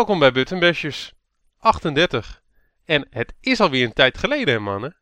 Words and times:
Welkom 0.00 0.18
bij 0.18 0.32
Buttonbashers 0.32 1.12
38. 1.58 2.42
En 2.84 3.06
het 3.10 3.34
is 3.40 3.60
alweer 3.60 3.84
een 3.84 3.92
tijd 3.92 4.18
geleden, 4.18 4.54
hè, 4.54 4.60
mannen? 4.60 4.96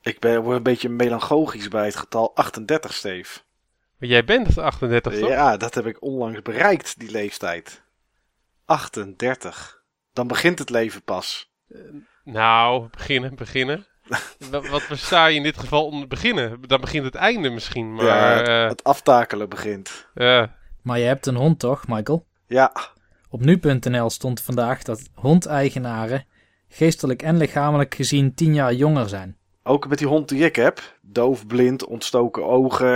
Ik 0.00 0.18
ben, 0.18 0.42
word 0.42 0.56
een 0.56 0.62
beetje 0.62 0.88
melancholisch 0.88 1.68
bij 1.68 1.84
het 1.84 1.96
getal 1.96 2.34
38, 2.34 2.94
Steve. 2.94 3.38
Maar 3.98 4.08
jij 4.08 4.24
bent 4.24 4.58
38, 4.58 5.18
toch? 5.18 5.28
Ja, 5.28 5.56
dat 5.56 5.74
heb 5.74 5.86
ik 5.86 6.02
onlangs 6.02 6.42
bereikt, 6.42 6.98
die 6.98 7.10
leeftijd. 7.10 7.82
38. 8.64 9.82
Dan 10.12 10.26
begint 10.26 10.58
het 10.58 10.70
leven 10.70 11.02
pas. 11.02 11.52
Nou, 12.24 12.88
beginnen, 12.90 13.34
beginnen. 13.34 13.86
wat, 14.70 14.82
versta 14.82 15.26
je 15.26 15.36
in 15.36 15.42
dit 15.42 15.58
geval 15.58 15.86
onder 15.86 16.08
beginnen? 16.08 16.60
Dan 16.66 16.80
begint 16.80 17.04
het 17.04 17.14
einde 17.14 17.50
misschien, 17.50 17.94
maar... 17.94 18.04
ja, 18.04 18.42
eh, 18.42 18.68
het 18.68 18.84
aftakelen 18.84 19.48
begint. 19.48 20.08
ja. 20.14 20.58
Maar 20.82 20.98
je 20.98 21.04
hebt 21.04 21.26
een 21.26 21.36
hond 21.36 21.58
toch, 21.58 21.86
Michael? 21.88 22.26
Ja, 22.46 22.72
Op 23.30 23.40
nu.nl 23.40 24.10
stond 24.10 24.40
vandaag 24.42 24.82
dat 24.82 25.02
hondeigenaren 25.14 26.24
geestelijk 26.68 27.22
en 27.22 27.36
lichamelijk 27.36 27.94
gezien 27.94 28.34
10 28.34 28.54
jaar 28.54 28.74
jonger 28.74 29.08
zijn. 29.08 29.36
ook 29.62 29.88
met 29.88 29.98
die 29.98 30.06
hond 30.06 30.28
die 30.28 30.44
ik 30.44 30.56
heb. 30.56 30.98
Doof, 31.02 31.46
blind, 31.46 31.84
ontstoken 31.84 32.44
ogen, 32.44 32.88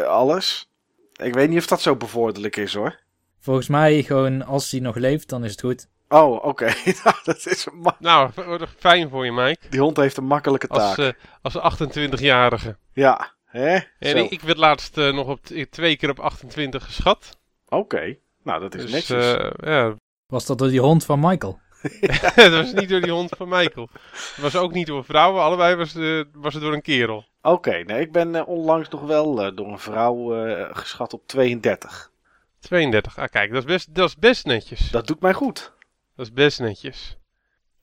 eh, 0.00 0.06
alles. 0.06 0.70
Ik 1.12 1.34
weet 1.34 1.48
niet 1.48 1.58
of 1.58 1.66
dat 1.66 1.80
zo 1.80 1.96
bevorderlijk 1.96 2.56
is 2.56 2.74
hoor. 2.74 3.00
Volgens 3.40 3.68
mij 3.68 4.02
gewoon 4.02 4.44
als 4.44 4.70
hij 4.70 4.80
nog 4.80 4.96
leeft, 4.96 5.28
dan 5.28 5.44
is 5.44 5.50
het 5.50 5.60
goed. 5.60 5.88
Oh, 6.08 6.44
oké. 6.44 6.64
Nou, 7.04 7.16
dat 7.24 7.46
is 7.46 7.66
een 7.66 7.92
Nou, 7.98 8.30
fijn 8.78 9.08
voor 9.08 9.24
je, 9.24 9.32
Mike. 9.32 9.66
die 9.70 9.80
hond 9.80 9.96
heeft 9.96 10.16
een 10.16 10.24
makkelijke 10.24 10.66
taak. 10.66 10.98
Als, 10.98 10.98
eh, 10.98 11.12
als 11.42 11.78
28-jarige. 11.78 12.76
Ja, 12.92 13.32
hè? 13.44 13.74
En 13.98 14.10
Zo. 14.10 14.16
ik, 14.16 14.30
ik 14.30 14.40
werd 14.40 14.58
laatst 14.58 14.98
eh, 14.98 15.12
nog 15.14 15.28
op 15.28 15.42
t- 15.42 15.66
twee 15.70 15.96
keer 15.96 16.10
op 16.10 16.20
28 16.20 16.84
geschat. 16.84 17.38
Oké, 17.68 18.16
nou 18.44 18.60
dat 18.60 18.74
is 18.74 18.82
Dus 18.82 18.90
netjes. 18.92 19.34
eh, 19.34 19.50
ja, 19.56 19.94
Was 20.26 20.46
dat 20.46 20.58
door 20.58 20.68
die 20.68 20.80
hond 20.80 21.04
van 21.04 21.20
Michael? 21.20 21.60
het 22.34 22.52
was 22.52 22.72
niet 22.72 22.88
door 22.88 23.00
die 23.00 23.10
hond 23.12 23.30
van 23.36 23.48
Michael. 23.48 23.88
Het 24.12 24.38
was 24.40 24.56
ook 24.56 24.72
niet 24.72 24.86
door 24.86 25.04
vrouwen, 25.04 25.42
allebei 25.42 25.74
was, 25.74 25.94
eh, 25.94 26.22
was 26.32 26.54
het 26.54 26.62
door 26.62 26.72
een 26.72 26.82
kerel. 26.82 27.24
Oké, 27.42 27.70
nee, 27.82 28.00
ik 28.00 28.12
ben 28.12 28.34
eh, 28.34 28.48
onlangs 28.48 28.88
nog 28.88 29.00
wel 29.00 29.42
eh, 29.42 29.56
door 29.56 29.68
een 29.68 29.78
vrouw 29.78 30.44
eh, 30.46 30.68
geschat 30.76 31.12
op 31.12 31.26
32. 31.26 32.10
32. 32.58 33.18
Ah, 33.18 33.28
kijk, 33.28 33.48
dat 33.52 33.58
is 33.58 33.64
best, 33.64 33.94
dat 33.94 34.08
is 34.08 34.16
best 34.16 34.46
netjes. 34.46 34.90
Dat 34.90 35.06
doet 35.06 35.20
mij 35.20 35.32
goed. 35.34 35.72
Dat 36.16 36.26
is 36.26 36.32
best 36.32 36.60
netjes. 36.60 37.16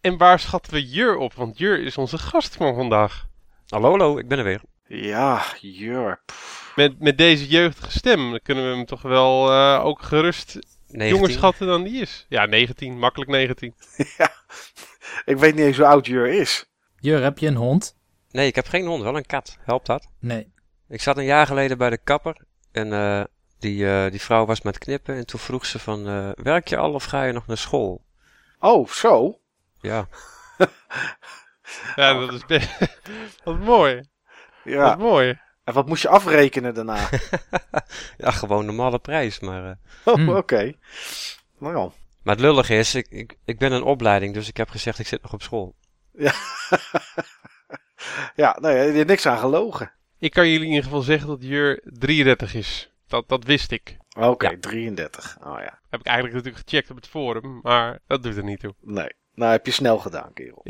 En 0.02 0.18
waar 0.18 0.40
schatten 0.40 0.74
we 0.74 0.90
Jur 0.90 1.18
op? 1.18 1.34
Want 1.34 1.58
Jur 1.58 1.84
is 1.84 1.98
onze 1.98 2.18
gast 2.18 2.56
van 2.56 2.76
vandaag. 2.76 3.26
Hallo, 3.68 3.90
hallo, 3.90 4.18
ik 4.18 4.28
ben 4.28 4.38
er 4.38 4.44
weer. 4.44 4.62
Ja, 4.92 5.44
jur. 5.62 6.22
Met, 6.76 7.00
met 7.00 7.18
deze 7.18 7.48
jeugdige 7.48 7.92
stem 7.92 8.30
dan 8.30 8.40
kunnen 8.44 8.70
we 8.70 8.76
hem 8.76 8.86
toch 8.86 9.02
wel 9.02 9.52
eh, 9.52 9.86
ook 9.86 10.02
gerust 10.02 10.54
19. 10.88 11.08
jonger 11.08 11.32
schatten 11.32 11.68
dan 11.68 11.84
die 11.84 12.02
is. 12.02 12.26
Ja, 12.30 12.46
19. 12.46 13.00
Makkelijk 13.00 13.32
19. 13.32 13.74
ja, 14.18 14.32
ik 15.26 15.38
weet 15.38 15.56
niet 15.56 15.66
eens 15.66 15.78
hoe 15.78 15.86
oud 15.86 16.06
jur 16.06 16.28
is. 16.28 16.66
Jur, 17.00 17.24
heb 17.24 17.38
je 17.38 17.48
een 17.48 17.56
hond? 17.56 17.96
Nee, 18.32 18.48
ik 18.48 18.56
heb 18.56 18.68
geen 18.68 18.86
hond, 18.86 19.04
wel 19.04 19.18
een 19.18 19.26
kat. 19.26 19.58
Helpt 19.60 19.86
dat? 19.86 20.08
Nee. 20.20 20.54
Ik 20.88 21.02
zat 21.02 21.18
een 21.18 21.24
jaar 21.24 21.48
geleden 21.48 21.78
bij 21.78 21.90
de 21.90 21.98
kapper 21.98 22.42
en 22.72 22.94
eh, 22.94 23.24
die, 23.60 23.90
eh, 23.90 24.12
die 24.12 24.22
vrouw 24.22 24.46
was 24.46 24.62
met 24.62 24.78
knippen 24.78 25.16
en 25.16 25.26
toen 25.26 25.40
vroeg 25.40 25.66
ze 25.66 25.80
van, 25.80 26.08
eh, 26.08 26.30
werk 26.36 26.68
je 26.68 26.78
al 26.78 26.94
of 26.94 27.04
ga 27.04 27.24
je 27.24 27.34
nog 27.34 27.48
naar 27.48 27.58
school? 27.58 28.06
Oh, 28.60 28.88
zo? 28.88 29.40
Ja, 29.82 30.08
Ja, 31.96 32.14
dat 32.14 32.34
is 32.34 32.46
best... 32.46 32.70
Wat 33.44 33.60
mooi. 33.60 34.04
Wat 34.64 34.74
Ja. 34.74 34.96
mooi. 34.96 35.40
En 35.64 35.74
wat 35.74 35.88
moest 35.88 36.02
je 36.02 36.10
afrekenen 36.10 36.74
daarna? 36.74 37.10
ja 38.18 38.32
gewoon 38.32 38.66
normale 38.66 39.00
prijs, 39.00 39.40
maar... 39.40 39.66
eh, 39.70 39.76
Oh, 40.06 40.14
Hmm. 40.14 40.30
oké. 40.30 40.74
Nou 41.60 41.78
ja. 41.78 41.92
maar 42.24 42.36
het 42.36 42.44
lullige 42.44 42.76
is, 42.78 42.96
ik, 42.96 43.08
ik, 43.10 43.38
ik 43.46 43.58
ben 43.60 43.72
een 43.72 43.84
opleiding, 43.84 44.34
dus 44.34 44.48
ik 44.48 44.58
heb 44.58 44.70
gezegd 44.70 45.00
ik 45.00 45.08
zit 45.08 45.22
nog 45.22 45.34
op 45.34 45.42
school. 45.42 45.76
Ja, 48.36 48.58
nee, 48.62 48.76
je 48.88 48.94
hebt 48.98 49.08
niks 49.10 49.26
aan 49.26 49.38
gelogen. 49.38 49.92
Ik 50.20 50.32
kan 50.32 50.48
jullie 50.48 50.64
in 50.64 50.70
ieder 50.70 50.84
geval 50.84 51.02
zeggen 51.02 51.28
dat 51.28 51.44
Jur 51.44 51.82
33 51.84 52.54
is. 52.54 52.92
Dat, 53.08 53.30
dat 53.30 53.44
wist 53.44 53.72
ik. 53.72 53.98
Oké, 54.18 54.50
Ja. 54.50 54.58
33. 54.60 55.38
Oh 55.44 55.60
ja. 55.60 55.80
Heb 55.90 56.00
ik 56.00 56.06
eigenlijk 56.06 56.36
natuurlijk 56.38 56.64
gecheckt 56.68 56.90
op 56.90 56.96
het 56.96 57.08
forum, 57.08 57.60
maar 57.62 58.00
dat 58.08 58.24
doet 58.24 58.38
er 58.38 58.44
niet 58.44 58.60
toe. 58.60 58.74
Nee. 58.82 59.10
Nou, 59.34 59.52
heb 59.52 59.66
je 59.66 59.72
snel 59.72 59.98
gedaan, 59.98 60.34
kerel. 60.34 60.62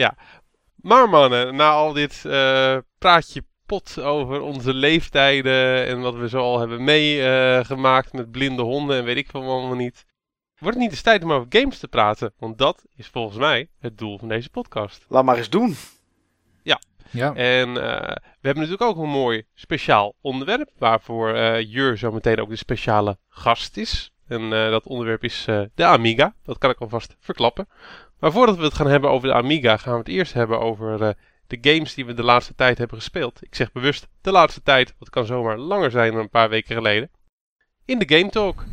Maar 0.76 1.10
mannen, 1.10 1.56
na 1.56 1.70
al 1.70 1.94
dit 1.94 2.26
eh, 2.26 2.78
praatje 2.98 3.44
pot 3.70 4.02
over 4.02 4.42
onze 4.42 4.74
leeftijden 4.74 5.86
en 5.86 6.02
wat 6.02 6.16
we 6.16 6.30
zo 6.30 6.38
al 6.38 6.60
hebben 6.60 6.84
meegemaakt 6.84 8.14
met 8.14 8.32
blinde 8.32 8.62
honden 8.62 8.98
en 8.98 9.04
weet 9.04 9.18
ik 9.18 9.30
veel 9.30 9.42
wat 9.42 9.50
allemaal 9.50 9.76
niet. 9.76 10.06
Wordt 10.58 10.76
het 10.76 10.84
niet 10.84 10.94
eens 10.94 11.02
tijd 11.02 11.24
om 11.24 11.34
over 11.34 11.46
games 11.50 11.80
te 11.80 11.88
praten? 11.88 12.34
Want 12.38 12.58
dat 12.58 12.86
is 12.96 13.08
volgens 13.08 13.38
mij 13.38 13.70
het 13.80 13.98
doel 13.98 14.18
van 14.18 14.28
deze 14.28 14.50
podcast. 14.50 15.06
Laat 15.08 15.24
maar 15.24 15.38
eens 15.38 15.50
doen. 15.50 15.76
Ja. 17.12 17.34
En 17.34 17.68
eh, 17.68 18.16
we 18.16 18.48
hebben 18.48 18.64
natuurlijk 18.64 18.82
ook 18.82 18.98
een 18.98 19.10
mooi 19.10 19.44
speciaal 19.54 20.16
onderwerp, 20.22 20.70
waarvoor 20.78 21.34
eh 21.34 21.72
Jur 21.72 21.98
zo 21.98 22.12
meteen 22.12 22.40
ook 22.40 22.50
de 22.50 22.56
speciale 22.56 23.18
gast 23.30 23.78
is. 23.78 24.12
En 24.30 24.54
eh, 24.54 24.70
dat 24.70 24.86
onderwerp 24.86 25.24
is 25.24 25.46
eh, 25.48 25.62
de 25.76 25.86
Amiga. 25.86 26.34
Dat 26.44 26.58
kan 26.58 26.70
ik 26.70 26.80
alvast 26.80 27.16
verklappen. 27.20 27.68
Maar 28.20 28.32
voordat 28.32 28.58
we 28.58 28.64
het 28.64 28.74
gaan 28.74 28.88
hebben 28.88 29.10
over 29.10 29.28
de 29.28 29.34
Amiga, 29.34 29.78
gaan 29.78 29.94
we 29.94 30.00
het 30.00 30.08
eerst 30.08 30.34
hebben 30.34 30.60
over 30.60 31.04
eh, 31.04 31.10
de 31.50 31.72
games 31.72 31.94
die 31.94 32.06
we 32.06 32.14
de 32.14 32.24
laatste 32.24 32.56
tijd 32.56 32.78
hebben 32.78 32.98
gespeeld. 32.98 33.44
Ik 33.44 33.56
zeg 33.56 33.72
bewust 33.72 34.08
de 34.22 34.32
laatste 34.32 34.62
tijd, 34.64 34.88
want 34.88 35.00
het 35.00 35.10
kan 35.10 35.26
zomaar 35.26 35.58
langer 35.58 35.92
zijn 35.92 36.12
dan 36.12 36.22
een 36.22 36.30
paar 36.30 36.50
weken 36.50 36.76
geleden. 36.76 37.12
In 37.86 38.00
de 38.00 38.16
Game 38.16 38.30
Talk. 38.30 38.66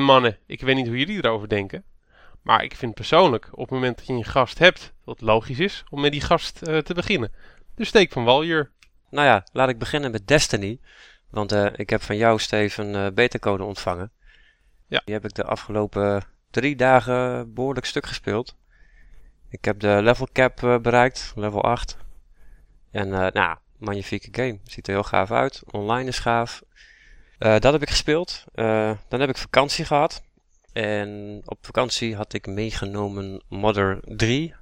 En 0.00 0.06
mannen, 0.06 0.38
ik 0.46 0.60
weet 0.60 0.76
niet 0.76 0.86
hoe 0.86 0.98
jullie 0.98 1.24
erover 1.24 1.48
denken. 1.48 1.84
Maar 2.42 2.64
ik 2.64 2.76
vind 2.76 2.94
persoonlijk, 2.94 3.48
op 3.52 3.58
het 3.58 3.70
moment 3.70 3.96
dat 3.96 4.06
je 4.06 4.12
een 4.12 4.24
gast 4.24 4.58
hebt, 4.58 4.92
dat 5.04 5.14
het 5.14 5.28
logisch 5.28 5.58
is 5.58 5.84
om 5.90 6.00
met 6.00 6.12
die 6.12 6.20
gast 6.20 6.62
eh, 6.62 6.78
te 6.78 6.94
beginnen. 6.94 7.32
Dus 7.74 7.88
steek 7.88 8.12
van 8.12 8.24
wal, 8.24 8.44
Jur. 8.44 8.70
Nou 9.10 9.26
ja, 9.26 9.44
laat 9.52 9.68
ik 9.68 9.78
beginnen 9.78 10.10
met 10.10 10.26
Destiny. 10.26 10.80
Want 11.30 11.52
eh, 11.52 11.66
ik 11.72 11.90
heb 11.90 12.02
van 12.02 12.16
jou, 12.16 12.38
Steve, 12.38 12.82
een 12.82 12.94
eh, 12.94 13.12
betacode 13.14 13.64
ontvangen. 13.64 14.12
Ja. 14.86 15.02
Die 15.04 15.14
heb 15.14 15.24
ik 15.24 15.34
de 15.34 15.44
afgelopen 15.44 16.22
drie 16.50 16.76
dagen 16.76 17.54
behoorlijk 17.54 17.86
stuk 17.86 18.06
gespeeld. 18.06 18.56
Ik 19.48 19.64
heb 19.64 19.80
de 19.80 19.98
level 20.02 20.28
cap 20.32 20.78
bereikt, 20.82 21.32
level 21.34 21.62
8. 21.62 21.96
En 22.90 23.08
nou, 23.08 23.56
magnifieke 23.78 24.28
game. 24.30 24.58
Ziet 24.64 24.86
er 24.86 24.92
heel 24.92 25.02
gaaf 25.02 25.30
uit. 25.30 25.62
Online 25.70 26.08
is 26.08 26.18
gaaf. 26.18 26.62
Eh, 27.40 27.58
dat 27.58 27.72
heb 27.72 27.82
ik 27.82 27.90
gespeeld. 27.90 28.44
Eh, 28.54 28.90
dan 29.08 29.20
heb 29.20 29.28
ik 29.28 29.36
vakantie 29.36 29.84
gehad. 29.84 30.22
En 30.72 31.40
op 31.44 31.58
vakantie 31.62 32.16
had 32.16 32.32
ik 32.32 32.46
meegenomen 32.46 33.42
Mother 33.48 33.98
3. 34.04 34.54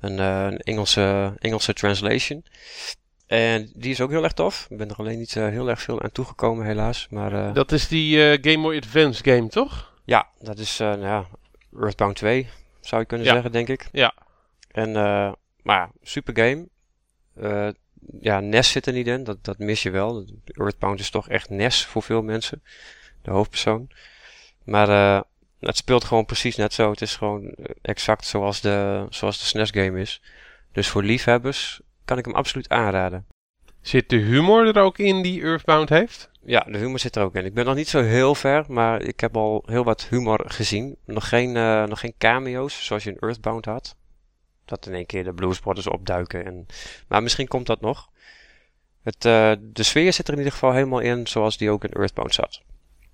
Een, 0.00 0.18
eh, 0.18 0.44
een 0.44 0.58
Engelse, 0.58 1.34
Engelse 1.38 1.72
translation. 1.72 2.44
En 3.26 3.70
die 3.74 3.90
is 3.90 4.00
ook 4.00 4.10
heel 4.10 4.22
erg 4.24 4.32
tof. 4.32 4.66
Ik 4.70 4.76
ben 4.78 4.88
er 4.90 4.96
alleen 4.96 5.18
niet 5.18 5.34
heel 5.34 5.68
erg 5.68 5.82
veel 5.82 6.02
aan 6.02 6.12
toegekomen, 6.12 6.66
helaas. 6.66 7.06
Maar 7.10 7.52
Dat 7.52 7.72
is 7.72 7.88
die 7.88 8.18
Game 8.40 8.60
Boy 8.62 8.76
Advance 8.76 9.24
game, 9.24 9.48
toch? 9.48 9.94
ja, 10.04 10.28
dat 10.40 10.58
is 10.58 10.78
nou 10.78 11.00
ja, 11.00 11.26
Earthbound 11.80 12.16
2, 12.16 12.48
zou 12.80 13.00
je 13.00 13.06
kunnen 13.06 13.26
Ja. 13.26 13.32
zeggen, 13.32 13.52
denk 13.52 13.68
ik. 13.68 13.88
Ja. 13.92 14.14
En, 14.70 14.92
maar 15.62 15.76
ja, 15.78 15.90
super 16.02 16.36
game. 16.36 16.68
Eh, 18.12 18.18
ja, 18.20 18.40
NES 18.40 18.70
zit 18.70 18.86
er 18.86 18.92
niet 18.92 19.06
in, 19.06 19.24
dat, 19.24 19.44
dat 19.44 19.58
mis 19.58 19.82
je 19.82 19.90
wel. 19.90 20.26
Earthbound 20.44 21.00
is 21.00 21.10
toch 21.10 21.28
echt 21.28 21.50
NES 21.50 21.84
voor 21.84 22.02
veel 22.02 22.22
mensen, 22.22 22.62
de 23.22 23.30
hoofdpersoon. 23.30 23.88
Maar 24.64 24.88
eh, 24.88 25.20
het 25.60 25.76
speelt 25.76 26.04
gewoon 26.04 26.24
precies 26.24 26.56
net 26.56 26.72
zo. 26.72 26.90
Het 26.90 27.00
is 27.00 27.16
gewoon 27.16 27.54
exact 27.82 28.24
zoals 28.24 28.60
de, 28.60 29.06
zoals 29.10 29.38
de 29.38 29.44
SNES 29.44 29.70
game 29.70 30.00
is. 30.00 30.22
Dus 30.72 30.88
voor 30.88 31.02
liefhebbers 31.02 31.80
kan 32.04 32.18
ik 32.18 32.24
hem 32.24 32.34
absoluut 32.34 32.68
aanraden. 32.68 33.26
Zit 33.80 34.08
de 34.08 34.16
humor 34.16 34.66
er 34.76 34.82
ook 34.82 34.98
in 34.98 35.22
die 35.22 35.42
Earthbound 35.42 35.88
heeft? 35.88 36.30
Ja, 36.44 36.60
de 36.60 36.78
humor 36.78 36.98
zit 36.98 37.16
er 37.16 37.22
ook 37.22 37.34
in. 37.34 37.44
Ik 37.44 37.54
ben 37.54 37.64
nog 37.64 37.74
niet 37.74 37.88
zo 37.88 38.02
heel 38.02 38.34
ver, 38.34 38.64
maar 38.68 39.02
ik 39.02 39.20
heb 39.20 39.36
al 39.36 39.62
heel 39.66 39.84
wat 39.84 40.06
humor 40.10 40.44
gezien. 40.46 40.96
Nog 41.04 41.28
geen, 41.28 41.56
uh, 41.56 41.84
nog 41.84 42.00
geen 42.00 42.14
cameo's 42.18 42.84
zoals 42.84 43.04
je 43.04 43.10
in 43.10 43.18
Earthbound 43.18 43.64
had. 43.64 43.96
Dat 44.66 44.86
in 44.86 44.94
één 44.94 45.06
keer 45.06 45.24
de 45.24 45.32
Blues 45.32 45.60
Brothers 45.60 45.86
opduiken. 45.86 46.44
En, 46.44 46.66
maar 47.08 47.22
misschien 47.22 47.48
komt 47.48 47.66
dat 47.66 47.80
nog. 47.80 48.08
Het, 49.02 49.24
uh, 49.24 49.52
de 49.60 49.82
sfeer 49.82 50.12
zit 50.12 50.26
er 50.26 50.32
in 50.32 50.38
ieder 50.38 50.52
geval 50.52 50.72
helemaal 50.72 51.00
in 51.00 51.26
zoals 51.26 51.56
die 51.56 51.70
ook 51.70 51.84
in 51.84 51.92
Earthbound 51.92 52.34
zat. 52.34 52.62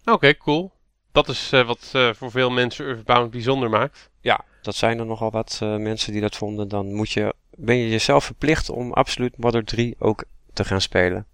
Oké, 0.04 0.37
cool. 0.37 0.72
Dat 1.12 1.28
is 1.28 1.52
uh, 1.52 1.66
wat 1.66 1.90
voor 2.16 2.31
veel 2.31 2.50
mensen 2.50 2.87
Earthbound 2.87 3.31
bijzonder 3.31 3.70
maakt. 3.70 4.10
Ja, 4.20 4.44
dat 4.62 4.75
zijn 4.75 4.99
er 4.99 5.06
nogal 5.06 5.31
wat 5.31 5.58
mensen 5.60 6.12
die 6.12 6.20
dat 6.20 6.37
vonden. 6.37 6.69
Dan 6.69 6.94
moet 6.94 7.10
je, 7.10 7.34
ben 7.56 7.76
je 7.76 7.88
jezelf 7.88 8.25
verplicht 8.25 8.70
om 8.70 8.93
absoluut 8.93 9.38
Mother 9.38 9.64
3 9.64 9.94
ook 9.99 10.25
te 10.52 10.64
gaan 10.64 10.81
spelen. 10.81 11.26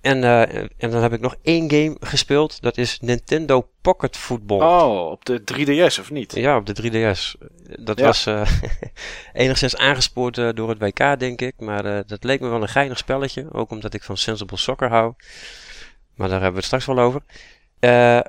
En, 0.00 0.22
uh, 0.22 0.54
en 0.56 0.90
dan 0.90 1.02
heb 1.02 1.12
ik 1.12 1.20
nog 1.20 1.36
één 1.42 1.70
game 1.70 1.96
gespeeld. 2.00 2.62
Dat 2.62 2.76
is 2.76 3.00
Nintendo 3.00 3.68
Pocket 3.80 4.16
Football. 4.16 4.60
Oh, 4.60 5.10
op 5.10 5.24
de 5.24 5.40
3DS 5.40 6.00
of 6.00 6.10
niet? 6.10 6.34
Ja, 6.34 6.56
op 6.56 6.66
de 6.66 6.82
3DS. 6.82 7.48
Dat 7.84 7.98
ja. 7.98 8.04
was 8.04 8.26
uh, 8.26 8.50
enigszins 9.32 9.76
aangespoord 9.76 10.38
uh, 10.38 10.48
door 10.54 10.68
het 10.68 10.78
WK, 10.78 11.18
denk 11.18 11.40
ik. 11.40 11.54
Maar 11.58 12.06
dat 12.06 12.24
leek 12.24 12.40
me 12.40 12.48
wel 12.48 12.62
een 12.62 12.68
geinig 12.68 12.98
spelletje. 12.98 13.52
Ook 13.52 13.70
omdat 13.70 13.94
ik 13.94 14.02
van 14.02 14.16
Sensible 14.16 14.56
Soccer 14.56 14.88
hou. 14.88 15.14
Maar 16.14 16.28
daar 16.28 16.40
hebben 16.40 16.62
we 16.62 16.66
het 16.66 16.82
straks 16.82 16.86
wel 16.86 16.98
over. 16.98 17.22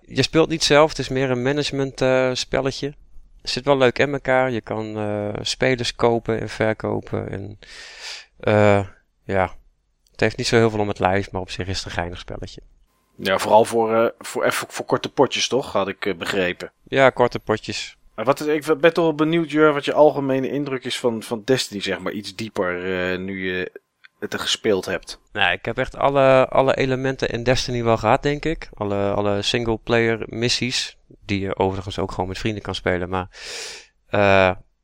je 0.01 0.23
speelt 0.23 0.49
niet 0.49 0.63
zelf. 0.63 0.89
Het 0.89 0.99
is 0.99 1.09
meer 1.09 1.29
een 1.29 1.41
management 1.41 2.03
spelletje. 2.37 2.93
Het 3.41 3.49
zit 3.49 3.65
wel 3.65 3.77
leuk 3.77 3.99
in 3.99 4.13
elkaar. 4.13 4.51
Je 4.51 4.61
kan 4.61 4.97
spelers 5.41 5.95
kopen 5.95 6.39
en 6.39 6.49
verkopen. 6.49 7.29
En 7.29 7.59
ja, 9.23 9.55
heeft 10.21 10.37
niet 10.37 10.47
zo 10.47 10.55
heel 10.55 10.69
veel 10.69 10.79
om 10.79 10.87
het 10.87 10.99
lijf, 10.99 11.31
maar 11.31 11.41
op 11.41 11.49
zich 11.49 11.67
is 11.67 11.77
het 11.77 11.85
een 11.85 11.91
geinig 11.91 12.19
spelletje. 12.19 12.61
Ja, 13.15 13.37
vooral 13.37 13.65
voor, 13.65 13.93
uh, 13.93 14.07
voor, 14.19 14.43
even 14.43 14.67
voor 14.69 14.85
korte 14.85 15.11
potjes, 15.11 15.47
toch? 15.47 15.71
Had 15.71 15.87
ik 15.87 16.05
uh, 16.05 16.15
begrepen. 16.15 16.71
Ja, 16.83 17.09
korte 17.09 17.39
potjes. 17.39 17.97
Maar 18.15 18.25
wat, 18.25 18.47
ik 18.47 18.65
ben 18.79 18.93
toch 18.93 19.03
wel 19.03 19.15
benieuwd, 19.15 19.51
Jur, 19.51 19.73
wat 19.73 19.85
je 19.85 19.93
algemene 19.93 20.49
indruk 20.49 20.83
is 20.83 20.99
van, 20.99 21.23
van 21.23 21.41
Destiny, 21.45 21.81
zeg 21.81 21.99
maar. 21.99 22.11
Iets 22.11 22.35
dieper, 22.35 22.85
uh, 22.85 23.17
nu 23.17 23.45
je 23.53 23.71
het 24.19 24.33
er 24.33 24.39
gespeeld 24.39 24.85
hebt. 24.85 25.19
Nou, 25.31 25.51
ik 25.53 25.65
heb 25.65 25.77
echt 25.77 25.97
alle, 25.97 26.47
alle 26.47 26.75
elementen 26.75 27.29
in 27.29 27.43
Destiny 27.43 27.83
wel 27.83 27.97
gehad, 27.97 28.23
denk 28.23 28.45
ik. 28.45 28.69
Alle, 28.73 29.11
alle 29.11 29.41
single-player 29.41 30.23
missies, 30.25 30.97
die 31.25 31.39
je 31.39 31.57
overigens 31.57 31.99
ook 31.99 32.11
gewoon 32.11 32.29
met 32.29 32.39
vrienden 32.39 32.63
kan 32.63 32.75
spelen. 32.75 33.09
Maar 33.09 33.29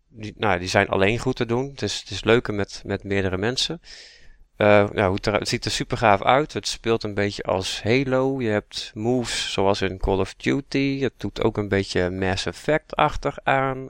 die, 0.09 0.33
nou, 0.37 0.59
die 0.59 0.67
zijn 0.67 0.89
alleen 0.89 1.19
goed 1.19 1.35
te 1.35 1.45
doen. 1.45 1.69
Het 1.69 1.81
is, 1.81 1.99
het 1.99 2.09
is 2.09 2.23
leuker 2.23 2.53
met, 2.53 2.81
met 2.85 3.03
meerdere 3.03 3.37
mensen. 3.37 3.81
Nou, 4.57 5.17
het, 5.21 5.47
ziet 5.47 5.65
er 5.65 5.71
super 5.71 5.97
gaaf 5.97 6.23
uit. 6.23 6.53
Het 6.53 6.67
speelt 6.67 7.03
een 7.03 7.13
beetje 7.13 7.43
als 7.43 7.83
Halo. 7.83 8.41
Je 8.41 8.49
hebt 8.49 8.91
moves 8.93 9.51
zoals 9.53 9.81
in 9.81 9.97
Call 9.97 10.19
of 10.19 10.35
Duty. 10.35 10.99
Het 10.99 11.13
doet 11.17 11.43
ook 11.43 11.57
een 11.57 11.67
beetje 11.67 12.09
Mass 12.09 12.45
Effect-achtig 12.45 13.39
aan. 13.43 13.87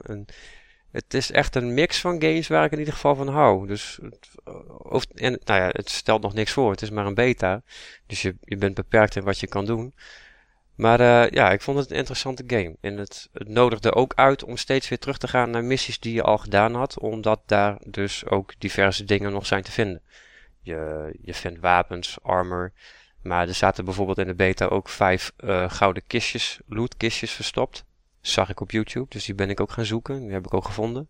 Het 0.90 1.14
is 1.14 1.30
echt 1.30 1.54
een 1.54 1.74
mix 1.74 2.00
van 2.00 2.22
games 2.22 2.48
waar 2.48 2.64
ik 2.64 2.72
in 2.72 2.78
ieder 2.78 2.94
geval 2.94 3.14
van 3.14 3.28
hou. 3.28 3.66
Dus, 3.66 3.98
of, 4.78 5.04
en, 5.14 5.38
nou 5.44 5.60
ja, 5.60 5.68
het 5.72 5.90
stelt 5.90 6.22
nog 6.22 6.34
niks 6.34 6.52
voor. 6.52 6.70
Het 6.70 6.82
is 6.82 6.90
maar 6.90 7.06
een 7.06 7.14
beta. 7.14 7.62
Dus 8.06 8.22
je, 8.22 8.36
je 8.40 8.56
bent 8.56 8.74
beperkt 8.74 9.16
in 9.16 9.24
wat 9.24 9.40
je 9.40 9.46
kan 9.46 9.64
doen. 9.64 9.94
Maar 10.74 11.00
uh, 11.00 11.30
ja, 11.30 11.50
ik 11.50 11.62
vond 11.62 11.78
het 11.78 11.90
een 11.90 11.96
interessante 11.96 12.44
game. 12.46 12.76
En 12.80 12.96
het, 12.96 13.28
het 13.32 13.48
nodigde 13.48 13.94
ook 13.94 14.12
uit 14.14 14.44
om 14.44 14.56
steeds 14.56 14.88
weer 14.88 14.98
terug 14.98 15.18
te 15.18 15.28
gaan 15.28 15.50
naar 15.50 15.64
missies 15.64 16.00
die 16.00 16.14
je 16.14 16.22
al 16.22 16.38
gedaan 16.38 16.74
had. 16.74 16.98
Omdat 16.98 17.40
daar 17.46 17.76
dus 17.86 18.26
ook 18.26 18.52
diverse 18.58 19.04
dingen 19.04 19.32
nog 19.32 19.46
zijn 19.46 19.62
te 19.62 19.72
vinden. 19.72 20.02
Je, 20.68 21.14
je 21.22 21.34
vindt 21.34 21.60
wapens, 21.60 22.18
armor. 22.22 22.72
Maar 23.22 23.48
er 23.48 23.54
zaten 23.54 23.84
bijvoorbeeld 23.84 24.18
in 24.18 24.26
de 24.26 24.34
beta 24.34 24.66
ook 24.66 24.88
vijf 24.88 25.32
uh, 25.44 25.70
gouden 25.70 26.02
kistjes, 26.06 26.60
lootkistjes 26.66 27.32
verstopt. 27.32 27.84
zag 28.20 28.50
ik 28.50 28.60
op 28.60 28.70
YouTube, 28.70 29.06
dus 29.08 29.24
die 29.24 29.34
ben 29.34 29.50
ik 29.50 29.60
ook 29.60 29.70
gaan 29.70 29.84
zoeken. 29.84 30.20
Die 30.20 30.32
heb 30.32 30.46
ik 30.46 30.54
ook 30.54 30.64
gevonden. 30.64 31.08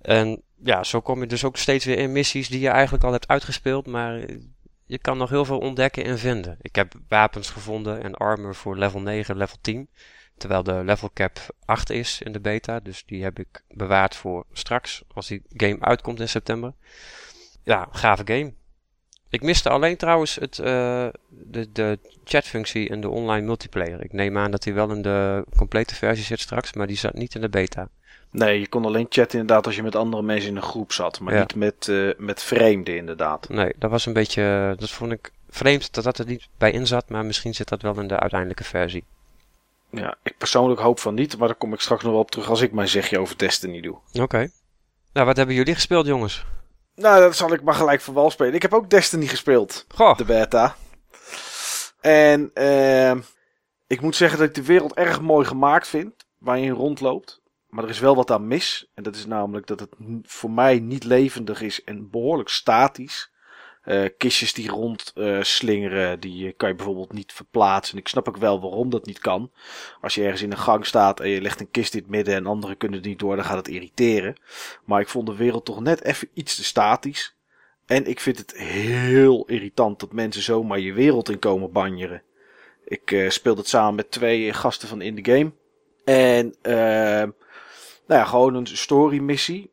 En 0.00 0.42
ja, 0.62 0.84
zo 0.84 1.00
kom 1.00 1.20
je 1.20 1.26
dus 1.26 1.44
ook 1.44 1.56
steeds 1.56 1.84
weer 1.84 1.98
in 1.98 2.12
missies 2.12 2.48
die 2.48 2.60
je 2.60 2.68
eigenlijk 2.68 3.04
al 3.04 3.12
hebt 3.12 3.28
uitgespeeld. 3.28 3.86
Maar 3.86 4.24
je 4.86 4.98
kan 4.98 5.18
nog 5.18 5.30
heel 5.30 5.44
veel 5.44 5.58
ontdekken 5.58 6.04
en 6.04 6.18
vinden. 6.18 6.56
Ik 6.60 6.74
heb 6.74 6.92
wapens 7.08 7.50
gevonden 7.50 8.02
en 8.02 8.14
armor 8.14 8.54
voor 8.54 8.76
level 8.76 9.00
9, 9.00 9.36
level 9.36 9.56
10. 9.60 9.88
Terwijl 10.36 10.62
de 10.62 10.84
level 10.84 11.10
cap 11.14 11.38
8 11.64 11.90
is 11.90 12.22
in 12.22 12.32
de 12.32 12.40
beta. 12.40 12.80
Dus 12.80 13.04
die 13.04 13.22
heb 13.22 13.38
ik 13.38 13.62
bewaard 13.68 14.16
voor 14.16 14.46
straks, 14.52 15.02
als 15.14 15.26
die 15.26 15.42
game 15.48 15.80
uitkomt 15.80 16.20
in 16.20 16.28
september 16.28 16.74
ja, 17.62 17.88
gave 17.92 18.22
game. 18.24 18.52
Ik 19.28 19.42
miste 19.42 19.68
alleen 19.68 19.96
trouwens 19.96 20.34
het, 20.34 20.58
uh, 20.58 20.66
de, 21.28 21.72
de 21.72 21.98
chatfunctie 22.24 22.88
in 22.88 23.00
de 23.00 23.08
online 23.08 23.46
multiplayer. 23.46 24.04
Ik 24.04 24.12
neem 24.12 24.38
aan 24.38 24.50
dat 24.50 24.62
die 24.62 24.72
wel 24.72 24.90
in 24.90 25.02
de 25.02 25.44
complete 25.56 25.94
versie 25.94 26.24
zit 26.24 26.40
straks, 26.40 26.72
maar 26.72 26.86
die 26.86 26.96
zat 26.96 27.14
niet 27.14 27.34
in 27.34 27.40
de 27.40 27.48
beta. 27.48 27.88
Nee, 28.30 28.60
je 28.60 28.68
kon 28.68 28.84
alleen 28.84 29.06
chatten 29.08 29.38
inderdaad 29.38 29.66
als 29.66 29.76
je 29.76 29.82
met 29.82 29.96
andere 29.96 30.22
mensen 30.22 30.50
in 30.50 30.56
een 30.56 30.62
groep 30.62 30.92
zat, 30.92 31.20
maar 31.20 31.38
niet 31.38 31.54
met, 31.54 31.86
uh, 31.86 32.12
met 32.18 32.42
vreemden 32.42 32.96
inderdaad. 32.96 33.48
Nee, 33.48 33.72
dat 33.78 33.90
was 33.90 34.06
een 34.06 34.12
beetje, 34.12 34.74
dat 34.78 34.90
vond 34.90 35.12
ik 35.12 35.32
vreemd 35.48 35.94
dat 35.94 36.04
dat 36.04 36.18
er 36.18 36.26
niet 36.26 36.48
bij 36.58 36.70
in 36.70 36.86
zat, 36.86 37.08
maar 37.08 37.24
misschien 37.24 37.54
zit 37.54 37.68
dat 37.68 37.82
wel 37.82 38.00
in 38.00 38.08
de 38.08 38.18
uiteindelijke 38.18 38.64
versie. 38.64 39.04
Ja, 39.90 40.14
ik 40.22 40.38
persoonlijk 40.38 40.80
hoop 40.80 40.98
van 40.98 41.14
niet, 41.14 41.38
maar 41.38 41.48
daar 41.48 41.56
kom 41.56 41.72
ik 41.72 41.80
straks 41.80 42.02
nog 42.02 42.12
wel 42.12 42.20
op 42.20 42.30
terug 42.30 42.48
als 42.48 42.60
ik 42.60 42.72
mijn 42.72 42.88
zegje 42.88 43.18
over 43.18 43.38
Destiny 43.38 43.80
doe. 43.80 43.96
Oké. 44.12 44.50
Nou, 45.12 45.26
wat 45.26 45.36
hebben 45.36 45.54
jullie 45.54 45.74
gespeeld, 45.74 46.06
jongens? 46.06 46.44
Nou, 47.00 47.20
dat 47.20 47.36
zal 47.36 47.52
ik 47.52 47.62
maar 47.62 47.74
gelijk 47.74 48.00
voor 48.00 48.14
wal 48.14 48.30
spelen. 48.30 48.54
Ik 48.54 48.62
heb 48.62 48.74
ook 48.74 48.90
Destiny 48.90 49.26
gespeeld. 49.26 49.84
Goh. 49.94 50.16
De 50.16 50.24
beta. 50.24 50.76
En 52.00 52.50
uh, 52.54 53.22
ik 53.86 54.00
moet 54.00 54.16
zeggen 54.16 54.38
dat 54.38 54.48
ik 54.48 54.54
de 54.54 54.62
wereld 54.62 54.94
erg 54.94 55.20
mooi 55.20 55.46
gemaakt 55.46 55.88
vind. 55.88 56.26
Waar 56.38 56.58
je 56.58 56.64
in 56.64 56.72
rondloopt. 56.72 57.42
Maar 57.68 57.84
er 57.84 57.90
is 57.90 57.98
wel 57.98 58.16
wat 58.16 58.30
aan 58.30 58.46
mis. 58.46 58.90
En 58.94 59.02
dat 59.02 59.16
is 59.16 59.26
namelijk 59.26 59.66
dat 59.66 59.80
het 59.80 59.94
voor 60.22 60.50
mij 60.50 60.78
niet 60.78 61.04
levendig 61.04 61.60
is 61.60 61.84
en 61.84 62.10
behoorlijk 62.10 62.48
statisch. 62.48 63.29
Uh, 63.90 64.08
kistjes 64.18 64.52
die 64.52 64.68
rond 64.68 65.12
uh, 65.14 65.42
slingeren, 65.42 66.20
die 66.20 66.52
kan 66.52 66.68
je 66.68 66.74
bijvoorbeeld 66.74 67.12
niet 67.12 67.32
verplaatsen. 67.32 67.98
Ik 67.98 68.08
snap 68.08 68.28
ook 68.28 68.36
wel 68.36 68.60
waarom 68.60 68.90
dat 68.90 69.06
niet 69.06 69.18
kan. 69.18 69.50
Als 70.00 70.14
je 70.14 70.22
ergens 70.22 70.42
in 70.42 70.50
een 70.50 70.58
gang 70.58 70.86
staat 70.86 71.20
en 71.20 71.28
je 71.28 71.40
legt 71.40 71.60
een 71.60 71.70
kist 71.70 71.94
in 71.94 72.00
het 72.00 72.10
midden 72.10 72.34
en 72.34 72.46
anderen 72.46 72.76
kunnen 72.76 73.00
er 73.00 73.06
niet 73.06 73.18
door, 73.18 73.36
dan 73.36 73.44
gaat 73.44 73.56
het 73.56 73.68
irriteren. 73.68 74.34
Maar 74.84 75.00
ik 75.00 75.08
vond 75.08 75.26
de 75.26 75.36
wereld 75.36 75.64
toch 75.64 75.80
net 75.80 76.04
even 76.04 76.28
iets 76.34 76.56
te 76.56 76.64
statisch. 76.64 77.36
En 77.86 78.06
ik 78.06 78.20
vind 78.20 78.38
het 78.38 78.56
heel 78.56 79.44
irritant 79.46 80.00
dat 80.00 80.12
mensen 80.12 80.42
zomaar 80.42 80.78
je 80.78 80.92
wereld 80.92 81.28
in 81.28 81.38
komen 81.38 81.72
banjeren. 81.72 82.22
Ik 82.84 83.10
uh, 83.10 83.30
speelde 83.30 83.60
het 83.60 83.68
samen 83.68 83.94
met 83.94 84.10
twee 84.10 84.52
gasten 84.52 84.88
van 84.88 85.00
In 85.00 85.22
The 85.22 85.30
Game. 85.30 85.52
En 86.04 86.54
nou 88.06 88.20
ja, 88.20 88.24
gewoon 88.24 88.54
een 88.54 88.66
story 88.66 89.18
missie. 89.18 89.70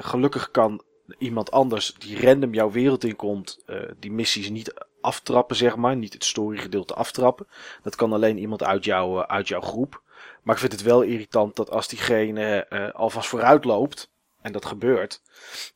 gelukkig 0.00 0.50
kan 0.50 0.82
iemand 1.18 1.50
anders 1.50 1.94
die 1.94 2.26
random 2.26 2.54
jouw 2.54 2.70
wereld 2.70 3.04
inkomt, 3.04 3.62
uh, 3.66 3.76
die 3.98 4.12
missies 4.12 4.50
niet 4.50 4.74
aftrappen, 5.00 5.56
zeg 5.56 5.76
maar. 5.76 5.96
Niet 5.96 6.12
het 6.12 6.24
storygedeelte 6.24 6.94
aftrappen. 6.94 7.46
Dat 7.82 7.96
kan 7.96 8.12
alleen 8.12 8.38
iemand 8.38 8.62
uit, 8.62 8.84
jou, 8.84 9.18
uh, 9.18 9.24
uit 9.26 9.48
jouw 9.48 9.60
groep. 9.60 10.02
Maar 10.42 10.54
ik 10.54 10.60
vind 10.60 10.72
het 10.72 10.82
wel 10.82 11.02
irritant 11.02 11.56
dat 11.56 11.70
als 11.70 11.88
diegene 11.88 12.66
uh, 12.70 12.90
alvast 12.90 13.28
vooruit 13.28 13.64
loopt, 13.64 14.12
en 14.40 14.52
dat 14.52 14.64
gebeurt, 14.64 15.22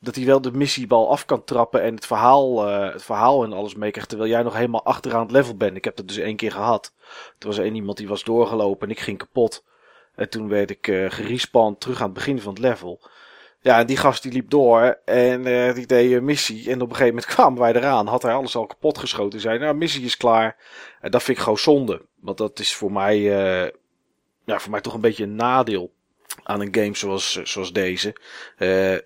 dat 0.00 0.14
hij 0.14 0.24
wel 0.24 0.40
de 0.40 0.52
missiebal 0.52 1.10
af 1.10 1.24
kan 1.24 1.44
trappen 1.44 1.82
en 1.82 1.94
het 1.94 2.06
verhaal, 2.06 2.66
het 2.66 3.02
verhaal 3.02 3.44
en 3.44 3.52
alles 3.52 3.74
meekrijgt, 3.74 4.08
terwijl 4.08 4.30
jij 4.30 4.42
nog 4.42 4.54
helemaal 4.54 4.84
achteraan 4.84 5.22
het 5.22 5.30
level 5.30 5.56
bent. 5.56 5.76
Ik 5.76 5.84
heb 5.84 5.96
dat 5.96 6.08
dus 6.08 6.16
één 6.16 6.36
keer 6.36 6.52
gehad. 6.52 6.92
Er 7.38 7.46
was 7.46 7.58
één 7.58 7.74
iemand 7.74 7.96
die 7.96 8.08
was 8.08 8.24
doorgelopen 8.24 8.88
en 8.88 8.94
ik 8.94 9.00
ging 9.00 9.18
kapot. 9.18 9.64
En 10.14 10.28
toen 10.28 10.48
werd 10.48 10.70
ik 10.70 10.86
gerespawned 11.08 11.80
terug 11.80 11.98
aan 11.98 12.04
het 12.04 12.14
begin 12.14 12.40
van 12.40 12.52
het 12.52 12.62
level. 12.62 13.00
Ja, 13.68 13.78
en 13.78 13.86
die 13.86 13.96
gast 13.96 14.22
die 14.22 14.32
liep 14.32 14.50
door 14.50 14.98
en 15.04 15.46
uh, 15.46 15.74
die 15.74 15.86
deed 15.86 16.12
een 16.12 16.24
missie. 16.24 16.70
En 16.70 16.80
op 16.80 16.90
een 16.90 16.96
gegeven 16.96 17.14
moment 17.14 17.26
kwamen 17.34 17.60
wij 17.60 17.72
eraan. 17.74 18.06
Had 18.06 18.22
hij 18.22 18.32
alles 18.32 18.56
al 18.56 18.66
kapot 18.66 18.98
geschoten. 18.98 19.40
Zei, 19.40 19.58
nou, 19.58 19.74
missie 19.74 20.04
is 20.04 20.16
klaar. 20.16 20.56
En 21.00 21.10
dat 21.10 21.22
vind 21.22 21.36
ik 21.36 21.42
gewoon 21.42 21.58
zonde. 21.58 22.02
Want 22.20 22.38
dat 22.38 22.58
is 22.58 22.74
voor 22.74 22.92
mij, 22.92 23.20
ja, 24.44 24.58
voor 24.58 24.70
mij 24.70 24.80
toch 24.80 24.94
een 24.94 25.00
beetje 25.00 25.24
een 25.24 25.34
nadeel 25.34 25.92
aan 26.42 26.60
een 26.60 26.74
game 26.74 26.96
zoals, 26.96 27.42
zoals 27.42 27.72
deze. 27.72 28.16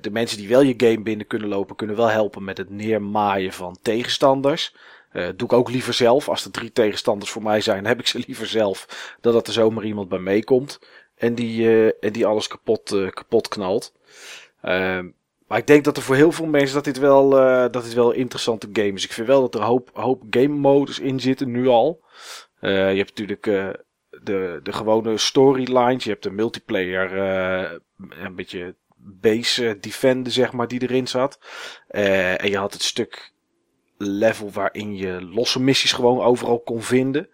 De 0.01 0.11
mensen 0.11 0.39
die 0.39 0.49
wel 0.49 0.63
je 0.63 0.75
game 0.77 1.03
binnen 1.03 1.27
kunnen 1.27 1.49
lopen, 1.49 1.77
kunnen 1.77 1.97
wel 1.97 2.09
helpen 2.11 2.45
met 2.45 2.59
het 2.59 2.71
neermaaien 2.71 3.53
van 3.53 3.79
tegenstanders. 3.83 4.75
Doe 5.13 5.35
ik 5.37 5.53
ook 5.53 5.71
liever 5.71 5.95
zelf. 5.95 6.29
Als 6.29 6.45
er 6.45 6.51
drie 6.51 6.73
tegenstanders 6.73 7.31
voor 7.31 7.43
mij 7.43 7.61
zijn, 7.61 7.87
heb 7.93 8.01
ik 8.01 8.07
ze 8.07 8.23
liever 8.27 8.47
zelf. 8.47 9.11
Dan 9.21 9.33
dat 9.33 9.47
er 9.47 9.53
zomaar 9.53 9.85
iemand 9.85 10.09
bij 10.09 10.19
meekomt. 10.19 10.79
En 11.17 11.35
die, 11.35 11.93
en 11.99 12.13
die 12.13 12.27
alles 12.27 12.47
kapot, 12.47 13.11
kapot 13.15 13.49
knalt. 13.49 13.93
Uh, 14.63 14.99
Maar 15.53 15.61
ik 15.61 15.67
denk 15.67 15.85
dat 15.85 15.97
er 15.97 16.03
voor 16.03 16.15
heel 16.15 16.33
veel 16.33 16.47
mensen 16.47 16.75
dat 16.75 16.85
dit 16.85 16.99
wel, 16.99 17.39
eh, 17.39 17.71
dat 17.71 17.85
dit 17.85 17.95
wel 17.95 18.13
een 18.13 18.19
interessante 18.19 18.69
game 18.73 18.93
is. 18.93 19.05
Ik 19.05 19.13
vind 19.13 19.27
wel 19.27 19.41
dat 19.41 19.55
er 19.55 19.61
een 19.61 19.67
hoop, 19.67 19.91
hoop 19.93 20.23
game 20.31 20.55
modus 20.55 20.99
in 20.99 21.21
zitten, 21.21 21.51
nu 21.51 21.67
al. 21.67 22.05
Eh, 22.61 22.91
je 22.91 22.97
hebt 22.97 23.09
natuurlijk 23.09 23.47
eh, 23.47 23.69
de, 24.23 24.61
de 24.63 24.73
gewone 24.73 25.19
storylines. 25.19 26.05
Je 26.05 26.11
hebt 26.11 26.23
de 26.23 26.31
multiplayer, 26.31 27.13
een 27.97 28.35
beetje 28.35 28.75
base 28.97 29.77
defenden, 29.81 30.33
zeg 30.33 30.53
maar, 30.53 30.69
die 30.69 30.83
erin 30.83 31.07
zat. 31.09 31.39
En 31.89 32.51
je 32.51 32.57
had 32.57 32.73
het 32.73 32.83
stuk 32.83 33.33
level 33.97 34.51
waarin 34.51 34.97
je 34.97 35.23
losse 35.23 35.61
missies 35.61 35.93
gewoon 35.93 36.21
overal 36.21 36.61
kon 36.61 36.83
vinden. 36.83 37.29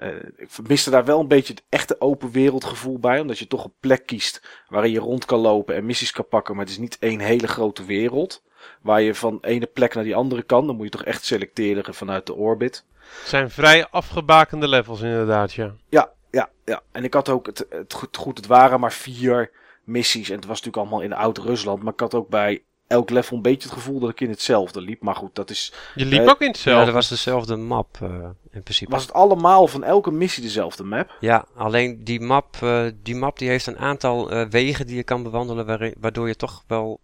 Eh, 0.00 0.08
ik 0.36 0.68
miste 0.68 0.90
daar 0.90 1.04
wel 1.04 1.20
een 1.20 1.28
beetje 1.28 1.52
het 1.52 1.62
echte 1.68 2.00
open 2.00 2.30
wereldgevoel 2.30 2.98
bij. 2.98 3.20
Omdat 3.20 3.38
je 3.38 3.46
toch 3.46 3.64
een 3.64 3.74
plek 3.80 4.06
kiest 4.06 4.42
waarin 4.68 4.92
je 4.92 4.98
rond 4.98 5.24
kan 5.24 5.38
lopen 5.38 5.74
en 5.74 5.86
missies 5.86 6.10
kan 6.10 6.28
pakken. 6.28 6.54
Maar 6.54 6.64
het 6.64 6.72
is 6.72 6.78
niet 6.78 6.98
één 6.98 7.20
hele 7.20 7.48
grote 7.48 7.84
wereld. 7.84 8.42
Waar 8.82 9.00
je 9.00 9.14
van 9.14 9.38
ene 9.40 9.66
plek 9.66 9.94
naar 9.94 10.04
die 10.04 10.14
andere 10.14 10.42
kan. 10.42 10.66
Dan 10.66 10.76
moet 10.76 10.84
je 10.84 10.90
toch 10.90 11.04
echt 11.04 11.24
selecteren 11.24 11.94
vanuit 11.94 12.26
de 12.26 12.34
orbit. 12.34 12.84
Het 13.20 13.28
zijn 13.28 13.50
vrij 13.50 13.88
afgebakende 13.88 14.68
levels 14.68 15.00
inderdaad, 15.00 15.52
ja. 15.52 15.74
Ja, 15.88 16.10
ja, 16.30 16.48
ja. 16.64 16.82
En 16.92 17.04
ik 17.04 17.14
had 17.14 17.28
ook 17.28 17.46
het, 17.46 17.66
het 17.68 17.92
goed, 17.92 18.16
goed, 18.16 18.36
het 18.36 18.46
waren 18.46 18.80
maar 18.80 18.92
vier 18.92 19.50
missies. 19.84 20.28
En 20.28 20.36
het 20.36 20.46
was 20.46 20.62
natuurlijk 20.62 20.76
allemaal 20.76 21.04
in 21.04 21.12
Oud-Rusland. 21.12 21.82
Maar 21.82 21.92
ik 21.92 22.00
had 22.00 22.14
ook 22.14 22.28
bij 22.28 22.62
elk 22.90 23.10
level 23.10 23.36
een 23.36 23.42
beetje 23.42 23.68
het 23.68 23.78
gevoel 23.78 24.00
dat 24.00 24.10
ik 24.10 24.20
in 24.20 24.30
hetzelfde 24.30 24.80
liep. 24.80 25.02
Maar 25.02 25.14
goed, 25.14 25.34
dat 25.34 25.50
is. 25.50 25.72
Je 25.94 26.04
liep 26.06 26.22
Eh, 26.22 26.28
ook 26.28 26.40
in 26.40 26.46
Ja, 26.46 26.52
hetzelfde. 26.52 26.84
dat 26.84 26.94
was 26.94 27.08
dezelfde 27.08 27.56
map 27.56 27.98
eh, 28.02 28.08
in 28.50 28.62
principe. 28.62 28.90
Was 28.90 29.02
het 29.02 29.12
allemaal 29.12 29.66
van 29.66 29.84
elke 29.84 30.10
missie 30.10 30.42
dezelfde 30.42 30.84
map? 30.84 31.16
Ja, 31.20 31.44
alleen 31.54 32.04
die 32.04 32.20
map, 32.20 32.56
eh, 32.60 32.84
die 33.02 33.14
map 33.16 33.38
die 33.38 33.48
heeft 33.48 33.66
een 33.66 33.78
aantal 33.78 34.30
eh, 34.30 34.46
wegen 34.48 34.86
die 34.86 34.96
je 34.96 35.04
kan 35.04 35.22
bewandelen, 35.22 35.66
waarin- 35.66 35.94
waardoor 36.00 36.28
je 36.28 36.36
toch 36.36 36.64
wel 36.66 37.00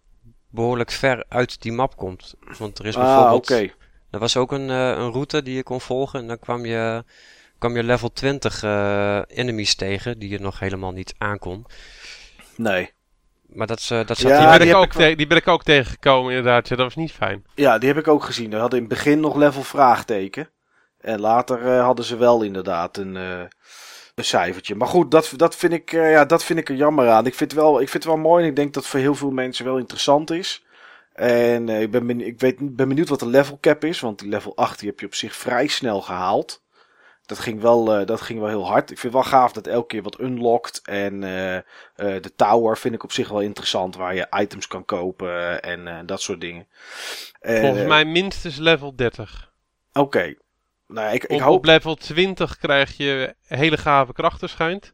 behoorlijk 0.49 0.91
ver 0.91 1.25
uit 1.29 1.61
die 1.61 1.71
map 1.71 1.95
komt. 1.97 2.33
Want 2.57 2.79
er 2.79 2.85
is 2.85 2.95
Ah, 2.95 3.03
bijvoorbeeld, 3.03 3.51
oké. 3.51 3.73
er 4.09 4.19
was 4.19 4.37
ook 4.37 4.51
een, 4.51 4.69
eh, 4.69 4.87
een 4.89 5.11
route 5.11 5.43
die 5.43 5.55
je 5.55 5.63
kon 5.63 5.81
volgen 5.81 6.19
en 6.19 6.27
dan 6.27 6.39
kwam 6.39 6.65
je, 6.65 7.03
kwam 7.57 7.75
je 7.75 7.83
level 7.83 8.13
20 8.13 8.63
eh, 8.63 9.21
enemies 9.27 9.75
tegen 9.75 10.19
die 10.19 10.29
je 10.29 10.39
nog 10.39 10.59
helemaal 10.59 10.91
niet 10.91 11.15
aankon. 11.17 11.65
Nee. 12.55 12.95
Maar 13.57 13.67
dat, 13.67 13.79
eh, 13.91 14.05
dat 14.05 14.17
zat 14.17 14.19
Ja, 14.19 14.27
die, 14.27 14.37
hier 14.39 14.49
ben 14.49 14.59
die 14.59 14.69
ik 14.69 14.75
ook 14.75 14.83
ik 14.85 14.93
wel- 14.93 15.09
te- 15.09 15.15
die 15.15 15.27
ben 15.27 15.37
ik 15.37 15.47
ook 15.47 15.63
tegengekomen 15.63 16.29
inderdaad. 16.35 16.67
Ja, 16.67 16.75
dat 16.75 16.85
was 16.85 16.95
niet 16.95 17.11
fijn. 17.11 17.43
Ja, 17.55 17.77
die 17.77 17.87
heb 17.89 17.97
ik 17.97 18.07
ook 18.07 18.23
gezien. 18.23 18.49
We 18.49 18.55
hadden 18.55 18.79
in 18.79 18.85
het 18.85 18.93
begin 18.93 19.19
nog 19.19 19.35
level 19.35 19.63
vraagteken. 19.63 20.49
En 20.99 21.19
later 21.19 21.65
eh, 21.75 21.83
hadden 21.83 22.05
ze 22.05 22.17
wel 22.17 22.41
inderdaad 22.43 22.97
een, 22.97 23.17
eh, 23.17 23.39
een 24.15 24.23
cijfertje. 24.23 24.75
Maar 24.75 24.87
goed, 24.87 25.11
dat, 25.11 25.33
dat, 25.35 25.55
vind 25.55 25.73
ik, 25.73 25.93
eh, 25.93 26.11
ja, 26.11 26.25
dat 26.25 26.43
vind 26.43 26.59
ik 26.59 26.69
er 26.69 26.75
jammer 26.75 27.09
aan. 27.09 27.25
Ik 27.25 27.35
vind, 27.35 27.51
het 27.51 27.59
wel, 27.59 27.73
ik 27.81 27.89
vind 27.89 28.03
het 28.03 28.13
wel 28.13 28.21
mooi 28.21 28.43
en 28.43 28.49
ik 28.49 28.55
denk 28.55 28.73
dat 28.73 28.83
het 28.83 28.91
voor 28.91 28.99
heel 29.01 29.15
veel 29.15 29.31
mensen 29.31 29.65
wel 29.65 29.77
interessant 29.77 30.31
is. 30.31 30.65
En 31.13 31.69
eh, 31.69 31.81
ik, 31.81 31.91
ben, 31.91 32.07
ben- 32.07 32.21
ik 32.27 32.39
weet, 32.39 32.75
ben 32.75 32.87
benieuwd 32.87 33.09
wat 33.09 33.19
de 33.19 33.27
level 33.27 33.57
cap 33.61 33.83
is. 33.83 33.99
Want 33.99 34.19
die 34.19 34.29
level 34.29 34.55
8 34.55 34.79
die 34.79 34.89
heb 34.89 34.99
je 34.99 35.05
op 35.05 35.15
zich 35.15 35.35
vrij 35.35 35.67
snel 35.67 36.01
gehaald. 36.01 36.63
Dat 37.27 37.39
ging, 37.39 37.61
wel, 37.61 37.93
eh, 37.93 38.05
dat 38.05 38.21
ging 38.21 38.39
wel 38.39 38.47
heel 38.47 38.67
hard. 38.67 38.91
Ik 38.91 38.99
vind 38.99 39.13
het 39.13 39.23
wel 39.23 39.31
gaaf 39.31 39.51
dat 39.51 39.67
elke 39.67 39.87
keer 39.87 40.03
wat 40.03 40.19
unlockt. 40.19 40.81
En 40.83 41.23
eh, 41.23 41.55
eh, 41.55 41.63
de 41.95 42.35
tower 42.35 42.77
vind 42.77 42.93
ik 42.93 43.03
op 43.03 43.11
zich 43.11 43.29
wel 43.29 43.41
interessant. 43.41 43.95
Waar 43.95 44.15
je 44.15 44.27
items 44.29 44.67
kan 44.67 44.85
kopen 44.85 45.61
en 45.61 46.05
dat 46.05 46.21
soort 46.21 46.41
dingen. 46.41 46.67
En, 47.39 47.61
Volgens 47.61 47.87
mij 47.87 48.05
minstens 48.05 48.57
level 48.57 48.95
30. 48.95 49.51
Oké. 49.93 50.35
Nou, 50.87 51.13
ik, 51.13 51.23
ik 51.23 51.31
op, 51.31 51.39
hoop. 51.39 51.57
op 51.57 51.65
level 51.65 51.95
20 51.95 52.57
krijg 52.57 52.97
je 52.97 53.35
hele 53.45 53.77
gave 53.77 54.13
krachten 54.13 54.49
schijnt. 54.49 54.93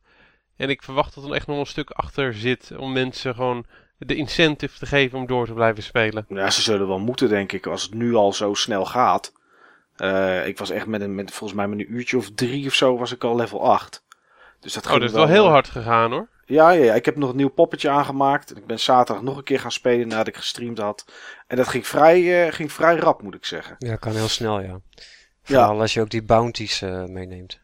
En 0.55 0.69
ik 0.69 0.83
verwacht 0.83 1.15
dat 1.15 1.23
er 1.23 1.33
echt 1.33 1.47
nog 1.47 1.59
een 1.59 1.65
stuk 1.65 1.89
achter 1.89 2.33
zit 2.33 2.71
om 2.77 2.93
mensen 2.93 3.35
gewoon 3.35 3.65
de 3.97 4.15
incentive 4.15 4.79
te 4.79 4.85
geven 4.85 5.19
om 5.19 5.27
door 5.27 5.45
te 5.45 5.53
blijven 5.53 5.83
spelen. 5.83 6.25
Ja, 6.27 6.49
ze 6.49 6.61
zullen 6.61 6.87
wel 6.87 6.99
moeten, 6.99 7.29
denk 7.29 7.51
ik, 7.51 7.65
als 7.65 7.83
het 7.83 7.93
nu 7.93 8.15
al 8.15 8.33
zo 8.33 8.53
snel 8.53 8.85
gaat. 8.85 9.33
Eh, 9.95 10.47
ik 10.47 10.57
was 10.57 10.69
echt 10.69 10.85
met 10.85 11.01
een, 11.01 11.15
met, 11.15 11.31
volgens 11.31 11.59
mij 11.59 11.67
met 11.67 11.79
een 11.79 11.93
uurtje 11.93 12.17
of 12.17 12.31
drie 12.31 12.67
of 12.67 12.73
zo, 12.73 12.97
was 12.97 13.11
ik 13.11 13.23
al 13.23 13.35
level 13.35 13.61
8. 13.71 14.03
Dus 14.59 14.73
dat 14.73 14.85
Oh, 14.85 14.91
dat 14.91 15.01
is 15.01 15.11
wel 15.11 15.27
heel 15.27 15.45
eh, 15.45 15.51
hard 15.51 15.69
gegaan 15.69 16.11
hoor. 16.11 16.27
Ja, 16.45 16.69
ja, 16.69 16.83
ja, 16.83 16.93
ik 16.93 17.05
heb 17.05 17.15
nog 17.15 17.29
een 17.29 17.35
nieuw 17.35 17.49
poppetje 17.49 17.89
aangemaakt. 17.89 18.51
En 18.51 18.57
ik 18.57 18.65
ben 18.65 18.79
zaterdag 18.79 19.23
nog 19.23 19.37
een 19.37 19.43
keer 19.43 19.59
gaan 19.59 19.71
spelen 19.71 20.07
nadat 20.07 20.27
ik 20.27 20.35
gestreamd 20.35 20.77
had. 20.77 21.05
En 21.47 21.57
dat 21.57 21.67
ging 21.67 21.87
vrij, 21.87 22.45
eh, 22.45 22.53
ging 22.53 22.71
vrij 22.71 22.95
rap, 22.95 23.21
moet 23.21 23.35
ik 23.35 23.45
zeggen. 23.45 23.75
Ja, 23.79 23.95
kan 23.95 24.11
heel 24.11 24.27
snel, 24.27 24.59
ja. 24.59 24.79
Vooral 25.43 25.79
als 25.79 25.93
je 25.93 26.01
ook 26.01 26.09
die 26.09 26.23
bounties 26.23 26.81
eh, 26.81 27.03
meeneemt. 27.03 27.59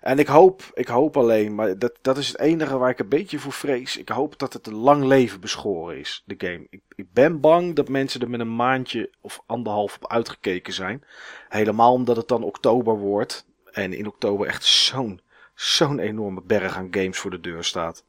En 0.00 0.18
ik 0.18 0.26
hoop, 0.26 0.62
ik 0.74 0.88
hoop 0.88 1.16
alleen, 1.16 1.54
maar 1.54 1.78
dat, 1.78 1.98
dat 2.02 2.18
is 2.18 2.28
het 2.28 2.38
enige 2.38 2.78
waar 2.78 2.90
ik 2.90 2.98
een 2.98 3.08
beetje 3.08 3.38
voor 3.38 3.52
vrees. 3.52 3.96
Ik 3.96 4.08
hoop 4.08 4.38
dat 4.38 4.52
het 4.52 4.66
een 4.66 4.74
lang 4.74 5.04
leven 5.04 5.40
beschoren 5.40 5.98
is, 5.98 6.22
de 6.26 6.34
game. 6.38 6.66
Ik, 6.70 6.80
ik 6.94 7.12
ben 7.12 7.40
bang 7.40 7.74
dat 7.74 7.88
mensen 7.88 8.20
er 8.20 8.30
met 8.30 8.40
een 8.40 8.56
maandje 8.56 9.10
of 9.20 9.42
anderhalf 9.46 9.96
op 9.96 10.10
uitgekeken 10.10 10.72
zijn. 10.72 11.04
Helemaal 11.48 11.92
omdat 11.92 12.16
het 12.16 12.28
dan 12.28 12.42
oktober 12.42 12.98
wordt. 12.98 13.46
En 13.72 13.92
in 13.92 14.06
oktober 14.06 14.46
echt 14.46 14.64
zo'n, 14.64 15.20
zo'n 15.54 15.98
enorme 15.98 16.42
berg 16.42 16.76
aan 16.76 16.88
games 16.90 17.18
voor 17.18 17.30
de 17.30 17.40
deur 17.40 17.64
staat. 17.64 18.04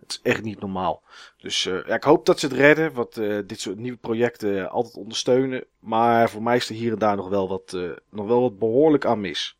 Het 0.00 0.12
is 0.12 0.32
echt 0.32 0.42
niet 0.42 0.60
normaal. 0.60 1.02
Dus 1.38 1.66
eh, 1.66 1.86
ja, 1.86 1.94
ik 1.94 2.02
hoop 2.02 2.26
dat 2.26 2.40
ze 2.40 2.46
het 2.46 2.56
redden. 2.56 2.92
Want 2.92 3.16
eh, 3.16 3.38
dit 3.46 3.60
soort 3.60 3.78
nieuwe 3.78 3.98
projecten 3.98 4.70
altijd 4.70 4.96
ondersteunen. 4.96 5.64
Maar 5.78 6.30
voor 6.30 6.42
mij 6.42 6.56
is 6.56 6.68
er 6.68 6.74
hier 6.74 6.92
en 6.92 6.98
daar 6.98 7.16
nog 7.16 7.28
wel 7.28 7.48
wat, 7.48 7.72
eh, 7.72 7.90
nog 8.10 8.26
wel 8.26 8.40
wat 8.40 8.58
behoorlijk 8.58 9.04
aan 9.04 9.20
mis. 9.20 9.58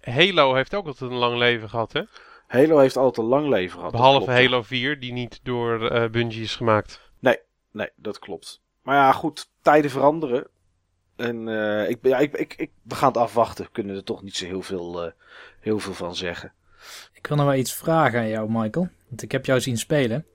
Halo 0.00 0.54
heeft 0.54 0.74
ook 0.74 0.86
altijd 0.86 1.10
een 1.10 1.16
lang 1.16 1.36
leven 1.38 1.68
gehad 1.68 1.92
hè. 1.92 2.02
Halo 2.46 2.78
heeft 2.78 2.96
altijd 2.96 3.16
een 3.26 3.32
lang 3.32 3.48
leven 3.48 3.76
gehad. 3.78 3.92
Behalve. 3.92 4.30
Halo 4.30 4.62
4 4.62 5.00
die 5.00 5.12
niet 5.12 5.40
door 5.42 5.90
eh, 5.90 6.10
Bungie 6.10 6.42
is 6.42 6.56
gemaakt. 6.56 7.08
Nee, 7.72 7.88
dat 7.96 8.18
klopt. 8.18 8.60
Maar 8.82 8.96
ja, 8.96 9.12
goed, 9.12 9.50
tijden 9.62 9.90
veranderen. 9.90 10.46
En 11.16 11.48
eh, 11.48 11.88
ik, 11.90 12.00
ben- 12.00 12.10
ja, 12.10 12.18
ik, 12.18 12.32
ik, 12.34 12.54
ik, 12.56 12.70
we 12.82 12.94
gaan 12.94 13.08
het 13.08 13.16
afwachten. 13.16 13.64
We 13.64 13.70
kunnen 13.72 13.96
er 13.96 14.04
toch 14.04 14.22
niet 14.22 14.36
zo 14.36 14.44
heel 14.44 14.62
veel, 14.62 15.04
eh, 15.04 15.12
heel 15.60 15.78
veel 15.78 15.94
van 15.94 16.14
zeggen. 16.16 16.52
Ik 17.14 17.26
wil 17.26 17.36
nog 17.36 17.46
wel 17.46 17.54
iets 17.54 17.74
vragen 17.74 18.18
aan 18.20 18.28
jou, 18.28 18.50
Michael. 18.50 18.88
Want 19.08 19.22
ik 19.22 19.32
heb 19.32 19.46
jou 19.46 19.60
zien 19.60 19.78
spelen. 19.78 20.26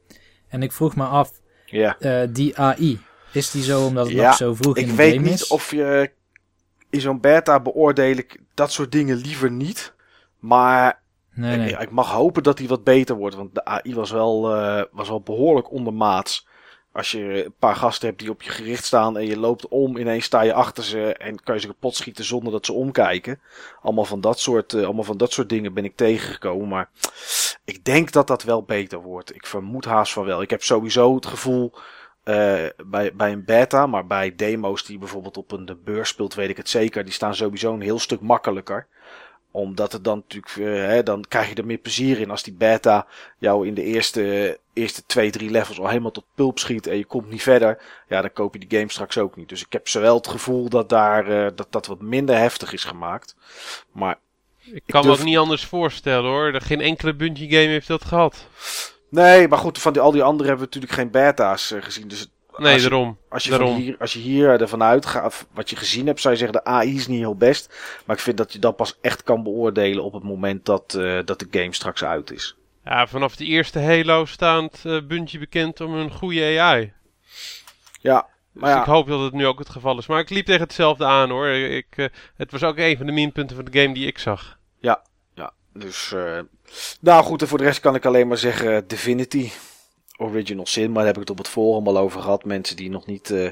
En 0.47 0.63
ik 0.63 0.71
vroeg 0.71 0.95
me 0.95 1.03
af, 1.03 1.31
Ja, 1.65 1.97
eh, 1.99 2.27
die 2.29 2.57
AI, 2.59 2.99
is 3.31 3.51
die 3.51 3.63
zo 3.63 3.85
omdat 3.85 4.05
het 4.05 4.15
Ja, 4.15 4.27
nog 4.27 4.35
zo 4.35 4.53
vroeg 4.53 4.77
in 4.77 4.83
ik 4.83 4.89
de 4.89 4.95
weet 4.95 5.13
game 5.13 5.23
niet 5.29 5.33
is? 5.33 5.47
of 5.47 5.71
je 5.71 6.11
in 6.89 7.01
zo'n 7.01 7.19
beta 7.19 7.59
beoordeel 7.59 8.17
ik 8.17 8.39
dat 8.55 8.71
soort 8.71 8.91
dingen 8.91 9.17
liever 9.17 9.51
niet. 9.51 9.93
Maar 10.39 11.03
Nee, 11.35 11.57
nee. 11.57 11.69
ik, 11.69 11.79
ik 11.79 11.91
mag 11.91 12.11
hopen 12.11 12.43
dat 12.43 12.57
die 12.57 12.67
wat 12.67 12.83
beter 12.83 13.15
wordt. 13.15 13.35
Want 13.35 13.55
de 13.55 13.65
AI 13.65 13.95
was 13.95 14.11
wel, 14.11 14.55
eh, 14.55 14.83
was 14.91 15.09
wel 15.09 15.21
behoorlijk 15.21 15.71
ondermaats. 15.71 16.47
Als 16.91 17.11
je 17.11 17.45
een 17.45 17.53
paar 17.59 17.75
gasten 17.75 18.07
hebt 18.07 18.19
die 18.19 18.29
op 18.29 18.41
je 18.41 18.49
gericht 18.49 18.85
staan 18.85 19.17
en 19.17 19.25
je 19.25 19.39
loopt 19.39 19.67
om, 19.67 19.97
ineens 19.97 20.25
sta 20.25 20.41
je 20.41 20.53
achter 20.53 20.83
ze 20.83 21.13
en 21.13 21.43
kan 21.43 21.55
je 21.55 21.61
ze 21.61 21.67
kapot 21.67 21.95
schieten 21.95 22.25
zonder 22.25 22.51
dat 22.51 22.65
ze 22.65 22.73
omkijken. 22.73 23.39
Allemaal 23.81 24.05
van 24.05 24.21
dat 24.21 24.39
soort, 24.39 24.73
eh, 24.73 24.83
allemaal 24.83 25.03
van 25.03 25.17
dat 25.17 25.31
soort 25.31 25.49
dingen 25.49 25.73
ben 25.73 25.85
ik 25.85 25.95
tegengekomen. 25.95 26.67
Maar 26.67 26.89
ik 27.65 27.83
denk 27.83 28.11
dat 28.11 28.27
dat 28.27 28.43
wel 28.43 28.63
beter 28.63 29.01
wordt. 29.01 29.35
Ik 29.35 29.45
vermoed 29.45 29.85
haast 29.85 30.13
van 30.13 30.25
wel. 30.25 30.41
Ik 30.41 30.49
heb 30.49 30.63
sowieso 30.63 31.15
het 31.15 31.25
gevoel 31.25 31.73
eh, 32.25 32.65
bij, 32.85 33.15
bij 33.15 33.31
een 33.31 33.45
beta, 33.45 33.87
maar 33.87 34.07
bij 34.07 34.35
demo's 34.35 34.85
die 34.85 34.97
bijvoorbeeld 34.97 35.37
op 35.37 35.51
een 35.51 35.65
de 35.65 35.75
beurs 35.75 36.09
speelt, 36.09 36.33
weet 36.33 36.49
ik 36.49 36.57
het 36.57 36.69
zeker. 36.69 37.03
Die 37.03 37.13
staan 37.13 37.35
sowieso 37.35 37.73
een 37.73 37.81
heel 37.81 37.99
stuk 37.99 38.21
makkelijker 38.21 38.87
omdat 39.55 39.91
het 39.91 40.03
dan 40.03 40.17
natuurlijk, 40.17 40.55
eh, 40.57 40.87
hè, 40.87 41.03
dan 41.03 41.25
krijg 41.27 41.49
je 41.49 41.55
er 41.55 41.65
meer 41.65 41.77
plezier 41.77 42.19
in 42.19 42.31
als 42.31 42.43
die 42.43 42.53
beta 42.53 43.07
jou 43.37 43.67
in 43.67 43.73
de 43.73 43.83
eerste, 43.83 44.59
eerste 44.73 45.05
twee, 45.05 45.31
drie 45.31 45.49
levels 45.49 45.79
al 45.79 45.87
helemaal 45.87 46.11
tot 46.11 46.25
pulp 46.35 46.59
schiet 46.59 46.87
en 46.87 46.97
je 46.97 47.05
komt 47.05 47.29
niet 47.29 47.41
verder. 47.41 47.81
Ja, 48.09 48.21
dan 48.21 48.33
koop 48.33 48.53
je 48.53 48.67
die 48.67 48.79
game 48.79 48.91
straks 48.91 49.17
ook 49.17 49.35
niet. 49.35 49.49
Dus 49.49 49.61
ik 49.65 49.71
heb 49.73 49.87
zowel 49.87 50.15
het 50.15 50.27
gevoel 50.27 50.69
dat 50.69 50.89
daar, 50.89 51.27
eh, 51.27 51.51
dat, 51.55 51.67
dat 51.71 51.85
wat 51.85 52.01
minder 52.01 52.37
heftig 52.37 52.73
is 52.73 52.83
gemaakt. 52.83 53.35
Maar 53.91 54.17
Ik 54.71 54.83
kan 54.85 55.01
me 55.01 55.07
durf- 55.07 55.19
ook 55.19 55.25
niet 55.25 55.37
anders 55.37 55.65
voorstellen 55.65 56.29
hoor. 56.29 56.61
Geen 56.61 56.81
enkele 56.81 57.13
Bungie 57.13 57.49
game 57.49 57.67
heeft 57.67 57.87
dat 57.87 58.05
gehad. 58.05 58.47
Nee, 59.15 59.47
maar 59.47 59.59
goed, 59.59 59.79
van 59.79 59.93
die, 59.93 60.01
al 60.01 60.11
die 60.11 60.23
anderen 60.23 60.47
hebben 60.47 60.69
we 60.69 60.75
natuurlijk 60.75 60.93
geen 61.01 61.11
beta's 61.11 61.71
eh, 61.71 61.81
gezien. 61.81 62.07
Dus 62.07 62.29
Nee, 62.57 62.73
als 62.73 62.83
je, 62.83 62.89
daarom. 62.89 63.17
als 63.29 63.43
je, 63.43 63.49
daarom. 63.49 63.75
hier, 63.75 63.95
als 63.99 64.13
je 64.13 64.19
hier 64.19 64.61
ervan 64.61 64.83
uitgaat, 64.83 65.45
wat 65.51 65.69
je 65.69 65.75
gezien 65.75 66.05
hebt, 66.05 66.21
zou 66.21 66.33
je 66.33 66.39
zeggen 66.39 66.63
de 66.63 66.69
AI 66.69 66.95
is 66.95 67.07
niet 67.07 67.19
heel 67.19 67.35
best. 67.35 67.75
Maar 68.05 68.15
ik 68.15 68.21
vind 68.21 68.37
dat 68.37 68.53
je 68.53 68.59
dat 68.59 68.75
pas 68.75 68.97
echt 69.01 69.23
kan 69.23 69.43
beoordelen 69.43 70.03
op 70.03 70.13
het 70.13 70.23
moment 70.23 70.65
dat, 70.65 70.93
eh, 70.93 71.19
dat 71.25 71.39
de 71.39 71.47
game 71.51 71.73
straks 71.73 72.03
uit 72.03 72.31
is. 72.31 72.55
Ja, 72.83 73.07
vanaf 73.07 73.35
de 73.35 73.45
eerste 73.45 73.79
Halo 73.79 74.25
eh, 74.39 74.67
Bungie 75.07 75.39
bekend 75.39 75.81
om 75.81 75.93
een 75.93 76.11
goede 76.11 76.59
AI. 76.59 76.93
Ja, 78.01 78.21
Dus 78.53 78.61
maar 78.61 78.69
ja. 78.69 78.79
ik 78.79 78.85
hoop 78.85 79.07
dat 79.07 79.21
het 79.21 79.33
nu 79.33 79.45
ook 79.45 79.59
het 79.59 79.69
geval 79.69 79.97
is. 79.97 80.07
Maar 80.07 80.19
ik 80.19 80.29
liep 80.29 80.45
tegen 80.45 80.61
hetzelfde 80.61 81.05
aan 81.05 81.29
hoor. 81.29 81.47
Ik, 81.47 81.87
eh, 81.95 82.05
het 82.35 82.51
was 82.51 82.63
ook 82.63 82.77
een 82.77 82.97
van 82.97 83.05
de 83.05 83.11
minpunten 83.11 83.55
van 83.55 83.65
de 83.65 83.79
game 83.81 83.93
die 83.93 84.07
ik 84.07 84.17
zag. 84.17 84.57
Ja, 84.79 85.01
dus. 85.77 86.11
eh, 86.13 86.39
nou 86.99 87.23
goed, 87.23 87.41
en 87.41 87.47
voor 87.47 87.57
de 87.57 87.63
rest 87.63 87.79
kan 87.79 87.95
ik 87.95 88.05
alleen 88.05 88.27
maar 88.27 88.37
zeggen: 88.37 88.87
Divinity. 88.87 89.49
Original 90.17 90.65
Sin, 90.65 90.85
maar 90.85 90.95
daar 90.95 91.05
heb 91.05 91.15
ik 91.15 91.21
het 91.21 91.29
op 91.29 91.37
het 91.37 91.47
forum 91.47 91.87
al 91.87 91.97
over 91.97 92.21
gehad. 92.21 92.45
Mensen 92.45 92.75
die 92.75 92.89
nog 92.89 93.05
niet, 93.05 93.29
eh, 93.29 93.49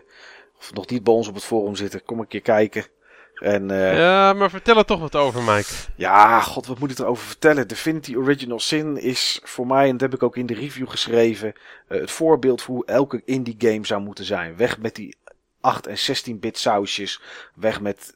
of 0.58 0.74
nog 0.74 0.88
niet 0.88 1.04
bij 1.04 1.14
ons 1.14 1.28
op 1.28 1.34
het 1.36 1.44
forum 1.44 1.76
zitten, 1.76 2.04
kom 2.04 2.20
een 2.20 2.28
keer 2.28 2.42
kijken. 2.42 2.86
En 3.34 3.72
eh, 3.72 3.98
Ja, 3.98 4.34
maar 4.34 4.50
vertel 4.50 4.78
er 4.78 4.86
toch 4.86 5.00
wat 5.00 5.16
over, 5.16 5.42
Mike. 5.44 5.74
ja, 5.96 6.42
god, 6.42 6.66
wat 6.66 6.80
moet 6.80 6.92
ik 6.92 6.98
erover 7.00 7.26
vertellen? 7.26 7.68
Divinity 7.68 8.16
Original 8.16 8.60
Sin 8.60 8.98
is 8.98 9.40
voor 9.44 9.68
mij, 9.68 9.86
en 9.86 9.92
dat 9.92 10.02
heb 10.02 10.14
ik 10.14 10.24
ook 10.24 10.38
in 10.38 10.46
de 10.46 10.54
review 10.54 10.90
geschreven, 10.90 11.54
eh, 11.88 12.00
het 12.00 12.12
voorbeeld 12.12 12.62
voor 12.62 12.76
hoe 12.76 12.86
elke 12.86 13.22
indie 13.26 13.56
game 13.58 13.86
zou 13.86 14.02
moeten 14.02 14.26
zijn. 14.26 14.58
Weg 14.58 14.80
met 14.80 14.96
die 14.96 15.16
8 15.62 15.88
en 15.88 15.98
16-bit 15.98 16.58
sausjes. 16.58 17.22
Weg 17.56 17.82
met 17.82 18.16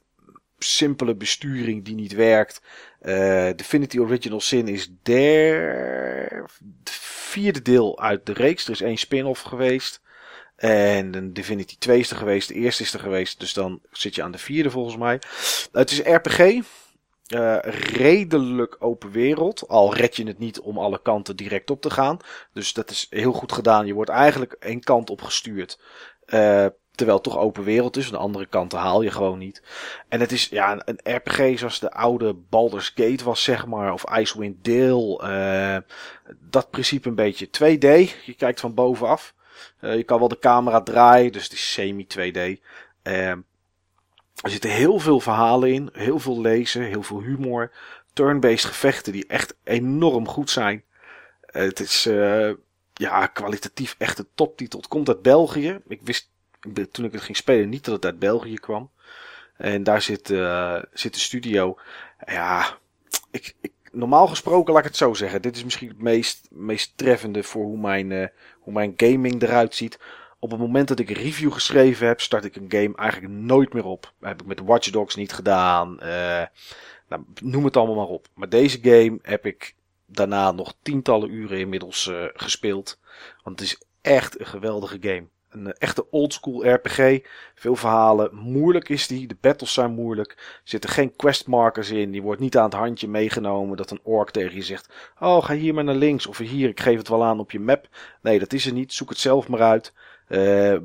simpele 0.58 1.14
besturing 1.14 1.84
die 1.84 1.94
niet 1.94 2.12
werkt. 2.12 2.60
Eh 3.08 3.50
Divinity 3.56 3.98
Original 3.98 4.40
Sin 4.40 4.68
is 4.68 4.90
der 5.02 6.44
vierde 6.84 7.62
deel 7.62 8.00
uit 8.00 8.26
de 8.26 8.32
reeks. 8.32 8.64
Er 8.64 8.70
is 8.70 8.80
één 8.80 8.96
spin-off 8.96 9.42
geweest. 9.42 10.00
En 10.56 11.14
een 11.14 11.32
Divinity 11.32 11.76
2 11.78 11.98
is 11.98 12.10
er 12.10 12.16
geweest. 12.16 12.48
De 12.48 12.54
eerste 12.54 12.82
is 12.82 12.94
er 12.94 13.00
geweest. 13.00 13.40
Dus 13.40 13.52
dan 13.52 13.80
zit 13.90 14.14
je 14.14 14.22
aan 14.22 14.30
de 14.30 14.38
vierde 14.38 14.70
volgens 14.70 14.96
mij. 14.96 15.20
Het 15.72 15.90
is 15.90 16.00
RPG. 16.00 16.38
Eh, 17.26 17.58
redelijk 17.92 18.76
open 18.78 19.10
wereld. 19.10 19.68
Al 19.68 19.94
red 19.94 20.16
je 20.16 20.26
het 20.26 20.38
niet 20.38 20.60
om 20.60 20.78
alle 20.78 21.02
kanten 21.02 21.36
direct 21.36 21.70
op 21.70 21.80
te 21.80 21.90
gaan. 21.90 22.18
Dus 22.52 22.72
dat 22.72 22.90
is 22.90 23.06
heel 23.10 23.32
goed 23.32 23.52
gedaan. 23.52 23.86
Je 23.86 23.94
wordt 23.94 24.10
eigenlijk 24.10 24.52
één 24.52 24.80
kant 24.80 25.10
op 25.10 25.22
gestuurd. 25.22 25.80
Eh, 26.24 26.66
terwijl 26.98 27.18
het 27.18 27.26
toch 27.26 27.38
open 27.38 27.64
wereld 27.64 27.96
is. 27.96 28.04
Aan 28.06 28.12
de 28.12 28.18
andere 28.18 28.46
kant 28.46 28.72
haal 28.72 29.02
je 29.02 29.10
gewoon 29.10 29.38
niet. 29.38 29.62
En 30.08 30.20
het 30.20 30.32
is 30.32 30.48
ja, 30.48 30.82
een, 30.84 31.14
RPG 31.14 31.58
zoals 31.58 31.78
de 31.78 31.92
oude 31.92 32.34
Baldur's 32.34 32.92
Gate 32.94 33.24
was, 33.24 33.42
zeg 33.42 33.66
maar. 33.66 33.92
Of 33.92 34.04
Icewind 34.18 34.64
Dale. 34.64 35.18
eh, 35.18 35.94
dat 36.38 36.70
principe 36.70 37.08
een 37.08 37.14
beetje 37.14 37.46
2D. 37.46 38.24
Je 38.24 38.34
kijkt 38.36 38.60
van 38.60 38.74
bovenaf. 38.74 39.34
Eh, 39.80 39.96
je 39.96 40.02
kan 40.02 40.18
wel 40.18 40.28
de 40.28 40.38
camera 40.38 40.80
draaien, 40.82 41.32
dus 41.32 41.42
het 41.42 41.52
is 41.52 41.72
semi-2D. 41.72 42.60
Eh, 43.02 43.28
er 44.42 44.50
zitten 44.50 44.70
heel 44.70 44.98
veel 44.98 45.20
verhalen 45.20 45.72
in, 45.72 45.90
heel 45.92 46.18
veel 46.18 46.40
lezen, 46.40 46.82
heel 46.82 47.02
veel 47.02 47.20
humor. 47.20 47.72
Turn-based 48.12 48.64
gevechten 48.64 49.12
die 49.12 49.26
echt 49.26 49.56
enorm 49.64 50.28
goed 50.28 50.50
zijn. 50.50 50.84
Het 51.40 51.80
is 51.80 52.08
ja, 52.94 53.26
kwalitatief 53.26 53.94
echt 53.98 54.18
een 54.18 54.28
toptitel. 54.34 54.78
Het 54.78 54.88
komt 54.88 55.08
uit 55.08 55.22
België. 55.22 55.80
Ik 55.88 56.00
wist 56.02 56.30
toen 56.90 57.04
ik 57.04 57.12
het 57.12 57.22
ging 57.22 57.36
spelen 57.36 57.68
niet 57.68 57.84
dat 57.84 57.94
het 57.94 58.04
uit 58.04 58.18
België 58.18 58.54
kwam. 58.54 58.90
En 59.58 59.82
daar 59.82 60.02
zit, 60.02 60.30
eh, 60.30 60.82
zit 60.92 61.14
de 61.14 61.20
studio. 61.20 61.78
Ja, 62.26 62.78
ik, 63.30 63.54
ik, 63.60 63.72
normaal 63.92 64.26
gesproken 64.26 64.72
laat 64.72 64.82
ik 64.82 64.88
het 64.88 64.96
zo 64.96 65.14
zeggen. 65.14 65.42
Dit 65.42 65.56
is 65.56 65.64
misschien 65.64 65.88
het 65.88 66.02
meest, 66.02 66.48
meest 66.50 66.92
treffende 66.96 67.42
voor 67.42 67.64
hoe 67.64 67.78
mijn, 67.78 68.12
eh, 68.12 68.28
hoe 68.58 68.72
mijn 68.72 68.92
gaming 68.96 69.42
eruit 69.42 69.74
ziet. 69.74 69.98
Op 70.38 70.50
het 70.50 70.60
moment 70.60 70.88
dat 70.88 70.98
ik 70.98 71.08
een 71.08 71.16
review 71.16 71.52
geschreven 71.52 72.06
heb, 72.06 72.20
start 72.20 72.44
ik 72.44 72.56
een 72.56 72.66
game 72.68 72.96
eigenlijk 72.96 73.32
nooit 73.32 73.72
meer 73.72 73.84
op. 73.84 74.12
Heb 74.20 74.40
ik 74.40 74.46
met 74.46 74.60
Watch 74.60 74.90
Dogs 74.90 75.14
niet 75.14 75.32
gedaan. 75.32 76.00
eh, 76.00 76.46
nou, 77.08 77.22
noem 77.42 77.64
het 77.64 77.76
allemaal 77.76 77.96
maar 77.96 78.14
op. 78.14 78.26
Maar 78.34 78.48
deze 78.48 78.78
game 78.82 79.18
heb 79.22 79.46
ik 79.46 79.74
daarna 80.06 80.52
nog 80.52 80.74
tientallen 80.82 81.30
uren 81.30 81.58
inmiddels 81.58 82.10
gespeeld. 82.32 82.98
Want 83.42 83.60
het 83.60 83.68
is 83.68 83.82
echt 84.00 84.40
een 84.40 84.46
geweldige 84.46 84.98
game. 85.00 85.28
Een 85.48 85.66
eh, 85.66 85.72
echte 85.78 86.10
oldschool 86.10 86.68
RPG. 86.68 87.18
Veel 87.54 87.76
verhalen. 87.76 88.34
Moeilijk 88.34 88.88
is 88.88 89.06
die. 89.06 89.26
De 89.26 89.36
battles 89.40 89.72
zijn 89.72 89.90
moeilijk. 89.90 90.30
Er 90.30 90.60
zitten 90.64 90.90
geen 90.90 91.16
questmarkers 91.16 91.90
in. 91.90 92.10
Die 92.10 92.22
wordt 92.22 92.40
niet 92.40 92.56
aan 92.56 92.64
het 92.64 92.74
handje 92.74 93.08
meegenomen 93.08 93.76
dat 93.76 93.90
een 93.90 94.00
ork 94.02 94.30
tegen 94.30 94.54
je 94.54 94.62
zegt. 94.62 94.92
Oh, 95.18 95.44
ga 95.44 95.54
hier 95.54 95.74
maar 95.74 95.84
naar 95.84 95.94
links. 95.94 96.26
Of 96.26 96.38
hier, 96.38 96.68
ik 96.68 96.80
geef 96.80 96.98
het 96.98 97.08
wel 97.08 97.24
aan 97.24 97.40
op 97.40 97.50
je 97.50 97.60
map. 97.60 97.88
Nee, 98.22 98.38
dat 98.38 98.52
is 98.52 98.66
er 98.66 98.72
niet. 98.72 98.92
Zoek 98.92 99.08
het 99.08 99.18
zelf 99.18 99.48
maar 99.48 99.62
uit. 99.62 99.92
Eh, 100.28 100.76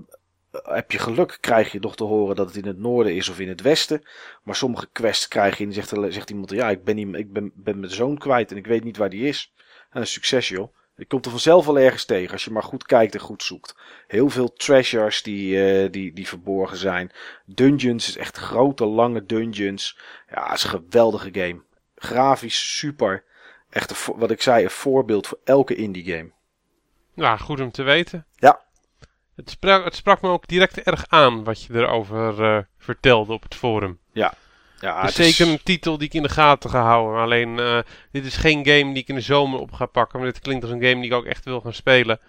heb 0.64 0.92
je 0.92 1.00
geluk, 1.00 1.38
krijg 1.40 1.72
je 1.72 1.80
nog 1.80 1.96
te 1.96 2.04
horen 2.04 2.36
dat 2.36 2.48
het 2.48 2.56
in 2.56 2.66
het 2.66 2.78
noorden 2.78 3.16
is 3.16 3.30
of 3.30 3.40
in 3.40 3.50
het 3.50 3.62
westen. 3.62 4.02
Maar 4.44 4.56
sommige 4.56 4.88
quests 4.92 5.28
krijg 5.28 5.58
je 5.58 5.66
en 5.66 5.74
zegt, 5.74 5.90
zegt 6.10 6.30
iemand: 6.30 6.52
Ja, 6.52 6.70
ik 6.70 6.84
ben, 6.84 6.96
niet, 6.96 7.16
ik 7.16 7.34
ben, 7.34 7.52
ben 7.56 7.80
mijn 7.80 7.92
zoon 7.92 8.18
kwijt 8.18 8.52
en 8.52 8.58
ik 8.58 8.68
weet 8.68 8.84
niet 8.84 8.98
waar 8.98 9.10
die 9.10 9.28
is. 9.28 9.54
En 9.90 10.08
succes, 10.08 10.50
joh. 10.50 10.74
Je 10.96 11.06
komt 11.06 11.26
er 11.26 11.32
vanzelf 11.32 11.66
wel 11.66 11.80
ergens 11.80 12.06
tegen 12.06 12.32
als 12.32 12.44
je 12.44 12.52
maar 12.52 12.64
goed 12.64 12.86
kijkt 12.86 13.14
en 13.14 13.20
goed 13.20 13.44
zoekt. 13.44 13.76
Heel 14.08 14.30
veel 14.30 14.54
treasures 14.54 15.24
die, 15.24 15.64
eh, 15.64 15.92
die, 15.92 16.14
die 16.14 16.28
verborgen 16.28 16.78
zijn. 16.78 17.12
Dungeons 17.46 18.08
is 18.08 18.18
echt 18.18 18.38
grote, 18.38 18.86
lange 18.86 19.26
dungeons. 19.26 20.00
Ja, 20.30 20.48
het 20.48 20.58
is 20.58 20.64
een 20.64 20.70
geweldige 20.70 21.30
game. 21.32 21.62
Grafisch 21.96 22.78
super. 22.78 23.24
Echt, 23.70 24.08
een 24.08 24.16
wat 24.16 24.32
ik 24.32 24.42
zei, 24.42 24.64
een 24.64 24.70
voorbeeld 24.70 25.28
voor 25.28 25.40
elke 25.44 25.76
indie 25.76 26.14
game. 26.14 26.32
Nou, 27.14 27.40
goed 27.40 27.60
om 27.60 27.72
te 27.72 27.84
weten. 27.84 28.26
Ja. 28.36 28.62
Het 29.36 29.50
sprak, 29.50 29.84
het 29.84 29.96
sprak 29.96 30.22
me 30.22 30.30
ook 30.30 30.48
direct 30.48 30.82
erg 30.82 31.06
aan 31.08 31.44
wat 31.44 31.64
je 31.64 31.74
erover 31.74 32.44
eh, 32.44 32.64
vertelde 32.78 33.34
op 33.34 33.44
het 33.44 33.56
forum. 33.56 34.00
Ja, 34.12 34.34
Is- 35.08 35.16
zeker 35.16 35.48
een 35.48 35.64
titel 35.64 35.98
die 35.98 36.08
ik 36.08 36.14
in 36.14 36.24
de 36.24 36.30
gaten 36.30 36.70
ga 36.70 36.82
houden. 36.82 37.22
Alleen, 37.22 37.60
eh, 37.60 37.80
dit 38.12 38.26
is 38.26 38.36
geen 38.38 38.66
game 38.66 38.94
die 38.94 39.02
ik 39.02 39.08
in 39.08 39.16
de 39.16 39.22
zomer 39.22 39.60
op 39.60 39.72
ga 39.72 39.86
pakken. 39.86 40.20
Maar 40.20 40.28
dit 40.32 40.40
klinkt 40.40 40.64
als 40.64 40.72
een 40.72 40.82
game 40.84 40.96
die 41.02 41.06
ik 41.12 41.14
ook 41.14 41.26
echt 41.26 41.46
wil 41.46 41.62
gaan 41.62 41.74
spelen. 41.74 42.20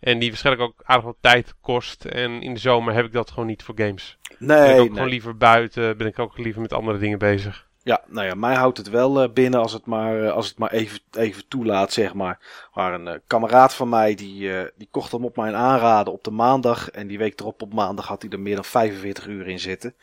En 0.00 0.18
die 0.18 0.28
waarschijnlijk 0.28 0.66
ook 0.68 0.80
aardig 0.84 1.04
wat 1.04 1.16
tijd 1.20 1.54
kost. 1.60 2.04
En 2.04 2.42
in 2.42 2.54
de 2.54 2.60
zomer 2.60 2.94
heb 2.94 3.04
ik 3.04 3.12
dat 3.12 3.30
gewoon 3.30 3.46
niet 3.48 3.62
voor 3.62 3.74
games. 3.78 4.18
ben 4.22 4.32
ik 4.38 4.46
Nee, 4.66 4.72
ook 4.72 4.78
nee. 4.78 4.88
gewoon 4.92 5.08
liever 5.08 5.36
buiten. 5.36 5.96
Ben 5.96 6.06
ik 6.06 6.18
ook 6.18 6.38
liever 6.38 6.60
met 6.62 6.72
andere 6.72 6.98
dingen 6.98 7.18
bezig. 7.18 7.66
Ja, 7.82 8.00
nou 8.06 8.26
ja, 8.26 8.34
mij 8.34 8.54
houdt 8.54 8.78
het 8.78 8.90
wel 8.90 9.22
eh, 9.22 9.32
binnen 9.32 9.60
als 9.60 9.72
het 9.72 9.86
maar, 9.86 10.24
eh, 10.24 10.32
als 10.32 10.48
het 10.48 10.58
maar 10.58 10.70
even, 10.70 10.98
even 11.12 11.48
toelaat, 11.48 11.92
zeg 11.92 12.14
maar. 12.14 12.68
Maar 12.74 12.94
een 12.94 13.20
kameraad 13.26 13.74
van 13.74 13.88
mij, 13.88 14.14
die, 14.14 14.50
die 14.76 14.88
kocht 14.90 15.12
hem 15.12 15.24
op 15.24 15.36
mijn 15.36 15.54
aanraden 15.54 16.12
op 16.12 16.24
de 16.24 16.30
maandag. 16.30 16.90
En 16.90 17.06
die 17.06 17.18
week 17.18 17.40
erop 17.40 17.62
op 17.62 17.74
maandag 17.74 18.06
had 18.06 18.22
hij 18.22 18.30
er 18.30 18.40
meer 18.40 18.54
dan 18.54 18.64
45 18.64 19.26
uur 19.26 19.48
in 19.48 19.58
zitten. 19.58 19.94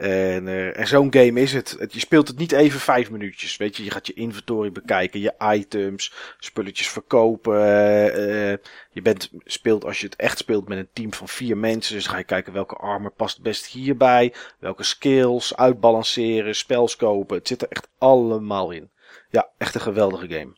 En, 0.00 0.48
eh, 0.48 0.78
en 0.78 0.86
zo'n 0.86 1.12
game 1.12 1.40
is 1.40 1.52
het. 1.52 1.76
het. 1.78 1.92
Je 1.92 1.98
speelt 2.00 2.28
het 2.28 2.38
niet 2.38 2.52
even 2.52 2.80
vijf 2.80 3.10
minuutjes. 3.10 3.56
Weet 3.56 3.76
je, 3.76 3.84
je 3.84 3.90
gaat 3.90 4.06
je 4.06 4.12
inventory 4.12 4.72
bekijken, 4.72 5.20
je 5.20 5.34
items, 5.38 6.12
spulletjes 6.38 6.88
verkopen. 6.88 7.54
eh, 7.54 8.52
eh, 8.52 8.58
je 8.90 9.02
bent, 9.02 9.30
speelt 9.44 9.84
als 9.84 10.00
je 10.00 10.06
het 10.06 10.16
echt 10.16 10.38
speelt 10.38 10.68
met 10.68 10.78
een 10.78 10.88
team 10.92 11.14
van 11.14 11.28
vier 11.28 11.56
mensen. 11.56 11.94
Dus 11.94 12.06
ga 12.06 12.18
je 12.18 12.24
kijken 12.24 12.52
welke 12.52 12.74
armor 12.74 13.10
past 13.10 13.34
het 13.34 13.42
best 13.42 13.66
hierbij. 13.66 14.34
Welke 14.58 14.82
skills, 14.82 15.56
uitbalanceren, 15.56 16.54
spels 16.54 16.96
kopen. 16.96 17.36
Het 17.36 17.48
zit 17.48 17.62
er 17.62 17.68
echt 17.68 17.88
allemaal 17.98 18.70
in. 18.70 18.90
Ja, 19.30 19.48
echt 19.58 19.74
een 19.74 19.80
geweldige 19.80 20.28
game. 20.28 20.52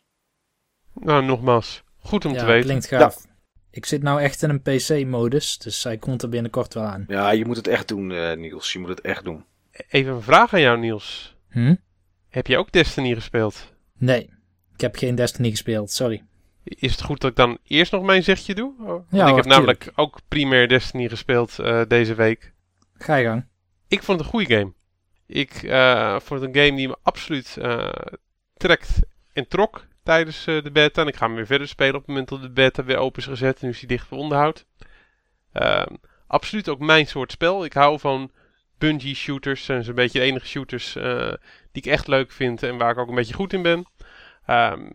Nou, 0.93 1.23
nogmaals. 1.23 1.83
Goed 1.99 2.25
om 2.25 2.33
ja, 2.33 2.39
te 2.39 2.45
weten. 2.45 2.65
klinkt 2.65 2.87
gaaf. 2.87 3.25
Ik 3.75 3.85
zit 3.85 4.03
nou 4.03 4.21
echt 4.21 4.43
in 4.43 4.49
een 4.49 4.61
PC-modus, 4.61 5.57
dus 5.57 5.83
hij 5.83 5.97
komt 5.97 6.21
er 6.21 6.29
binnenkort 6.29 6.73
wel 6.73 6.83
aan. 6.83 7.05
Ja, 7.07 7.31
je 7.31 7.45
moet 7.45 7.55
het 7.55 7.67
echt 7.67 7.87
doen, 7.87 8.11
eh, 8.11 8.37
Niels. 8.37 8.73
Je 8.73 8.79
moet 8.79 8.89
het 8.89 9.01
echt 9.01 9.23
doen. 9.23 9.45
Even 9.89 10.13
een 10.13 10.21
vraag 10.21 10.53
aan 10.53 10.61
jou, 10.61 10.79
Niels. 10.79 11.35
Hm? 11.49 11.75
Heb 12.29 12.47
je 12.47 12.57
ook 12.57 12.71
Destiny 12.71 13.13
gespeeld? 13.13 13.73
Nee, 13.97 14.29
ik 14.73 14.81
heb 14.81 14.95
geen 14.95 15.15
Destiny 15.15 15.49
gespeeld, 15.49 15.91
sorry. 15.91 16.23
Is 16.63 16.91
het 16.91 17.01
goed 17.01 17.21
dat 17.21 17.29
ik 17.29 17.35
dan 17.35 17.57
eerst 17.63 17.91
nog 17.91 18.03
mijn 18.03 18.23
zegje 18.23 18.55
doe? 18.55 18.73
Oh, 18.79 18.87
want 18.87 19.05
Ja, 19.09 19.27
ik 19.27 19.35
heb 19.35 19.45
namelijk 19.45 19.91
ook 19.95 20.19
primair 20.27 20.67
Destiny 20.67 21.09
gespeeld 21.09 21.59
eh, 21.59 21.81
deze 21.87 22.15
week. 22.15 22.53
Ga 22.93 23.15
je 23.15 23.27
gang. 23.27 23.45
Ik 23.87 24.03
vond 24.03 24.17
het 24.17 24.27
een 24.27 24.33
goede 24.33 24.55
game. 24.55 24.73
Ik 25.27 25.63
eh, 25.63 26.19
vond 26.19 26.41
het 26.41 26.55
een 26.55 26.63
game 26.63 26.77
die 26.77 26.87
me 26.87 26.97
absoluut 27.01 27.57
eh, 27.57 27.89
trekt 28.53 28.99
en 29.33 29.47
trok 29.47 29.85
tijdens 30.03 30.47
eh, 30.47 30.63
de 30.63 30.71
beta. 30.71 31.01
En 31.01 31.07
ik 31.07 31.15
ga 31.15 31.25
hem 31.25 31.35
weer 31.35 31.45
verder 31.45 31.67
spelen 31.67 31.95
op 31.95 31.99
het 31.99 32.07
moment 32.07 32.29
dat 32.29 32.41
de 32.41 32.49
beta 32.49 32.83
weer 32.83 32.97
open 32.97 33.21
is 33.21 33.27
gezet. 33.27 33.59
En 33.59 33.65
nu 33.65 33.71
is 33.71 33.79
hij 33.79 33.87
dicht 33.87 34.07
voor 34.07 34.17
onderhoud. 34.17 34.65
Ehm, 35.51 35.95
absoluut 36.27 36.69
ook 36.69 36.79
mijn 36.79 37.07
soort 37.07 37.31
spel. 37.31 37.65
Ik 37.65 37.73
hou 37.73 37.99
van 37.99 38.31
Bungie 38.77 39.15
shooters. 39.15 39.65
zijn 39.65 39.83
zo'n 39.83 39.95
beetje 39.95 40.19
de 40.19 40.25
enige 40.25 40.45
shooters 40.45 40.95
eh, 40.95 41.33
die 41.71 41.83
ik 41.83 41.85
echt 41.85 42.07
leuk 42.07 42.31
vind 42.31 42.63
en 42.63 42.77
waar 42.77 42.91
ik 42.91 42.97
ook 42.97 43.07
een 43.09 43.15
beetje 43.15 43.33
goed 43.33 43.53
in 43.53 43.61
ben. 43.61 43.85
Ehm, 44.45 44.89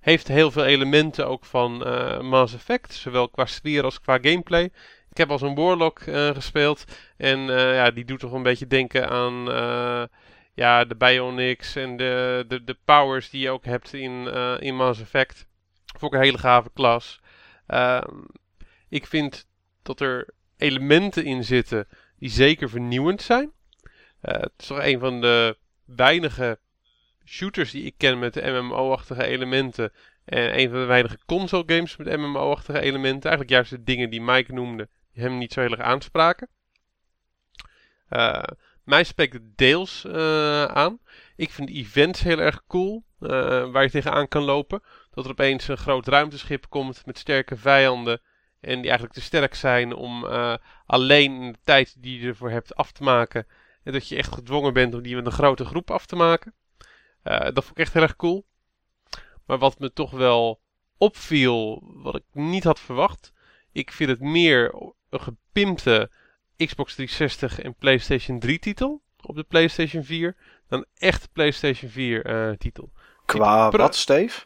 heeft 0.00 0.28
heel 0.28 0.50
veel 0.50 0.64
elementen 0.64 1.26
ook 1.26 1.44
van 1.44 1.84
eh, 1.84 2.20
Mass 2.20 2.54
Effect. 2.54 2.94
Zowel 2.94 3.28
qua 3.28 3.46
sfeer 3.46 3.84
als 3.84 4.00
qua 4.00 4.18
gameplay. 4.20 4.64
Ik 5.10 5.16
heb 5.16 5.30
als 5.30 5.42
een 5.42 5.54
Warlock 5.54 6.00
gespeeld. 6.34 6.84
En 7.16 7.40
ja, 7.50 7.90
die 7.90 8.04
doet 8.04 8.20
toch 8.20 8.32
een 8.32 8.42
beetje 8.42 8.66
denken 8.66 9.08
aan 9.08 9.48
ja, 10.54 10.84
de 10.84 10.94
Bionics 10.94 11.76
en 11.76 11.96
de, 11.96 12.44
de, 12.48 12.64
de 12.64 12.76
powers 12.84 13.30
die 13.30 13.40
je 13.40 13.50
ook 13.50 13.64
hebt 13.64 13.92
in, 13.92 14.28
eh, 14.28 14.56
in 14.58 14.76
Mass 14.76 15.00
Effect. 15.00 15.46
Vond 15.98 16.12
ik 16.12 16.18
een 16.18 16.24
hele 16.24 16.38
gave 16.38 16.70
klas. 16.74 17.20
Ehm, 17.66 18.18
ik 18.88 19.06
vind 19.06 19.46
dat 19.82 20.00
er 20.00 20.28
elementen 20.56 21.24
in 21.24 21.44
zitten 21.44 21.88
die 22.18 22.30
zeker 22.30 22.68
vernieuwend 22.68 23.22
zijn. 23.22 23.52
Eh, 24.20 24.40
het 24.40 24.52
is 24.56 24.66
toch 24.66 24.82
een 24.82 24.98
van 24.98 25.20
de 25.20 25.56
weinige 25.84 26.58
shooters 27.24 27.70
die 27.70 27.84
ik 27.84 27.94
ken 27.96 28.18
met 28.18 28.34
MMO-achtige 28.34 29.24
elementen. 29.24 29.92
En 30.24 30.58
een 30.58 30.70
van 30.70 30.80
de 30.80 30.86
weinige 30.86 31.18
console 31.26 31.62
games 31.66 31.96
met 31.96 32.16
MMO-achtige 32.16 32.80
elementen. 32.80 33.30
Eigenlijk 33.30 33.50
juist 33.50 33.70
de 33.70 33.82
dingen 33.82 34.10
die 34.10 34.20
Mike 34.20 34.52
noemde, 34.52 34.88
die 35.12 35.22
hem 35.22 35.38
niet 35.38 35.52
zo 35.52 35.60
heel 35.60 35.70
erg 35.70 35.80
aanspraken. 35.80 36.48
Eh, 38.08 38.42
mij 38.90 39.04
spreekt 39.04 39.32
het 39.32 39.58
deels 39.58 40.04
eh, 40.04 40.64
aan. 40.64 40.98
Ik 41.36 41.50
vind 41.50 41.68
events 41.68 42.20
heel 42.20 42.38
erg 42.38 42.62
cool, 42.66 43.04
eh, 43.20 43.28
waar 43.70 43.82
je 43.82 43.90
tegenaan 43.90 44.28
kan 44.28 44.42
lopen. 44.42 44.82
Dat 45.10 45.24
er 45.24 45.30
opeens 45.30 45.68
een 45.68 45.76
groot 45.76 46.06
ruimteschip 46.06 46.66
komt 46.68 47.06
met 47.06 47.18
sterke 47.18 47.56
vijanden. 47.56 48.20
En 48.60 48.74
die 48.74 48.84
eigenlijk 48.84 49.12
te 49.12 49.20
sterk 49.20 49.54
zijn 49.54 49.94
om 49.94 50.26
eh, 50.26 50.54
alleen 50.86 51.52
de 51.52 51.58
tijd 51.64 52.02
die 52.02 52.20
je 52.20 52.28
ervoor 52.28 52.50
hebt 52.50 52.74
af 52.74 52.92
te 52.92 53.02
maken. 53.02 53.46
En 53.82 53.92
dat 53.92 54.08
je 54.08 54.16
echt 54.16 54.32
gedwongen 54.32 54.72
bent 54.72 54.94
om 54.94 55.02
die 55.02 55.16
met 55.16 55.26
een 55.26 55.32
grote 55.32 55.64
groep 55.64 55.90
af 55.90 56.06
te 56.06 56.16
maken. 56.16 56.54
Dat 57.22 57.64
vond 57.64 57.70
ik 57.70 57.78
echt 57.78 57.92
heel 57.92 58.02
erg 58.02 58.16
cool. 58.16 58.46
Maar 59.46 59.58
wat 59.58 59.78
me 59.78 59.92
toch 59.92 60.10
wel 60.10 60.60
opviel, 60.98 61.82
wat 61.84 62.16
ik 62.16 62.24
niet 62.32 62.64
had 62.64 62.80
verwacht. 62.80 63.32
Ik 63.72 63.92
vind 63.92 64.10
het 64.10 64.20
meer 64.20 64.74
een 65.10 65.20
gepimpte 65.20 66.10
Xbox 66.66 66.94
360 66.94 67.60
en 67.60 67.74
PlayStation 67.74 68.38
3 68.38 68.58
titel 68.58 69.02
op 69.22 69.36
de 69.36 69.42
PlayStation 69.42 70.04
4 70.04 70.36
dan 70.68 70.84
echt 70.94 71.28
PlayStation 71.32 71.90
4 71.90 72.24
eh, 72.24 72.56
titel. 72.56 72.92
Qua 73.24 73.70
wat, 73.70 73.96
Steve? 73.96 74.44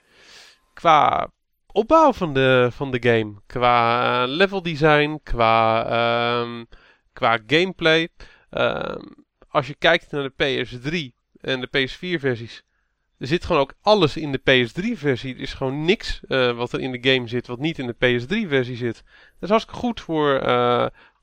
Qua 0.75 1.31
opbouw 1.73 2.13
van 2.13 2.35
de, 2.35 2.69
van 2.73 2.91
de 2.91 3.03
game, 3.03 3.35
qua 3.47 4.23
eh, 4.23 4.29
level 4.29 4.63
design, 4.63 5.21
qua, 5.23 5.87
ehm, 5.87 6.65
qua 7.13 7.39
gameplay. 7.47 8.09
Ehm, 8.51 9.03
als 9.49 9.67
je 9.67 9.75
kijkt 9.75 10.11
naar 10.11 10.23
de 10.23 10.65
PS3 10.65 11.15
en 11.41 11.61
de 11.61 11.67
PS4 11.67 12.21
versies, 12.21 12.65
er 13.19 13.27
zit 13.27 13.45
gewoon 13.45 13.63
ook 13.63 13.75
alles 13.81 14.17
in 14.17 14.33
de 14.33 14.39
PS3 14.39 14.99
versie. 14.99 15.35
Er 15.35 15.41
is 15.41 15.55
gewoon 15.55 15.85
niks 15.85 16.21
eh, 16.29 16.57
wat 16.57 16.73
er 16.73 16.81
in 16.81 16.93
de 16.93 17.11
game 17.11 17.29
zit 17.29 17.47
wat 17.47 17.59
niet 17.59 17.79
in 17.79 17.87
de 17.87 17.95
PS3 17.95 18.49
versie 18.49 18.77
zit. 18.77 19.03
Dat 19.05 19.43
is 19.43 19.49
hartstikke 19.49 19.81
goed 19.81 20.01
voor, 20.01 20.41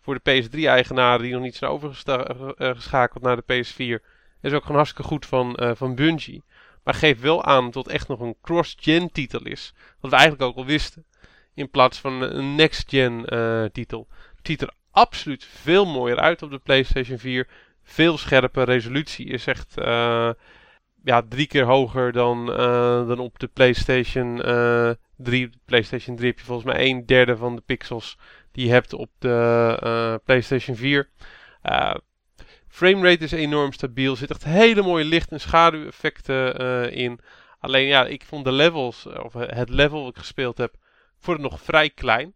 voor 0.01 0.19
de 0.23 0.43
PS3 0.43 0.59
eigenaren 0.65 1.21
die 1.21 1.33
nog 1.33 1.41
niet 1.41 1.55
zijn 1.55 1.71
overgeschakeld 1.71 3.23
naar 3.23 3.35
de 3.35 3.43
PS4. 3.43 4.03
Dat 4.41 4.51
is 4.51 4.53
ook 4.53 4.61
gewoon 4.61 4.77
hartstikke 4.77 5.09
goed 5.09 5.25
van, 5.25 5.55
eh, 5.55 5.71
van 5.75 5.95
Bungie. 5.95 6.43
Maar 6.83 6.93
geeft 6.93 7.21
wel 7.21 7.43
aan 7.43 7.71
dat 7.71 7.85
het 7.85 7.93
echt 7.93 8.07
nog 8.07 8.19
een 8.19 8.35
cross-gen 8.41 9.11
titel 9.11 9.43
is. 9.43 9.73
Wat 9.99 10.11
we 10.11 10.17
eigenlijk 10.17 10.49
ook 10.49 10.57
al 10.57 10.65
wisten. 10.65 11.05
In 11.53 11.69
plaats 11.69 11.99
van 11.99 12.21
een 12.21 12.55
next-gen 12.55 13.25
eh, 13.25 13.63
titel. 13.63 14.07
Het 14.35 14.47
ziet 14.47 14.61
er 14.61 14.73
absoluut 14.91 15.45
veel 15.45 15.85
mooier 15.85 16.19
uit 16.19 16.41
op 16.41 16.51
de 16.51 16.57
PlayStation 16.57 17.17
4. 17.17 17.47
Veel 17.83 18.17
scherper. 18.17 18.65
Resolutie 18.65 19.25
is 19.25 19.47
echt 19.47 19.77
eh, 19.77 20.29
ja, 21.03 21.21
drie 21.29 21.47
keer 21.47 21.65
hoger 21.65 22.11
dan, 22.11 22.53
eh, 22.53 23.07
dan 23.07 23.19
op 23.19 23.39
de 23.39 23.47
PlayStation 23.47 24.41
eh 24.41 24.91
3. 25.17 25.45
Op 25.45 25.51
de 25.53 25.59
PlayStation 25.65 26.15
3 26.15 26.29
heb 26.29 26.39
je 26.39 26.45
volgens 26.45 26.73
mij 26.73 26.89
een 26.89 27.05
derde 27.05 27.37
van 27.37 27.55
de 27.55 27.61
pixels 27.65 28.17
die 28.51 28.65
je 28.65 28.71
hebt 28.71 28.93
op 28.93 29.09
de 29.19 29.77
eh, 29.81 30.15
PlayStation 30.25 30.75
4. 30.75 31.09
Eh 31.61 31.95
framerate 32.67 33.23
is 33.23 33.31
enorm 33.31 33.71
stabiel. 33.73 34.11
Er 34.11 34.17
zit 34.17 34.29
echt 34.29 34.43
hele 34.43 34.81
mooie 34.81 35.03
licht- 35.05 35.31
en 35.31 35.39
schaduweffecten 35.39 36.57
eh, 36.57 37.03
in. 37.03 37.19
Alleen 37.59 37.87
ja, 37.87 38.05
ik 38.05 38.25
vond 38.25 38.45
de 38.45 38.51
levels, 38.51 39.05
of 39.05 39.33
het 39.33 39.69
level 39.69 40.01
wat 40.03 40.09
ik 40.09 40.17
gespeeld 40.17 40.57
heb, 40.57 40.75
vond 41.19 41.41
het 41.41 41.51
nog 41.51 41.61
vrij 41.61 41.89
klein. 41.89 42.33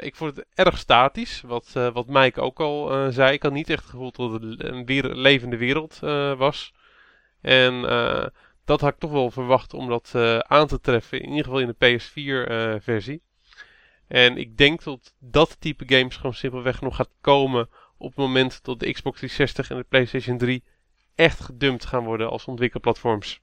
Ik 0.00 0.16
vond 0.16 0.36
het 0.36 0.46
erg 0.54 0.78
statisch, 0.78 1.40
wat, 1.40 1.70
eh, 1.74 1.92
wat 1.92 2.06
Mike 2.06 2.40
ook 2.40 2.60
al 2.60 3.10
zei. 3.12 3.32
Ik 3.32 3.42
had 3.42 3.52
niet 3.52 3.70
echt 3.70 3.80
het 3.82 3.90
gevoel 3.90 4.12
dat 4.12 4.32
het 4.42 4.64
een 4.64 4.84
weer- 4.86 5.14
levende 5.14 5.56
wereld 5.56 5.98
was. 6.38 6.72
En 7.40 7.80
dat 8.64 8.80
had 8.80 8.92
ik 8.92 8.98
toch 8.98 9.10
wel 9.10 9.30
verwacht 9.30 9.74
om 9.74 9.88
dat 9.88 10.14
aan 10.46 10.66
te 10.66 10.80
treffen, 10.80 11.20
in 11.20 11.28
ieder 11.28 11.44
geval 11.44 11.60
in 11.60 11.74
de 11.78 11.98
PS4-versie. 11.98 13.22
En 14.12 14.36
ik 14.36 14.56
denk 14.56 14.82
dat 14.82 15.14
dat 15.18 15.56
type 15.58 15.84
games 15.86 16.16
gewoon 16.16 16.34
simpelweg 16.34 16.80
nog 16.80 16.96
gaat 16.96 17.10
komen 17.20 17.68
op 17.96 18.08
het 18.08 18.16
moment 18.16 18.64
dat 18.64 18.80
de 18.80 18.92
Xbox 18.92 19.16
360 19.16 19.70
en 19.70 19.76
de 19.76 19.86
PlayStation 19.88 20.38
3 20.38 20.62
echt 21.14 21.40
gedumpt 21.40 21.84
gaan 21.84 22.04
worden 22.04 22.30
als 22.30 22.44
ontwikkelplatforms. 22.44 23.40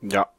Ja. 0.00 0.30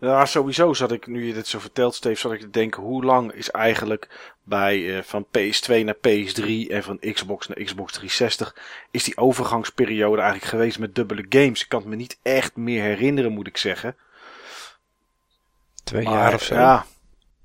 Ja, 0.00 0.26
sowieso 0.26 0.72
zat 0.72 0.92
ik, 0.92 1.06
nu 1.06 1.26
je 1.26 1.34
dit 1.34 1.46
zo 1.46 1.58
vertelt, 1.58 1.94
Steve, 1.94 2.20
zat 2.20 2.32
ik 2.32 2.40
te 2.40 2.50
denken, 2.50 2.82
hoe 2.82 3.04
lang 3.04 3.32
is 3.32 3.50
eigenlijk 3.50 4.34
bij 4.42 4.96
eh, 4.96 5.02
van 5.02 5.26
PS2 5.26 5.84
naar 5.84 5.96
PS3 5.96 6.70
en 6.70 6.82
van 6.82 6.98
Xbox 7.12 7.46
naar 7.46 7.62
Xbox 7.64 7.92
360, 7.92 8.56
is 8.90 9.04
die 9.04 9.16
overgangsperiode 9.16 10.20
eigenlijk 10.20 10.50
geweest 10.50 10.78
met 10.78 10.94
dubbele 10.94 11.26
games? 11.28 11.62
Ik 11.62 11.68
kan 11.68 11.80
het 11.80 11.88
me 11.88 11.96
niet 11.96 12.18
echt 12.22 12.56
meer 12.56 12.82
herinneren, 12.82 13.32
moet 13.32 13.46
ik 13.46 13.56
zeggen. 13.56 13.96
Twee 15.84 16.04
Maar, 16.04 16.12
jaar 16.12 16.34
of 16.34 16.42
zo. 16.42 16.54
Ja, 16.54 16.86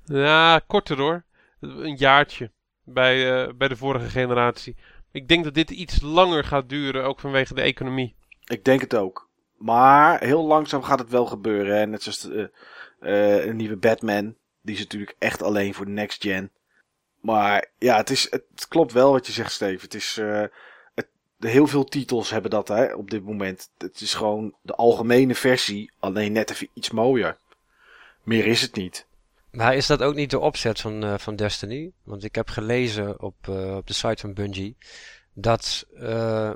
Ja, 0.05 0.61
korter 0.67 0.97
hoor. 0.97 1.23
Een 1.63 1.95
jaartje 1.95 2.51
bij, 2.83 3.43
eh, 3.43 3.53
bij 3.53 3.67
de 3.67 3.75
vorige 3.75 4.09
generatie. 4.09 4.75
Ik 5.11 5.27
denk 5.27 5.43
dat 5.43 5.53
dit 5.53 5.69
iets 5.69 6.01
langer 6.01 6.43
gaat 6.43 6.69
duren, 6.69 7.03
ook 7.03 7.19
vanwege 7.19 7.53
de 7.53 7.61
economie. 7.61 8.15
ik 8.45 8.65
denk 8.65 8.81
het 8.81 8.95
ook. 8.95 9.29
Maar 9.57 10.23
heel 10.23 10.45
langzaam 10.45 10.83
gaat 10.83 10.99
het 10.99 11.09
wel 11.09 11.25
gebeuren. 11.25 11.89
Net 11.89 12.03
zoals 12.03 12.19
de, 12.19 12.51
eh, 12.99 13.45
een 13.45 13.55
nieuwe 13.55 13.75
Batman. 13.75 14.35
Die 14.61 14.75
is 14.75 14.81
natuurlijk 14.81 15.15
echt 15.19 15.41
alleen 15.41 15.73
voor 15.73 15.85
de 15.85 15.91
next 15.91 16.23
gen. 16.23 16.51
Maar 17.19 17.71
ja, 17.77 17.97
het, 17.97 18.09
is, 18.09 18.27
het 18.29 18.65
klopt 18.67 18.91
wel 18.91 19.11
wat 19.11 19.25
je 19.25 19.31
zegt, 19.31 19.51
Steve. 19.51 19.83
Het 19.83 19.93
is, 19.93 20.17
eh, 20.17 20.43
het, 20.95 21.07
heel 21.39 21.67
veel 21.67 21.83
titels 21.83 22.29
hebben 22.29 22.51
dat 22.51 22.67
hè, 22.67 22.93
op 22.93 23.11
dit 23.11 23.23
moment. 23.23 23.69
Het 23.77 24.01
is 24.01 24.13
gewoon 24.13 24.55
de 24.61 24.75
algemene 24.75 25.35
versie, 25.35 25.91
alleen 25.99 26.31
net 26.31 26.51
even 26.51 26.69
iets 26.73 26.91
mooier. 26.91 27.37
Meer 28.23 28.45
is 28.45 28.61
het 28.61 28.75
niet. 28.75 29.07
Maar 29.53 29.75
is 29.75 29.87
dat 29.87 30.01
ook 30.01 30.15
niet 30.15 30.29
de 30.29 30.39
opzet 30.39 30.79
van, 30.79 31.03
eh, 31.03 31.17
van 31.17 31.35
Destiny? 31.35 31.91
Want 32.03 32.23
ik 32.23 32.35
heb 32.35 32.49
gelezen 32.49 33.21
op, 33.21 33.47
eh, 33.47 33.75
op 33.75 33.87
de 33.87 33.93
site 33.93 34.21
van 34.21 34.33
Bungie 34.33 34.77
dat 35.33 35.85
eh, 35.99 36.51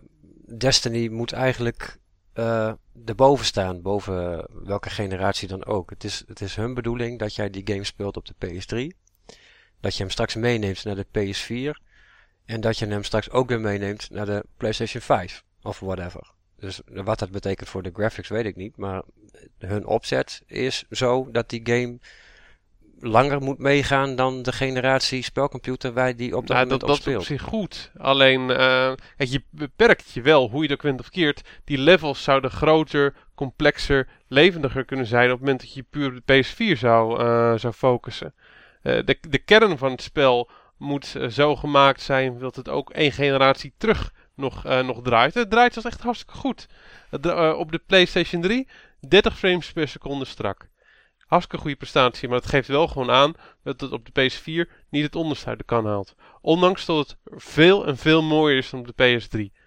Destiny 0.57 1.07
moet 1.07 1.31
eigenlijk 1.31 1.97
erboven 3.05 3.45
staan, 3.45 3.81
boven 3.81 4.47
welke 4.63 4.89
generatie 4.89 5.47
dan 5.47 5.65
ook. 5.65 5.89
Het 5.89 6.03
is, 6.03 6.23
het 6.27 6.41
is 6.41 6.55
hun 6.55 6.73
bedoeling 6.73 7.19
dat 7.19 7.35
jij 7.35 7.49
die 7.49 7.61
game 7.65 7.83
speelt 7.83 8.17
op 8.17 8.25
de 8.25 8.33
PS3, 8.37 8.95
dat 9.79 9.95
je 9.95 10.03
hem 10.03 10.11
straks 10.11 10.35
meeneemt 10.35 10.83
naar 10.83 10.95
de 10.95 11.05
PS4 11.11 11.81
en 12.45 12.61
dat 12.61 12.77
je 12.77 12.85
hem 12.85 13.03
straks 13.03 13.29
ook 13.29 13.49
weer 13.49 13.59
meeneemt 13.59 14.09
naar 14.09 14.25
de 14.25 14.45
PlayStation 14.57 15.01
5 15.01 15.43
of 15.61 15.79
whatever. 15.79 16.31
Dus 16.55 16.81
wat 16.85 17.19
dat 17.19 17.31
betekent 17.31 17.69
voor 17.69 17.83
de 17.83 17.91
graphics 17.93 18.29
weet 18.29 18.45
ik 18.45 18.55
niet, 18.55 18.77
maar 18.77 19.03
hun 19.57 19.85
opzet 19.85 20.41
is 20.45 20.85
zo 20.89 21.31
dat 21.31 21.49
die 21.49 21.61
game 21.63 21.99
langer 22.99 23.41
moet 23.41 23.57
meegaan 23.57 24.15
dan 24.15 24.41
de 24.41 24.51
generatie 24.51 25.23
spelcomputer 25.23 25.93
waar 25.93 26.15
die 26.15 26.35
op 26.35 26.47
dat 26.47 26.55
Nou, 26.55 26.59
moment 26.59 26.81
dat, 26.81 26.89
op 26.89 26.95
dat 26.95 26.97
is 26.97 27.15
op 27.15 27.23
speelt. 27.23 27.39
zich 27.39 27.49
goed. 27.49 27.91
Alleen, 27.97 28.49
eh, 28.49 28.91
kijk, 29.17 29.29
je 29.29 29.43
beperkt 29.49 30.11
je 30.11 30.21
wel, 30.21 30.49
hoe 30.49 30.61
je 30.61 30.67
dat 30.67 30.81
went 30.81 30.99
of 30.99 31.09
keert. 31.09 31.41
Die 31.63 31.77
levels 31.77 32.23
zouden 32.23 32.51
groter, 32.51 33.13
complexer, 33.35 34.07
levendiger 34.27 34.85
kunnen 34.85 35.05
zijn 35.05 35.25
op 35.25 35.31
het 35.31 35.39
moment 35.39 35.59
dat 35.59 35.73
je 35.73 35.83
puur 35.89 36.07
op 36.07 36.21
de 36.25 36.43
PS4 36.43 36.77
zou, 36.77 37.19
eh, 37.19 37.53
zou 37.55 37.73
focussen. 37.73 38.33
Eh, 38.81 38.99
de, 39.05 39.17
de 39.29 39.39
kern 39.39 39.77
van 39.77 39.91
het 39.91 40.01
spel 40.01 40.49
moet 40.77 41.15
zo 41.29 41.55
gemaakt 41.55 42.01
zijn 42.01 42.39
dat 42.39 42.55
het 42.55 42.69
ook 42.69 42.89
één 42.89 43.11
generatie 43.11 43.73
terug 43.77 44.13
nog, 44.35 44.63
nog 44.63 45.01
draait. 45.01 45.33
Het 45.33 45.49
draait 45.49 45.73
zelfs 45.73 45.87
echt 45.87 46.01
hartstikke 46.01 46.33
goed. 46.33 46.67
Het 47.09 47.53
op 47.55 47.71
de 47.71 47.81
PlayStation 47.87 48.41
3 48.41 48.67
30 49.07 49.37
frames 49.37 49.71
per 49.71 49.87
seconde 49.87 50.25
strak. 50.25 50.67
Hartstikke 51.27 51.61
goede 51.61 51.77
prestatie, 51.77 52.27
maar 52.27 52.37
het 52.37 52.49
geeft 52.49 52.67
wel 52.67 52.87
gewoon 52.87 53.11
aan 53.11 53.33
dat 53.63 53.81
het 53.81 53.91
op 53.91 54.09
de 54.13 54.31
PS4 54.31 54.71
niet 54.89 55.03
het 55.03 55.15
onderste 55.15 55.47
uit 55.47 55.57
de 55.57 55.63
kan 55.63 55.85
haalt. 55.85 56.15
Ondanks 56.41 56.85
dat 56.85 56.97
het 56.97 57.17
veel 57.25 57.85
en 57.85 57.97
veel 57.97 58.21
mooier 58.21 58.57
is 58.57 58.69
dan 58.69 58.79
op 58.79 58.91
de 58.95 59.19
PS3. 59.19 59.57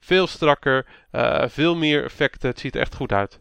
Veel 0.00 0.26
strakker, 0.26 0.86
eh, 1.10 1.44
veel 1.48 1.76
meer 1.76 2.04
effecten. 2.04 2.48
Het 2.48 2.60
ziet 2.60 2.74
er 2.74 2.80
echt 2.80 2.94
goed 2.94 3.12
uit. 3.12 3.40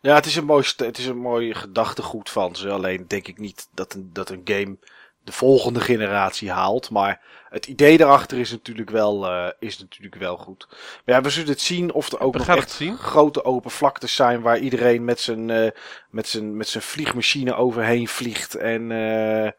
Ja, 0.00 0.14
het 0.14 0.26
is 0.26 0.36
een 0.36 0.44
mooi, 0.44 0.64
het 0.76 0.98
is 0.98 1.06
een 1.06 1.18
mooi 1.18 1.54
gedachtegoed 1.54 2.30
van 2.30 2.56
ze. 2.56 2.70
Alleen 2.70 3.04
denk 3.06 3.26
ik 3.26 3.38
niet 3.38 3.68
dat 3.74 3.94
een, 3.94 4.10
dat 4.12 4.30
een 4.30 4.40
game 4.44 4.78
de 5.26 5.32
volgende 5.32 5.80
generatie 5.80 6.50
haalt. 6.50 6.90
Maar 6.90 7.20
het 7.48 7.66
idee 7.66 7.96
daarachter 7.96 8.38
is 8.38 8.50
natuurlijk 8.50 8.90
wel, 8.90 9.26
eh, 9.26 9.48
is 9.58 9.78
natuurlijk 9.78 10.14
wel 10.14 10.36
goed. 10.36 10.66
Maar 11.04 11.14
ja, 11.14 11.20
we 11.20 11.30
zullen 11.30 11.48
het 11.48 11.60
zien 11.60 11.92
of 11.92 12.12
er 12.12 12.20
ook 12.20 12.32
We 12.32 12.38
nog 12.38 12.48
echt 12.48 12.70
zien. 12.70 12.96
grote 12.96 13.44
open 13.44 13.70
vlaktes 13.70 14.14
zijn 14.14 14.40
waar 14.40 14.58
iedereen 14.58 15.04
met 15.04 15.20
zijn, 15.20 15.50
eh, 15.50 15.70
met 16.10 16.28
zijn, 16.28 16.56
met 16.56 16.68
zijn 16.68 16.82
vliegmachine 16.82 17.54
overheen 17.54 18.08
vliegt. 18.08 18.54
En 18.54 18.92
eh, 18.92 19.50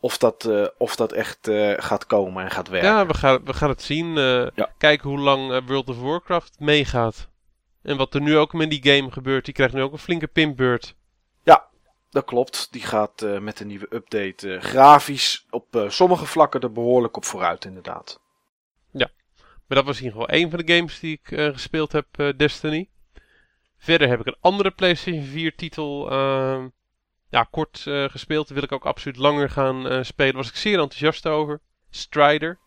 of, 0.00 0.18
dat, 0.18 0.50
of 0.78 0.96
dat 0.96 1.12
echt 1.12 1.50
gaat 1.76 2.06
komen 2.06 2.44
en 2.44 2.50
gaat 2.50 2.68
werken. 2.68 2.90
Ja, 2.90 3.06
we 3.06 3.14
gaan, 3.14 3.44
we 3.44 3.52
gaan 3.52 3.68
het 3.68 3.82
zien. 3.82 4.14
Ja. 4.54 4.72
Kijken 4.78 5.08
hoe 5.08 5.18
lang 5.18 5.66
World 5.66 5.88
of 5.88 6.00
Warcraft 6.00 6.56
meegaat. 6.58 7.28
En 7.82 7.96
wat 7.96 8.14
er 8.14 8.20
nu 8.20 8.36
ook 8.36 8.52
met 8.52 8.70
die 8.70 8.94
game 8.94 9.10
gebeurt. 9.10 9.44
Die 9.44 9.54
krijgt 9.54 9.74
nu 9.74 9.82
ook 9.82 9.92
een 9.92 9.98
flinke 9.98 10.26
pimpbeurt. 10.26 10.94
Dat 12.14 12.24
klopt. 12.24 12.68
Die 12.70 12.82
gaat 12.82 13.22
eh, 13.22 13.38
met 13.38 13.60
een 13.60 13.66
nieuwe 13.66 13.86
update 13.90 14.54
eh, 14.54 14.62
grafisch 14.62 15.46
op 15.50 15.76
eh, 15.76 15.88
sommige 15.88 16.26
vlakken 16.26 16.60
er 16.60 16.72
behoorlijk 16.72 17.16
op 17.16 17.24
vooruit, 17.24 17.64
inderdaad. 17.64 18.22
Maar 19.66 19.76
dat 19.76 19.86
was 19.86 19.98
in 19.98 20.04
ieder 20.04 20.20
geval 20.20 20.36
één 20.36 20.50
van 20.50 20.58
de 20.58 20.74
games 20.74 21.00
die 21.00 21.20
ik 21.22 21.52
gespeeld 21.54 21.92
heb, 21.92 22.06
Destiny. 22.36 22.88
Verder 23.78 24.08
heb 24.08 24.20
ik 24.20 24.26
een 24.26 24.36
andere 24.40 24.70
PlayStation 24.70 25.22
4 25.22 25.54
titel 25.54 26.10
ehm, 26.10 26.68
ja, 27.28 27.46
kort 27.50 27.78
gespeeld. 28.10 28.46
Die 28.46 28.54
wil 28.54 28.64
ik 28.64 28.72
ook 28.72 28.86
absoluut 28.86 29.16
langer 29.16 29.50
gaan 29.50 30.04
spelen. 30.04 30.32
Daar 30.32 30.42
was 30.42 30.50
ik 30.50 30.56
zeer 30.56 30.78
enthousiast 30.78 31.26
over. 31.26 31.60
Strider. 31.90 32.58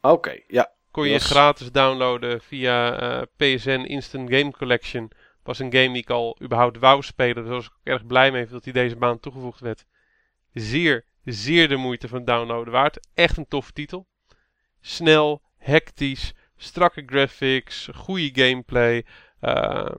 Oké, 0.00 0.40
ja. 0.46 0.72
Kon 0.90 1.08
je 1.08 1.18
gratis 1.18 1.72
downloaden 1.72 2.40
via 2.40 3.24
PSN 3.36 3.84
Instant 3.86 4.30
Game 4.30 4.50
Collection. 4.50 5.10
Was 5.46 5.58
een 5.58 5.72
game 5.72 5.92
die 5.92 6.02
ik 6.02 6.10
al 6.10 6.36
überhaupt 6.42 6.78
wou 6.78 7.02
spelen. 7.02 7.44
Dus 7.44 7.52
was 7.52 7.66
ik 7.66 7.72
erg 7.82 8.06
blij 8.06 8.32
mee 8.32 8.46
dat 8.46 8.64
die 8.64 8.72
deze 8.72 8.96
maand 8.96 9.22
toegevoegd 9.22 9.60
werd. 9.60 9.86
Zeer, 10.52 11.04
zeer 11.24 11.68
de 11.68 11.76
moeite 11.76 12.08
van 12.08 12.24
downloaden 12.24 12.72
waard. 12.72 13.08
Echt 13.14 13.36
een 13.36 13.48
toffe 13.48 13.72
titel. 13.72 14.06
Snel, 14.80 15.42
hectisch, 15.56 16.34
strakke 16.56 17.02
graphics, 17.06 17.88
goede 17.94 18.30
gameplay. 18.32 19.04
Uh, 19.40 19.90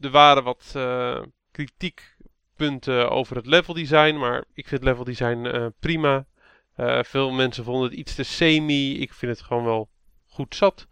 er 0.00 0.10
waren 0.10 0.44
wat 0.44 0.72
uh, 0.76 1.22
kritiekpunten 1.50 3.10
over 3.10 3.36
het 3.36 3.46
leveldesign, 3.46 4.16
maar 4.16 4.38
ik 4.38 4.68
vind 4.68 4.80
het 4.80 4.84
leveldesign 4.84 5.44
uh, 5.44 5.66
prima. 5.80 6.26
veel 7.02 7.30
mensen 7.30 7.64
vonden 7.64 7.90
het 7.90 7.98
iets 7.98 8.14
te 8.14 8.22
semi. 8.22 9.00
Ik 9.00 9.12
vind 9.12 9.32
het 9.38 9.46
gewoon 9.46 9.64
wel 9.64 9.88
goed 10.26 10.54
zat. 10.54 10.86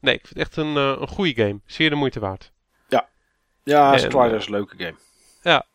Nee, 0.00 0.14
ik 0.14 0.26
vind 0.26 0.38
het 0.38 0.48
echt 0.48 0.56
een, 0.56 0.76
een 0.76 1.08
goede 1.08 1.34
game. 1.34 1.60
Zeer 1.66 1.90
de 1.90 1.96
moeite 1.96 2.20
waard. 2.20 2.52
Ja, 3.64 3.98
Strider 3.98 4.34
is 4.34 4.46
een 4.46 4.52
leuke 4.52 4.76
game. 4.76 4.96
Ja, 5.42 5.66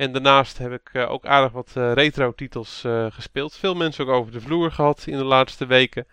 en 0.00 0.12
daarnaast 0.12 0.58
heb 0.58 0.72
ik 0.72 0.90
uh, 0.92 1.10
ook 1.10 1.26
aardig 1.26 1.52
wat 1.52 1.74
uh, 1.76 1.92
retro 1.92 2.32
titels 2.32 2.84
uh, 2.84 3.06
gespeeld. 3.10 3.56
Veel 3.56 3.74
mensen 3.74 4.06
ook 4.06 4.10
over 4.10 4.32
de 4.32 4.40
vloer 4.40 4.72
gehad 4.72 5.06
in 5.06 5.18
de 5.18 5.24
laatste 5.24 5.66
weken. 5.66 6.06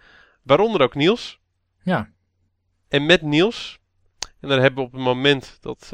Waaronder 0.43 0.81
ook 0.81 0.95
Niels. 0.95 1.39
Ja. 1.83 2.09
En 2.87 3.05
met 3.05 3.21
Niels, 3.21 3.79
en 4.39 4.49
dan 4.49 4.59
hebben 4.59 4.79
we 4.79 4.87
op 4.87 4.91
het 4.91 5.01
moment 5.01 5.57
dat, 5.61 5.93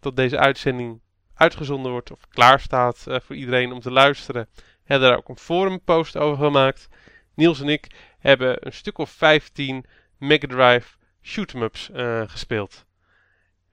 dat 0.00 0.16
deze 0.16 0.38
uitzending 0.38 1.00
uitgezonden 1.34 1.92
wordt 1.92 2.10
of 2.10 2.28
klaar 2.28 2.60
staat 2.60 3.06
voor 3.08 3.36
iedereen 3.36 3.72
om 3.72 3.80
te 3.80 3.90
luisteren, 3.90 4.48
hebben 4.84 5.08
we 5.08 5.14
daar 5.14 5.22
ook 5.22 5.28
een 5.28 5.38
forumpost 5.38 6.16
over 6.16 6.44
gemaakt. 6.44 6.88
Niels 7.34 7.60
en 7.60 7.68
ik 7.68 8.14
hebben 8.18 8.66
een 8.66 8.72
stuk 8.72 8.98
of 8.98 9.10
15 9.10 9.84
Mega 10.18 10.46
Drive 10.46 10.96
shoot'em-ups 11.22 11.90
gespeeld 12.26 12.84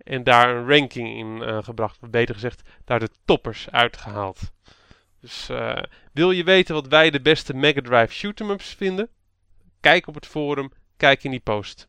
en 0.04 0.24
daar 0.24 0.56
een 0.56 0.70
ranking 0.70 1.18
in 1.18 1.50
uh, 1.50 1.64
gebracht. 1.64 2.10
Beter 2.10 2.36
gezegd, 2.36 2.62
daar 2.86 3.00
de 3.00 3.10
toppers 3.26 3.70
uitgehaald. 3.72 4.40
Dus 5.22 5.48
uh, 5.52 5.78
wil 6.14 6.32
je 6.32 6.44
weten 6.44 6.76
wat 6.76 6.88
wij 6.88 7.10
de 7.10 7.22
beste 7.22 7.54
Mega 7.54 7.82
Drive 7.82 8.14
shoot-em-ups 8.14 8.74
vinden? 8.74 9.10
Kijk 9.80 10.08
op 10.08 10.16
het 10.16 10.26
forum, 10.26 10.72
kijk 10.98 11.24
in 11.24 11.32
die 11.32 11.40
post. 11.40 11.88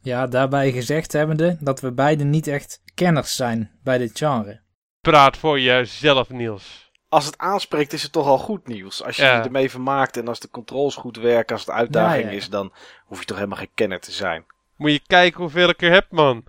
Ja, 0.00 0.26
daarbij 0.26 0.72
gezegd 0.72 1.12
hebbende 1.12 1.56
dat 1.60 1.80
we 1.80 1.92
beiden 1.92 2.30
niet 2.30 2.46
echt 2.46 2.82
kenners 2.94 3.36
zijn 3.36 3.70
bij 3.82 3.98
dit 3.98 4.18
genre. 4.18 4.60
Praat 5.00 5.36
voor 5.36 5.60
jezelf, 5.60 6.30
Niels. 6.30 6.92
Als 7.08 7.26
het 7.26 7.38
aanspreekt 7.38 7.92
is 7.92 8.02
het 8.02 8.12
toch 8.12 8.26
al 8.26 8.38
goed, 8.38 8.66
Niels. 8.66 9.02
Als 9.02 9.16
je 9.16 9.22
ja. 9.22 9.36
je 9.36 9.42
ermee 9.42 9.70
vermaakt 9.70 10.16
en 10.16 10.28
als 10.28 10.40
de 10.40 10.50
controls 10.50 10.94
goed 10.94 11.16
werken, 11.16 11.56
als 11.56 11.66
het 11.66 11.74
uitdaging 11.74 12.24
ja, 12.24 12.30
ja. 12.30 12.36
is, 12.36 12.48
dan 12.48 12.72
hoef 13.04 13.18
je 13.18 13.24
toch 13.24 13.36
helemaal 13.36 13.58
geen 13.58 13.74
kenner 13.74 14.00
te 14.00 14.12
zijn. 14.12 14.44
Moet 14.76 14.92
je 14.92 15.00
kijken 15.06 15.40
hoeveel 15.40 15.68
ik 15.68 15.82
er 15.82 15.90
heb, 15.90 16.06
man. 16.10 16.44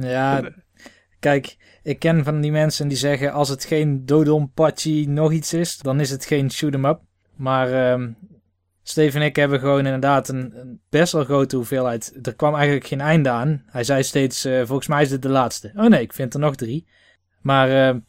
Ja, 0.00 0.50
kijk, 1.18 1.56
ik 1.82 1.98
ken 1.98 2.24
van 2.24 2.40
die 2.40 2.52
mensen 2.52 2.88
die 2.88 2.96
zeggen 2.96 3.32
als 3.32 3.48
het 3.48 3.64
geen 3.64 4.06
Dodon 4.06 4.52
Pachi 4.52 5.06
nog 5.06 5.32
iets 5.32 5.52
is, 5.52 5.78
dan 5.78 6.00
is 6.00 6.10
het 6.10 6.24
geen 6.24 6.50
shoot 6.50 6.74
'em 6.74 6.84
up. 6.84 7.00
Maar 7.36 7.92
um, 7.92 8.16
Steve 8.82 9.18
en 9.18 9.24
ik 9.24 9.36
hebben 9.36 9.60
gewoon 9.60 9.86
inderdaad 9.86 10.28
een, 10.28 10.58
een, 10.58 10.80
best 10.88 11.12
wel 11.12 11.24
grote 11.24 11.56
hoeveelheid. 11.56 12.18
Er 12.22 12.34
kwam 12.34 12.54
eigenlijk 12.54 12.86
geen 12.86 13.00
einde 13.00 13.28
aan. 13.28 13.62
Hij 13.66 13.84
zei 13.84 14.02
steeds, 14.02 14.46
uh, 14.46 14.64
volgens 14.64 14.88
mij 14.88 15.02
is 15.02 15.08
dit 15.08 15.22
de 15.22 15.28
laatste. 15.28 15.72
Oh 15.74 15.86
nee, 15.86 16.00
ik 16.00 16.12
vind 16.12 16.34
er 16.34 16.40
nog 16.40 16.54
drie. 16.54 16.86
Maar 17.42 17.94
uh, 17.94 18.00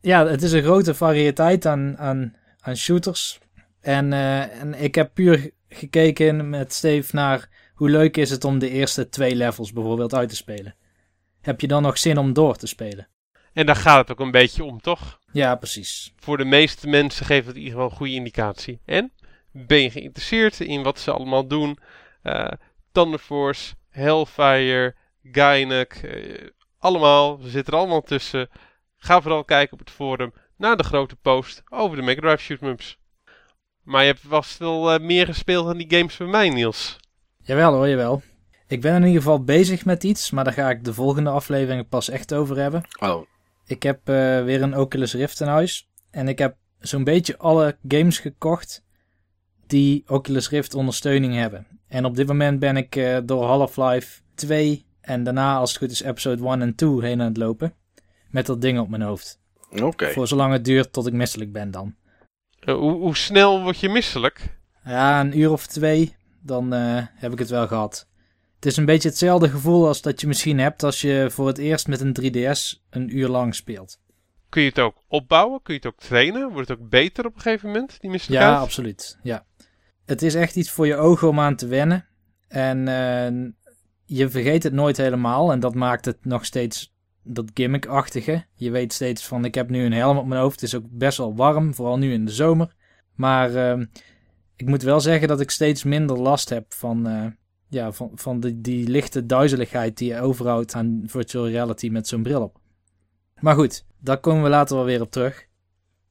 ja, 0.00 0.26
het 0.26 0.42
is 0.42 0.52
een 0.52 0.62
grote 0.62 0.94
variëteit 0.94 1.66
aan, 1.66 1.98
aan, 1.98 2.34
aan 2.60 2.76
shooters. 2.76 3.38
En, 3.80 4.12
uh, 4.12 4.60
en 4.60 4.82
ik 4.82 4.94
heb 4.94 5.10
puur 5.14 5.50
gekeken 5.68 6.48
met 6.48 6.72
Steve 6.72 7.14
naar 7.14 7.48
hoe 7.74 7.90
leuk 7.90 8.16
is 8.16 8.30
het 8.30 8.44
om 8.44 8.58
de 8.58 8.70
eerste 8.70 9.08
twee 9.08 9.36
levels 9.36 9.72
bijvoorbeeld 9.72 10.14
uit 10.14 10.28
te 10.28 10.36
spelen 10.36 10.74
heb 11.48 11.60
je 11.60 11.66
dan 11.66 11.82
nog 11.82 11.98
zin 11.98 12.18
om 12.18 12.32
door 12.32 12.56
te 12.56 12.66
spelen. 12.66 13.08
En 13.52 13.66
daar 13.66 13.76
gaat 13.76 13.98
het 13.98 14.10
ook 14.10 14.26
een 14.26 14.30
beetje 14.30 14.64
om, 14.64 14.80
toch? 14.80 15.18
Ja, 15.32 15.54
precies. 15.54 16.12
Voor 16.16 16.36
de 16.36 16.44
meeste 16.44 16.88
mensen 16.88 17.26
geeft 17.26 17.46
het 17.46 17.56
in 17.56 17.62
ieder 17.62 17.74
geval 17.74 17.90
een 17.90 17.96
goede 17.96 18.12
indicatie. 18.14 18.80
En 18.84 19.12
ben 19.50 19.82
je 19.82 19.90
geïnteresseerd 19.90 20.60
in 20.60 20.82
wat 20.82 20.98
ze 20.98 21.10
allemaal 21.10 21.46
doen? 21.46 21.78
Uh, 22.22 22.48
Thunder 22.92 23.18
Force, 23.18 23.74
Hellfire, 23.88 24.94
Gainek, 25.22 26.00
uh, 26.04 26.48
allemaal. 26.78 27.38
Ze 27.42 27.48
zitten 27.48 27.72
er 27.72 27.78
allemaal 27.78 28.02
tussen. 28.02 28.48
Ga 28.96 29.20
vooral 29.20 29.44
kijken 29.44 29.72
op 29.72 29.78
het 29.78 29.90
forum 29.90 30.32
naar 30.56 30.76
de 30.76 30.84
grote 30.84 31.16
post 31.16 31.62
over 31.68 31.96
de 31.96 32.02
Mega 32.02 32.20
Drive 32.20 32.42
shoot'em-ups. 32.42 32.98
Maar 33.82 34.00
je 34.00 34.10
hebt 34.10 34.24
vast 34.26 34.58
wel 34.58 34.94
uh, 34.94 35.00
meer 35.00 35.26
gespeeld 35.26 35.66
dan 35.66 35.76
die 35.76 35.98
games 35.98 36.14
van 36.14 36.30
mij, 36.30 36.48
Niels. 36.48 36.96
Jawel 37.42 37.72
hoor, 37.72 37.88
jawel. 37.88 38.22
Ik 38.68 38.80
ben 38.80 38.94
in 38.94 39.06
ieder 39.06 39.22
geval 39.22 39.44
bezig 39.44 39.84
met 39.84 40.04
iets, 40.04 40.30
maar 40.30 40.44
daar 40.44 40.52
ga 40.52 40.70
ik 40.70 40.84
de 40.84 40.94
volgende 40.94 41.30
aflevering 41.30 41.88
pas 41.88 42.08
echt 42.08 42.34
over 42.34 42.56
hebben. 42.56 42.82
Oh. 43.00 43.26
Ik 43.66 43.82
heb 43.82 43.98
uh, 44.08 44.44
weer 44.44 44.62
een 44.62 44.76
Oculus 44.76 45.14
Rift 45.14 45.40
in 45.40 45.46
huis. 45.46 45.88
En 46.10 46.28
ik 46.28 46.38
heb 46.38 46.56
zo'n 46.78 47.04
beetje 47.04 47.38
alle 47.38 47.76
games 47.88 48.18
gekocht 48.18 48.84
die 49.66 50.04
Oculus 50.06 50.48
Rift 50.48 50.74
ondersteuning 50.74 51.34
hebben. 51.34 51.66
En 51.86 52.04
op 52.04 52.16
dit 52.16 52.26
moment 52.26 52.58
ben 52.58 52.76
ik 52.76 52.96
uh, 52.96 53.18
door 53.24 53.44
Half-Life 53.44 54.20
2 54.34 54.86
en 55.00 55.24
daarna 55.24 55.56
als 55.56 55.70
het 55.70 55.78
goed 55.78 55.90
is 55.90 56.02
episode 56.02 56.44
1 56.48 56.62
en 56.62 56.74
2 56.74 57.00
heen 57.02 57.20
aan 57.20 57.28
het 57.28 57.36
lopen. 57.36 57.74
Met 58.30 58.46
dat 58.46 58.60
ding 58.60 58.78
op 58.78 58.88
mijn 58.88 59.02
hoofd. 59.02 59.40
Oké. 59.70 59.84
Okay. 59.84 60.12
Voor 60.12 60.28
zolang 60.28 60.52
het 60.52 60.64
duurt 60.64 60.92
tot 60.92 61.06
ik 61.06 61.12
misselijk 61.12 61.52
ben 61.52 61.70
dan. 61.70 61.94
Uh, 62.64 62.74
hoe, 62.74 62.92
hoe, 62.92 63.16
snel 63.16 63.62
word 63.62 63.78
je 63.78 63.88
misselijk? 63.88 64.58
Ja, 64.84 65.20
een 65.20 65.38
uur 65.38 65.50
of 65.50 65.66
twee. 65.66 66.16
Dan 66.42 66.72
heb 67.14 67.32
ik 67.32 67.38
het 67.38 67.48
wel 67.48 67.66
gehad. 67.66 68.07
Het 68.58 68.66
is 68.66 68.76
een 68.76 68.84
beetje 68.84 69.08
hetzelfde 69.08 69.48
gevoel 69.48 69.86
als 69.86 70.02
dat 70.02 70.20
je 70.20 70.26
misschien 70.26 70.58
hebt 70.58 70.82
als 70.82 71.00
je 71.00 71.26
voor 71.30 71.46
het 71.46 71.58
eerst 71.58 71.88
met 71.88 72.00
een 72.00 72.16
3DS 72.20 72.86
een 72.90 73.16
uur 73.16 73.28
lang 73.28 73.54
speelt. 73.54 74.00
Kun 74.48 74.62
je 74.62 74.68
het 74.68 74.78
ook 74.78 74.96
opbouwen? 75.08 75.62
Kun 75.62 75.74
je 75.74 75.80
het 75.80 75.92
ook 75.92 76.00
trainen? 76.00 76.52
Wordt 76.52 76.68
het 76.68 76.78
ook 76.78 76.88
beter 76.88 77.26
op 77.26 77.34
een 77.34 77.40
gegeven 77.40 77.66
moment, 77.66 78.00
die 78.00 78.10
misselijkheid? 78.10 78.54
Ja, 78.54 78.60
absoluut. 78.62 79.18
Ja. 79.22 79.44
Het 80.04 80.22
is 80.22 80.34
echt 80.34 80.56
iets 80.56 80.70
voor 80.70 80.86
je 80.86 80.96
ogen 80.96 81.28
om 81.28 81.40
aan 81.40 81.56
te 81.56 81.66
wennen. 81.66 82.06
En 82.48 82.78
uh, 82.78 83.50
je 84.04 84.28
vergeet 84.28 84.62
het 84.62 84.72
nooit 84.72 84.96
helemaal. 84.96 85.52
En 85.52 85.60
dat 85.60 85.74
maakt 85.74 86.04
het 86.04 86.24
nog 86.24 86.44
steeds 86.44 86.94
dat 87.22 87.50
gimmick-achtige. 87.54 88.44
Je 88.54 88.70
weet 88.70 88.92
steeds 88.92 89.26
van, 89.26 89.44
ik 89.44 89.54
heb 89.54 89.70
nu 89.70 89.84
een 89.84 89.92
helm 89.92 90.18
op 90.18 90.26
mijn 90.26 90.40
hoofd. 90.40 90.60
Het 90.60 90.68
is 90.68 90.74
ook 90.74 90.86
best 90.90 91.18
wel 91.18 91.36
warm, 91.36 91.74
vooral 91.74 91.98
nu 91.98 92.12
in 92.12 92.24
de 92.24 92.32
zomer. 92.32 92.74
Maar 93.14 93.50
uh, 93.50 93.84
ik 94.56 94.66
moet 94.66 94.82
wel 94.82 95.00
zeggen 95.00 95.28
dat 95.28 95.40
ik 95.40 95.50
steeds 95.50 95.84
minder 95.84 96.18
last 96.18 96.48
heb 96.48 96.74
van... 96.74 97.08
Uh, 97.08 97.26
ja, 97.68 97.92
van, 97.92 98.10
van 98.14 98.40
die, 98.40 98.60
die 98.60 98.88
lichte 98.88 99.26
duizeligheid 99.26 99.98
die 99.98 100.08
je 100.08 100.20
overhoudt 100.20 100.74
aan 100.74 101.02
virtual 101.06 101.48
reality 101.48 101.88
met 101.88 102.08
zo'n 102.08 102.22
bril 102.22 102.42
op. 102.42 102.60
Maar 103.40 103.54
goed, 103.54 103.84
daar 103.98 104.18
komen 104.18 104.42
we 104.42 104.48
later 104.48 104.76
wel 104.76 104.84
weer 104.84 105.00
op 105.00 105.10
terug. 105.10 105.46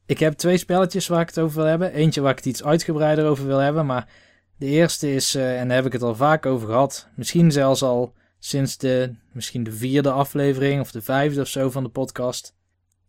Ik 0.06 0.20
heb 0.20 0.34
twee 0.34 0.58
spelletjes 0.58 1.08
waar 1.08 1.22
ik 1.22 1.28
het 1.28 1.40
over 1.40 1.58
wil 1.58 1.66
hebben. 1.66 1.94
Eentje 1.94 2.22
waar 2.22 2.32
ik 2.32 2.38
het 2.38 2.46
iets 2.46 2.64
uitgebreider 2.64 3.26
over 3.26 3.46
wil 3.46 3.58
hebben. 3.58 3.86
Maar 3.86 4.10
de 4.58 4.66
eerste 4.66 5.14
is, 5.14 5.36
uh, 5.36 5.60
en 5.60 5.68
daar 5.68 5.78
heb 5.78 5.86
ik 5.86 5.92
het 5.92 6.02
al 6.02 6.16
vaak 6.16 6.46
over 6.46 6.68
gehad. 6.68 7.08
Misschien 7.16 7.52
zelfs 7.52 7.84
al 7.84 8.14
sinds 8.40 8.78
de, 8.78 9.16
misschien 9.32 9.64
de 9.64 9.72
vierde 9.72 10.12
aflevering 10.12 10.82
of 10.82 10.92
de 10.92 11.02
vijfde 11.02 11.42
of 11.42 11.48
zo 11.48 11.70
van 11.70 11.84
de 11.84 11.90
podcast. 11.90 12.56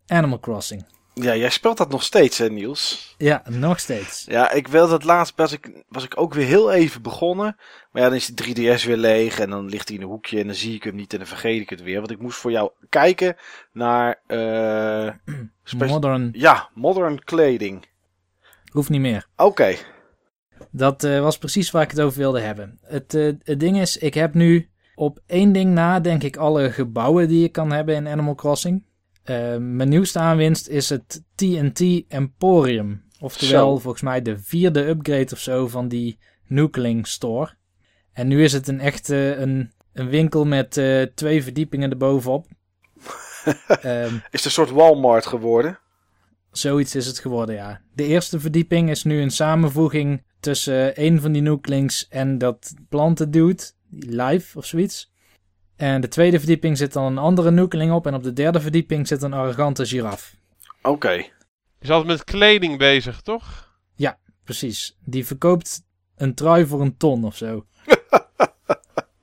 Animal 0.06 0.40
Crossing. 0.40 0.97
Ja, 1.22 1.36
jij 1.36 1.50
speelt 1.50 1.76
dat 1.76 1.90
nog 1.90 2.02
steeds, 2.02 2.38
hè, 2.38 2.50
Niels? 2.50 3.14
Ja, 3.18 3.42
nog 3.48 3.80
steeds. 3.80 4.24
Ja, 4.24 4.50
ik 4.50 4.68
wil 4.68 4.88
dat 4.88 5.04
laatst 5.04 5.36
was 5.36 5.52
ik, 5.52 5.84
was 5.88 6.04
ik 6.04 6.20
ook 6.20 6.34
weer 6.34 6.46
heel 6.46 6.72
even 6.72 7.02
begonnen. 7.02 7.56
Maar 7.92 8.02
ja, 8.02 8.08
dan 8.08 8.16
is 8.16 8.26
de 8.26 8.44
3DS 8.44 8.86
weer 8.86 8.96
leeg 8.96 9.38
en 9.38 9.50
dan 9.50 9.68
ligt 9.68 9.88
hij 9.88 9.96
in 9.96 10.02
een 10.02 10.08
hoekje 10.08 10.40
en 10.40 10.46
dan 10.46 10.54
zie 10.54 10.74
ik 10.74 10.82
hem 10.82 10.94
niet 10.94 11.12
en 11.12 11.18
dan 11.18 11.26
vergeet 11.26 11.60
ik 11.60 11.70
het 11.70 11.82
weer. 11.82 11.98
Want 11.98 12.10
ik 12.10 12.20
moest 12.20 12.38
voor 12.38 12.50
jou 12.50 12.70
kijken 12.88 13.36
naar... 13.72 14.20
Uh, 14.26 15.10
modern. 15.88 16.28
Ja, 16.32 16.68
modern 16.74 17.24
kleding. 17.24 17.86
Hoeft 18.72 18.88
niet 18.88 19.00
meer. 19.00 19.26
Oké. 19.36 19.74
Dat 20.70 21.04
uh, 21.04 21.20
was 21.20 21.38
precies 21.38 21.70
waar 21.70 21.82
ik 21.82 21.90
het 21.90 22.00
over 22.00 22.18
wilde 22.18 22.40
hebben. 22.40 22.78
Het, 22.82 23.14
uh, 23.14 23.32
het 23.42 23.60
ding 23.60 23.80
is, 23.80 23.96
ik 23.96 24.14
heb 24.14 24.34
nu 24.34 24.70
op 24.94 25.20
één 25.26 25.52
ding 25.52 25.72
na, 25.72 26.00
denk 26.00 26.22
ik, 26.22 26.36
alle 26.36 26.72
gebouwen 26.72 27.28
die 27.28 27.40
je 27.40 27.48
kan 27.48 27.72
hebben 27.72 27.94
in 27.94 28.08
Animal 28.08 28.34
Crossing. 28.34 28.82
Uh, 29.30 29.56
mijn 29.56 29.88
nieuwste 29.88 30.18
aanwinst 30.18 30.68
is 30.68 30.88
het 30.88 31.22
TNT 31.34 31.80
Emporium. 32.08 33.02
Oftewel, 33.20 33.74
zo. 33.74 33.78
volgens 33.78 34.02
mij 34.02 34.22
de 34.22 34.38
vierde 34.38 34.86
upgrade 34.86 35.32
of 35.32 35.38
zo 35.38 35.68
van 35.68 35.88
die 35.88 36.18
Nukeling 36.46 37.06
Store. 37.06 37.54
En 38.12 38.28
nu 38.28 38.44
is 38.44 38.52
het 38.52 38.68
een 38.68 38.80
echte 38.80 39.36
een, 39.38 39.72
een 39.92 40.08
winkel 40.08 40.44
met 40.44 40.76
uh, 40.76 41.02
twee 41.02 41.42
verdiepingen 41.42 41.90
erbovenop. 41.90 42.46
um, 43.84 44.14
is 44.30 44.30
het 44.30 44.44
een 44.44 44.50
soort 44.50 44.70
Walmart 44.70 45.26
geworden? 45.26 45.78
Zoiets 46.50 46.94
is 46.94 47.06
het 47.06 47.18
geworden, 47.18 47.54
ja. 47.54 47.80
De 47.94 48.04
eerste 48.04 48.40
verdieping 48.40 48.90
is 48.90 49.04
nu 49.04 49.20
een 49.20 49.30
samenvoeging 49.30 50.22
tussen 50.40 51.04
een 51.04 51.20
van 51.20 51.32
die 51.32 51.42
Nukelings 51.42 52.08
en 52.08 52.38
dat 52.38 52.74
plantendude, 52.88 53.62
Live 53.90 54.58
of 54.58 54.64
zoiets. 54.64 55.12
En 55.78 56.00
de 56.00 56.08
tweede 56.08 56.38
verdieping 56.38 56.76
zit 56.76 56.92
dan 56.92 57.04
een 57.04 57.18
andere 57.18 57.50
noekeling 57.50 57.92
op. 57.92 58.06
En 58.06 58.14
op 58.14 58.22
de 58.22 58.32
derde 58.32 58.60
verdieping 58.60 59.06
zit 59.06 59.22
een 59.22 59.32
arrogante 59.32 59.86
giraf. 59.86 60.34
Oké. 60.78 60.88
Okay. 60.88 61.32
Is 61.80 61.90
altijd 61.90 62.08
met 62.08 62.24
kleding 62.24 62.78
bezig, 62.78 63.20
toch? 63.20 63.76
Ja, 63.94 64.18
precies. 64.44 64.96
Die 65.04 65.26
verkoopt 65.26 65.82
een 66.16 66.34
trui 66.34 66.66
voor 66.66 66.80
een 66.80 66.96
ton 66.96 67.24
of 67.24 67.36
zo. 67.36 67.64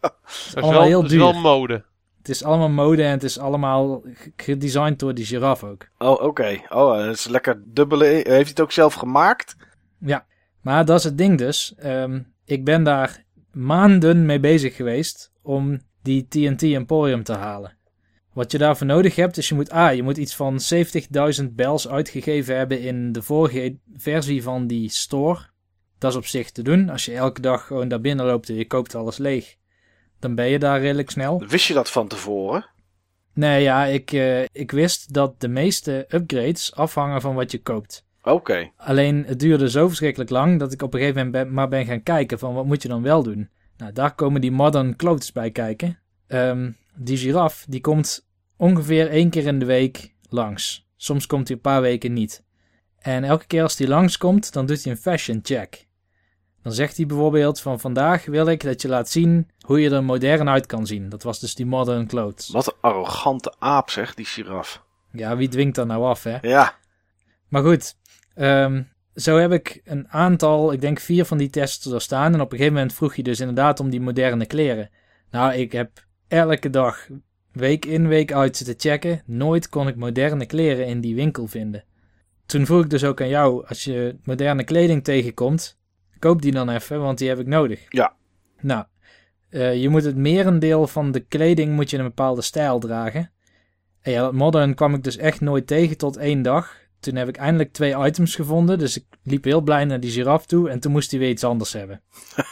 dat 0.01 0.13
is 0.53 0.53
wel, 0.53 0.81
heel 0.81 1.01
duur. 1.01 1.11
is 1.11 1.17
wel 1.17 1.33
mode. 1.33 1.83
Het 2.17 2.29
is 2.29 2.43
allemaal 2.43 2.69
mode 2.69 3.03
en 3.03 3.11
het 3.11 3.23
is 3.23 3.39
allemaal 3.39 4.03
gedesigned 4.35 4.99
door 4.99 5.13
die 5.13 5.25
giraf 5.25 5.63
ook. 5.63 5.87
Oh, 5.97 6.11
oké. 6.11 6.23
Okay. 6.23 6.65
Oh, 6.69 6.97
dat 6.97 7.15
is 7.15 7.27
lekker 7.27 7.61
dubbele. 7.65 8.05
Heeft 8.05 8.25
hij 8.25 8.39
het 8.39 8.61
ook 8.61 8.71
zelf 8.71 8.93
gemaakt? 8.93 9.55
Ja, 9.99 10.25
maar 10.61 10.85
dat 10.85 10.97
is 10.97 11.03
het 11.03 11.17
ding 11.17 11.37
dus. 11.37 11.73
Um, 11.83 12.33
ik 12.45 12.65
ben 12.65 12.83
daar 12.83 13.23
maanden 13.51 14.25
mee 14.25 14.39
bezig 14.39 14.75
geweest 14.75 15.31
om 15.41 15.79
die 16.05 16.27
TNT 16.27 16.63
Emporium 16.63 17.23
te 17.23 17.33
halen. 17.33 17.77
Wat 18.33 18.51
je 18.51 18.57
daarvoor 18.57 18.87
nodig 18.87 19.15
hebt, 19.15 19.37
is 19.37 19.49
je 19.49 19.55
moet, 19.55 19.69
ah, 19.69 19.95
je 19.95 20.03
moet 20.03 20.17
iets 20.17 20.35
van 20.35 20.59
70.000 21.39 21.45
bells 21.51 21.87
uitgegeven 21.87 22.57
hebben 22.57 22.81
in 22.81 23.11
de 23.11 23.21
vorige 23.21 23.77
versie 23.93 24.43
van 24.43 24.67
die 24.67 24.89
store. 24.89 25.39
Dat 25.97 26.11
is 26.11 26.17
op 26.17 26.25
zich 26.25 26.51
te 26.51 26.61
doen. 26.61 26.89
Als 26.89 27.05
je 27.05 27.15
elke 27.15 27.41
dag 27.41 27.65
gewoon 27.65 27.87
daar 27.87 28.01
binnen 28.01 28.25
loopt 28.25 28.49
en 28.49 28.55
je 28.55 28.67
koopt 28.67 28.95
alles 28.95 29.17
leeg, 29.17 29.55
dan 30.19 30.35
ben 30.35 30.47
je 30.47 30.59
daar 30.59 30.79
redelijk 30.79 31.09
snel. 31.09 31.43
Wist 31.47 31.67
je 31.67 31.73
dat 31.73 31.91
van 31.91 32.07
tevoren? 32.07 32.69
Nee, 33.33 33.61
ja, 33.61 33.85
ik, 33.85 34.11
uh, 34.11 34.41
ik 34.41 34.71
wist 34.71 35.13
dat 35.13 35.41
de 35.41 35.47
meeste 35.47 36.05
upgrades 36.09 36.75
afhangen 36.75 37.21
van 37.21 37.35
wat 37.35 37.51
je 37.51 37.61
koopt. 37.61 38.05
Oké. 38.21 38.31
Okay. 38.31 38.71
Alleen 38.77 39.23
het 39.27 39.39
duurde 39.39 39.69
zo 39.69 39.87
verschrikkelijk 39.87 40.29
lang 40.29 40.59
dat 40.59 40.73
ik 40.73 40.81
op 40.81 40.93
een 40.93 40.99
gegeven 40.99 41.25
moment 41.25 41.43
ben, 41.43 41.53
maar 41.53 41.67
ben 41.67 41.85
gaan 41.85 42.03
kijken 42.03 42.39
van 42.39 42.53
wat 42.53 42.65
moet 42.65 42.81
je 42.81 42.87
dan 42.87 43.01
wel 43.01 43.23
doen. 43.23 43.49
Nou, 43.77 43.93
daar 43.93 44.15
komen 44.15 44.41
die 44.41 44.51
modern 44.51 44.95
clothes 44.95 45.31
bij 45.31 45.51
kijken. 45.51 45.99
Um, 46.27 46.77
die 46.95 47.17
giraf, 47.17 47.65
die 47.69 47.81
komt 47.81 48.27
ongeveer 48.57 49.09
één 49.09 49.29
keer 49.29 49.45
in 49.45 49.59
de 49.59 49.65
week 49.65 50.13
langs. 50.29 50.87
Soms 50.95 51.27
komt 51.27 51.47
hij 51.47 51.55
een 51.55 51.61
paar 51.61 51.81
weken 51.81 52.13
niet. 52.13 52.43
En 52.99 53.23
elke 53.23 53.45
keer 53.45 53.61
als 53.61 53.77
hij 53.77 53.87
langskomt, 53.87 54.53
dan 54.53 54.65
doet 54.65 54.83
hij 54.83 54.91
een 54.91 54.99
fashion 54.99 55.39
check. 55.43 55.87
Dan 56.61 56.73
zegt 56.73 56.97
hij 56.97 57.05
bijvoorbeeld 57.05 57.61
van 57.61 57.79
vandaag 57.79 58.25
wil 58.25 58.47
ik 58.47 58.63
dat 58.63 58.81
je 58.81 58.87
laat 58.87 59.09
zien 59.09 59.49
hoe 59.59 59.81
je 59.81 59.89
er 59.89 60.03
modern 60.03 60.49
uit 60.49 60.65
kan 60.65 60.87
zien. 60.87 61.09
Dat 61.09 61.23
was 61.23 61.39
dus 61.39 61.55
die 61.55 61.65
modern 61.65 62.07
clothes. 62.07 62.49
Wat 62.49 62.67
een 62.67 62.73
arrogante 62.81 63.53
aap 63.59 63.89
zeg, 63.89 64.13
die 64.13 64.25
giraf. 64.25 64.83
Ja, 65.11 65.37
wie 65.37 65.47
dwingt 65.47 65.75
dat 65.75 65.87
nou 65.87 66.03
af 66.03 66.23
hè? 66.23 66.37
Ja. 66.41 66.75
Maar 67.47 67.63
goed, 67.63 67.95
um, 68.35 68.89
zo 69.15 69.37
heb 69.37 69.51
ik 69.51 69.81
een 69.83 70.09
aantal, 70.09 70.73
ik 70.73 70.81
denk 70.81 70.99
vier 70.99 71.25
van 71.25 71.37
die 71.37 71.49
tests 71.49 71.85
er 71.85 72.01
staan. 72.01 72.33
En 72.33 72.41
op 72.41 72.51
een 72.51 72.57
gegeven 72.57 72.73
moment 72.73 72.93
vroeg 72.93 73.15
je 73.15 73.23
dus 73.23 73.39
inderdaad 73.39 73.79
om 73.79 73.89
die 73.89 74.01
moderne 74.01 74.45
kleren. 74.45 74.89
Nou, 75.31 75.53
ik 75.53 75.71
heb 75.71 76.05
elke 76.27 76.69
dag, 76.69 77.07
week 77.51 77.85
in, 77.85 78.07
week 78.07 78.33
uit 78.33 78.57
zitten 78.57 78.75
checken. 78.77 79.21
Nooit 79.25 79.69
kon 79.69 79.87
ik 79.87 79.95
moderne 79.95 80.45
kleren 80.45 80.87
in 80.87 81.01
die 81.01 81.15
winkel 81.15 81.47
vinden. 81.47 81.83
Toen 82.45 82.65
vroeg 82.65 82.83
ik 82.83 82.89
dus 82.89 83.03
ook 83.03 83.21
aan 83.21 83.27
jou, 83.27 83.65
als 83.67 83.83
je 83.83 84.17
moderne 84.23 84.63
kleding 84.63 85.03
tegenkomt, 85.03 85.77
koop 86.19 86.41
die 86.41 86.51
dan 86.51 86.69
even, 86.69 86.99
want 86.99 87.17
die 87.17 87.29
heb 87.29 87.39
ik 87.39 87.47
nodig. 87.47 87.85
Ja. 87.89 88.15
Nou, 88.61 88.85
uh, 89.49 89.75
je 89.75 89.89
moet 89.89 90.03
het 90.03 90.15
merendeel 90.15 90.87
van 90.87 91.11
de 91.11 91.19
kleding 91.19 91.75
moet 91.75 91.89
je 91.89 91.97
een 91.97 92.03
bepaalde 92.03 92.41
stijl 92.41 92.79
dragen. 92.79 93.31
En 94.01 94.11
ja, 94.11 94.31
modern 94.31 94.73
kwam 94.73 94.93
ik 94.93 95.03
dus 95.03 95.17
echt 95.17 95.41
nooit 95.41 95.67
tegen 95.67 95.97
tot 95.97 96.17
één 96.17 96.41
dag. 96.41 96.77
Toen 97.05 97.15
heb 97.15 97.27
ik 97.27 97.37
eindelijk 97.37 97.73
twee 97.73 98.05
items 98.05 98.35
gevonden. 98.35 98.77
Dus 98.79 98.97
ik 98.97 99.05
liep 99.23 99.43
heel 99.43 99.61
blij 99.61 99.85
naar 99.85 99.99
die 99.99 100.11
giraf 100.11 100.45
toe. 100.45 100.69
En 100.69 100.79
toen 100.79 100.91
moest 100.91 101.11
hij 101.11 101.19
weer 101.19 101.29
iets 101.29 101.43
anders 101.43 101.73
hebben. 101.73 102.01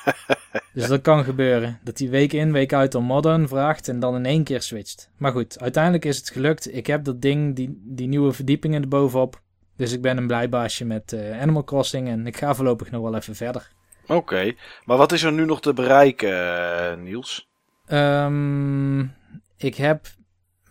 dus 0.74 0.88
dat 0.88 1.02
kan 1.02 1.24
gebeuren. 1.24 1.80
Dat 1.84 2.00
hij 2.00 2.10
week 2.10 2.34
in, 2.34 2.52
week 2.52 2.74
uit 2.74 2.96
om 2.96 3.04
modern 3.04 3.48
vraagt. 3.48 3.88
En 3.88 4.00
dan 4.00 4.16
in 4.16 4.26
één 4.26 4.44
keer 4.44 4.62
switcht. 4.62 5.10
Maar 5.18 5.32
goed, 5.32 5.60
uiteindelijk 5.60 6.06
is 6.06 6.18
het 6.18 6.30
gelukt. 6.30 6.76
Ik 6.76 6.88
heb 6.88 7.04
dat 7.04 7.22
ding, 7.22 7.56
die, 7.56 7.82
die 7.86 8.08
nieuwe 8.08 8.32
verdiepingen 8.32 8.82
erbovenop. 8.82 9.42
Dus 9.78 9.92
ik 9.92 10.02
ben 10.02 10.18
een 10.18 10.28
blij 10.28 10.50
baasje 10.50 10.86
met 10.86 11.12
uh, 11.12 11.42
Animal 11.42 11.63
Crossing. 11.63 12.08
En 12.08 12.28
ik 12.28 12.38
ga 12.38 12.56
voorlopig 12.56 12.92
nog 12.92 13.02
wel 13.02 13.16
even 13.16 13.36
verder. 13.36 13.72
Oké, 14.04 14.13
okay. 14.13 14.58
maar 14.86 14.98
wat 14.98 15.12
is 15.12 15.24
er 15.24 15.32
nu 15.32 15.46
nog 15.46 15.62
te 15.62 15.74
bereiken, 15.74 16.30
uh, 16.30 17.04
Niels? 17.04 17.50
Um, 17.88 19.13
ik 19.58 19.76
heb, 19.76 20.08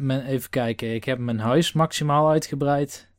even 0.08 0.50
kijken, 0.50 0.94
ik 0.94 1.04
heb 1.04 1.18
mijn 1.18 1.38
huis 1.38 1.72
maximaal 1.72 2.30
uitgebreid. 2.30 3.11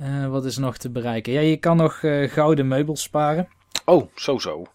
Uh, 0.00 0.26
wat 0.26 0.44
is 0.44 0.56
nog 0.56 0.76
te 0.76 0.90
bereiken? 0.90 1.32
Ja, 1.32 1.40
je 1.40 1.56
kan 1.56 1.76
nog 1.76 2.02
uh, 2.02 2.30
gouden 2.30 2.68
meubels 2.68 3.02
sparen. 3.02 3.48
Oh, 3.84 4.10
zo 4.14 4.38
zo. 4.38 4.66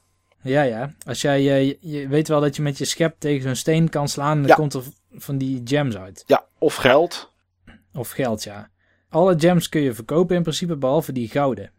Ja, 0.44 0.62
ja. 0.62 0.94
Als 1.06 1.22
jij, 1.22 1.62
uh, 1.62 1.76
je 1.80 2.08
weet 2.08 2.28
wel 2.28 2.42
dat 2.42 2.56
je 2.56 2.62
met 2.62 2.78
je 2.78 2.86
schep 2.86 3.16
tegen 3.20 3.42
zo'n 3.42 3.56
steen 3.56 3.90
kan 3.90 4.08
slaan 4.08 4.32
en 4.32 4.40
dan 4.40 4.48
ja. 4.48 4.56
komt 4.56 4.74
er 4.74 4.84
van 5.12 5.38
die 5.38 5.62
gems 5.64 5.98
uit. 5.98 6.24
Ja, 6.28 6.46
of 6.58 6.76
geld. 6.76 7.32
Of 7.94 8.10
geld, 8.10 8.44
ja. 8.44 8.70
Alle 9.10 9.40
gems 9.40 9.70
kun 9.70 9.82
je 9.82 9.94
verkopen 9.94 10.36
in 10.36 10.42
principe, 10.42 10.76
behalve 10.76 11.12
die 11.12 11.30
gouden. 11.30 11.72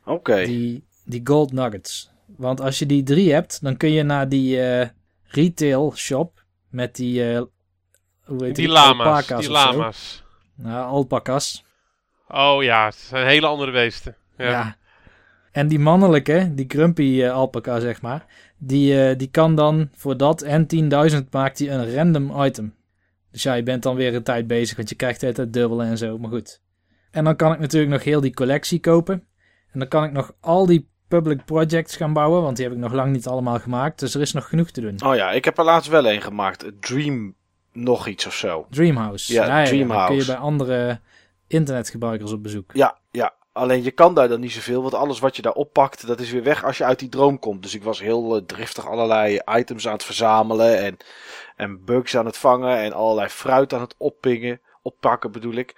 Oké. 0.00 0.10
Okay. 0.10 0.44
Die, 0.44 0.86
die 1.04 1.20
gold 1.24 1.52
nuggets. 1.52 2.10
Want 2.26 2.60
als 2.60 2.78
je 2.78 2.86
die 2.86 3.02
drie 3.02 3.32
hebt, 3.32 3.62
dan 3.62 3.76
kun 3.76 3.90
je 3.90 4.02
naar 4.02 4.28
die 4.28 4.60
retail 5.22 5.92
shop 5.96 6.44
met 6.68 6.96
die... 6.96 7.24
hoe 7.34 7.48
heet 8.24 8.38
die, 8.38 8.52
die 8.54 8.68
lama's. 8.68 9.26
Die 9.26 9.50
lama's. 9.50 10.24
Nou, 10.54 10.86
alpakas. 10.86 11.64
Oh 12.28 12.62
ja, 12.62 12.84
het 12.84 12.94
zijn 12.94 13.26
hele 13.26 13.46
andere 13.46 13.72
beesten. 13.72 14.16
Ja. 14.36 14.50
ja. 14.50 14.76
En 15.52 15.68
die 15.68 15.78
mannelijke, 15.78 16.52
die 16.54 16.64
grumpy 16.68 17.02
uh, 17.02 17.32
alpaca 17.32 17.80
zeg 17.80 18.02
maar, 18.02 18.24
die, 18.58 19.10
uh, 19.10 19.16
die 19.16 19.30
kan 19.30 19.54
dan 19.54 19.88
voor 19.94 20.16
dat 20.16 20.42
en 20.42 20.66
10.000 21.12 21.28
maakt 21.30 21.58
hij 21.58 21.70
een 21.70 21.94
random 21.94 22.42
item. 22.42 22.74
Dus 23.30 23.42
ja, 23.42 23.54
je 23.54 23.62
bent 23.62 23.82
dan 23.82 23.96
weer 23.96 24.14
een 24.14 24.22
tijd 24.22 24.46
bezig, 24.46 24.76
want 24.76 24.88
je 24.88 24.94
krijgt 24.94 25.20
het 25.20 25.52
dubbele 25.52 25.84
en 25.84 25.98
zo, 25.98 26.18
maar 26.18 26.30
goed. 26.30 26.60
En 27.10 27.24
dan 27.24 27.36
kan 27.36 27.52
ik 27.52 27.58
natuurlijk 27.58 27.92
nog 27.92 28.04
heel 28.04 28.20
die 28.20 28.34
collectie 28.34 28.80
kopen. 28.80 29.26
En 29.72 29.78
dan 29.78 29.88
kan 29.88 30.04
ik 30.04 30.12
nog 30.12 30.32
al 30.40 30.66
die 30.66 30.88
public 31.08 31.44
projects 31.44 31.96
gaan 31.96 32.12
bouwen, 32.12 32.42
want 32.42 32.56
die 32.56 32.64
heb 32.64 32.74
ik 32.74 32.80
nog 32.80 32.92
lang 32.92 33.12
niet 33.12 33.26
allemaal 33.26 33.58
gemaakt. 33.58 33.98
Dus 33.98 34.14
er 34.14 34.20
is 34.20 34.32
nog 34.32 34.48
genoeg 34.48 34.70
te 34.70 34.80
doen. 34.80 35.02
Oh 35.04 35.16
ja, 35.16 35.30
ik 35.30 35.44
heb 35.44 35.58
er 35.58 35.64
laatst 35.64 35.90
wel 35.90 36.10
een 36.10 36.22
gemaakt. 36.22 36.64
Dream 36.80 37.34
nog 37.72 38.06
iets 38.06 38.26
of 38.26 38.34
zo. 38.34 38.66
Dreamhouse. 38.70 39.32
Ja, 39.32 39.46
ja, 39.46 39.58
ja 39.58 39.64
Dreamhouse. 39.64 40.06
Dan 40.06 40.06
kun 40.06 40.16
je 40.16 40.24
bij 40.24 40.36
andere 40.36 41.00
internetgebruikers 41.46 42.32
op 42.32 42.42
bezoek. 42.42 42.70
Ja, 42.72 42.98
ja. 43.10 43.34
Alleen 43.52 43.82
je 43.82 43.90
kan 43.90 44.14
daar 44.14 44.28
dan 44.28 44.40
niet 44.40 44.52
zoveel, 44.52 44.82
want 44.82 44.94
alles 44.94 45.18
wat 45.18 45.36
je 45.36 45.42
daar 45.42 45.52
oppakt, 45.52 46.06
dat 46.06 46.20
is 46.20 46.30
weer 46.30 46.42
weg 46.42 46.64
als 46.64 46.78
je 46.78 46.84
uit 46.84 46.98
die 46.98 47.08
droom 47.08 47.38
komt. 47.38 47.62
Dus 47.62 47.74
ik 47.74 47.82
was 47.82 48.00
heel 48.00 48.36
uh, 48.36 48.42
driftig 48.42 48.86
allerlei 48.86 49.40
items 49.44 49.86
aan 49.86 49.92
het 49.92 50.04
verzamelen 50.04 50.78
en, 50.78 50.96
en 51.56 51.84
bugs 51.84 52.16
aan 52.16 52.26
het 52.26 52.36
vangen 52.36 52.78
en 52.78 52.92
allerlei 52.92 53.28
fruit 53.28 53.72
aan 53.72 53.80
het 53.80 53.94
oppingen, 53.98 54.60
oppakken 54.82 55.32
bedoel 55.32 55.54
ik. 55.54 55.74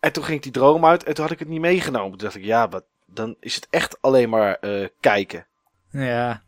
En 0.00 0.12
toen 0.12 0.24
ging 0.24 0.36
ik 0.36 0.42
die 0.42 0.52
droom 0.52 0.84
uit 0.84 1.04
en 1.04 1.14
toen 1.14 1.24
had 1.24 1.32
ik 1.32 1.38
het 1.38 1.48
niet 1.48 1.60
meegenomen. 1.60 2.10
Toen 2.10 2.18
dacht 2.18 2.36
ik, 2.36 2.44
ja, 2.44 2.68
wat, 2.68 2.84
dan 3.06 3.36
is 3.40 3.54
het 3.54 3.66
echt 3.70 4.02
alleen 4.02 4.28
maar 4.28 4.58
uh, 4.60 4.86
kijken. 5.00 5.46
Ja, 5.90 6.42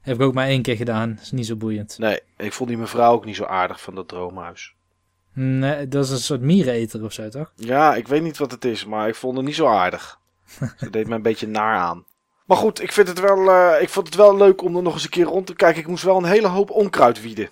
heb 0.00 0.14
ik 0.14 0.22
ook 0.22 0.34
maar 0.34 0.46
één 0.46 0.62
keer 0.62 0.76
gedaan. 0.76 1.18
is 1.22 1.30
niet 1.30 1.46
zo 1.46 1.56
boeiend. 1.56 1.98
Nee, 1.98 2.20
ik 2.36 2.52
vond 2.52 2.68
die 2.68 2.78
mevrouw 2.78 3.12
ook 3.12 3.24
niet 3.24 3.36
zo 3.36 3.44
aardig 3.44 3.80
van 3.80 3.94
dat 3.94 4.08
droomhuis. 4.08 4.73
Nee, 5.34 5.88
dat 5.88 6.04
is 6.04 6.10
een 6.10 6.18
soort 6.18 6.40
miereneter 6.40 7.04
of 7.04 7.12
zo, 7.12 7.28
toch? 7.28 7.52
Ja, 7.56 7.94
ik 7.94 8.08
weet 8.08 8.22
niet 8.22 8.38
wat 8.38 8.50
het 8.50 8.64
is, 8.64 8.84
maar 8.84 9.08
ik 9.08 9.14
vond 9.14 9.36
het 9.36 9.46
niet 9.46 9.54
zo 9.54 9.66
aardig. 9.66 10.20
Ze 10.76 10.90
deed 10.90 11.08
me 11.08 11.14
een 11.14 11.22
beetje 11.22 11.48
naar 11.48 11.76
aan. 11.76 12.04
Maar 12.46 12.56
goed, 12.56 12.82
ik, 12.82 12.92
vind 12.92 13.08
het 13.08 13.20
wel, 13.20 13.48
uh, 13.48 13.82
ik 13.82 13.88
vond 13.88 14.06
het 14.06 14.16
wel 14.16 14.36
leuk 14.36 14.62
om 14.62 14.76
er 14.76 14.82
nog 14.82 14.92
eens 14.94 15.04
een 15.04 15.10
keer 15.10 15.24
rond 15.24 15.46
te 15.46 15.54
kijken. 15.54 15.80
Ik 15.80 15.88
moest 15.88 16.04
wel 16.04 16.16
een 16.16 16.24
hele 16.24 16.46
hoop 16.48 16.70
onkruid 16.70 17.22
wieden. 17.22 17.50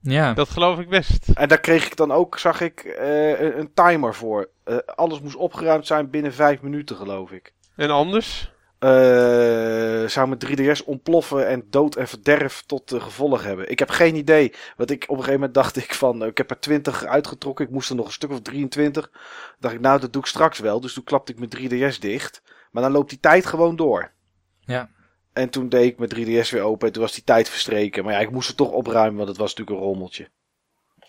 Ja. 0.00 0.32
Dat 0.32 0.48
geloof 0.48 0.78
ik 0.78 0.88
best. 0.88 1.28
En 1.34 1.48
daar 1.48 1.60
kreeg 1.60 1.86
ik 1.86 1.96
dan 1.96 2.12
ook, 2.12 2.38
zag 2.38 2.60
ik, 2.60 2.84
uh, 2.84 3.40
een, 3.40 3.58
een, 3.58 3.70
timer 3.74 4.14
voor. 4.14 4.48
Uh, 4.64 4.76
alles 4.94 5.20
moest 5.20 5.36
opgeruimd 5.36 5.86
zijn 5.86 6.10
binnen 6.10 6.32
vijf 6.32 6.60
minuten, 6.60 6.96
geloof 6.96 7.30
ik. 7.30 7.52
En 7.76 7.90
anders? 7.90 8.52
Uh, 8.84 10.08
zou 10.08 10.28
mijn 10.28 10.40
3DS 10.46 10.84
ontploffen 10.84 11.48
en 11.48 11.66
dood 11.70 11.96
en 11.96 12.08
verderf 12.08 12.62
tot 12.66 12.92
uh, 12.92 13.02
gevolg 13.02 13.42
hebben. 13.42 13.70
Ik 13.70 13.78
heb 13.78 13.90
geen 13.90 14.16
idee. 14.16 14.52
Want 14.76 14.90
ik 14.90 15.02
op 15.02 15.08
een 15.08 15.16
gegeven 15.16 15.34
moment 15.34 15.54
dacht 15.54 15.76
ik 15.76 15.94
van, 15.94 16.22
uh, 16.22 16.28
ik 16.28 16.38
heb 16.38 16.50
er 16.50 16.60
20 16.60 17.04
uitgetrokken. 17.04 17.64
Ik 17.64 17.70
moest 17.70 17.90
er 17.90 17.96
nog 17.96 18.06
een 18.06 18.12
stuk 18.12 18.30
of 18.30 18.40
23. 18.40 19.10
dacht 19.58 19.74
ik, 19.74 19.80
nou 19.80 20.00
dat 20.00 20.12
doe 20.12 20.22
ik 20.22 20.28
straks 20.28 20.58
wel. 20.58 20.80
Dus 20.80 20.92
toen 20.92 21.04
klapte 21.04 21.32
ik 21.32 21.38
mijn 21.38 21.50
3DS 21.56 21.98
dicht. 21.98 22.42
Maar 22.70 22.82
dan 22.82 22.92
loopt 22.92 23.08
die 23.10 23.20
tijd 23.20 23.46
gewoon 23.46 23.76
door. 23.76 24.12
Ja. 24.60 24.90
En 25.32 25.50
toen 25.50 25.68
deed 25.68 25.84
ik 25.84 25.98
mijn 25.98 26.14
3DS 26.14 26.50
weer 26.50 26.62
open 26.62 26.86
en 26.86 26.92
toen 26.92 27.02
was 27.02 27.14
die 27.14 27.24
tijd 27.24 27.48
verstreken. 27.48 28.04
Maar 28.04 28.12
ja, 28.12 28.20
ik 28.20 28.30
moest 28.30 28.48
het 28.48 28.56
toch 28.56 28.70
opruimen, 28.70 29.16
want 29.16 29.28
het 29.28 29.38
was 29.38 29.54
natuurlijk 29.54 29.78
een 29.78 29.86
rommeltje. 29.86 30.28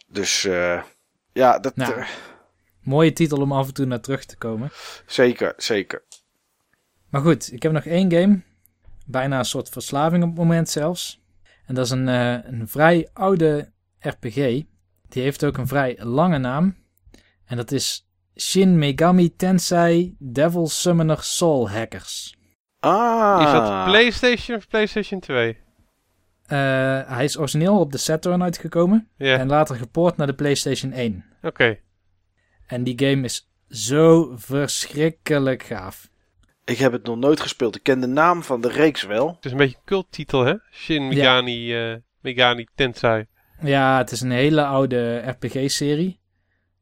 Dus 0.07 0.41
ja, 1.33 1.59
dat... 1.59 1.75
Nou, 1.75 2.03
mooie 2.81 3.13
titel 3.13 3.41
om 3.41 3.51
af 3.51 3.67
en 3.67 3.73
toe 3.73 3.85
naar 3.85 4.01
terug 4.01 4.25
te 4.25 4.37
komen. 4.37 4.71
Zeker, 5.05 5.53
zeker. 5.57 6.03
Maar 7.15 7.23
goed, 7.23 7.53
ik 7.53 7.63
heb 7.63 7.71
nog 7.71 7.85
één 7.85 8.11
game. 8.11 8.41
Bijna 9.05 9.37
een 9.37 9.45
soort 9.45 9.69
verslaving 9.69 10.23
op 10.23 10.29
het 10.29 10.37
moment 10.37 10.69
zelfs. 10.69 11.21
En 11.65 11.75
dat 11.75 11.85
is 11.85 11.91
een, 11.91 12.07
uh, 12.07 12.37
een 12.43 12.67
vrij 12.67 13.09
oude 13.13 13.71
RPG. 13.99 14.35
Die 15.09 15.23
heeft 15.23 15.45
ook 15.45 15.57
een 15.57 15.67
vrij 15.67 15.97
lange 15.99 16.37
naam. 16.37 16.75
En 17.45 17.57
dat 17.57 17.71
is 17.71 18.09
Shin 18.39 18.77
Megami 18.77 19.35
Tensei 19.35 20.15
Devil 20.19 20.67
Summoner 20.67 21.17
Soul 21.21 21.69
Hackers. 21.69 22.35
Ah. 22.79 23.41
Is 23.45 23.51
dat 23.51 23.85
PlayStation 23.85 24.57
of 24.57 24.67
PlayStation 24.67 25.19
2? 25.19 25.49
Uh, 25.49 25.57
hij 27.07 27.23
is 27.23 27.37
origineel 27.37 27.79
op 27.79 27.91
de 27.91 27.97
Saturn 27.97 28.43
uitgekomen. 28.43 29.09
Yeah. 29.17 29.39
En 29.39 29.47
later 29.47 29.75
gepoord 29.75 30.17
naar 30.17 30.27
de 30.27 30.35
PlayStation 30.35 30.91
1. 30.91 31.25
Oké. 31.37 31.47
Okay. 31.47 31.81
En 32.67 32.83
die 32.83 32.99
game 33.07 33.23
is 33.23 33.51
zo 33.69 34.31
verschrikkelijk 34.35 35.63
gaaf. 35.63 36.13
Ik 36.65 36.77
heb 36.77 36.91
het 36.91 37.05
nog 37.05 37.17
nooit 37.17 37.39
gespeeld. 37.39 37.75
Ik 37.75 37.83
ken 37.83 37.99
de 37.99 38.07
naam 38.07 38.43
van 38.43 38.61
de 38.61 38.69
reeks 38.69 39.03
wel. 39.03 39.27
Het 39.27 39.45
is 39.45 39.51
een 39.51 39.57
beetje 39.57 39.75
een 39.75 39.85
culttitel, 39.85 40.45
hè? 40.45 40.55
Shin 40.71 41.07
Megami, 41.07 41.65
ja. 41.65 41.91
uh, 41.91 41.97
Megami 42.21 42.67
Tensei. 42.75 43.25
Ja, 43.61 43.97
het 43.97 44.11
is 44.11 44.21
een 44.21 44.31
hele 44.31 44.65
oude 44.65 45.17
RPG-serie. 45.17 46.19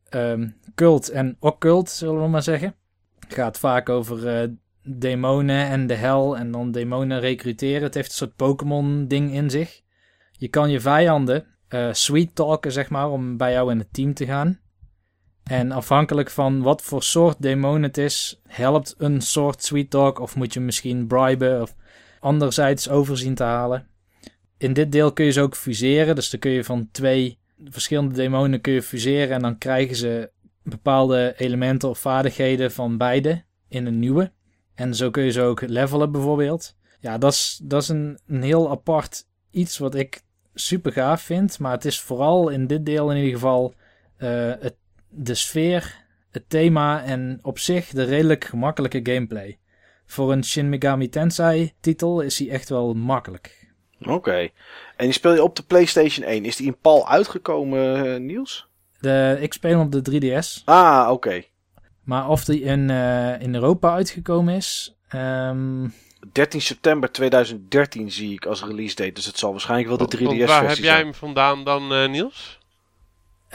Um, 0.10 0.56
cult 0.76 1.10
en 1.10 1.38
occult, 1.40 1.90
zullen 1.90 2.22
we 2.22 2.28
maar 2.28 2.44
zeggen. 2.44 2.76
Het 3.20 3.34
gaat 3.34 3.60
vaak 3.60 3.90
over 3.90 4.44
uh, 4.44 4.50
demonen 4.84 5.68
en 5.68 5.88
de 5.88 5.94
hel 5.94 6.38
en 6.38 6.52
dan 6.52 6.72
demonen 6.72 7.20
recruteren. 7.20 7.84
Het 7.84 7.94
heeft 7.94 8.10
een 8.10 8.16
soort 8.16 8.36
Pokémon-ding 8.36 9.34
in 9.34 9.50
zich. 9.50 9.82
Je 10.32 10.48
kan 10.48 10.70
je 10.70 10.80
vijanden 10.80 11.54
eh, 11.68 11.90
sweet 11.92 12.36
talken, 12.36 12.72
zeg 12.72 12.90
maar, 12.90 13.10
om 13.10 13.38
bij 13.38 13.52
jou 13.52 13.72
in 13.72 13.80
het 13.80 13.94
team 13.94 14.14
te 14.14 14.26
gaan. 14.26 14.60
En 15.44 15.72
afhankelijk 15.72 16.30
van 16.30 16.62
wat 16.62 16.82
voor 16.82 17.04
soort 17.04 17.42
demon 17.42 17.84
het 17.84 17.98
is, 17.98 18.42
helpt 18.48 18.96
een 18.98 19.22
soort 19.22 19.64
sweet 19.64 19.90
talk 19.90 20.20
of 20.20 20.36
moet 20.36 20.54
je 20.54 20.60
misschien 20.60 21.08
briben 21.08 21.62
of 21.62 21.76
anderzijds 22.20 22.90
overzien 22.90 23.36
te 23.36 23.44
halen. 23.44 23.88
In 24.58 24.74
dit 24.74 24.92
deel 24.92 25.14
kun 25.14 25.26
je 25.26 25.32
ze 25.32 25.42
ook 25.42 25.56
fuseren, 25.56 26.16
dus 26.16 26.30
dan 26.30 26.40
kun 26.40 26.52
je 26.52 26.64
van 26.64 26.90
twee 26.92 27.40
verschillende 27.70 28.16
demonen 28.16 28.62
kun 28.62 28.74
je 28.74 28.82
fuseren 28.82 29.36
en 29.36 29.42
dan 29.42 29.58
krijgen 29.58 29.96
ze 29.96 30.32
bepaalde 30.64 31.34
elementen 31.38 31.90
of 31.90 32.00
vaardigheden 32.00 32.72
van 32.72 32.98
beide 32.98 33.44
in 33.68 33.86
een 33.86 34.00
nieuwe. 34.00 34.32
En 34.76 34.96
zo 34.96 35.10
kun 35.10 35.24
je 35.24 35.32
ze 35.32 35.42
ook 35.42 35.62
levelen 35.62 36.12
bijvoorbeeld. 36.12 36.76
Ja, 37.00 37.18
dat 37.18 37.32
is, 37.32 37.60
dat 37.64 37.82
is 37.82 37.88
een, 37.88 38.20
heel 38.28 38.70
apart 38.70 39.26
iets 39.52 39.78
wat 39.78 39.96
ik 39.96 40.22
super 40.54 40.92
gaaf 40.92 41.22
vind. 41.22 41.60
Maar 41.60 41.72
het 41.72 41.86
is 41.86 42.00
vooral 42.00 42.50
in 42.50 42.68
dit 42.68 42.86
deel 42.86 43.12
in 43.12 43.18
ieder 43.18 43.34
geval 43.34 43.74
uh, 44.18 44.54
het, 44.60 44.76
de 45.16 45.36
sfeer, 45.36 46.06
het 46.32 46.50
thema 46.50 47.04
en 47.04 47.40
op 47.42 47.60
zich 47.60 47.88
de 47.88 48.04
redelijk 48.04 48.44
gemakkelijke 48.46 49.00
gameplay. 49.04 49.58
Voor 50.06 50.32
een 50.32 50.44
Shin 50.44 50.70
Megami 50.70 51.10
Tensei 51.10 51.74
titel 51.80 52.22
is 52.22 52.40
hij 52.40 52.50
echt 52.50 52.70
wel 52.70 52.94
makkelijk. 52.94 53.72
Oké. 54.02 54.50
En 54.96 55.06
die 55.06 55.12
speel 55.12 55.34
je 55.34 55.44
op 55.44 55.56
de 55.56 55.64
PlayStation 55.64 56.26
1. 56.26 56.46
Is 56.46 56.56
die 56.56 56.68
in 56.68 56.78
PAL 56.82 57.10
uitgekomen, 57.10 58.06
uh, 58.06 58.20
Niels? 58.20 58.68
De, 59.00 59.38
ik 59.40 59.54
speel 59.54 59.72
hem 59.72 59.94
op 59.94 60.04
de 60.04 60.42
3DS. 60.42 60.64
Ah, 60.66 61.10
oké. 61.12 61.44
Maar 62.04 62.30
of 62.30 62.46
die 62.46 62.62
in, 62.62 62.90
uh, 62.90 63.42
in 63.42 63.54
Europa 63.54 63.94
uitgekomen 63.94 64.56
is. 64.56 64.96
Um... 65.16 65.94
13 66.32 66.62
september 66.62 67.12
2013 67.12 68.12
zie 68.12 68.34
ik 68.34 68.46
als 68.46 68.64
release 68.64 68.96
date. 68.96 69.12
Dus 69.12 69.26
het 69.26 69.38
zal 69.38 69.52
waarschijnlijk 69.52 69.90
wel 69.90 69.98
de 69.98 70.18
3DS-versie 70.18 70.38
zijn. 70.38 70.48
Waar 70.48 70.70
heb 70.70 70.78
jij 70.78 70.98
hem 70.98 71.14
vandaan 71.14 71.64
dan, 71.64 71.94
uh, 71.94 72.10
Niels? 72.10 72.60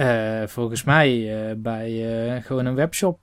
Uh, 0.01 0.43
volgens 0.47 0.85
mij 0.85 1.55
bij 1.57 2.43
gewoon 2.45 2.67
een 2.67 2.75
webshop. 2.75 3.19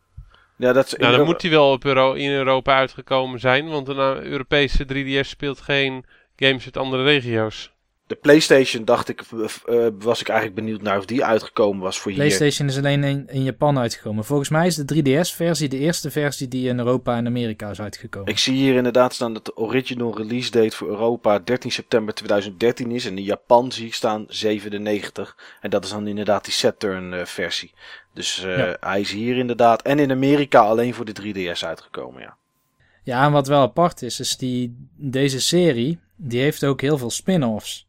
Ja, 0.57 0.73
dat 0.73 0.95
nou, 0.97 1.15
dan 1.17 1.25
moet 1.25 1.41
hij 1.41 1.51
wel 1.51 1.71
op 1.71 1.85
Euro 1.85 2.13
in 2.13 2.31
Europa 2.31 2.75
uitgekomen 2.75 3.39
zijn. 3.39 3.69
Want 3.69 3.87
een 3.87 4.23
Europese 4.23 4.85
3DS 4.93 5.27
speelt 5.27 5.61
geen 5.61 6.05
games 6.35 6.65
uit 6.65 6.77
andere 6.77 7.03
regio's. 7.03 7.74
De 8.07 8.15
PlayStation 8.15 8.85
dacht 8.85 9.09
ik, 9.09 9.21
uh, 9.31 9.87
was 9.99 10.21
ik 10.21 10.27
eigenlijk 10.27 10.59
benieuwd 10.59 10.81
naar 10.81 10.97
of 10.97 11.05
die 11.05 11.25
uitgekomen 11.25 11.81
was 11.81 11.99
voor 11.99 12.13
PlayStation 12.13 12.67
is 12.67 12.77
alleen 12.77 13.03
in, 13.03 13.27
in, 13.29 13.43
Japan 13.43 13.79
uitgekomen. 13.79 14.25
Volgens 14.25 14.49
mij 14.49 14.67
is 14.67 14.75
de 14.75 14.95
3DS-versie 14.95 15.69
de 15.69 15.77
eerste 15.77 16.11
versie 16.11 16.47
die 16.47 16.67
in 16.67 16.77
Europa 16.77 17.17
en 17.17 17.25
Amerika 17.25 17.69
is 17.69 17.81
uitgekomen. 17.81 18.29
Ik 18.29 18.37
zie 18.37 18.55
hier 18.55 18.75
inderdaad 18.75 19.13
staan 19.13 19.33
dat 19.33 19.45
de 19.45 19.57
original 19.57 20.17
release 20.17 20.51
date 20.51 20.75
voor 20.75 20.87
Europa 20.87 21.39
13 21.39 21.71
september 21.71 22.13
2013 22.13 22.91
is. 22.91 23.05
En 23.05 23.17
in 23.17 23.23
Japan 23.23 23.71
zie 23.71 23.85
ik 23.85 23.93
staan 23.93 24.25
97. 24.27 25.37
En 25.61 25.69
dat 25.69 25.83
is 25.83 25.89
dan 25.89 26.07
inderdaad 26.07 26.43
die 26.43 26.53
Saturn-versie. 26.53 27.73
Dus 28.13 28.43
uh, 28.45 28.57
ja. 28.57 28.77
hij 28.79 28.99
is 28.99 29.11
hier 29.11 29.37
inderdaad. 29.37 29.81
En 29.81 29.99
in 29.99 30.11
Amerika 30.11 30.59
alleen 30.59 30.93
voor 30.93 31.05
de 31.05 31.15
3DS 31.21 31.59
uitgekomen, 31.59 32.21
ja. 32.21 32.37
Ja, 33.03 33.25
en 33.25 33.31
wat 33.31 33.47
wel 33.47 33.61
apart 33.61 34.01
is, 34.01 34.19
is 34.19 34.37
die, 34.37 34.87
deze 34.95 35.41
serie, 35.41 35.99
die 36.15 36.41
heeft 36.41 36.65
ook 36.65 36.81
heel 36.81 36.97
veel 36.97 37.09
spin-offs. 37.09 37.84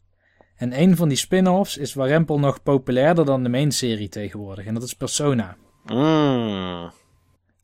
En 0.57 0.80
een 0.80 0.96
van 0.96 1.09
die 1.09 1.16
spin-offs 1.16 1.76
is 1.76 1.94
Warempel 1.94 2.38
nog 2.38 2.62
populairder 2.62 3.24
dan 3.24 3.42
de 3.42 3.48
main 3.48 3.72
serie 3.72 4.09
tegenwoordig. 4.09 4.66
En 4.66 4.74
dat 4.74 4.82
is 4.82 4.94
Persona. 4.94 5.57
Mm. 5.84 6.90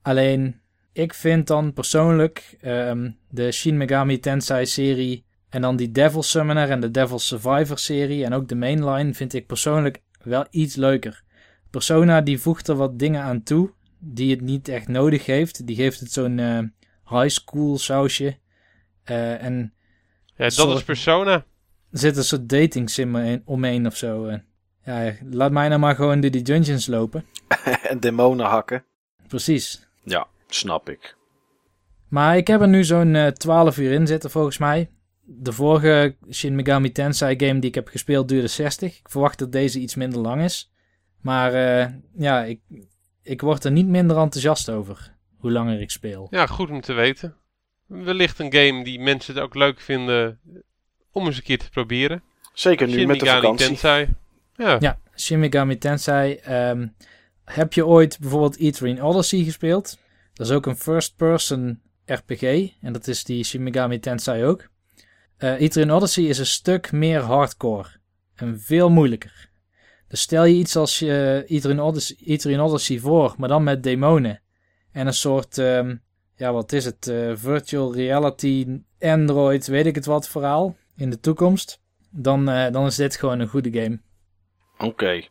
Alleen, 0.03 0.61
ik 0.93 1.14
vind 1.14 1.47
dan 1.47 1.72
persoonlijk 1.72 2.57
um, 2.64 3.18
de 3.30 3.53
Shin 3.53 3.76
Megami 3.76 4.18
Tensei 4.18 4.66
serie... 4.66 5.24
en 5.49 5.62
dan 5.62 5.76
die 5.76 5.90
Devil 5.90 6.22
Summoner 6.22 6.70
en 6.70 6.80
de 6.80 6.90
Devil 6.90 7.18
Survivor 7.18 7.78
serie... 7.78 8.24
en 8.24 8.32
ook 8.32 8.49
de 8.49 8.55
mainline 8.55 9.14
vind 9.14 9.34
ik 9.34 9.47
persoonlijk 9.47 10.03
wel 10.22 10.47
iets 10.51 10.74
leuker. 10.74 11.22
Persona 11.70 12.20
die 12.20 12.40
voegt 12.40 12.68
er 12.68 12.76
wat 12.76 12.99
dingen 12.99 13.22
aan 13.22 13.43
toe... 13.43 13.72
die 13.99 14.30
het 14.30 14.40
niet 14.40 14.68
echt 14.68 14.88
nodig 14.88 15.26
heeft. 15.26 15.66
Die 15.66 15.76
geeft 15.76 16.01
het 16.01 16.12
zo'n 16.12 16.38
uh, 16.38 16.59
high 17.05 17.28
school 17.28 17.78
sausje. 17.78 18.36
Uh, 19.11 19.43
en 19.43 19.74
ja, 20.26 20.45
dat 20.45 20.53
soort... 20.53 20.76
is 20.76 20.84
Persona. 20.84 21.45
Er 21.93 21.99
zit 21.99 22.16
een 22.16 22.24
soort 22.24 22.49
dating 22.49 22.90
sim 22.90 23.43
omheen 23.45 23.86
of 23.86 23.97
zo. 23.97 24.40
Ja, 24.84 25.12
laat 25.30 25.53
mij 25.53 25.68
nou 25.68 25.80
maar 25.80 25.95
gewoon 25.95 26.20
door 26.20 26.30
die 26.30 26.43
dungeons 26.43 26.86
lopen. 26.86 27.24
en 27.90 28.01
demonen 28.01 28.47
hakken. 28.47 28.84
Precies. 29.28 29.86
Ja, 30.03 30.26
snap 30.47 30.88
ik. 30.88 31.16
Maar 32.09 32.36
ik 32.36 32.47
heb 32.47 32.61
er 32.61 32.68
nu 32.68 32.84
zo'n 32.84 33.14
uh, 33.14 33.26
12 33.26 33.78
uur 33.78 33.93
in 33.93 34.07
zitten 34.07 34.30
volgens 34.30 34.59
mij. 34.59 34.90
De 35.24 35.53
vorige 35.53 36.16
Shin 36.30 36.55
Megami 36.55 36.93
Tensei 36.93 37.47
game 37.47 37.61
die 37.61 37.68
ik 37.68 37.74
heb 37.74 37.88
gespeeld 37.88 38.28
duurde 38.28 38.47
60. 38.47 38.99
Ik 38.99 39.09
verwacht 39.09 39.38
dat 39.38 39.53
deze 39.53 39.78
iets 39.78 39.95
minder 39.95 40.20
lang 40.20 40.43
is. 40.43 40.72
Maar 41.20 41.55
uh, 41.55 41.95
ja, 42.16 42.45
ik, 42.45 42.61
ik 43.22 43.40
word 43.40 43.64
er 43.64 43.72
niet 43.72 43.86
minder 43.86 44.16
enthousiast 44.16 44.70
over 44.70 45.14
hoe 45.36 45.51
langer 45.51 45.80
ik 45.80 45.90
speel. 45.90 46.26
Ja, 46.30 46.47
goed 46.47 46.70
om 46.70 46.80
te 46.80 46.93
weten. 46.93 47.36
Wellicht 47.86 48.38
een 48.38 48.53
game 48.53 48.84
die 48.84 49.01
mensen 49.01 49.34
het 49.34 49.43
ook 49.43 49.55
leuk 49.55 49.80
vinden 49.80 50.40
om 51.13 51.27
eens 51.27 51.37
een 51.37 51.43
keer 51.43 51.59
te 51.59 51.71
proberen. 51.71 52.23
Zeker 52.53 52.87
nu 52.87 52.93
Shin 52.93 53.07
met 53.07 53.21
de 53.21 53.27
vakantie. 53.27 53.67
Tensei. 53.67 54.09
Ja. 54.57 54.77
ja, 54.81 54.99
Shin 55.17 55.39
Megami 55.39 55.79
Tensei. 55.79 56.41
Um, 56.49 56.95
heb 57.45 57.73
je 57.73 57.87
ooit 57.87 58.19
bijvoorbeeld 58.21 58.59
Ethereum 58.59 58.99
Odyssey 58.99 59.45
gespeeld? 59.45 59.99
Dat 60.35 60.47
is 60.47 60.53
ook 60.53 60.67
een 60.67 60.77
first-person 60.77 61.81
RPG. 62.05 62.71
En 62.81 62.93
dat 62.93 63.07
is 63.07 63.25
die 63.25 63.45
Shin 63.45 63.63
Megami 63.63 63.99
Tensei 63.99 64.45
ook. 64.45 64.69
Uh, 65.39 65.61
Ethereum 65.61 65.91
Odyssey 65.91 66.25
is 66.25 66.39
een 66.39 66.47
stuk 66.47 66.93
meer 66.93 67.21
hardcore. 67.21 67.89
En 68.35 68.61
veel 68.61 68.91
moeilijker. 68.91 69.51
Dus 70.09 70.21
stel 70.21 70.45
je 70.45 70.55
iets 70.55 70.77
als 70.77 71.03
uh, 71.03 71.51
Ethereum, 71.51 71.81
Odyssey, 71.81 72.59
Odyssey 72.59 72.99
voor, 72.99 73.35
maar 73.37 73.49
dan 73.49 73.63
met 73.63 73.83
demonen. 73.83 74.41
En 74.93 75.07
een 75.07 75.15
soort, 75.15 75.59
um, 75.59 76.03
ja 76.37 76.53
wat 76.53 76.73
is 76.73 76.85
het, 76.85 77.07
uh, 77.07 77.33
virtual 77.35 77.95
reality, 77.95 78.67
Android, 79.01 79.67
weet 79.67 79.87
ik 79.87 79.95
het 79.95 80.05
wat 80.05 80.29
verhaal 80.29 80.77
in 80.97 81.11
de 81.11 81.20
toekomst, 81.20 81.80
dan, 82.11 82.49
uh, 82.49 82.70
dan 82.70 82.86
is 82.86 82.97
dit 82.97 83.16
gewoon 83.16 83.40
een 83.40 83.49
goede 83.49 83.80
game. 83.80 84.01
Oké. 84.74 84.84
Okay. 84.84 85.28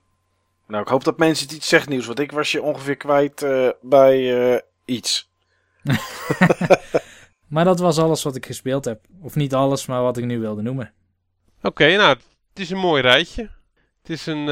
Nou, 0.68 0.84
ik 0.84 0.89
hoop 0.89 1.03
dat 1.03 1.18
mensen 1.18 1.47
het 1.47 1.55
iets 1.55 1.68
zegt 1.68 1.89
nieuws, 1.89 2.05
want 2.05 2.20
ik 2.20 2.32
was 2.32 2.51
je 2.51 2.62
ongeveer 2.62 2.97
kwijt 2.97 3.41
uh, 3.41 3.70
bij 3.82 4.51
uh, 4.53 4.59
iets. 4.86 5.32
maar 7.53 7.66
dat 7.66 7.80
was 7.80 7.97
alles 7.97 8.24
wat 8.24 8.36
ik 8.36 8.45
gespeeld 8.45 8.86
heb. 8.86 9.05
Of 9.22 9.36
niet 9.36 9.53
alles, 9.53 9.86
maar 9.86 10.01
wat 10.01 10.18
ik 10.18 10.26
nu 10.26 10.39
wilde 10.39 10.62
noemen. 10.62 10.93
Oké, 11.57 11.68
okay, 11.68 11.95
nou, 11.95 12.18
het 12.49 12.59
is 12.59 12.70
een 12.70 12.78
mooi 12.78 13.01
rijtje. 13.01 13.49
Het 14.01 14.09
is 14.09 14.26
een, 14.26 14.45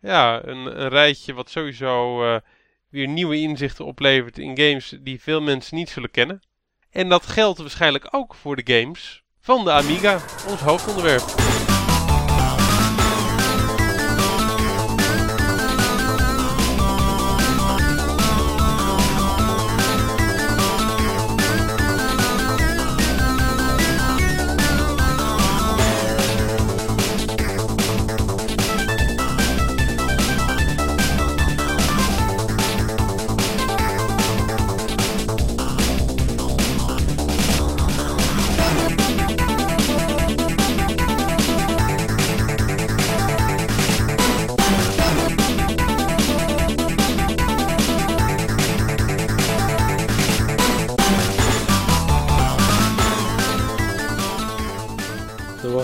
ja, 0.00 0.44
een, 0.44 0.80
een, 0.80 0.88
rijtje 0.88 1.34
wat 1.34 1.50
sowieso 1.50 2.20
weer 2.88 3.08
nieuwe 3.08 3.36
inzichten 3.36 3.84
oplevert 3.84 4.38
in 4.38 4.58
games 4.58 4.98
die 5.00 5.20
veel 5.20 5.40
mensen 5.40 5.76
niet 5.76 5.88
zullen 5.88 6.10
kennen. 6.10 6.40
En 6.90 7.08
dat 7.08 7.26
geldt 7.26 7.58
waarschijnlijk 7.58 8.08
ook 8.10 8.34
voor 8.34 8.56
de 8.56 8.80
games 8.80 9.24
van 9.48 9.64
de 9.64 9.72
Amiga, 9.72 10.18
ons 10.46 10.60
hoofdonderwerp. 10.60 11.77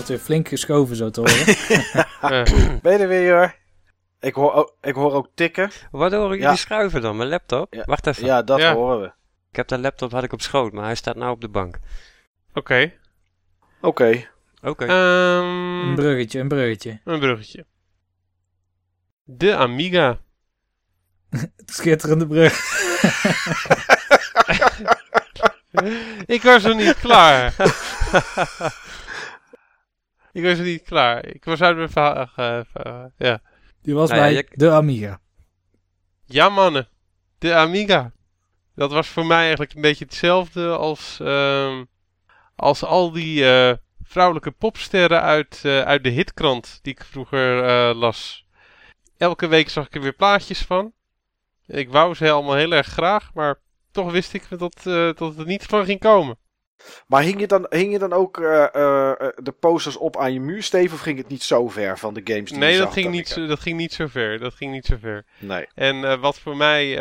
Wordt 0.05 0.25
weer 0.25 0.35
flink 0.35 0.47
geschoven 0.47 0.95
zo 0.95 1.09
te 1.09 1.19
horen. 1.19 2.81
ben 2.81 2.93
je 2.93 2.99
er 2.99 3.07
weer 3.07 3.35
hoor? 3.35 3.55
Ik 4.19 4.33
hoor, 4.33 4.53
ook, 4.53 4.77
ik 4.81 4.95
hoor 4.95 5.13
ook 5.13 5.29
tikken. 5.35 5.69
Wat 5.91 6.11
horen 6.11 6.29
jullie 6.29 6.43
ja. 6.43 6.55
schuiven 6.55 7.01
dan? 7.01 7.17
Mijn 7.17 7.29
laptop? 7.29 7.73
Ja. 7.73 7.83
Wacht 7.85 8.07
even. 8.07 8.25
Ja, 8.25 8.41
dat 8.41 8.61
horen 8.61 9.01
we. 9.01 9.11
Ik 9.49 9.55
heb 9.55 9.67
de 9.67 9.79
laptop 9.79 10.11
had 10.11 10.23
ik 10.23 10.33
op 10.33 10.41
schoot, 10.41 10.73
maar 10.73 10.83
hij 10.83 10.95
staat 10.95 11.15
nou 11.15 11.31
op 11.31 11.41
de 11.41 11.47
bank. 11.47 11.79
Oké. 12.53 12.93
Oké. 13.81 14.27
Oké. 14.61 14.83
Um, 14.83 15.89
een 15.89 15.95
bruggetje, 15.95 16.39
een 16.39 16.47
bruggetje. 16.47 16.99
Een 17.03 17.19
bruggetje. 17.19 17.65
De 19.23 19.55
Amiga. 19.55 20.17
Schitterende 21.65 22.27
brug. 22.27 22.53
ik 26.25 26.41
was 26.41 26.63
nog 26.63 26.77
niet 26.77 26.99
klaar. 26.99 27.53
Ik 30.35 30.43
was 30.43 30.57
er 30.57 30.63
niet 30.65 30.81
klaar. 30.83 31.25
Ik 31.25 31.45
was 31.45 31.61
uit 31.61 31.75
mijn 31.77 31.89
verhaal. 31.89 32.29
eh, 32.35 32.59
eh, 32.73 33.05
ja. 33.17 33.41
Die 33.81 33.93
was 33.93 34.09
Nou 34.09 34.21
ja, 34.21 34.27
bij 34.27 34.35
je- 34.35 34.47
de 34.57 34.71
Amiga. 34.71 35.19
ja, 36.25 36.49
mannen. 36.49 36.87
De 37.37 37.55
Amiga. 37.55 38.11
Dat 38.75 38.91
was 38.91 39.07
voor 39.07 39.25
mij 39.25 39.39
eigenlijk 39.41 39.73
een 39.73 39.81
beetje 39.81 40.05
hetzelfde 40.05 40.75
als, 40.77 41.19
ehm, 41.21 41.83
als 42.55 42.83
al 42.83 43.11
die 43.11 43.45
eh, 43.49 43.73
vrouwelijke 44.03 44.51
popsterren 44.51 45.21
uit, 45.21 45.61
eh, 45.63 45.81
uit 45.81 46.03
de 46.03 46.09
hitkrant 46.09 46.79
die 46.81 46.93
ik 46.93 47.03
vroeger 47.03 47.63
eh, 47.63 47.95
las. 47.99 48.45
Elke 49.17 49.47
week 49.47 49.69
zag 49.69 49.85
ik 49.85 49.95
er 49.95 50.01
weer 50.01 50.13
plaatjes 50.15 50.61
van. 50.61 50.93
Ik 51.67 51.89
wou 51.89 52.13
ze 52.13 52.31
allemaal 52.31 52.55
heel 52.55 52.71
erg 52.71 52.87
graag, 52.87 53.33
maar 53.33 53.59
toch 53.91 54.11
wist 54.11 54.33
ik 54.33 54.43
dat, 54.49 54.75
eh, 54.77 54.93
dat 54.93 55.19
het 55.19 55.37
er 55.37 55.45
niet 55.45 55.65
van 55.65 55.85
ging 55.85 55.99
komen. 55.99 56.37
Maar 57.07 57.23
hing 57.23 57.39
je 57.39 57.47
dan, 57.47 57.65
hing 57.69 57.91
je 57.91 57.99
dan 57.99 58.13
ook 58.13 58.39
eh, 58.39 58.75
eh, 58.75 59.11
eh, 59.11 59.27
de 59.35 59.51
posters 59.51 59.97
op 59.97 60.17
aan 60.17 60.33
je 60.33 60.39
muursteven 60.39 60.95
of 60.95 61.01
ging 61.01 61.17
het 61.17 61.27
niet 61.27 61.43
zo 61.43 61.69
ver 61.69 61.99
van 61.99 62.13
de 62.13 62.21
games 62.23 62.49
die 62.49 62.59
Nee, 62.59 62.71
je 62.71 62.77
dat 62.77 62.85
zag 62.85 62.93
ging, 62.93 63.09
niet 63.09 63.27
zo, 63.27 63.45
dat 63.45 63.59
ging 63.59 63.77
niet 63.77 63.93
zo 63.93 64.07
ver. 64.07 64.39
Dat 64.39 64.53
ging 64.53 64.71
niet 64.71 64.85
zo 64.85 64.95
ver. 64.99 65.25
Nee. 65.39 65.67
En 65.73 66.19
wat 66.19 66.39
voor 66.39 66.57
mij 66.57 66.95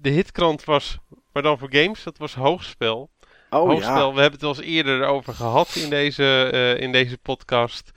de 0.00 0.10
hitkrant 0.10 0.64
was, 0.64 0.98
maar 1.32 1.42
dan 1.42 1.58
voor 1.58 1.68
games, 1.70 2.02
dat 2.02 2.18
was 2.18 2.34
Hoogspel. 2.34 3.10
Oh 3.50 3.68
Hoogspel, 3.68 4.08
ja. 4.08 4.14
we 4.14 4.20
hebben 4.20 4.40
het 4.40 4.42
al 4.42 4.56
eens 4.56 4.74
eerder 4.74 5.04
over 5.04 5.34
gehad 5.34 5.74
in 5.74 5.90
deze, 5.90 6.76
in 6.80 6.92
deze 6.92 7.18
podcast. 7.18 7.90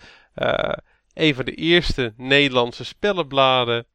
Een 1.13 1.35
van 1.35 1.45
de 1.45 1.55
eerste 1.55 2.13
Nederlandse 2.17 2.85
spellenbladen. 2.85 3.85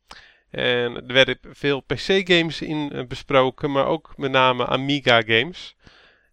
En 0.51 0.95
er 0.95 1.14
werden 1.14 1.39
veel 1.43 1.81
PC-games 1.81 2.62
in 2.62 3.05
besproken, 3.09 3.72
maar 3.72 3.87
ook 3.87 4.12
met 4.16 4.31
name 4.31 4.66
Amiga-games. 4.66 5.77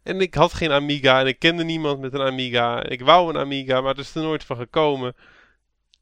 En 0.04 0.22
ik 0.22 0.34
had 0.34 0.54
geen 0.54 0.72
Amiga 0.72 1.20
en 1.20 1.28
ik 1.28 1.40
kende 1.40 1.64
niemand 1.64 2.00
met 2.00 2.14
een 2.14 2.22
Amiga. 2.22 2.84
Ik 2.84 3.02
wou 3.02 3.30
een 3.30 3.38
Amiga, 3.38 3.82
maar 3.82 3.90
het 3.90 4.06
is 4.06 4.16
er 4.16 4.22
nooit 4.22 4.44
van 4.44 4.58
gekomen. 4.58 5.16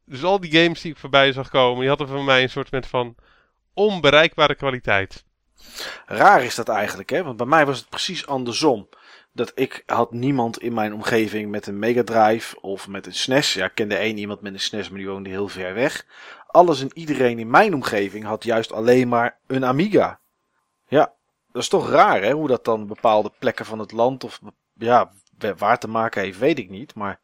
Dus 0.05 0.23
al 0.23 0.39
die 0.39 0.51
games 0.51 0.81
die 0.81 0.91
ik 0.91 0.97
voorbij 0.97 1.31
zag 1.31 1.49
komen, 1.49 1.79
die 1.79 1.89
hadden 1.89 2.07
voor 2.07 2.23
mij 2.23 2.43
een 2.43 2.49
soort 2.49 2.87
van 2.87 3.15
onbereikbare 3.73 4.55
kwaliteit. 4.55 5.23
Raar 6.05 6.43
is 6.43 6.55
dat 6.55 6.69
eigenlijk, 6.69 7.09
hè? 7.09 7.23
Want 7.23 7.37
bij 7.37 7.45
mij 7.45 7.65
was 7.65 7.79
het 7.79 7.89
precies 7.89 8.27
andersom. 8.27 8.89
Dat 9.31 9.51
ik 9.55 9.83
had 9.85 10.11
niemand 10.11 10.61
in 10.61 10.73
mijn 10.73 10.93
omgeving 10.93 11.49
met 11.49 11.67
een 11.67 11.79
Mega 11.79 12.03
Drive 12.03 12.61
of 12.61 12.87
met 12.87 13.05
een 13.05 13.13
SNES. 13.13 13.53
Ja, 13.53 13.65
ik 13.65 13.75
kende 13.75 13.95
één 13.95 14.17
iemand 14.17 14.41
met 14.41 14.53
een 14.53 14.59
SNES, 14.59 14.89
maar 14.89 14.97
die 14.97 15.07
woonde 15.07 15.29
heel 15.29 15.47
ver 15.47 15.73
weg. 15.73 16.05
Alles 16.47 16.81
en 16.81 16.89
iedereen 16.93 17.39
in 17.39 17.49
mijn 17.49 17.73
omgeving 17.73 18.25
had 18.25 18.43
juist 18.43 18.71
alleen 18.71 19.07
maar 19.07 19.39
een 19.47 19.65
Amiga. 19.65 20.19
Ja, 20.87 21.13
dat 21.51 21.61
is 21.61 21.69
toch 21.69 21.89
raar, 21.89 22.21
hè? 22.21 22.31
Hoe 22.31 22.47
dat 22.47 22.65
dan 22.65 22.87
bepaalde 22.87 23.31
plekken 23.39 23.65
van 23.65 23.79
het 23.79 23.91
land 23.91 24.23
of 24.23 24.39
ja, 24.73 25.11
waar 25.57 25.79
te 25.79 25.87
maken 25.87 26.21
heeft, 26.21 26.39
weet 26.39 26.59
ik 26.59 26.69
niet. 26.69 26.95
Maar 26.95 27.19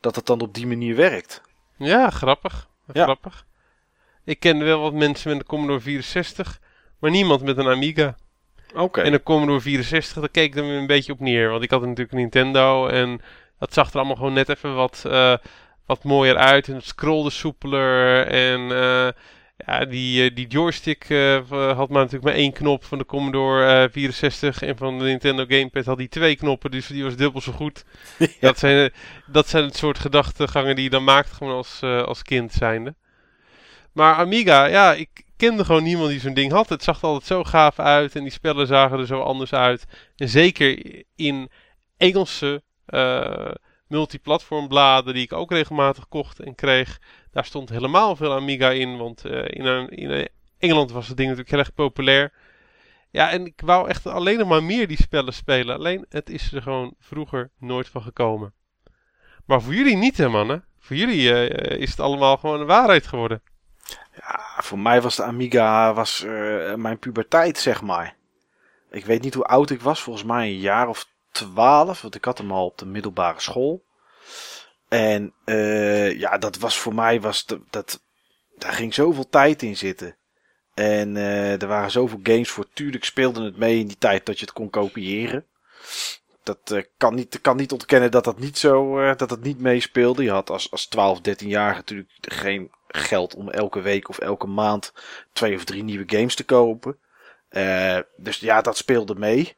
dat 0.00 0.16
het 0.16 0.26
dan 0.26 0.40
op 0.40 0.54
die 0.54 0.66
manier 0.66 0.96
werkt. 0.96 1.42
Ja, 1.76 2.10
grappig. 2.10 2.68
Ja. 2.92 3.02
Grappig. 3.02 3.46
Ik 4.24 4.40
kende 4.40 4.64
wel 4.64 4.80
wat 4.80 4.92
mensen 4.92 5.30
met 5.30 5.38
een 5.38 5.46
Commodore 5.46 5.80
64, 5.80 6.60
maar 6.98 7.10
niemand 7.10 7.42
met 7.42 7.58
een 7.58 7.68
Amiga. 7.68 8.16
Oké. 8.74 9.00
En 9.00 9.12
een 9.12 9.22
Commodore 9.22 9.60
64, 9.60 10.20
daar 10.20 10.28
keek 10.28 10.54
ik 10.56 10.62
weer 10.62 10.78
een 10.78 10.86
beetje 10.86 11.12
op 11.12 11.20
neer. 11.20 11.50
Want 11.50 11.62
ik 11.62 11.70
had 11.70 11.80
natuurlijk 11.80 12.12
een 12.12 12.18
Nintendo 12.18 12.86
en 12.86 13.20
dat 13.58 13.74
zag 13.74 13.90
er 13.90 13.96
allemaal 13.96 14.16
gewoon 14.16 14.32
net 14.32 14.48
even 14.48 14.74
wat, 14.74 15.04
eh, 15.06 15.36
wat 15.86 16.04
mooier 16.04 16.36
uit. 16.36 16.68
En 16.68 16.74
het 16.74 16.84
scrollde 16.84 17.30
soepeler. 17.30 18.26
En 18.26 18.60
eh, 18.60 19.08
ja, 19.66 19.84
die, 19.84 20.24
eh, 20.24 20.34
die 20.36 20.46
joystick 20.46 21.04
eh, 21.10 21.50
had 21.50 21.88
maar 21.88 22.02
natuurlijk 22.02 22.24
maar 22.24 22.34
één 22.34 22.52
knop 22.52 22.84
van 22.84 22.98
de 22.98 23.06
Commodore 23.06 23.82
eh, 23.82 23.90
64. 23.92 24.62
En 24.62 24.76
van 24.76 24.98
de 24.98 25.04
Nintendo 25.04 25.44
Gamepad 25.48 25.84
had 25.84 25.98
die 25.98 26.08
twee 26.08 26.36
knoppen, 26.36 26.70
dus 26.70 26.86
die 26.86 27.04
was 27.04 27.16
dubbel 27.16 27.40
zo 27.40 27.52
goed. 27.52 27.84
dat, 28.40 28.58
zijn, 28.58 28.92
dat 29.26 29.48
zijn 29.48 29.64
het 29.64 29.76
soort 29.76 29.98
gedachtegangen 29.98 30.74
die 30.74 30.84
je 30.84 30.90
dan 30.90 31.04
maakt 31.04 31.32
gewoon 31.32 31.54
als, 31.54 31.78
eh, 31.82 32.02
als 32.02 32.22
kind 32.22 32.52
zijnde. 32.52 32.94
Maar 33.92 34.14
Amiga, 34.14 34.64
ja, 34.64 34.94
ik 34.94 35.24
kende 35.36 35.64
gewoon 35.64 35.82
niemand 35.82 36.08
die 36.10 36.20
zo'n 36.20 36.34
ding 36.34 36.52
had. 36.52 36.68
Het 36.68 36.82
zag 36.82 36.98
er 36.98 37.04
altijd 37.04 37.26
zo 37.26 37.44
gaaf 37.44 37.78
uit 37.78 38.16
en 38.16 38.22
die 38.22 38.32
spellen 38.32 38.66
zagen 38.66 38.98
er 38.98 39.06
zo 39.06 39.20
anders 39.20 39.52
uit. 39.52 39.84
En 40.16 40.28
zeker 40.28 41.02
in 41.16 41.50
Engelse 41.96 42.62
eh 42.86 43.50
multiplatformbladen 43.88 45.14
die 45.14 45.22
ik 45.22 45.32
ook 45.32 45.50
regelmatig 45.50 46.08
kocht 46.08 46.40
en 46.40 46.54
kreeg. 46.54 47.00
Daar 47.34 47.44
stond 47.44 47.68
helemaal 47.68 48.16
veel 48.16 48.32
Amiga 48.32 48.70
in, 48.70 48.96
want 48.96 49.24
eh, 49.24 49.44
in, 49.46 49.64
een- 49.64 49.88
in 49.88 50.10
eh, 50.10 50.24
Engeland 50.58 50.90
was 50.90 51.06
het 51.08 51.16
ding 51.16 51.28
natuurlijk 51.28 51.56
heel 51.56 51.64
erg 51.64 51.74
populair. 51.74 52.32
Ja, 53.10 53.30
en 53.30 53.46
ik 53.46 53.60
wou 53.64 53.88
echt 53.88 54.06
alleen 54.06 54.38
nog 54.38 54.48
maar 54.48 54.62
meer 54.62 54.88
die 54.88 54.96
spellen 55.02 55.32
spelen. 55.34 55.76
Alleen, 55.76 56.06
het 56.08 56.30
is 56.30 56.52
er 56.52 56.62
gewoon 56.62 56.94
vroeger 57.00 57.50
nooit 57.58 57.88
van 57.88 58.02
gekomen. 58.02 58.52
Maar 59.44 59.62
voor 59.62 59.74
jullie 59.74 59.96
niet, 59.96 60.16
hè, 60.16 60.28
mannen. 60.28 60.64
Voor 60.78 60.96
jullie 60.96 61.34
eh, 61.34 61.80
is 61.80 61.90
het 61.90 62.00
allemaal 62.00 62.36
gewoon 62.36 62.60
een 62.60 62.66
waarheid 62.66 63.06
geworden. 63.06 63.42
Ja, 64.16 64.40
voor 64.62 64.78
mij 64.78 65.00
was 65.02 65.16
de 65.16 65.22
Amiga 65.22 65.94
was, 65.94 66.22
eh, 66.24 66.74
mijn 66.74 66.98
puberteit, 66.98 67.58
zeg 67.58 67.82
maar. 67.82 68.16
Ik 68.90 69.04
weet 69.04 69.22
niet 69.22 69.34
hoe 69.34 69.44
oud 69.44 69.70
ik 69.70 69.80
was, 69.80 70.00
volgens 70.02 70.24
mij 70.24 70.46
een 70.48 70.58
jaar 70.58 70.88
of 70.88 71.06
twaalf, 71.30 72.02
want 72.02 72.14
ik 72.14 72.24
had 72.24 72.38
hem 72.38 72.52
al 72.52 72.64
op 72.66 72.78
de 72.78 72.86
middelbare 72.86 73.40
school. 73.40 73.84
En 74.94 75.34
eh, 75.44 76.18
ja, 76.18 76.38
dat 76.38 76.58
was 76.58 76.78
voor 76.78 76.94
mij, 76.94 77.20
was 77.20 77.46
dat, 77.70 78.02
daar 78.56 78.72
ging 78.72 78.94
zoveel 78.94 79.28
tijd 79.28 79.62
in 79.62 79.76
zitten. 79.76 80.16
En 80.74 81.16
eh, 81.16 81.62
er 81.62 81.68
waren 81.68 81.90
zoveel 81.90 82.20
games 82.22 82.50
voor. 82.50 82.66
Tuurlijk 82.72 83.04
speelde 83.04 83.44
het 83.44 83.56
mee 83.56 83.78
in 83.78 83.86
die 83.86 83.98
tijd 83.98 84.26
dat 84.26 84.38
je 84.38 84.44
het 84.44 84.54
kon 84.54 84.70
kopiëren. 84.70 85.46
Dat 86.42 86.70
eh, 86.70 86.82
kan, 86.96 87.14
niet, 87.14 87.40
kan 87.40 87.56
niet 87.56 87.72
ontkennen 87.72 88.10
dat 88.10 88.24
dat 88.24 88.38
niet 88.38 88.58
zo 88.58 89.14
dat 89.14 89.30
het 89.30 89.42
niet 89.42 89.60
meespeelde. 89.60 90.22
Je 90.22 90.30
had 90.30 90.50
als, 90.50 90.70
als 90.70 90.86
12, 90.86 91.18
13-jarige 91.18 91.76
natuurlijk 91.76 92.12
geen 92.20 92.70
geld 92.88 93.34
om 93.34 93.50
elke 93.50 93.80
week 93.80 94.08
of 94.08 94.18
elke 94.18 94.46
maand 94.46 94.92
twee 95.32 95.56
of 95.56 95.64
drie 95.64 95.82
nieuwe 95.82 96.16
games 96.16 96.34
te 96.34 96.44
kopen. 96.44 96.98
Dus 98.16 98.38
ja, 98.38 98.60
dat 98.60 98.76
speelde 98.76 99.14
mee. 99.14 99.56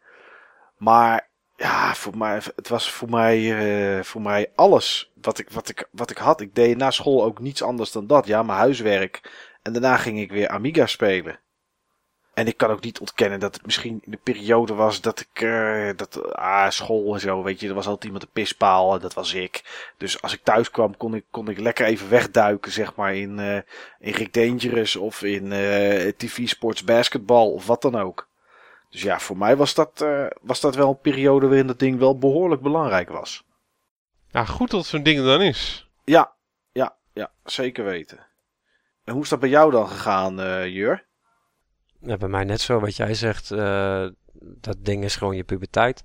Maar 0.76 1.28
ja, 1.56 1.94
voor 1.94 2.16
mij, 2.16 2.40
het 2.56 2.68
was 2.68 2.90
voor 2.90 3.10
mij, 3.10 3.58
eh, 3.98 4.04
voor 4.04 4.22
mij 4.22 4.52
alles 4.54 5.10
wat 5.22 5.38
ik, 5.38 5.50
wat, 5.50 5.68
ik, 5.68 5.88
wat 5.90 6.10
ik 6.10 6.18
had. 6.18 6.40
Ik 6.40 6.54
deed 6.54 6.76
na 6.76 6.90
school 6.90 7.24
ook 7.24 7.38
niets 7.38 7.62
anders 7.62 7.92
dan 7.92 8.06
dat. 8.06 8.26
Ja, 8.26 8.42
mijn 8.42 8.58
huiswerk. 8.58 9.30
En 9.62 9.72
daarna 9.72 9.96
ging 9.96 10.20
ik 10.20 10.30
weer 10.30 10.48
Amiga 10.48 10.86
spelen. 10.86 11.38
En 12.34 12.46
ik 12.46 12.56
kan 12.56 12.70
ook 12.70 12.82
niet 12.82 12.98
ontkennen 12.98 13.40
dat 13.40 13.54
het 13.54 13.66
misschien 13.66 14.02
de 14.04 14.18
periode 14.22 14.74
was 14.74 15.00
dat 15.00 15.20
ik, 15.20 15.42
eh, 15.42 15.90
dat, 15.96 16.34
ah, 16.34 16.70
school 16.70 17.14
en 17.14 17.20
zo, 17.20 17.42
weet 17.42 17.60
je, 17.60 17.68
er 17.68 17.74
was 17.74 17.86
altijd 17.86 18.04
iemand 18.04 18.22
een 18.22 18.32
pispaal 18.32 18.94
en 18.94 19.00
dat 19.00 19.14
was 19.14 19.34
ik. 19.34 19.62
Dus 19.96 20.22
als 20.22 20.32
ik 20.32 20.40
thuis 20.42 20.70
kwam, 20.70 20.96
kon 20.96 21.14
ik, 21.14 21.24
kon 21.30 21.48
ik 21.48 21.58
lekker 21.58 21.86
even 21.86 22.10
wegduiken, 22.10 22.72
zeg 22.72 22.94
maar, 22.94 23.14
in, 23.14 23.38
eh, 23.38 23.56
in 23.98 24.12
Rick 24.12 24.32
Dangerous 24.32 24.96
of 24.96 25.22
in 25.22 25.48
TV 26.16 26.48
Sports 26.48 26.84
Basketball 26.84 27.46
of 27.50 27.66
wat 27.66 27.82
dan 27.82 27.96
ook. 27.96 28.28
Dus 28.90 29.02
ja, 29.02 29.18
voor 29.18 29.36
mij 29.36 29.56
was 29.56 29.74
dat, 29.74 30.00
eh, 30.00 30.26
was 30.40 30.60
dat 30.60 30.74
wel 30.74 30.88
een 30.88 31.00
periode 31.00 31.46
waarin 31.46 31.66
dat 31.66 31.78
ding 31.78 31.98
wel 31.98 32.18
behoorlijk 32.18 32.62
belangrijk 32.62 33.08
was. 33.08 33.44
Nou, 34.30 34.46
goed 34.46 34.70
dat 34.70 34.86
zo'n 34.86 35.02
ding 35.02 35.18
er 35.18 35.24
dan 35.24 35.42
is. 35.42 35.90
Ja, 36.04 36.32
ja, 36.72 36.96
ja, 37.12 37.30
zeker 37.44 37.84
weten. 37.84 38.26
En 39.04 39.12
hoe 39.12 39.22
is 39.22 39.28
dat 39.28 39.40
bij 39.40 39.48
jou 39.48 39.70
dan 39.70 39.88
gegaan, 39.88 40.40
eh 40.40 40.66
Jur? 40.66 41.06
Ja, 42.00 42.16
bij 42.16 42.28
mij 42.28 42.44
net 42.44 42.60
zo 42.60 42.80
wat 42.80 42.96
jij 42.96 43.14
zegt. 43.14 43.50
eh, 43.50 44.06
dat 44.40 44.76
ding 44.84 45.04
is 45.04 45.16
gewoon 45.16 45.36
je 45.36 45.44
puberteit. 45.44 46.04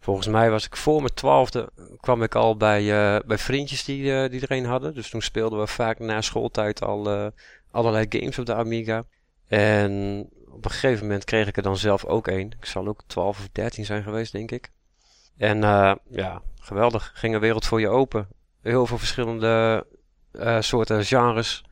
Volgens 0.00 0.26
mij 0.26 0.50
was 0.50 0.64
ik 0.66 0.76
voor 0.76 1.00
mijn 1.00 1.14
twaalfde 1.14 1.70
kwam 2.00 2.22
ik 2.22 2.34
al 2.34 2.56
bij, 2.56 2.80
eh, 2.80 3.26
bij 3.26 3.38
vriendjes 3.38 3.84
die, 3.84 4.14
eh, 4.14 4.30
die 4.30 4.40
er 4.40 4.52
een 4.52 4.64
hadden. 4.64 4.94
Dus 4.94 5.10
toen 5.10 5.22
speelden 5.22 5.58
we 5.58 5.66
vaak 5.66 5.98
na 5.98 6.20
schooltijd 6.20 6.82
al 6.82 7.10
eh, 7.10 7.26
allerlei 7.70 8.06
games 8.08 8.38
op 8.38 8.46
de 8.46 8.54
Amiga. 8.54 9.04
En 9.48 10.28
op 10.58 10.64
een 10.64 10.70
gegeven 10.70 11.06
moment 11.06 11.24
kreeg 11.24 11.46
ik 11.46 11.56
er 11.56 11.62
dan 11.62 11.76
zelf 11.76 12.04
ook 12.04 12.26
een. 12.26 12.52
Ik 12.58 12.64
zal 12.64 12.86
ook 12.86 13.00
12 13.06 13.38
of 13.38 13.48
13 13.52 13.84
zijn 13.84 14.02
geweest, 14.02 14.32
denk 14.32 14.50
ik. 14.50 14.70
En 15.36 15.64
eh, 15.64 15.94
ja, 16.10 16.42
geweldig. 16.60 17.10
Ging 17.14 17.34
een 17.34 17.40
wereld 17.40 17.66
voor 17.66 17.80
je 17.80 17.88
open. 17.88 18.28
Heel 18.62 18.86
veel 18.86 18.98
verschillende 18.98 19.86
eh, 20.32 20.60
soorten 20.60 21.04
genres. 21.04 21.64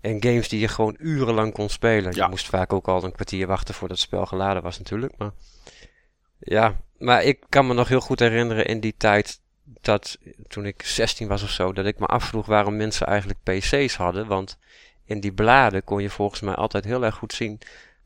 En 0.00 0.22
games 0.22 0.48
die 0.48 0.60
je 0.60 0.68
gewoon 0.68 0.96
urenlang 0.98 1.52
kon 1.52 1.68
spelen. 1.68 2.14
Ja. 2.14 2.24
Je 2.24 2.30
moest 2.30 2.48
vaak 2.48 2.72
ook 2.72 2.88
al 2.88 3.04
een 3.04 3.12
kwartier 3.12 3.46
wachten 3.46 3.74
voordat 3.74 3.96
het 3.96 4.06
spel 4.06 4.26
geladen 4.26 4.62
was 4.62 4.78
natuurlijk. 4.78 5.12
Maar 5.18 5.30
ja, 6.38 6.80
maar 6.98 7.22
ik 7.22 7.44
kan 7.48 7.66
me 7.66 7.74
nog 7.74 7.88
heel 7.88 8.00
goed 8.00 8.18
herinneren 8.18 8.66
in 8.66 8.80
die 8.80 8.94
tijd 8.96 9.40
dat 9.64 10.18
toen 10.48 10.66
ik 10.66 10.82
16 10.82 11.28
was 11.28 11.42
of 11.42 11.50
zo, 11.50 11.72
dat 11.72 11.86
ik 11.86 11.98
me 11.98 12.06
afvroeg 12.06 12.46
waarom 12.46 12.76
mensen 12.76 13.06
eigenlijk 13.06 13.38
PC's 13.42 13.96
hadden. 13.96 14.26
Want 14.26 14.58
in 15.04 15.20
die 15.20 15.32
bladen 15.32 15.84
kon 15.84 16.02
je 16.02 16.10
volgens 16.10 16.40
mij 16.40 16.54
altijd 16.54 16.84
heel 16.84 17.04
erg 17.04 17.14
goed 17.14 17.32
zien 17.32 17.60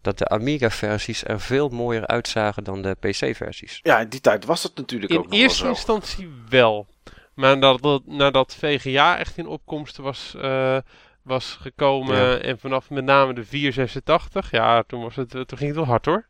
dat 0.08 0.18
de 0.18 0.28
Amiga-versies 0.28 1.24
er 1.24 1.40
veel 1.40 1.68
mooier 1.68 2.06
uitzagen 2.06 2.64
dan 2.64 2.82
de 2.82 2.94
PC-versies. 3.00 3.80
Ja, 3.82 3.98
in 4.00 4.08
die 4.08 4.20
tijd 4.20 4.44
was 4.44 4.62
het 4.62 4.76
natuurlijk 4.76 5.12
In 5.12 5.18
ook 5.18 5.24
nog 5.24 5.32
eerste 5.34 5.62
wel 5.64 5.74
zo. 5.74 5.78
instantie 5.80 6.30
wel. 6.48 6.86
Maar 7.34 7.58
nadat, 7.58 8.06
nadat 8.06 8.54
VGA 8.54 9.18
echt 9.18 9.36
in 9.38 9.46
opkomst 9.46 9.96
was, 9.96 10.34
eh, 10.40 10.78
was 11.22 11.58
gekomen 11.60 12.16
Ja. 12.16 12.38
en 12.38 12.58
vanaf 12.58 12.90
met 12.90 13.04
name 13.04 13.34
de 13.34 13.44
486, 13.44 14.50
ja, 14.50 14.82
toen, 14.82 15.02
was 15.02 15.16
het, 15.16 15.30
toen 15.30 15.46
ging 15.58 15.60
het 15.66 15.74
wel 15.76 15.84
hard 15.86 16.04
hoor. 16.04 16.26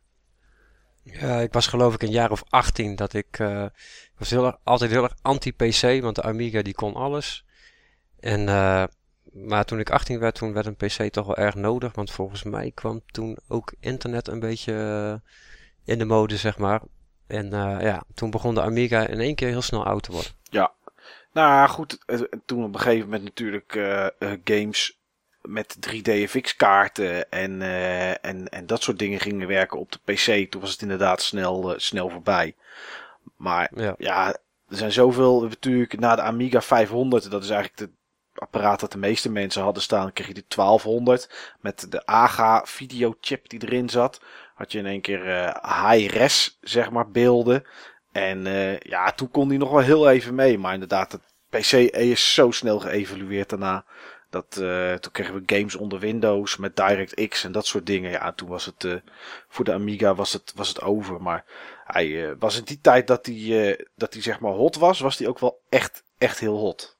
Ja, 1.03 1.39
ik 1.39 1.53
was 1.53 1.67
geloof 1.67 1.93
ik 1.93 2.01
een 2.01 2.11
jaar 2.11 2.31
of 2.31 2.43
18 2.49 2.95
dat 2.95 3.13
ik... 3.13 3.39
eh, 3.39 3.63
ik 4.13 4.15
was 4.17 4.29
heel 4.29 4.45
erg, 4.45 4.55
altijd 4.63 4.91
heel 4.91 5.03
erg 5.03 5.15
anti-PC, 5.21 6.01
want 6.01 6.15
de 6.15 6.21
Amiga 6.23 6.61
die 6.61 6.73
kon 6.73 6.93
alles. 6.93 7.45
En, 8.19 8.47
eh, 8.49 8.83
maar 9.33 9.65
toen 9.65 9.79
ik 9.79 9.89
18 9.89 10.19
werd, 10.19 10.35
toen 10.35 10.53
werd 10.53 10.65
een 10.65 10.75
PC 10.75 11.11
toch 11.11 11.25
wel 11.25 11.37
erg 11.37 11.55
nodig. 11.55 11.93
Want 11.93 12.11
volgens 12.11 12.43
mij 12.43 12.71
kwam 12.73 13.01
toen 13.11 13.37
ook 13.47 13.73
internet 13.79 14.27
een 14.27 14.39
beetje 14.39 14.73
eh, 14.73 15.31
in 15.93 15.97
de 15.97 16.05
mode, 16.05 16.37
zeg 16.37 16.57
maar. 16.57 16.81
En 17.27 17.53
eh, 17.53 17.77
ja, 17.81 18.03
toen 18.13 18.29
begon 18.29 18.55
de 18.55 18.61
Amiga 18.61 19.07
in 19.07 19.19
één 19.19 19.35
keer 19.35 19.47
heel 19.47 19.61
snel 19.61 19.85
oud 19.85 20.03
te 20.03 20.11
worden. 20.11 20.31
Nou 21.33 21.69
goed, 21.69 21.97
eh, 22.05 22.21
toen 22.45 22.63
op 22.63 22.73
een 22.73 22.79
gegeven 22.79 23.09
moment 23.09 23.23
natuurlijk 23.23 23.71
games 24.43 24.97
met 25.41 25.77
3DFX 25.79 26.55
kaarten 26.57 27.31
en, 27.31 27.61
en, 28.21 28.49
en 28.49 28.65
dat 28.65 28.83
soort 28.83 28.99
dingen 28.99 29.19
gingen 29.19 29.47
werken 29.47 29.79
op 29.79 29.91
de 29.91 29.99
PC. 30.03 30.51
Toen 30.51 30.61
was 30.61 30.71
het 30.71 30.81
inderdaad 30.81 31.21
snel, 31.21 31.73
snel 31.77 32.09
voorbij. 32.09 32.55
Maar 33.37 33.71
Ja. 33.75 33.95
ja, 33.97 34.27
er 34.67 34.77
zijn 34.77 34.91
zoveel. 34.91 35.41
Natuurlijk 35.41 35.99
na 35.99 36.15
de 36.15 36.21
Amiga 36.21 36.61
500, 36.61 37.31
dat 37.31 37.43
is 37.43 37.49
eigenlijk 37.49 37.79
het 37.79 37.98
apparaat 38.39 38.79
dat 38.79 38.91
de 38.91 38.97
meeste 38.97 39.31
mensen 39.31 39.61
hadden 39.61 39.83
staan, 39.83 40.13
kreeg 40.13 40.27
je 40.27 40.33
de 40.33 40.43
1200 40.47 41.53
met 41.59 41.91
de 41.91 42.05
AGA 42.05 42.65
videochip 42.65 43.49
die 43.49 43.63
erin 43.63 43.89
zat. 43.89 44.21
Had 44.55 44.71
je 44.71 44.77
in 44.77 44.85
één 44.85 45.01
keer 45.01 45.29
eh, 45.29 45.91
high-res, 45.91 46.57
zeg 46.61 46.91
maar, 46.91 47.09
beelden. 47.11 47.63
En 48.11 48.47
eh, 48.47 48.79
ja, 48.79 49.11
toen 49.11 49.31
kon 49.31 49.49
die 49.49 49.57
nog 49.57 49.71
wel 49.71 49.79
heel 49.79 50.09
even 50.09 50.35
mee. 50.35 50.57
Maar 50.57 50.73
inderdaad, 50.73 51.11
het 51.11 51.21
PC 51.49 51.73
is 51.95 52.33
zo 52.33 52.51
snel 52.51 52.79
geëvolueerd 52.79 53.49
daarna. 53.49 53.85
Dat, 54.29 54.57
eh, 54.57 54.93
toen 54.93 55.11
kregen 55.11 55.33
we 55.33 55.55
games 55.55 55.75
onder 55.75 55.99
Windows 55.99 56.57
met 56.57 56.75
DirectX 56.75 57.43
en 57.43 57.51
dat 57.51 57.65
soort 57.65 57.85
dingen. 57.85 58.11
Ja, 58.11 58.31
toen 58.31 58.49
was 58.49 58.65
het 58.65 59.01
voor 59.47 59.65
de 59.65 59.73
Amiga 59.73 60.15
was 60.15 60.33
het, 60.33 60.53
was 60.55 60.67
het 60.67 60.81
over. 60.81 61.21
Maar 61.21 61.45
hij 61.85 62.35
was 62.37 62.57
in 62.57 62.63
die 62.63 62.81
tijd 62.81 63.07
dat 63.07 63.25
hij, 63.25 63.85
dat 63.95 64.15
zeg 64.19 64.39
maar 64.39 64.51
hot 64.51 64.75
was, 64.75 64.99
was 64.99 65.17
hij 65.17 65.27
ook 65.27 65.39
wel 65.39 65.61
echt, 65.69 66.03
echt 66.17 66.39
heel 66.39 66.57
hot. 66.57 66.98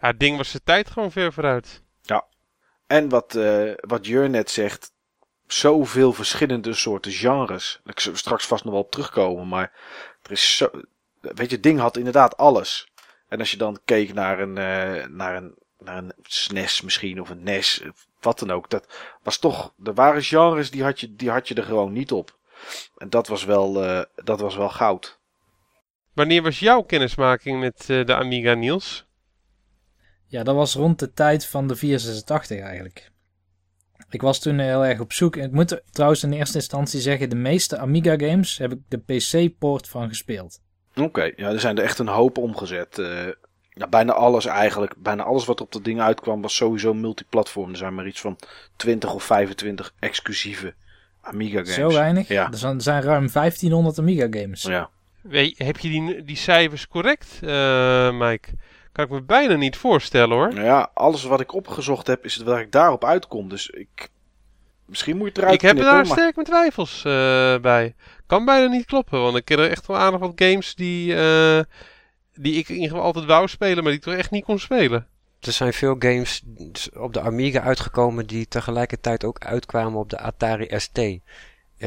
Ja, 0.00 0.08
het 0.08 0.20
ding 0.20 0.36
was 0.36 0.50
zijn 0.50 0.62
tijd 0.64 0.90
gewoon 0.90 1.12
ver 1.12 1.32
vooruit. 1.32 1.82
En 2.88 3.08
wat, 3.08 3.34
eh 3.34 3.72
wat 3.76 4.06
Jur 4.06 4.30
net 4.30 4.50
zegt, 4.50 4.92
zoveel 5.46 6.12
verschillende 6.12 6.72
soorten 6.74 7.12
genres. 7.12 7.80
Ik 7.84 8.00
zal 8.00 8.16
straks 8.16 8.46
vast 8.46 8.64
nog 8.64 8.72
wel 8.72 8.82
op 8.82 8.90
terugkomen, 8.90 9.48
maar 9.48 9.72
er 10.22 10.30
is 10.30 10.56
zo. 10.56 10.70
Weet 11.20 11.50
je, 11.50 11.54
het 11.54 11.62
ding 11.62 11.78
had 11.78 11.96
inderdaad 11.96 12.36
alles. 12.36 12.92
En 13.28 13.38
als 13.38 13.50
je 13.50 13.56
dan 13.56 13.78
keek 13.84 14.14
naar 14.14 14.40
een, 14.40 14.58
eh, 14.58 15.06
naar 15.06 15.36
een, 15.36 15.54
naar 15.78 15.96
een 15.96 16.12
SNES 16.22 16.80
misschien, 16.80 17.20
of 17.20 17.30
een 17.30 17.42
NES, 17.42 17.82
of 17.90 18.06
wat 18.20 18.38
dan 18.38 18.50
ook, 18.50 18.70
dat 18.70 18.86
was 19.22 19.38
toch. 19.38 19.74
Er 19.84 19.94
waren 19.94 20.22
genres 20.22 20.70
die 20.70 20.82
had 20.82 21.00
je, 21.00 21.14
die 21.14 21.30
had 21.30 21.48
je 21.48 21.54
er 21.54 21.62
gewoon 21.62 21.92
niet 21.92 22.12
op. 22.12 22.38
En 22.96 23.10
dat 23.10 23.28
was 23.28 23.44
wel, 23.44 23.84
eh, 23.84 24.02
dat 24.14 24.40
was 24.40 24.56
wel 24.56 24.68
goud. 24.68 25.18
Wanneer 26.12 26.42
was 26.42 26.58
jouw 26.58 26.82
kennismaking 26.82 27.60
met 27.60 27.86
de 27.86 28.14
Amiga, 28.14 28.54
Niels? 28.54 29.07
Ja, 30.28 30.42
dat 30.42 30.54
was 30.54 30.74
rond 30.74 30.98
de 30.98 31.12
tijd 31.12 31.46
van 31.46 31.66
de 31.66 31.76
486 31.76 32.60
eigenlijk. 32.60 33.10
Ik 34.10 34.20
was 34.20 34.38
toen 34.40 34.58
heel 34.58 34.84
erg 34.86 35.00
op 35.00 35.12
zoek. 35.12 35.36
Ik 35.36 35.52
moet 35.52 35.70
er 35.70 35.82
trouwens 35.90 36.22
in 36.22 36.32
eerste 36.32 36.56
instantie 36.56 37.00
zeggen, 37.00 37.30
de 37.30 37.36
meeste 37.36 37.78
Amiga 37.78 38.16
games 38.18 38.58
heb 38.58 38.72
ik 38.72 38.78
de 38.88 38.98
PC-poort 38.98 39.88
van 39.88 40.08
gespeeld. 40.08 40.60
Oké, 40.96 41.22
ja, 41.36 41.50
er 41.50 41.60
zijn 41.60 41.78
er 41.78 41.84
echt 41.84 41.98
een 41.98 42.08
hoop 42.08 42.38
omgezet. 42.38 42.98
eh 42.98 43.26
ja, 43.70 43.86
bijna 43.86 44.12
alles 44.12 44.46
eigenlijk. 44.46 44.94
Bijna 44.96 45.22
alles 45.22 45.44
wat 45.44 45.60
op 45.60 45.72
dat 45.72 45.84
ding 45.84 46.00
uitkwam 46.00 46.42
was 46.42 46.56
sowieso 46.56 46.94
multiplatform. 46.94 47.70
Er 47.70 47.76
zijn 47.76 47.94
maar 47.94 48.06
iets 48.06 48.20
van 48.20 48.38
20 48.76 49.14
of 49.14 49.22
25 49.22 49.94
exclusieve 49.98 50.74
Amiga 51.20 51.58
games. 51.58 51.74
Zo 51.74 51.92
weinig? 51.92 52.28
Ja. 52.28 52.50
Er 52.50 52.58
zijn, 52.58 52.76
er 52.76 52.82
zijn 52.82 53.02
ruim 53.02 53.28
1500 53.32 53.98
Amiga 53.98 54.26
games. 54.30 54.62
Ja. 54.62 54.90
Weet, 55.20 55.58
heb 55.58 55.78
je 55.78 55.88
die, 55.88 56.22
die 56.22 56.36
cijfers 56.36 56.88
correct, 56.88 57.38
eh, 57.42 58.18
Mike? 58.18 58.48
Kan 58.98 59.06
ik 59.06 59.12
me 59.12 59.22
bijna 59.22 59.54
niet 59.54 59.76
voorstellen 59.76 60.36
hoor. 60.36 60.48
Nou 60.54 60.64
ja, 60.66 60.90
alles 60.94 61.24
wat 61.24 61.40
ik 61.40 61.52
opgezocht 61.54 62.06
heb 62.06 62.24
is 62.24 62.36
waar 62.36 62.60
ik 62.60 62.72
daarop 62.72 63.04
uitkom. 63.04 63.48
Dus 63.48 63.70
ik... 63.70 64.08
Misschien 64.86 65.16
moet 65.16 65.22
je 65.24 65.28
het 65.32 65.38
eruit 65.38 65.54
Ik 65.54 65.60
heb 65.60 65.70
knippen, 65.70 65.92
daar 65.94 66.06
maar- 66.06 66.16
sterk 66.16 66.34
mijn 66.34 66.46
twijfels 66.46 67.04
eh, 67.04 67.58
bij. 67.58 67.94
Kan 68.26 68.44
bijna 68.44 68.66
niet 68.66 68.86
kloppen, 68.86 69.20
want 69.20 69.36
ik 69.36 69.44
ken 69.44 69.58
er 69.58 69.70
echt 69.70 69.86
wel 69.86 69.96
aardig 69.96 70.20
wat 70.20 70.32
games 70.34 70.74
die, 70.74 71.14
eh, 71.16 71.60
die 72.34 72.54
ik 72.54 72.68
in 72.68 72.74
ieder 72.74 72.88
geval 72.90 73.04
altijd 73.04 73.24
wou 73.24 73.48
spelen, 73.48 73.76
maar 73.76 73.92
die 73.92 74.00
ik 74.00 74.02
toch 74.02 74.14
echt 74.14 74.30
niet 74.30 74.44
kon 74.44 74.58
spelen. 74.58 75.06
Er 75.40 75.52
zijn 75.52 75.72
veel 75.72 75.96
games 75.98 76.42
op 76.96 77.12
de 77.12 77.20
Amiga 77.20 77.60
uitgekomen 77.60 78.26
die 78.26 78.48
tegelijkertijd 78.48 79.24
ook 79.24 79.38
uitkwamen 79.38 79.98
op 80.00 80.10
de 80.10 80.18
Atari 80.18 80.68
ST. 80.80 80.98
En 80.98 81.20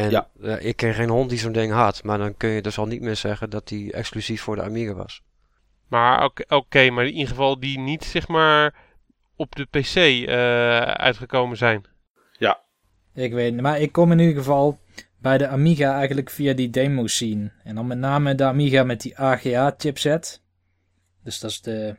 Ja. 0.10 0.28
eh, 0.42 0.66
ik 0.66 0.76
ken 0.76 0.94
geen 0.94 1.10
hond 1.10 1.30
die 1.30 1.40
zo'n 1.40 1.52
ding 1.52 1.72
had, 1.74 2.04
maar 2.04 2.18
dan 2.18 2.38
kun 2.38 2.50
je 2.50 2.62
dus 2.62 2.78
al 2.78 2.86
niet 2.86 3.02
meer 3.02 3.16
zeggen 3.16 3.50
dat 3.50 3.68
die 3.68 3.92
exclusief 3.94 4.42
voor 4.42 4.56
de 4.56 4.64
Amiga 4.64 4.94
was. 4.94 5.22
Maar 5.92 6.24
oké, 6.24 6.44
oké, 6.48 6.90
maar 6.90 7.06
in 7.06 7.14
ieder 7.14 7.28
geval 7.28 7.60
die 7.60 7.80
niet 7.80 8.04
zeg 8.04 8.28
maar 8.28 8.76
op 9.36 9.56
de 9.56 9.66
PC 9.66 9.96
eh, 9.96 10.82
uitgekomen 10.82 11.58
zijn. 11.58 11.86
Ik 13.14 13.34
weet 13.34 13.54
niet, 13.54 13.62
maar 13.62 13.80
ik 13.80 13.92
kom 13.92 14.12
in 14.12 14.20
ieder 14.20 14.36
geval 14.36 14.80
bij 15.18 15.38
de 15.38 15.48
Amiga 15.48 15.96
eigenlijk 15.96 16.30
via 16.30 16.54
die 16.54 16.70
demo 16.70 17.08
scene. 17.08 17.52
En 17.64 17.76
dan 17.76 17.88
met 17.88 17.98
name 17.98 18.36
de 18.36 18.44
Amiga 18.44 18.84
met 18.84 19.02
die 19.02 19.18
AGA 19.18 19.74
chipset. 19.78 20.42
Dus 21.24 21.40
dat 21.40 21.52
is 21.52 21.62
de 21.62 21.96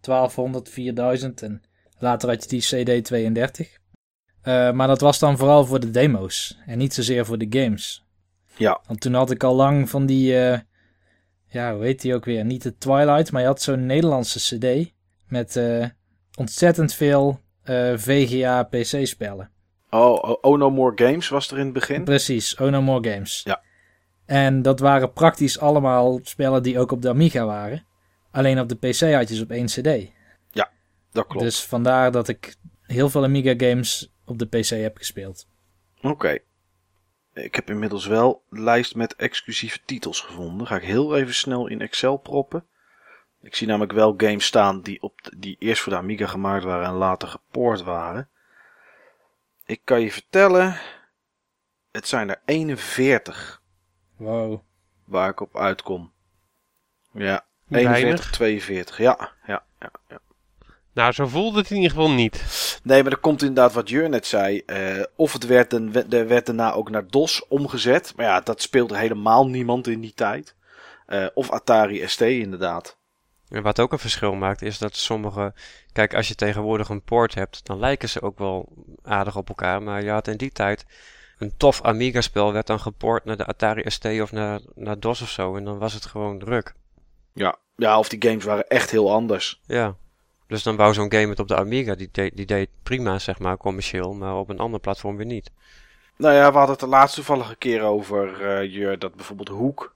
1200, 0.00 0.68
4000 0.68 1.42
en 1.42 1.62
later 1.98 2.28
had 2.28 2.42
je 2.42 2.48
die 2.48 2.86
CD32. 2.86 3.78
Eh, 4.42 4.72
maar 4.72 4.86
dat 4.86 5.00
was 5.00 5.18
dan 5.18 5.36
vooral 5.36 5.64
voor 5.64 5.80
de 5.80 5.90
demo's 5.90 6.58
en 6.66 6.78
niet 6.78 6.94
zozeer 6.94 7.26
voor 7.26 7.38
de 7.38 7.60
games. 7.60 8.06
Ja. 8.56 8.80
Want 8.86 9.00
toen 9.00 9.14
had 9.14 9.30
ik 9.30 9.42
al 9.42 9.54
lang 9.54 9.90
van 9.90 10.06
die, 10.06 10.38
eh, 10.38 10.58
ja 11.48 11.74
hoe 11.74 11.84
heet 11.84 12.00
die 12.00 12.14
ook 12.14 12.24
weer, 12.24 12.44
niet 12.44 12.62
de 12.62 12.76
Twilight, 12.76 13.32
maar 13.32 13.40
je 13.40 13.46
had 13.46 13.62
zo'n 13.62 13.86
Nederlandse 13.86 14.38
CD 14.38 14.92
met 15.28 15.56
eh, 15.56 15.86
ontzettend 16.34 16.94
veel 16.94 17.40
eh, 17.62 17.92
VGA 17.96 18.62
PC 18.62 19.06
spellen. 19.06 19.50
Oh, 19.90 20.22
oh, 20.22 20.36
oh 20.40 20.58
No 20.58 20.70
More 20.70 20.92
Games 20.94 21.28
was 21.28 21.50
er 21.50 21.58
in 21.58 21.64
het 21.64 21.74
begin. 21.74 22.04
Precies, 22.04 22.56
Oh 22.56 22.68
No 22.68 22.82
More 22.82 23.10
Games. 23.10 23.40
Ja. 23.44 23.62
En 24.26 24.62
dat 24.62 24.80
waren 24.80 25.12
praktisch 25.12 25.58
allemaal 25.58 26.20
spellen 26.22 26.62
die 26.62 26.78
ook 26.78 26.92
op 26.92 27.02
de 27.02 27.08
Amiga 27.08 27.44
waren. 27.44 27.84
Alleen 28.30 28.60
op 28.60 28.68
de 28.68 28.76
PC 28.76 29.14
had 29.14 29.28
je 29.28 29.34
ze 29.34 29.42
op 29.42 29.50
één 29.50 29.66
CD. 29.66 30.16
Dat 31.12 31.26
klopt. 31.26 31.44
Dus 31.44 31.62
vandaar 31.62 32.12
dat 32.12 32.28
ik 32.28 32.54
heel 32.82 33.08
veel 33.08 33.24
Amiga 33.24 33.54
games 33.56 34.12
op 34.24 34.38
de 34.38 34.46
PC 34.46 34.68
heb 34.68 34.96
gespeeld. 34.96 35.46
Oké. 36.02 36.38
Ik 37.44 37.54
heb 37.54 37.70
inmiddels 37.70 38.06
wel 38.06 38.42
de 38.50 38.60
lijst 38.60 38.94
met 38.94 39.16
exclusieve 39.16 39.78
titels 39.84 40.20
gevonden. 40.20 40.66
Ga 40.66 40.76
ik 40.76 40.82
heel 40.82 41.16
even 41.16 41.34
snel 41.34 41.66
in 41.66 41.80
Excel 41.80 42.16
proppen. 42.16 42.66
Ik 43.40 43.54
zie 43.54 43.66
namelijk 43.66 43.92
wel 43.92 44.14
games 44.16 44.46
staan 44.46 44.80
die, 44.80 45.02
op 45.02 45.22
de- 45.22 45.38
die 45.38 45.56
eerst 45.58 45.82
voor 45.82 45.92
de 45.92 45.98
Amiga 45.98 46.26
gemaakt 46.26 46.64
waren 46.64 46.86
en 46.86 46.92
later 46.94 47.28
gepoord 47.28 47.82
waren. 47.82 48.28
Ik 49.64 49.80
kan 49.84 50.00
je 50.00 50.12
vertellen, 50.12 50.80
het 51.90 52.08
zijn 52.08 52.28
er 52.28 52.40
41 52.44 53.62
Wow. 54.16 54.60
waar 55.04 55.30
ik 55.30 55.40
op 55.40 55.56
uitkom. 55.56 56.12
Ja, 57.12 57.44
Weinig. 57.66 57.96
41, 57.96 58.30
42. 58.30 58.98
Ja, 58.98 59.32
ja, 59.46 59.62
ja, 59.80 59.90
ja. 60.08 60.18
Nou, 60.98 61.12
zo 61.12 61.26
voelde 61.26 61.58
het 61.58 61.70
in 61.70 61.76
ieder 61.76 61.90
geval 61.90 62.10
niet. 62.10 62.44
Nee, 62.82 63.02
maar 63.02 63.12
er 63.12 63.18
komt 63.18 63.40
inderdaad 63.42 63.72
wat 63.72 63.88
Jur 63.88 64.08
net 64.08 64.26
zei. 64.26 64.62
eh, 64.66 65.02
of 65.16 65.32
het 65.32 65.46
werd, 65.46 65.72
een, 65.72 66.10
er 66.10 66.28
werd 66.28 66.46
daarna 66.46 66.72
ook 66.72 66.90
naar 66.90 67.08
DOS 67.08 67.48
omgezet. 67.48 68.12
Maar 68.16 68.26
ja, 68.26 68.40
dat 68.40 68.62
speelde 68.62 68.98
helemaal 68.98 69.48
niemand 69.48 69.86
in 69.86 70.00
die 70.00 70.14
tijd. 70.14 70.54
Eh, 71.06 71.26
of 71.34 71.50
Atari 71.50 72.08
ST 72.08 72.20
inderdaad. 72.20 72.98
En 73.48 73.62
wat 73.62 73.80
ook 73.80 73.92
een 73.92 73.98
verschil 73.98 74.34
maakt 74.34 74.62
is 74.62 74.78
dat 74.78 74.96
sommige... 74.96 75.54
Kijk, 75.92 76.14
als 76.14 76.28
je 76.28 76.34
tegenwoordig 76.34 76.88
een 76.88 77.02
port 77.02 77.34
hebt, 77.34 77.66
dan 77.66 77.78
lijken 77.78 78.08
ze 78.08 78.22
ook 78.22 78.38
wel 78.38 78.68
aardig 79.02 79.36
op 79.36 79.48
elkaar. 79.48 79.82
Maar 79.82 80.02
je 80.02 80.10
had 80.10 80.28
in 80.28 80.36
die 80.36 80.52
tijd 80.52 80.86
een 81.38 81.52
tof 81.56 81.82
Amiga-spel 81.82 82.52
werd 82.52 82.66
dan 82.66 82.80
geport 82.80 83.24
naar 83.24 83.36
de 83.36 83.46
Atari 83.46 83.90
ST 83.90 84.04
of 84.04 84.32
naar, 84.32 84.60
naar 84.74 85.00
DOS 85.00 85.22
of 85.22 85.30
zo. 85.30 85.56
En 85.56 85.64
dan 85.64 85.78
was 85.78 85.92
het 85.92 86.06
gewoon 86.06 86.38
druk. 86.38 86.74
Ja. 87.34 87.56
ja, 87.76 87.98
of 87.98 88.08
die 88.08 88.22
games 88.28 88.44
waren 88.44 88.66
echt 88.68 88.90
heel 88.90 89.12
anders. 89.12 89.60
Ja. 89.66 89.96
Dus 90.48 90.62
dan 90.62 90.76
wou 90.76 90.94
zo'n 90.94 91.12
game 91.12 91.28
het 91.28 91.38
op 91.38 91.48
de 91.48 91.56
Amiga. 91.56 91.94
Die 91.94 92.08
deed, 92.12 92.36
die 92.36 92.46
deed 92.46 92.68
prima, 92.82 93.18
zeg 93.18 93.38
maar, 93.38 93.56
commercieel. 93.56 94.12
Maar 94.14 94.36
op 94.36 94.48
een 94.48 94.58
ander 94.58 94.80
platform 94.80 95.16
weer 95.16 95.26
niet. 95.26 95.50
Nou 96.16 96.34
ja, 96.34 96.50
we 96.50 96.56
hadden 96.56 96.70
het 96.76 96.80
de 96.84 96.86
laatste 96.86 97.16
toevallige 97.16 97.56
keer 97.56 97.82
over, 97.82 98.42
eh 98.58 98.72
Jur, 98.72 98.98
dat 98.98 99.14
bijvoorbeeld 99.14 99.48
Hoek. 99.48 99.94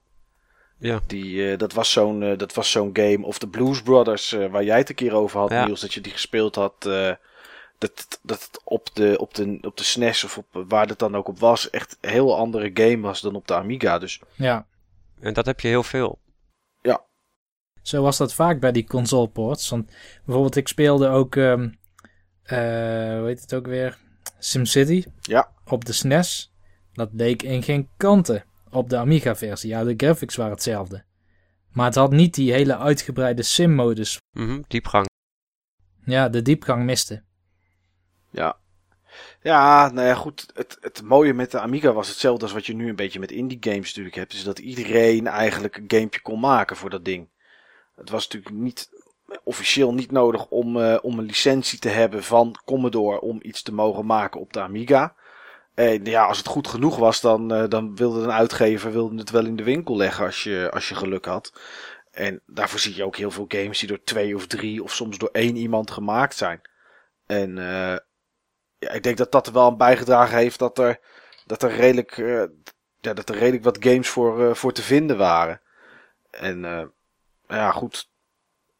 Ja. 0.77 0.99
Die, 1.07 1.51
eh, 1.51 1.57
dat 1.57 1.73
was 1.73 1.91
zo'n 1.91 2.23
eh, 2.23 2.37
dat 2.37 2.53
was 2.53 2.71
zo'n 2.71 2.89
game. 2.93 3.25
Of 3.25 3.37
de 3.39 3.47
Blues 3.47 3.81
Brothers, 3.81 4.33
eh, 4.33 4.47
waar 4.47 4.63
jij 4.63 4.77
het 4.77 4.89
een 4.89 4.95
keer 4.95 5.13
over 5.13 5.39
had, 5.39 5.49
Ja. 5.51 5.65
Niels. 5.65 5.81
Dat 5.81 5.93
je 5.93 6.01
die 6.01 6.11
gespeeld 6.11 6.55
had. 6.55 6.73
eh, 6.85 7.11
dat, 7.77 8.19
dat 8.21 8.41
het 8.43 8.61
op 8.63 8.89
de, 8.93 9.15
op, 9.19 9.33
de, 9.33 9.57
op 9.61 9.77
de 9.77 9.83
SNES 9.83 10.23
of 10.23 10.37
op, 10.37 10.45
waar 10.67 10.87
het 10.87 10.99
dan 10.99 11.15
ook 11.15 11.27
op 11.27 11.39
was, 11.39 11.69
echt 11.69 11.97
een 12.01 12.09
heel 12.09 12.37
andere 12.37 12.71
game 12.73 12.99
was 12.99 13.21
dan 13.21 13.35
op 13.35 13.47
de 13.47 13.55
Amiga. 13.55 13.99
Dus 13.99 14.19
Ja, 14.35 14.65
En 15.19 15.33
dat 15.33 15.45
heb 15.45 15.59
je 15.59 15.67
heel 15.67 15.83
veel. 15.83 16.17
Zo 17.83 18.01
was 18.01 18.17
dat 18.17 18.33
vaak 18.33 18.59
bij 18.59 18.71
die 18.71 18.87
console 18.87 19.27
ports. 19.27 19.69
Want 19.69 19.91
bijvoorbeeld 20.25 20.55
ik 20.55 20.67
speelde 20.67 21.07
ook, 21.07 21.35
ehm 21.35 21.69
eh, 22.43 23.17
hoe 23.17 23.25
heet 23.25 23.41
het 23.41 23.53
ook 23.53 23.67
weer? 23.67 23.97
SimCity. 24.39 25.05
Ja. 25.21 25.51
Op 25.65 25.85
de 25.85 25.93
SNES. 25.93 26.53
Dat 26.93 27.09
leek 27.13 27.43
in 27.43 27.63
geen 27.63 27.89
kanten 27.97 28.45
op 28.69 28.89
de 28.89 28.97
Amiga-versie. 28.97 29.69
Ja, 29.69 29.83
de 29.83 29.93
graphics 29.97 30.35
waren 30.35 30.53
hetzelfde. 30.53 31.03
Maar 31.71 31.85
het 31.85 31.95
had 31.95 32.11
niet 32.11 32.33
die 32.33 32.53
hele 32.53 32.77
uitgebreide 32.77 33.43
sim-modus. 33.43 34.17
Mhm, 34.31 34.61
diepgang. 34.67 35.05
Ja, 36.05 36.29
de 36.29 36.41
diepgang 36.41 36.83
miste. 36.83 37.23
Ja. 38.31 38.57
Ja, 39.41 39.91
nou 39.91 40.07
ja, 40.07 40.15
goed. 40.15 40.45
Het, 40.53 40.77
het 40.81 41.01
mooie 41.01 41.33
met 41.33 41.51
de 41.51 41.59
Amiga 41.59 41.93
was 41.93 42.07
hetzelfde 42.07 42.43
als 42.43 42.53
wat 42.53 42.65
je 42.65 42.75
nu 42.75 42.89
een 42.89 42.95
beetje 42.95 43.19
met 43.19 43.31
indie 43.31 43.57
games 43.59 43.87
natuurlijk 43.87 44.15
hebt. 44.15 44.33
Is 44.33 44.43
dat 44.43 44.59
iedereen 44.59 45.27
eigenlijk 45.27 45.77
een 45.77 45.83
gamepje 45.87 46.21
kon 46.21 46.39
maken 46.39 46.75
voor 46.75 46.89
dat 46.89 47.05
ding. 47.05 47.29
Het 47.95 48.09
was 48.09 48.27
natuurlijk 48.27 48.55
niet 48.55 48.89
officieel 49.43 49.93
niet 49.93 50.11
nodig 50.11 50.47
om, 50.47 50.77
uh, 50.77 50.97
om 51.01 51.19
een 51.19 51.25
licentie 51.25 51.79
te 51.79 51.89
hebben 51.89 52.23
van 52.23 52.59
Commodore 52.65 53.21
om 53.21 53.39
iets 53.41 53.61
te 53.61 53.73
mogen 53.73 54.05
maken 54.05 54.39
op 54.39 54.53
de 54.53 54.61
Amiga. 54.61 55.15
En 55.73 56.05
ja, 56.05 56.25
als 56.25 56.37
het 56.37 56.47
goed 56.47 56.67
genoeg 56.67 56.97
was, 56.97 57.21
dan, 57.21 57.53
uh, 57.53 57.63
dan 57.69 57.95
wilde 57.95 58.21
een 58.21 58.31
uitgever 58.31 58.91
wilde 58.91 59.17
het 59.17 59.29
wel 59.29 59.45
in 59.45 59.55
de 59.55 59.63
winkel 59.63 59.95
leggen 59.97 60.25
als 60.25 60.43
je, 60.43 60.69
als 60.73 60.89
je 60.89 60.95
geluk 60.95 61.25
had. 61.25 61.53
En 62.11 62.41
daarvoor 62.45 62.79
zie 62.79 62.95
je 62.95 63.03
ook 63.03 63.15
heel 63.15 63.31
veel 63.31 63.45
games 63.47 63.79
die 63.79 63.87
door 63.87 64.03
twee 64.03 64.35
of 64.35 64.47
drie 64.47 64.83
of 64.83 64.93
soms 64.93 65.17
door 65.17 65.29
één 65.31 65.55
iemand 65.55 65.91
gemaakt 65.91 66.35
zijn. 66.35 66.61
En 67.25 67.57
uh, 67.57 67.95
ja, 68.77 68.89
ik 68.91 69.03
denk 69.03 69.17
dat 69.17 69.31
dat 69.31 69.47
er 69.47 69.53
wel 69.53 69.65
aan 69.65 69.77
bijgedragen 69.77 70.37
heeft 70.37 70.59
dat 70.59 70.77
er, 70.77 70.99
dat 71.45 71.63
er, 71.63 71.71
redelijk, 71.71 72.15
ja, 72.99 73.13
dat 73.13 73.29
er 73.29 73.35
redelijk 73.35 73.63
wat 73.63 73.83
games 73.83 74.09
voor, 74.09 74.55
voor 74.55 74.73
te 74.73 74.81
vinden 74.81 75.17
waren. 75.17 75.61
En 76.29 76.93
ja, 77.47 77.71
goed. 77.71 78.11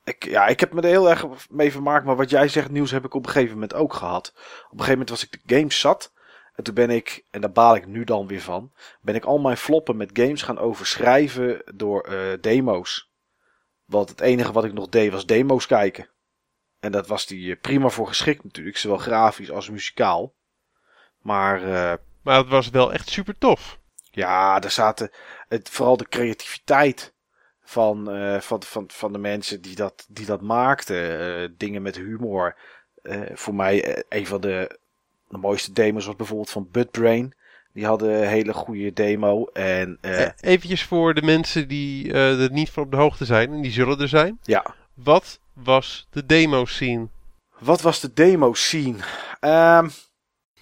Ik, 0.04 0.24
ja, 0.26 0.48
ik 0.48 0.60
heb 0.60 0.74
me 0.74 0.82
er 0.82 0.88
heel 0.88 1.10
erg 1.10 1.26
mee 1.50 1.72
vermaakt. 1.72 2.06
Maar 2.06 2.16
wat 2.16 2.30
jij 2.30 2.48
zegt, 2.48 2.72
nieuws 2.72 2.92
heb 2.92 3.06
ik 3.06 3.14
op 3.14 3.26
een 3.26 3.32
gegeven 3.32 3.54
moment 3.54 3.74
ook 3.74 3.94
gehad. 3.94 4.32
Op 4.36 4.44
een 4.72 4.86
gegeven 4.86 4.92
moment 4.92 5.10
was 5.10 5.24
ik 5.24 5.32
de 5.32 5.56
games 5.56 5.80
zat. 5.80 6.14
En 6.54 6.64
toen 6.64 6.74
ben 6.74 6.90
ik, 6.90 7.26
en 7.32 7.42
daar 7.42 7.52
baal 7.52 7.76
ik 7.76 7.88
nu 7.88 8.04
dan 8.04 8.28
weer 8.28 8.42
van, 8.42 8.74
ben 9.02 9.16
ik 9.16 9.26
al 9.26 9.38
mijn 9.38 9.58
floppen 9.58 9.98
met 9.98 10.10
games 10.14 10.42
gaan 10.42 10.58
overschrijven 10.58 11.64
door 11.76 12.10
uh, 12.10 12.34
demo's. 12.42 13.12
Want 13.86 14.10
het 14.10 14.22
enige 14.22 14.52
wat 14.52 14.64
ik 14.64 14.74
nog 14.74 14.90
deed 14.90 15.12
was 15.12 15.26
demo's 15.26 15.68
kijken. 15.68 16.10
En 16.80 16.92
dat 16.92 17.08
was 17.08 17.26
die 17.26 17.56
prima 17.56 17.90
voor 17.90 18.08
geschikt 18.08 18.44
natuurlijk, 18.44 18.78
zowel 18.78 18.98
grafisch 18.98 19.52
als 19.52 19.70
muzikaal. 19.70 20.34
Maar, 21.22 21.62
uh, 21.62 21.94
maar 22.24 22.38
het 22.38 22.48
was 22.48 22.70
wel 22.70 22.94
echt 22.94 23.10
super 23.10 23.38
tof. 23.38 23.80
Ja, 24.12 24.60
daar 24.60 24.72
zaten 24.72 25.12
het, 25.48 25.70
vooral 25.70 25.98
de 25.98 26.08
creativiteit 26.08 27.13
van, 27.64 28.16
uh, 28.16 28.40
van, 28.40 28.64
van, 28.64 28.86
van 28.88 29.14
de 29.14 29.20
mensen 29.20 29.62
die 29.62 29.76
dat, 29.76 30.06
die 30.10 30.26
dat 30.26 30.42
maakten. 30.42 31.56
dingen 31.58 31.82
met 31.82 31.96
humor. 31.96 32.56
voor 33.34 33.56
mij 33.56 34.04
een 34.10 34.28
van 34.28 34.42
de 34.42 34.80
de 35.34 35.40
mooiste 35.40 35.74
demos 35.74 36.06
was 36.06 36.16
bijvoorbeeld 36.16 36.50
van 36.50 36.68
Budbrain. 36.72 37.34
Die 37.74 37.86
hadden 37.86 38.22
een 38.22 38.28
hele 38.28 38.54
goede 38.54 38.94
demo. 38.94 39.46
En, 39.46 39.98
uh, 40.02 40.28
Eventjes 40.40 40.84
voor 40.84 41.14
de 41.14 41.22
mensen 41.22 41.68
die 41.68 42.06
uh, 42.08 42.44
er 42.44 42.52
niet 42.52 42.70
van 42.70 42.84
op 42.84 42.92
de 42.92 42.98
hoogte 42.98 43.26
zijn. 43.26 43.52
En 43.52 43.62
die 43.62 43.72
zullen 43.72 44.00
er 44.00 44.08
zijn. 44.08 44.40
Ja. 44.44 44.76
Wat 44.94 45.40
was 45.54 46.08
de 46.10 46.26
demo 46.26 46.66
scene? 46.66 47.08
Wat 47.60 47.82
was 47.82 48.00
de 48.00 48.14
demo 48.14 48.54
scene? 48.54 48.98
Um... 49.42 49.90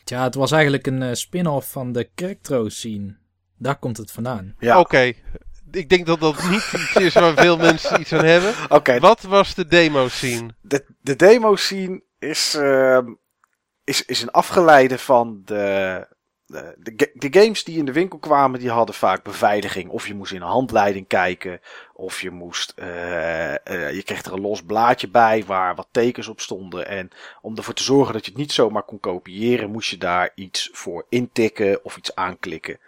Ja, 0.03 0.23
het 0.23 0.35
was 0.35 0.51
eigenlijk 0.51 0.87
een 0.87 1.01
uh, 1.01 1.13
spin-off 1.13 1.71
van 1.71 1.91
de 1.91 2.09
Kerktro 2.15 2.69
scene. 2.69 3.17
Daar 3.57 3.79
komt 3.79 3.97
het 3.97 4.11
vandaan. 4.11 4.55
Ja. 4.59 4.79
Oké. 4.79 4.95
Okay. 4.95 5.23
Ik 5.71 5.89
denk 5.89 6.05
dat 6.05 6.19
dat 6.19 6.49
niet 6.49 6.73
iets 6.73 6.95
is 6.95 7.13
waar 7.13 7.33
veel 7.33 7.57
mensen 7.57 7.99
iets 7.99 8.13
aan 8.13 8.25
hebben. 8.25 8.53
Oké. 8.63 8.75
Okay. 8.75 8.99
Wat 8.99 9.21
was 9.21 9.53
de 9.53 9.65
demo 9.65 10.07
scene? 10.07 10.49
De, 10.61 10.85
de 11.01 11.15
demo 11.15 11.55
scene 11.55 12.01
is 12.19 12.53
ehm, 12.53 13.05
is, 13.83 14.05
is 14.05 14.21
een 14.21 14.31
afgeleide 14.31 14.97
van 14.97 15.41
de, 15.45 16.07
de, 16.45 16.75
de, 16.77 17.11
de, 17.13 17.39
games 17.39 17.63
die 17.63 17.77
in 17.77 17.85
de 17.85 17.91
winkel 17.91 18.19
kwamen, 18.19 18.59
die 18.59 18.69
hadden 18.69 18.95
vaak 18.95 19.23
beveiliging. 19.23 19.89
Of 19.89 20.07
je 20.07 20.13
moest 20.13 20.31
in 20.31 20.41
een 20.41 20.47
handleiding 20.47 21.07
kijken, 21.07 21.61
of 21.93 22.21
je 22.21 22.31
moest, 22.31 22.73
uh, 22.75 22.85
uh, 23.49 23.55
je 23.93 24.03
kreeg 24.05 24.23
er 24.23 24.33
een 24.33 24.41
los 24.41 24.63
blaadje 24.63 25.09
bij 25.09 25.43
waar 25.45 25.75
wat 25.75 25.87
tekens 25.91 26.27
op 26.27 26.39
stonden. 26.39 26.87
En 26.87 27.09
om 27.41 27.57
ervoor 27.57 27.73
te 27.73 27.83
zorgen 27.83 28.13
dat 28.13 28.25
je 28.25 28.31
het 28.31 28.39
niet 28.39 28.51
zomaar 28.51 28.83
kon 28.83 28.99
kopiëren, 28.99 29.71
moest 29.71 29.89
je 29.89 29.97
daar 29.97 30.31
iets 30.35 30.69
voor 30.71 31.05
intikken 31.09 31.83
of 31.83 31.97
iets 31.97 32.15
aanklikken. 32.15 32.79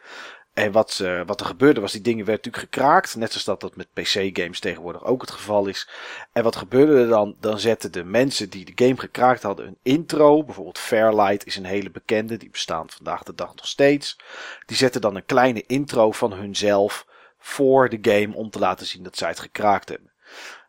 En 0.54 0.72
wat, 0.72 1.00
uh, 1.02 1.22
wat 1.26 1.40
er 1.40 1.46
gebeurde 1.46 1.82
was, 1.82 1.92
die 1.92 2.02
dingen 2.02 2.26
werden 2.26 2.46
natuurlijk 2.46 2.74
gekraakt. 2.74 3.16
Net 3.16 3.30
zoals 3.30 3.46
dat 3.46 3.62
dat 3.62 3.76
met 3.76 3.94
PC-games 3.94 4.60
tegenwoordig 4.60 5.04
ook 5.04 5.22
het 5.22 5.32
geval 5.32 5.68
is. 5.68 5.90
En 6.32 6.44
wat 6.44 6.56
gebeurde 6.56 7.00
er 7.00 7.08
dan? 7.08 7.36
Dan 7.40 7.60
zetten 7.60 7.92
de 7.92 8.04
mensen 8.04 8.50
die 8.50 8.74
de 8.74 8.86
game 8.86 9.00
gekraakt 9.00 9.44
hadden 9.44 9.68
een 9.68 9.78
intro. 9.82 10.44
Bijvoorbeeld 10.44 10.78
Fairlight 10.78 11.46
is 11.46 11.56
een 11.56 11.66
hele 11.66 11.92
bekende. 11.92 12.38
Die 12.38 12.50
bestaan 12.50 12.90
vandaag 12.90 13.24
de 13.24 13.36
dag 13.36 13.56
nog 13.56 13.68
steeds. 13.68 14.18
Die 14.66 14.78
zetten 14.78 15.02
dan 15.02 15.16
een 15.16 15.26
kleine 15.26 15.64
intro 15.68 16.12
van 16.12 16.34
hunzelf 16.34 17.06
voor 17.38 17.90
de 17.90 18.00
game 18.02 18.36
om 18.36 18.50
te 18.50 18.60
laten 18.60 18.86
zien 18.86 19.04
dat 19.04 19.18
zij 19.18 19.30
het 19.30 19.40
gekraakt 19.40 19.90
hebben. 19.90 20.12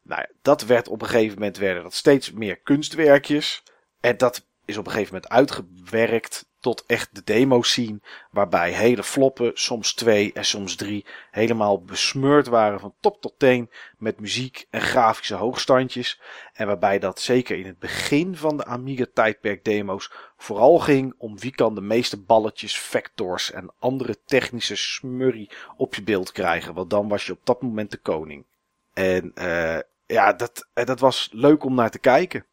Nou 0.03 0.21
ja, 0.21 0.29
dat 0.43 0.65
werd 0.65 0.89
op 0.89 1.03
een 1.03 1.09
gegeven 1.09 1.35
moment 1.35 1.57
werden 1.57 1.83
dat 1.83 1.95
steeds 1.95 2.33
meer 2.33 2.57
kunstwerkjes. 2.57 3.63
En 4.01 4.17
dat 4.17 4.47
is 4.65 4.77
op 4.77 4.87
een 4.87 4.93
gegeven 4.93 5.15
moment 5.15 5.33
uitgewerkt 5.33 6.47
tot 6.65 6.85
echt 6.87 7.15
de 7.15 7.23
demo 7.25 7.63
scene. 7.63 8.01
Waarbij 8.31 8.73
hele 8.73 9.03
floppen, 9.03 9.51
soms 9.55 9.95
twee 9.95 10.33
en 10.33 10.45
soms 10.45 10.77
drie, 10.77 11.07
helemaal 11.31 11.83
besmeurd 11.83 12.47
waren 12.47 12.81
van 12.81 12.95
top 13.01 13.21
tot 13.21 13.35
teen. 13.39 13.71
Met 13.99 14.21
muziek 14.21 14.67
en 14.71 14.81
grafische 14.81 15.35
hoogstandjes. 15.35 16.21
En 16.53 16.67
waarbij 16.67 16.99
dat 16.99 17.21
zeker 17.21 17.59
in 17.59 17.67
het 17.67 17.79
begin 17.79 18.37
van 18.37 18.57
de 18.57 18.65
Amiga 18.65 19.07
tijdperk 19.15 19.65
demo's 19.65 20.13
vooral 20.37 20.79
ging 20.79 21.15
om 21.19 21.39
wie 21.39 21.55
kan 21.55 21.75
de 21.75 21.81
meeste 21.81 22.21
balletjes, 22.21 22.79
vectors 22.79 23.51
en 23.51 23.73
andere 23.79 24.17
technische 24.25 24.77
smurrie 24.77 25.51
op 25.77 25.95
je 25.95 26.03
beeld 26.03 26.33
krijgen. 26.33 26.75
Want 26.75 26.91
dan 26.91 27.09
was 27.09 27.27
je 27.27 27.33
op 27.33 27.41
dat 27.45 27.63
moment 27.63 27.91
de 27.91 27.99
koning. 27.99 28.47
En 28.93 29.33
uh, 29.35 29.79
ja, 30.07 30.33
dat, 30.33 30.69
dat 30.73 31.01
was 31.01 31.29
leuk 31.33 31.65
om 31.65 31.75
naar 31.75 31.91
te 31.91 31.99
kijken. 31.99 32.47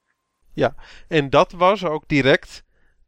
Ja, 0.53 0.76
en 1.07 1.30
dat 1.30 1.51
was 1.51 1.86
ook 1.86 2.03
direct 2.07 2.64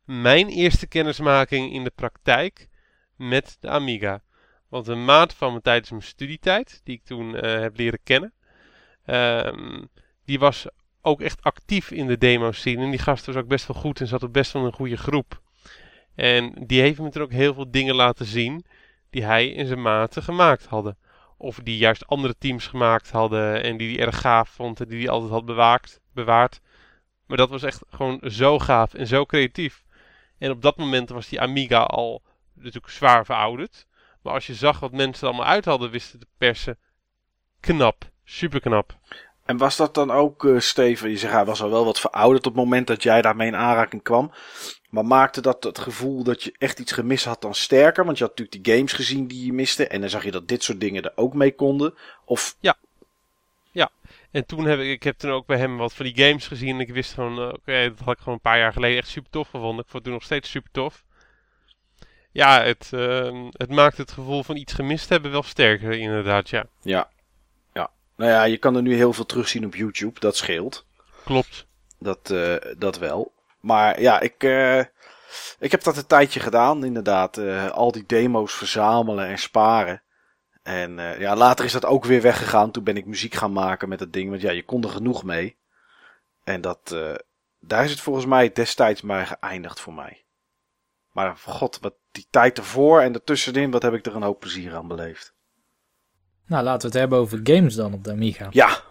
mijn 0.06 0.48
eerste 0.48 0.88
kennismaking 0.88 1.74
in 1.74 1.84
de 1.84 1.92
praktijk 1.96 2.68
met 3.16 3.58
de 3.60 3.70
Amiga. 3.70 4.22
Want 4.70 4.88
een 4.88 5.06
maat 5.06 5.34
van 5.34 5.54
me 5.54 5.62
tijdens 5.62 5.90
mijn 5.90 6.04
studietijd, 6.04 6.82
die 6.84 6.96
ik 6.96 7.04
toen 7.04 7.36
uh, 7.36 7.42
heb 7.42 7.78
leren 7.78 8.00
kennen, 8.04 8.34
um, 9.06 9.90
die 10.26 10.40
was 10.40 10.68
ook 11.02 11.22
echt 11.22 11.42
actief 11.42 11.92
in 11.92 12.08
de 12.08 12.18
demo 12.18 12.52
scene. 12.52 12.84
En 12.84 12.90
die 12.90 13.00
gast 13.00 13.26
was 13.26 13.36
ook 13.36 13.48
best 13.48 13.68
wel 13.68 13.82
goed 13.82 14.00
en 14.00 14.08
zat 14.08 14.24
ook 14.24 14.32
best 14.32 14.52
wel 14.52 14.66
een 14.66 14.74
goede 14.74 14.98
groep. 14.98 15.42
En 16.16 16.54
die 16.66 16.82
heeft 16.82 17.00
me 17.00 17.10
toen 17.10 17.22
ook 17.22 17.32
heel 17.32 17.54
veel 17.54 17.72
dingen 17.72 17.96
laten 17.96 18.26
zien 18.26 18.66
die 19.10 19.24
hij 19.24 19.56
en 19.56 19.68
zijn 19.68 19.82
maten 19.82 20.24
gemaakt 20.24 20.66
hadden. 20.66 20.98
Of 21.38 21.60
die 21.64 21.78
juist 21.78 22.08
andere 22.08 22.36
teams 22.38 22.68
gemaakt 22.68 23.12
hadden 23.12 23.64
en 23.64 23.78
die 23.78 23.96
hij 23.96 24.06
erg 24.06 24.20
gaaf 24.20 24.50
vond 24.50 24.82
en 24.82 24.88
die 24.88 25.00
hij 25.00 25.10
altijd 25.10 25.32
had 25.32 25.46
bewaakt, 25.46 26.00
bewaard. 26.14 26.62
Maar 27.28 27.38
dat 27.38 27.50
was 27.50 27.64
echt 27.64 27.82
gewoon 27.90 28.20
zo 28.24 28.60
gaaf 28.60 28.94
en 28.94 29.08
zo 29.08 29.26
creatief. 29.26 29.83
En 30.44 30.52
op 30.52 30.62
dat 30.62 30.78
moment 30.78 31.10
was 31.10 31.30
die 31.30 31.42
Amiga 31.42 31.84
al 31.84 32.22
natuurlijk 32.54 32.94
zwaar 32.94 33.26
verouderd. 33.26 33.88
Maar 34.22 34.34
als 34.34 34.48
je 34.48 34.54
zag 34.54 34.80
wat 34.80 34.92
mensen 34.92 35.28
er 35.28 35.34
allemaal 35.34 35.52
uit 35.52 35.66
hadden 35.66 35.92
wisten 35.92 36.20
te 36.20 36.28
persen, 36.38 36.78
knap. 37.60 38.12
Super 38.24 38.60
knap. 38.60 38.98
En 39.46 39.58
was 39.58 39.78
dat 39.78 39.94
dan 39.94 40.12
ook, 40.12 40.44
uh, 40.44 40.60
Steven, 40.60 41.10
je 41.10 41.18
zegt 41.18 41.34
hij 41.34 41.46
was 41.46 41.62
al 41.62 41.70
wel 41.70 41.86
wat 41.86 42.00
verouderd 42.00 42.46
op 42.46 42.56
het 42.56 42.64
moment 42.64 42.88
dat 42.88 43.04
jij 43.04 43.22
daarmee 43.22 43.48
in 43.48 43.56
aanraking 43.56 44.04
kwam. 44.04 44.32
Maar 44.90 45.06
maakte 45.06 45.42
dat 45.42 45.64
het 45.64 45.80
gevoel 45.80 46.24
dat 46.24 46.44
je 46.44 46.56
echt 46.58 46.80
iets 46.80 46.92
gemist 46.92 47.26
had 47.26 47.42
dan 47.42 47.56
sterker? 47.56 48.06
Want 48.06 48.18
je 48.18 48.24
had 48.24 48.38
natuurlijk 48.38 48.66
die 48.66 48.76
games 48.76 48.94
gezien 48.94 49.28
die 49.28 49.46
je 49.46 49.54
miste. 49.54 49.88
En 49.88 50.02
dan 50.02 50.10
zag 50.10 50.24
je 50.24 50.32
dat 50.32 50.48
dit 50.48 50.64
soort 50.64 50.80
dingen 50.80 51.04
er 51.04 51.12
ook 51.16 51.34
mee 51.34 51.56
konden. 51.56 51.94
Of... 52.26 52.56
Ja. 52.60 52.76
En 54.34 54.46
toen 54.46 54.66
heb 54.66 54.80
ik, 54.80 54.88
ik 54.88 55.04
heb 55.04 55.18
toen 55.18 55.32
ook 55.32 55.46
bij 55.46 55.58
hem 55.58 55.78
wat 55.78 55.94
van 55.94 56.06
die 56.06 56.26
games 56.26 56.48
gezien. 56.48 56.76
En 56.76 56.80
ik 56.80 56.94
wist 56.94 57.14
gewoon, 57.14 57.40
uh, 57.40 57.46
oké, 57.46 57.56
okay, 57.56 57.90
dat 57.90 58.00
had 58.00 58.14
ik 58.14 58.20
gewoon 58.20 58.34
een 58.34 58.40
paar 58.40 58.58
jaar 58.58 58.74
geleden 58.74 58.98
echt 58.98 59.08
super 59.08 59.30
tof 59.30 59.50
gevonden. 59.50 59.84
Ik 59.84 59.92
vond 59.92 59.94
het 59.94 60.04
toen 60.04 60.14
nog 60.14 60.24
steeds 60.24 60.50
super 60.50 60.72
tof. 60.72 61.04
Ja, 62.32 62.64
het, 62.64 62.92
uh, 62.94 63.48
het 63.52 63.70
maakt 63.70 63.98
het 63.98 64.12
gevoel 64.12 64.44
van 64.44 64.56
iets 64.56 64.74
gemist 64.74 65.10
hebben 65.10 65.32
wel 65.32 65.44
sterker, 65.44 65.92
inderdaad, 65.92 66.50
ja. 66.50 66.66
Ja. 66.82 67.10
Ja. 67.74 67.92
Nou 68.18 68.32
ja, 68.32 68.44
je 68.44 68.58
kan 68.58 68.76
er 68.76 68.82
nu 68.82 68.96
heel 68.96 69.14
veel 69.14 69.26
terugzien 69.26 69.66
op 69.66 69.76
YouTube. 69.76 70.20
Dat 70.20 70.38
scheelt. 70.38 70.86
Klopt. 71.24 71.68
Dat, 72.00 72.30
uh, 72.30 72.56
dat 72.78 72.98
wel. 72.98 73.32
Maar 73.60 74.02
ja, 74.02 74.20
ik, 74.20 74.44
uh, 74.44 74.80
ik 75.60 75.72
heb 75.72 75.84
dat 75.84 75.98
een 75.98 76.08
tijdje 76.08 76.40
gedaan, 76.40 76.86
inderdaad. 76.86 77.38
Al 77.72 77.92
die 77.92 78.06
demo's 78.06 78.54
verzamelen 78.54 79.28
en 79.28 79.38
sparen. 79.38 80.02
En 80.64 80.98
uh, 80.98 81.20
ja, 81.20 81.36
later 81.36 81.66
is 81.66 81.72
dat 81.72 81.86
ook 81.86 82.06
weer 82.06 82.22
weggegaan. 82.22 82.72
Toen 82.72 82.84
ben 82.84 82.98
ik 82.98 83.06
muziek 83.06 83.34
gaan 83.34 83.54
maken 83.54 83.90
met 83.90 84.00
dat 84.00 84.14
ding. 84.14 84.30
Want 84.30 84.42
ja, 84.42 84.52
je 84.52 84.66
kon 84.66 84.84
er 84.84 84.90
genoeg 84.90 85.24
mee. 85.24 85.58
En 86.44 86.62
dat, 86.62 86.92
uh, 86.94 87.14
daar 87.60 87.84
is 87.84 87.92
het 87.92 88.00
volgens 88.00 88.26
mij 88.26 88.52
destijds 88.52 89.02
maar 89.02 89.26
geëindigd 89.26 89.80
voor 89.80 89.94
mij. 89.94 90.26
Maar 91.12 91.38
god, 91.38 91.80
wat 91.82 91.94
die 92.12 92.28
tijd 92.30 92.58
ervoor 92.58 93.02
en 93.02 93.14
ertussenin, 93.14 93.72
wat 93.72 93.82
heb 93.82 93.94
ik 93.94 94.06
er 94.06 94.16
een 94.16 94.24
hoop 94.24 94.40
plezier 94.40 94.76
aan 94.76 94.88
beleefd. 94.88 95.34
Nou, 96.46 96.64
laten 96.64 96.82
we 96.82 96.88
het 96.88 96.98
hebben 96.98 97.20
over 97.20 97.40
games 97.44 97.76
dan 97.76 97.94
op 97.94 98.04
de 98.04 98.12
Amiga. 98.12 98.48
Ja. 98.52 98.82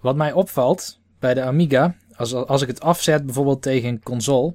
Wat 0.00 0.16
mij 0.16 0.32
opvalt 0.32 1.00
bij 1.18 1.34
de 1.34 1.42
Amiga, 1.42 1.96
als, 2.16 2.34
als 2.34 2.62
ik 2.62 2.68
het 2.68 2.80
afzet 2.80 3.24
bijvoorbeeld 3.24 3.62
tegen 3.62 3.88
een 3.88 4.02
console, 4.02 4.54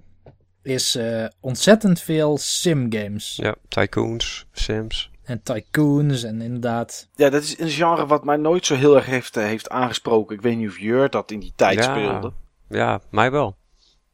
is 0.61 0.95
uh, 0.95 1.25
ontzettend 1.39 2.01
veel 2.01 2.37
sim 2.37 2.93
games. 2.93 3.35
Ja, 3.35 3.55
tycoons, 3.67 4.45
sims. 4.51 5.11
En 5.29 5.43
tycoons 5.43 6.23
en 6.23 6.41
inderdaad. 6.41 7.07
Ja, 7.15 7.29
dat 7.29 7.43
is 7.43 7.59
een 7.59 7.69
genre 7.69 8.05
wat 8.05 8.23
mij 8.23 8.37
nooit 8.37 8.65
zo 8.65 8.75
heel 8.75 8.95
erg 8.95 9.05
heeft, 9.05 9.37
eh, 9.37 9.43
heeft 9.43 9.69
aangesproken. 9.69 10.35
Ik 10.35 10.41
weet 10.41 10.57
niet 10.57 10.69
of 10.69 10.79
Jur 10.79 11.09
dat 11.09 11.31
in 11.31 11.39
die 11.39 11.53
tijd 11.55 11.77
Ja. 11.77 11.83
speelde. 11.83 12.33
Ja, 12.69 13.01
mij 13.09 13.31
wel. 13.31 13.57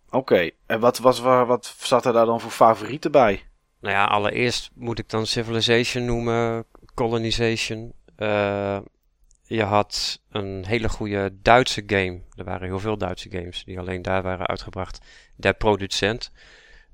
Oké, 0.10 0.50
en 0.66 0.80
wat, 0.80 0.98
was, 0.98 1.20
wat, 1.20 1.48
wat 1.48 1.76
zat 1.78 2.06
er 2.06 2.14
daar 2.14 2.26
dan 2.26 2.42
voor 2.42 2.52
favorieten 2.52 3.12
bij? 3.12 3.44
Nou 3.80 3.94
ja, 3.96 4.06
allereerst 4.06 4.70
moet 4.74 5.00
ik 5.00 5.10
dan 5.10 5.26
Civilization 5.26 6.06
noemen, 6.06 6.66
Colonization. 6.94 7.94
Eh, 8.16 8.78
je 9.44 9.64
had 9.64 10.22
een 10.30 10.66
hele 10.66 10.90
goede 10.90 11.34
Duitse 11.42 11.84
game. 11.88 12.22
Er 12.36 12.44
waren 12.44 12.68
heel 12.68 12.80
veel 12.80 12.98
Duitse 12.98 13.30
games 13.32 13.64
die 13.64 13.80
alleen 13.80 14.02
daar 14.02 14.24
waren 14.24 14.48
uitgebracht. 14.48 15.06
Der 15.36 15.54
Producent, 15.54 16.32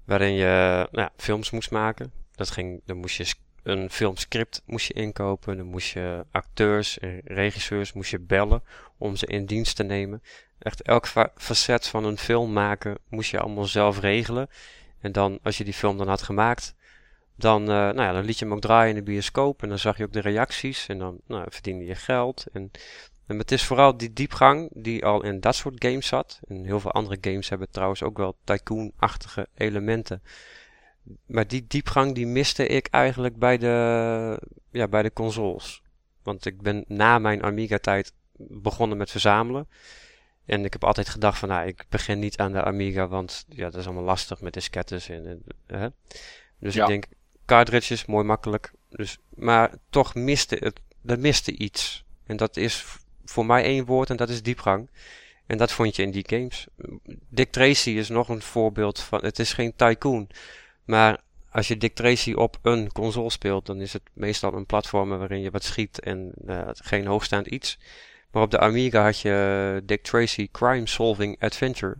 waarin 0.05 0.33
je 0.33 0.87
nou 0.91 1.05
ja, 1.05 1.11
films 1.17 1.51
moest 1.51 1.71
maken. 1.71 2.11
Dat 2.35 2.49
ging, 2.51 2.81
dan 2.85 2.97
moest 2.97 3.15
je 3.17 3.33
een 3.63 3.89
filmscript 3.89 4.61
moest 4.65 4.87
je 4.87 4.93
inkopen. 4.93 5.57
Dan 5.57 5.65
moest 5.65 5.91
je 5.91 6.25
acteurs 6.31 6.99
en 6.99 7.21
regisseurs 7.23 7.93
moest 7.93 8.11
je 8.11 8.19
bellen 8.19 8.63
om 8.97 9.15
ze 9.15 9.25
in 9.25 9.45
dienst 9.45 9.75
te 9.75 9.83
nemen. 9.83 10.23
Echt 10.59 10.81
elk 10.81 11.07
fa- 11.07 11.31
facet 11.35 11.87
van 11.87 12.05
een 12.05 12.17
film 12.17 12.53
maken 12.53 12.97
moest 13.09 13.31
je 13.31 13.39
allemaal 13.39 13.65
zelf 13.65 13.99
regelen. 13.99 14.49
En 14.99 15.11
dan, 15.11 15.39
als 15.43 15.57
je 15.57 15.63
die 15.63 15.73
film 15.73 15.97
dan 15.97 16.07
had 16.07 16.21
gemaakt, 16.21 16.75
dan, 17.35 17.61
eh, 17.61 17.67
nou 17.67 18.01
ja, 18.01 18.11
dan 18.11 18.25
liet 18.25 18.39
je 18.39 18.45
hem 18.45 18.53
ook 18.53 18.61
draaien 18.61 18.89
in 18.89 18.95
de 18.95 19.11
bioscoop. 19.11 19.63
En 19.63 19.69
dan 19.69 19.79
zag 19.79 19.97
je 19.97 20.03
ook 20.03 20.13
de 20.13 20.19
reacties. 20.19 20.87
En 20.87 20.97
dan 20.99 21.19
nou, 21.27 21.45
verdiende 21.49 21.85
je 21.85 21.95
geld. 21.95 22.45
En, 22.53 22.71
en 23.27 23.37
het 23.37 23.51
is 23.51 23.63
vooral 23.63 23.97
die 23.97 24.13
diepgang 24.13 24.69
die 24.73 25.05
al 25.05 25.23
in 25.23 25.39
dat 25.39 25.55
soort 25.55 25.83
games 25.85 26.07
zat. 26.07 26.39
En 26.47 26.65
heel 26.65 26.79
veel 26.79 26.91
andere 26.91 27.17
games 27.21 27.49
hebben 27.49 27.69
trouwens 27.71 28.03
ook 28.03 28.17
wel 28.17 28.37
tycoon-achtige 28.43 29.47
elementen. 29.55 30.21
Maar 31.25 31.47
die 31.47 31.65
diepgang 31.67 32.15
die 32.15 32.27
miste 32.27 32.67
ik 32.67 32.87
eigenlijk 32.87 33.37
bij 33.37 33.57
de, 33.57 34.39
ja, 34.71 34.87
bij 34.87 35.01
de 35.01 35.13
consoles. 35.13 35.81
Want 36.23 36.45
ik 36.45 36.61
ben 36.61 36.85
na 36.87 37.19
mijn 37.19 37.43
Amiga-tijd 37.43 38.13
begonnen 38.37 38.97
met 38.97 39.11
verzamelen. 39.11 39.67
En 40.45 40.65
ik 40.65 40.73
heb 40.73 40.83
altijd 40.83 41.09
gedacht 41.09 41.37
van, 41.39 41.49
nou, 41.49 41.67
ik 41.67 41.85
begin 41.89 42.19
niet 42.19 42.37
aan 42.37 42.51
de 42.51 42.63
Amiga, 42.63 43.07
want 43.07 43.45
ja, 43.49 43.69
dat 43.69 43.79
is 43.79 43.85
allemaal 43.85 44.03
lastig 44.03 44.41
met 44.41 44.53
diskettes 44.53 45.09
en, 45.09 45.25
en 45.25 45.43
hè. 45.65 45.87
Dus 46.59 46.73
Ja. 46.73 46.81
ik 46.81 46.87
denk, 46.87 47.05
cartridges, 47.45 48.05
mooi 48.05 48.25
makkelijk. 48.25 48.71
Dus, 48.89 49.17
maar 49.35 49.71
toch 49.89 50.15
miste 50.15 50.55
het, 50.59 50.79
er 51.05 51.19
miste 51.19 51.57
iets. 51.57 52.03
En 52.25 52.37
dat 52.37 52.57
is 52.57 52.85
voor 53.25 53.45
mij 53.45 53.63
één 53.63 53.85
woord 53.85 54.09
en 54.09 54.15
dat 54.15 54.29
is 54.29 54.43
diepgang. 54.43 54.89
En 55.45 55.57
dat 55.57 55.71
vond 55.71 55.95
je 55.95 56.03
in 56.03 56.11
die 56.11 56.25
games. 56.27 56.67
Dick 57.29 57.51
Tracy 57.51 57.89
is 57.89 58.09
nog 58.09 58.29
een 58.29 58.41
voorbeeld 58.41 58.99
van, 58.99 59.23
het 59.23 59.39
is 59.39 59.53
geen 59.53 59.75
tycoon. 59.75 60.27
Maar 60.85 61.21
als 61.51 61.67
je 61.67 61.77
Dick 61.77 61.95
Tracy 61.95 62.33
op 62.33 62.57
een 62.61 62.91
console 62.91 63.29
speelt, 63.29 63.65
dan 63.65 63.81
is 63.81 63.93
het 63.93 64.03
meestal 64.13 64.53
een 64.53 64.65
platformer 64.65 65.17
waarin 65.17 65.41
je 65.41 65.51
wat 65.51 65.63
schiet 65.63 65.99
en 65.99 66.31
eh, 66.47 66.69
geen 66.73 67.05
hoogstaand 67.05 67.47
iets. 67.47 67.77
Maar 68.31 68.43
op 68.43 68.51
de 68.51 68.59
Amiga 68.59 69.03
had 69.03 69.19
je 69.19 69.81
Dick 69.85 70.03
Tracy 70.03 70.49
Crime 70.51 70.87
Solving 70.87 71.41
Adventure. 71.41 71.97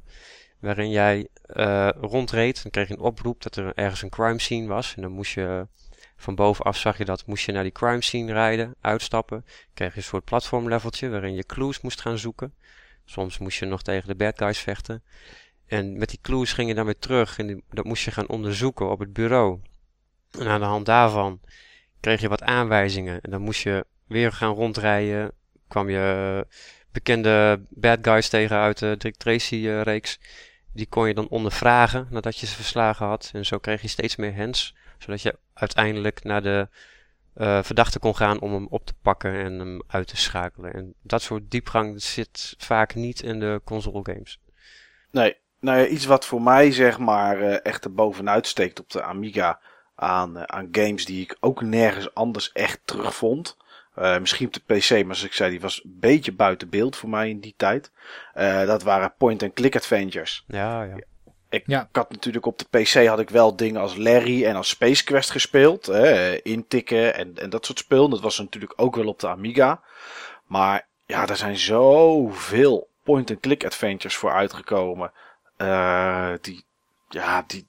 Waarin 0.59 0.89
jij 0.89 1.27
eh, 1.45 1.89
rondreed. 2.01 2.63
Dan 2.63 2.71
kreeg 2.71 2.87
je 2.87 2.93
een 2.93 2.99
oproep 2.99 3.41
dat 3.41 3.55
er 3.55 3.71
ergens 3.75 4.01
een 4.01 4.09
crime 4.09 4.39
scene 4.39 4.67
was. 4.67 4.95
En 4.95 5.01
dan 5.01 5.11
moest 5.11 5.33
je 5.33 5.67
van 6.15 6.35
bovenaf 6.35 6.77
zag 6.77 6.97
je 6.97 7.05
dat. 7.05 7.25
Moest 7.25 7.45
je 7.45 7.51
naar 7.51 7.63
die 7.63 7.71
crime 7.71 8.01
scene 8.01 8.33
rijden, 8.33 8.75
uitstappen. 8.81 9.45
Kreeg 9.73 9.91
je 9.91 9.97
een 9.97 10.03
soort 10.03 10.23
platformleveltje 10.23 11.09
waarin 11.09 11.35
je 11.35 11.45
clues 11.45 11.81
moest 11.81 12.01
gaan 12.01 12.17
zoeken. 12.17 12.53
Soms 13.05 13.37
moest 13.37 13.59
je 13.59 13.65
nog 13.65 13.81
tegen 13.81 14.07
de 14.07 14.15
bad 14.15 14.37
guys 14.37 14.59
vechten. 14.59 15.03
En 15.71 15.97
met 15.97 16.09
die 16.09 16.19
clues 16.21 16.53
ging 16.53 16.67
je 16.67 16.75
dan 16.75 16.85
weer 16.85 16.99
terug. 16.99 17.37
En 17.37 17.63
dat 17.69 17.85
moest 17.85 18.03
je 18.03 18.11
gaan 18.11 18.27
onderzoeken 18.27 18.89
op 18.89 18.99
het 18.99 19.13
bureau. 19.13 19.59
En 20.39 20.47
aan 20.47 20.59
de 20.59 20.65
hand 20.65 20.85
daarvan 20.85 21.39
kreeg 21.99 22.21
je 22.21 22.29
wat 22.29 22.41
aanwijzingen. 22.41 23.21
En 23.21 23.31
dan 23.31 23.41
moest 23.41 23.61
je 23.61 23.85
weer 24.07 24.31
gaan 24.31 24.53
rondrijden. 24.53 25.31
Kwam 25.67 25.89
je 25.89 26.47
bekende 26.91 27.61
bad 27.69 27.99
guys 28.01 28.29
tegen 28.29 28.57
uit 28.57 28.77
de 28.77 28.95
Dick 28.97 29.15
Tracy 29.15 29.67
eh. 29.67 30.01
Die 30.73 30.85
kon 30.85 31.07
je 31.07 31.13
dan 31.13 31.29
ondervragen 31.29 32.07
nadat 32.09 32.37
je 32.37 32.45
ze 32.45 32.55
verslagen 32.55 33.05
had. 33.05 33.29
En 33.33 33.45
zo 33.45 33.57
kreeg 33.57 33.81
je 33.81 33.87
steeds 33.87 34.15
meer 34.15 34.35
hands. 34.35 34.75
Zodat 34.97 35.21
je 35.21 35.37
uiteindelijk 35.53 36.23
naar 36.23 36.41
de 36.41 36.67
eh, 37.33 37.63
verdachte 37.63 37.99
kon 37.99 38.15
gaan 38.15 38.39
om 38.39 38.53
hem 38.53 38.67
op 38.67 38.85
te 38.85 38.93
pakken 39.01 39.33
en 39.33 39.59
hem 39.59 39.81
uit 39.87 40.07
te 40.07 40.17
schakelen. 40.17 40.73
En 40.73 40.93
dat 41.01 41.21
soort 41.21 41.51
diepgang 41.51 42.01
zit 42.01 42.55
vaak 42.57 42.95
niet 42.95 43.21
in 43.21 43.39
de 43.39 43.61
console 43.63 43.99
games. 44.03 44.39
Nee, 45.11 45.35
nou 45.61 45.79
ja, 45.79 45.85
iets 45.85 46.05
wat 46.05 46.25
voor 46.25 46.41
mij 46.41 46.71
zeg 46.71 46.99
maar 46.99 47.41
eh, 47.41 47.65
echt 47.65 47.85
er 47.85 47.93
bovenuit 47.93 48.47
steekt 48.47 48.79
op 48.79 48.89
de 48.89 49.01
Amiga 49.03 49.59
aan, 49.95 50.37
eh, 50.37 50.43
aan 50.43 50.67
games 50.71 51.05
die 51.05 51.21
ik 51.21 51.37
ook 51.39 51.61
nergens 51.61 52.13
anders 52.13 52.51
echt 52.51 52.79
terugvond. 52.85 53.57
Eh 53.95 54.19
misschien 54.19 54.47
op 54.47 54.53
de 54.53 54.59
PC, 54.59 54.89
maar 54.89 55.15
zoals 55.15 55.23
ik 55.23 55.33
zei, 55.33 55.49
die 55.49 55.61
was 55.61 55.83
een 55.83 55.97
beetje 55.99 56.33
buiten 56.33 56.69
beeld 56.69 56.95
voor 56.95 57.09
mij 57.09 57.29
in 57.29 57.39
die 57.39 57.53
tijd. 57.57 57.91
Eh, 58.33 58.65
dat 58.65 58.83
waren 58.83 59.13
point-and-click 59.17 59.75
adventures. 59.75 60.43
Ja, 60.47 60.83
ja. 60.83 60.95
Ik, 61.49 61.63
Ja. 61.65 61.81
ik 61.81 61.95
had 61.95 62.11
natuurlijk 62.11 62.45
op 62.45 62.57
de 62.59 62.79
PC 62.79 63.07
had 63.07 63.19
ik 63.19 63.29
wel 63.29 63.55
dingen 63.55 63.81
als 63.81 63.95
Larry 63.95 64.45
en 64.45 64.55
als 64.55 64.69
Space 64.69 65.03
Quest 65.03 65.29
gespeeld. 65.29 65.85
Hè, 65.85 66.41
intikken 66.41 67.15
en, 67.15 67.37
en 67.37 67.49
dat 67.49 67.65
soort 67.65 67.77
spul. 67.79 68.09
Dat 68.09 68.19
was 68.21 68.37
natuurlijk 68.39 68.73
ook 68.75 68.95
wel 68.95 69.07
op 69.07 69.19
de 69.19 69.27
Amiga. 69.27 69.81
Maar 70.45 70.87
ja, 71.05 71.27
er 71.27 71.35
zijn 71.37 71.57
zoveel 71.57 72.89
point-and-click 73.03 73.65
adventures 73.65 74.15
voor 74.15 74.31
uitgekomen. 74.31 75.11
Eh, 75.65 76.33
die, 76.41 76.63
ja, 77.09 77.43
die 77.47 77.67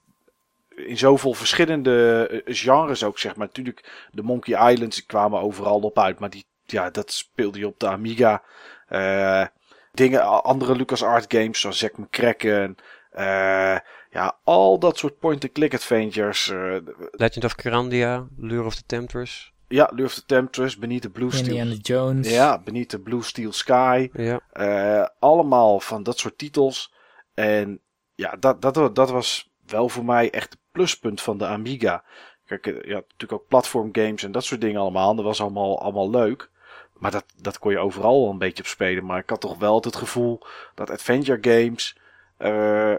in 0.75 0.97
zoveel 0.97 1.33
verschillende 1.33 2.27
eh, 2.27 2.55
genres 2.55 3.03
ook, 3.03 3.19
zeg 3.19 3.35
maar. 3.35 3.47
Natuurlijk, 3.47 4.07
de 4.11 4.21
Monkey 4.23 4.71
Islands 4.71 4.95
die 4.95 5.05
kwamen 5.05 5.39
overal 5.41 5.79
op 5.79 5.99
uit. 5.99 6.19
Maar 6.19 6.29
die, 6.29 6.45
ja, 6.65 6.89
dat 6.89 7.11
speelde 7.11 7.59
je 7.59 7.67
op 7.67 7.79
de 7.79 7.87
Amiga. 7.87 8.41
Eh, 8.87 9.45
dingen, 9.91 10.43
andere 10.43 10.75
LucasArts 10.75 11.25
games 11.29 11.59
zoals 11.59 11.77
Zack 11.77 11.97
McCracken. 11.97 12.75
Eh, 13.11 13.77
ja, 14.09 14.37
al 14.43 14.79
dat 14.79 14.97
soort 14.97 15.19
point-and-click 15.19 15.73
adventures. 15.73 16.49
eh, 16.49 16.75
Legend 17.11 17.45
of 17.45 17.55
Kyrandia, 17.55 18.27
Lure 18.37 18.65
of 18.65 18.75
the 18.75 18.83
Temptress. 18.85 19.51
ja, 19.67 19.89
Lure 19.91 20.05
of 20.07 20.13
the 20.13 20.25
Temptress, 20.25 20.77
Beneath 20.77 21.01
the 21.01 21.09
Blue 21.09 21.31
Steel. 21.31 21.55
Indiana 21.55 21.75
Jones. 21.81 22.29
Ja, 22.29 22.59
Beneath 22.59 22.89
the 22.89 22.99
Blue 22.99 23.23
Steel 23.23 23.51
Sky. 23.51 24.09
Ja, 24.13 24.39
Eh, 24.51 25.07
allemaal 25.19 25.79
van 25.79 26.03
dat 26.03 26.19
soort 26.19 26.37
titels. 26.37 26.93
En 27.33 27.79
ja, 28.15 28.35
dat, 28.39 28.61
dat, 28.61 28.95
dat 28.95 29.09
was 29.09 29.51
wel 29.65 29.89
voor 29.89 30.05
mij 30.05 30.31
echt 30.31 30.49
het 30.49 30.59
pluspunt 30.71 31.21
van 31.21 31.37
de 31.37 31.45
Amiga. 31.45 32.03
Kijk, 32.45 32.67
eh, 32.67 32.73
ja, 32.73 32.93
natuurlijk 32.95 33.31
ook 33.31 33.47
platformgames 33.47 34.23
en 34.23 34.31
dat 34.31 34.43
soort 34.43 34.61
dingen 34.61 34.81
allemaal. 34.81 35.15
Dat 35.15 35.25
was 35.25 35.41
allemaal, 35.41 35.81
allemaal 35.81 36.09
leuk. 36.09 36.49
Maar 36.93 37.11
dat, 37.11 37.25
dat 37.41 37.59
kon 37.59 37.71
je 37.71 37.79
overal 37.79 38.21
wel 38.21 38.29
een 38.29 38.37
beetje 38.37 38.63
op 38.63 38.69
spelen. 38.69 39.05
Maar 39.05 39.19
ik 39.19 39.29
had 39.29 39.41
toch 39.41 39.57
wel 39.57 39.81
het 39.81 39.95
gevoel 39.95 40.41
dat 40.75 40.89
adventure 40.89 41.37
games 41.41 41.97
eh, 42.37 42.91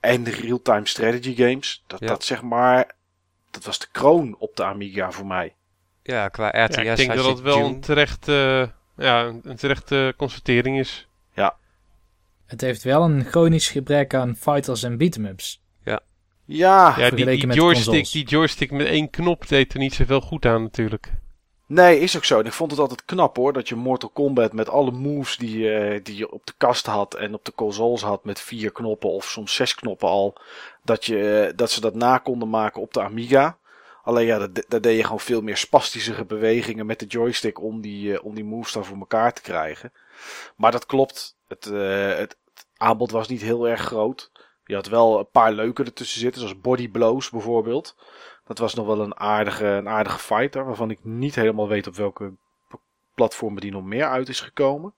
en 0.00 0.24
real-time 0.24 0.86
strategy 0.86 1.34
games, 1.36 1.84
dat 1.86 2.00
Ja. 2.00 2.06
dat 2.06 2.24
zeg 2.24 2.42
maar, 2.42 2.94
dat 3.50 3.64
was 3.64 3.78
de 3.78 3.86
kroon 3.92 4.36
op 4.38 4.56
de 4.56 4.64
Amiga 4.64 5.10
voor 5.10 5.26
mij. 5.26 5.54
ja 6.02 6.28
qua 6.28 6.48
RTS 6.48 6.74
Ja, 6.76 6.82
ik 6.90 6.96
denk 6.96 7.08
had 7.08 7.18
dat 7.18 7.26
dat 7.26 7.40
wel 7.40 7.64
een 7.64 7.80
terechte, 7.80 8.70
ja, 8.96 9.24
een 9.24 9.40
een 9.44 9.56
terechte 9.56 10.14
constatering 10.16 10.78
is. 10.78 11.08
Het 12.52 12.60
heeft 12.60 12.82
wel 12.82 13.02
een 13.02 13.24
chronisch 13.24 13.68
gebrek 13.68 14.14
aan 14.14 14.36
fighters 14.36 14.82
en 14.82 14.96
beat'em-ups. 14.96 15.60
Ja, 15.84 16.00
Ja, 16.44 16.86
die, 16.86 16.94
vergeleken 17.04 17.38
die, 17.38 17.46
met 17.46 17.56
joystick, 17.56 18.10
die 18.12 18.24
joystick 18.26 18.70
met 18.70 18.86
één 18.86 19.10
knop 19.10 19.48
deed 19.48 19.72
er 19.72 19.78
niet 19.78 19.94
zoveel 19.94 20.20
goed 20.20 20.46
aan 20.46 20.62
natuurlijk. 20.62 21.12
Nee, 21.66 21.98
is 22.00 22.16
ook 22.16 22.24
zo. 22.24 22.38
En 22.40 22.46
ik 22.46 22.52
vond 22.52 22.70
het 22.70 22.80
altijd 22.80 23.04
knap 23.04 23.36
hoor. 23.36 23.52
Dat 23.52 23.68
je 23.68 23.74
Mortal 23.74 24.08
Kombat 24.08 24.52
met 24.52 24.68
alle 24.68 24.90
moves 24.90 25.36
die, 25.36 25.58
je- 25.58 26.00
die 26.02 26.16
je 26.16 26.32
op 26.32 26.46
de 26.46 26.52
kast 26.56 26.86
had 26.86 27.14
en 27.14 27.34
op 27.34 27.44
de 27.44 27.52
consoles 27.54 28.02
had 28.02 28.24
met 28.24 28.40
vier 28.40 28.72
knoppen 28.72 29.10
of 29.10 29.24
soms 29.24 29.54
zes 29.54 29.74
knoppen 29.74 30.08
al. 30.08 30.36
Dat, 30.84 31.04
je, 31.04 31.46
eh, 31.46 31.52
dat 31.56 31.70
ze 31.70 31.80
dat 31.80 31.94
na 31.94 32.18
konden 32.18 32.50
maken 32.50 32.80
op 32.82 32.92
de 32.94 33.02
Amiga. 33.02 33.58
Alleen 34.02 34.26
ja, 34.26 34.38
dat, 34.38 34.64
dat 34.68 34.82
deed 34.82 34.96
je 34.96 35.04
gewoon 35.04 35.20
veel 35.20 35.40
meer 35.40 35.56
spastischere 35.56 36.24
bewegingen 36.24 36.86
met 36.86 36.98
de 36.98 37.06
joystick 37.06 37.60
om 37.62 37.80
die, 37.80 38.12
eh, 38.16 38.24
om 38.24 38.34
die 38.34 38.44
moves 38.44 38.72
dan 38.72 38.84
voor 38.84 38.98
elkaar 38.98 39.32
te 39.32 39.42
krijgen. 39.42 39.92
Maar 40.56 40.72
dat 40.72 40.86
klopt. 40.86 41.36
Het, 41.48 41.66
eh, 41.66 42.06
het, 42.08 42.18
het 42.18 42.36
aanbod 42.82 43.10
was 43.10 43.28
niet 43.28 43.42
heel 43.42 43.68
erg 43.68 43.80
groot. 43.80 44.30
Je 44.64 44.74
had 44.74 44.86
wel 44.86 45.18
een 45.18 45.30
paar 45.30 45.52
leuke 45.52 45.84
ertussen 45.84 46.20
zitten, 46.20 46.40
zoals 46.40 46.60
Body 46.60 46.88
Blows 46.88 47.30
bijvoorbeeld. 47.30 47.96
Dat 48.44 48.58
was 48.58 48.74
nog 48.74 48.86
wel 48.86 49.00
een 49.00 49.16
aardige, 49.16 49.66
een 49.66 49.88
aardige 49.88 50.18
fighter, 50.18 50.64
waarvan 50.64 50.90
ik 50.90 50.98
niet 51.02 51.34
helemaal 51.34 51.68
weet 51.68 51.86
op 51.86 51.96
welke 51.96 52.32
platformen 53.14 53.60
die 53.60 53.70
nog 53.70 53.84
meer 53.84 54.06
uit 54.06 54.28
is 54.28 54.40
gekomen. 54.40 54.94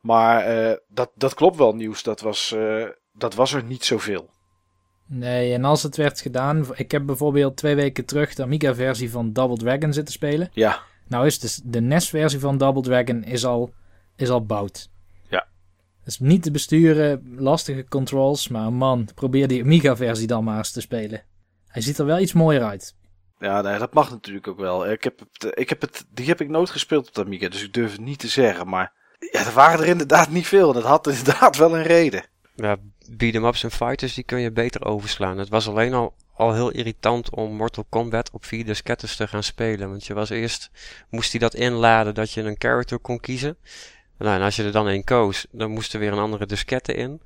Maar 0.00 0.44
eh, 0.44 0.76
dat, 0.88 1.10
dat 1.14 1.34
klopt 1.34 1.56
wel 1.56 1.74
nieuws. 1.74 2.02
Dat 2.02 2.20
was, 2.20 2.52
eh, 2.52 2.84
dat 3.12 3.34
was 3.34 3.52
er 3.52 3.62
niet 3.62 3.84
zoveel. 3.84 4.30
Nee, 5.06 5.52
en 5.52 5.64
als 5.64 5.82
het 5.82 5.96
werd 5.96 6.20
gedaan... 6.20 6.66
Ik 6.74 6.90
heb 6.90 7.06
bijvoorbeeld 7.06 7.56
twee 7.56 7.74
weken 7.74 8.04
terug 8.04 8.34
de 8.34 8.42
Amiga-versie 8.42 9.10
van 9.10 9.32
Double 9.32 9.56
Dragon 9.56 9.92
zitten 9.92 10.14
spelen. 10.14 10.50
Ja, 10.52 10.80
Nou 11.08 11.26
is 11.26 11.38
dus 11.38 11.60
de 11.64 11.80
NES-versie 11.80 12.40
van 12.40 12.58
Double 12.58 12.82
Dragon 12.82 13.24
is 13.24 13.44
al, 13.44 13.70
is 14.16 14.30
al 14.30 14.46
bout. 14.46 14.90
Is 16.06 16.18
niet 16.18 16.42
te 16.42 16.50
besturen, 16.50 17.34
lastige 17.36 17.84
controls, 17.88 18.48
maar 18.48 18.72
man, 18.72 19.08
probeer 19.14 19.48
die 19.48 19.62
Amiga-versie 19.62 20.26
dan 20.26 20.44
maar 20.44 20.58
eens 20.58 20.72
te 20.72 20.80
spelen. 20.80 21.22
Hij 21.66 21.82
ziet 21.82 21.98
er 21.98 22.06
wel 22.06 22.18
iets 22.18 22.32
mooier 22.32 22.62
uit. 22.62 22.94
Ja, 23.38 23.60
nee, 23.60 23.78
dat 23.78 23.94
mag 23.94 24.10
natuurlijk 24.10 24.48
ook 24.48 24.58
wel. 24.58 24.90
Ik 24.90 25.04
heb 25.04 25.18
het, 25.18 25.58
ik 25.58 25.68
heb 25.68 25.80
het, 25.80 26.06
die 26.14 26.26
heb 26.26 26.40
ik 26.40 26.48
nooit 26.48 26.70
gespeeld 26.70 27.08
op 27.08 27.14
de 27.14 27.24
Amiga, 27.24 27.48
dus 27.48 27.62
ik 27.64 27.74
durf 27.74 27.92
het 27.92 28.00
niet 28.00 28.18
te 28.18 28.28
zeggen. 28.28 28.68
Maar 28.68 28.92
ja, 29.18 29.46
er 29.46 29.52
waren 29.52 29.80
er 29.80 29.86
inderdaad 29.86 30.30
niet 30.30 30.46
veel. 30.46 30.68
En 30.68 30.74
dat 30.74 30.84
had 30.84 31.06
inderdaad 31.18 31.56
wel 31.56 31.76
een 31.76 31.82
reden. 31.82 32.24
Ja, 32.54 32.76
beat-em-ups 33.10 33.62
en 33.62 33.70
fighters, 33.70 34.14
die 34.14 34.24
kun 34.24 34.40
je 34.40 34.52
beter 34.52 34.84
overslaan. 34.84 35.38
Het 35.38 35.48
was 35.48 35.68
alleen 35.68 35.94
al, 35.94 36.14
al 36.34 36.54
heel 36.54 36.70
irritant 36.70 37.30
om 37.30 37.52
Mortal 37.52 37.86
Kombat 37.88 38.30
op 38.30 38.44
vier 38.44 38.64
diskettes 38.64 39.16
te 39.16 39.28
gaan 39.28 39.42
spelen. 39.42 39.88
Want 39.88 40.06
je 40.06 40.14
was 40.14 40.30
eerst, 40.30 40.70
moest 41.10 41.30
hij 41.30 41.40
dat 41.40 41.54
inladen 41.54 42.14
dat 42.14 42.32
je 42.32 42.42
een 42.42 42.56
character 42.58 42.98
kon 42.98 43.20
kiezen. 43.20 43.56
Nou, 44.18 44.36
en 44.36 44.42
als 44.42 44.56
je 44.56 44.64
er 44.64 44.72
dan 44.72 44.88
één 44.88 45.04
koos, 45.04 45.46
dan 45.50 45.70
moest 45.70 45.94
er 45.94 46.00
weer 46.00 46.12
een 46.12 46.18
andere 46.18 46.46
diskette 46.46 46.94
in. 46.94 47.22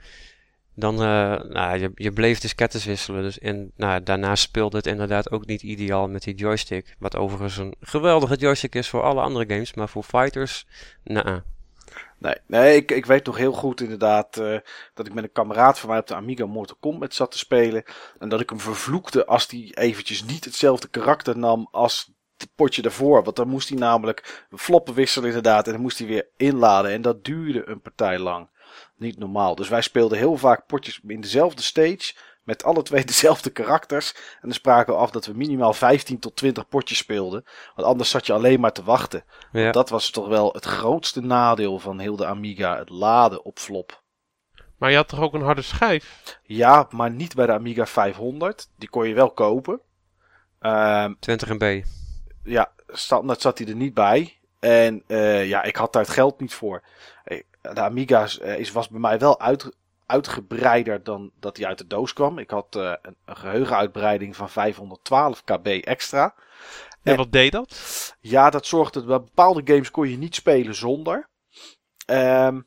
Dan, 0.75 0.95
uh, 0.95 1.01
nou, 1.43 1.79
je, 1.79 1.91
je 1.95 2.13
bleef 2.13 2.41
diskettes 2.41 2.85
wisselen. 2.85 3.23
Dus 3.23 3.39
en, 3.39 3.73
nou, 3.77 4.03
daarna 4.03 4.35
speelde 4.35 4.77
het 4.77 4.87
inderdaad 4.87 5.31
ook 5.31 5.47
niet 5.47 5.63
ideaal 5.63 6.09
met 6.09 6.23
die 6.23 6.35
joystick. 6.35 6.97
Wat 6.99 7.17
overigens 7.17 7.57
een 7.57 7.75
geweldige 7.81 8.37
joystick 8.37 8.75
is 8.75 8.89
voor 8.89 9.03
alle 9.03 9.21
andere 9.21 9.45
games. 9.49 9.75
Maar 9.75 9.89
voor 9.89 10.03
fighters, 10.03 10.67
nou. 11.05 11.41
Nee, 12.19 12.35
nee 12.47 12.77
ik, 12.77 12.91
ik 12.91 13.07
weet 13.07 13.27
nog 13.27 13.37
heel 13.37 13.53
goed 13.53 13.81
inderdaad 13.81 14.39
uh, 14.39 14.59
dat 14.95 15.07
ik 15.07 15.15
met 15.15 15.25
een 15.25 15.33
kameraad 15.33 15.79
van 15.79 15.89
mij 15.89 15.99
op 15.99 16.07
de 16.07 16.15
Amiga 16.15 16.47
Mortal 16.47 16.77
Kombat 16.81 17.15
zat 17.15 17.31
te 17.31 17.39
spelen. 17.39 17.85
En 18.19 18.29
dat 18.29 18.41
ik 18.41 18.51
hem 18.51 18.61
vervloekte 18.61 19.27
als 19.27 19.47
hij 19.51 19.71
eventjes 19.75 20.25
niet 20.25 20.45
hetzelfde 20.45 20.89
karakter 20.89 21.39
nam 21.39 21.69
als 21.71 22.13
het 22.41 22.55
potje 22.55 22.83
daarvoor. 22.83 23.25
Want 23.25 23.37
dan 23.37 23.49
moest 23.49 23.69
hij 23.69 23.79
namelijk 23.79 24.47
floppen 24.51 24.95
wisselen 24.95 25.29
inderdaad. 25.29 25.67
En 25.67 25.73
dan 25.73 25.81
moest 25.81 25.99
hij 25.99 26.07
weer 26.07 26.29
inladen. 26.37 26.91
En 26.91 27.03
dat 27.03 27.25
duurde 27.25 27.69
een 27.69 27.81
partij 27.81 28.19
lang. 28.19 28.49
Niet 28.97 29.19
normaal. 29.19 29.55
Dus 29.55 29.69
wij 29.69 29.83
speelden 29.83 30.19
heel 30.19 30.37
vaak 30.37 30.67
potjes 30.67 31.01
in 31.07 31.21
dezelfde 31.21 31.63
stage. 31.63 32.15
Met 32.45 32.65
alle 32.65 32.83
twee 32.83 33.05
dezelfde 33.15 33.51
karakters. 33.51 34.13
En 34.15 34.41
dan 34.43 34.53
spraken 34.53 34.93
we 34.93 34.99
af 34.99 35.11
dat 35.11 35.27
we 35.27 35.33
minimaal 35.33 35.73
15 35.73 36.19
tot 36.19 36.37
20 36.37 36.69
potjes 36.69 36.99
speelden. 36.99 37.45
Want 37.75 37.89
anders 37.89 38.11
zat 38.11 38.27
je 38.27 38.33
alleen 38.33 38.61
maar 38.61 38.73
te 38.73 38.85
wachten. 38.85 39.25
Ja. 39.53 39.73
Dat 39.73 39.89
was 39.89 40.11
toch 40.11 40.29
wel 40.29 40.53
het 40.53 40.65
grootste 40.65 41.21
nadeel 41.21 41.79
van 41.79 41.99
heel 41.99 42.17
de 42.17 42.27
Amiga. 42.27 42.79
Het 42.79 42.89
laden 42.89 43.45
op 43.45 43.59
flop. 43.59 44.03
Maar 44.81 44.91
je 44.91 44.97
had 44.97 45.09
toch 45.09 45.21
ook 45.21 45.35
een 45.35 45.43
harde 45.43 45.63
schijf? 45.63 46.39
Ja, 46.43 46.87
maar 46.91 47.11
niet 47.11 47.35
bij 47.35 47.47
de 47.47 47.53
Amiga 47.53 47.87
500. 47.87 48.69
Die 48.77 48.89
kon 48.89 49.09
je 49.09 49.15
wel 49.15 49.31
kopen. 49.31 49.81
Um, 50.61 51.17
20 51.19 51.49
MB. 51.49 51.83
Ja, 52.43 52.73
standaard 52.89 53.41
zat 53.41 53.59
hij 53.59 53.67
er 53.67 53.75
niet 53.75 53.95
bij. 53.95 54.39
En 54.59 55.03
uh, 55.07 55.49
ja, 55.49 55.63
ik 55.63 55.77
had 55.77 55.93
daar 55.93 56.03
het 56.03 56.13
geld 56.13 56.41
niet 56.41 56.55
voor. 56.55 56.83
De 57.61 57.81
Amiga 57.81 58.27
uh, 58.43 58.59
is, 58.59 58.73
was 58.73 58.89
bij 58.89 59.01
mij 59.01 59.19
wel 59.19 59.41
uit, 59.41 59.77
uitgebreider 60.07 61.03
dan 61.03 61.31
dat 61.41 61.57
hij 61.57 61.67
uit 61.67 61.79
de 61.79 61.87
doos 61.87 62.13
kwam. 62.13 62.39
Ik 62.39 62.51
had 62.51 62.77
uh, 62.77 62.93
een, 63.03 63.17
een 63.25 63.37
geheugenuitbreiding 63.37 64.37
van 64.37 64.51
512 64.51 65.45
kb 65.45 65.67
extra. 65.67 66.35
En, 67.03 67.13
en 67.13 67.17
wat 67.17 67.33
deed 67.33 67.53
dat? 67.53 68.17
Ja, 68.21 68.51
dat 68.51 68.67
zorgde 68.67 68.99
dat 68.99 69.09
bij 69.09 69.21
bepaalde 69.21 69.63
games 69.65 69.91
kon 69.91 70.09
je 70.09 70.19
niet 70.19 70.35
spelen 70.35 70.75
zonder. 70.75 71.29
Um, 72.07 72.67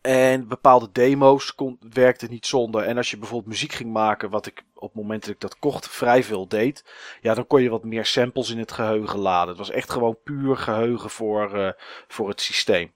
en 0.00 0.48
bepaalde 0.48 0.88
demo's 0.92 1.54
kon, 1.54 1.78
werkte 1.92 2.26
niet 2.26 2.46
zonder. 2.46 2.82
En 2.82 2.96
als 2.96 3.10
je 3.10 3.18
bijvoorbeeld 3.18 3.50
muziek 3.50 3.72
ging 3.72 3.92
maken, 3.92 4.30
wat 4.30 4.46
ik 4.46 4.62
op 4.78 4.88
het 4.88 5.02
moment 5.02 5.20
dat 5.20 5.34
ik 5.34 5.40
dat 5.40 5.58
kocht 5.58 5.88
vrij 5.88 6.22
veel 6.22 6.48
deed. 6.48 6.84
Ja, 7.20 7.34
dan 7.34 7.46
kon 7.46 7.62
je 7.62 7.70
wat 7.70 7.84
meer 7.84 8.04
samples 8.04 8.50
in 8.50 8.58
het 8.58 8.72
geheugen 8.72 9.18
laden. 9.18 9.48
Het 9.48 9.58
was 9.58 9.70
echt 9.70 9.90
gewoon 9.90 10.18
puur 10.24 10.56
geheugen 10.56 11.10
voor, 11.10 11.56
uh, 11.56 11.70
voor 12.08 12.28
het 12.28 12.40
systeem. 12.40 12.94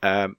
Um, 0.00 0.38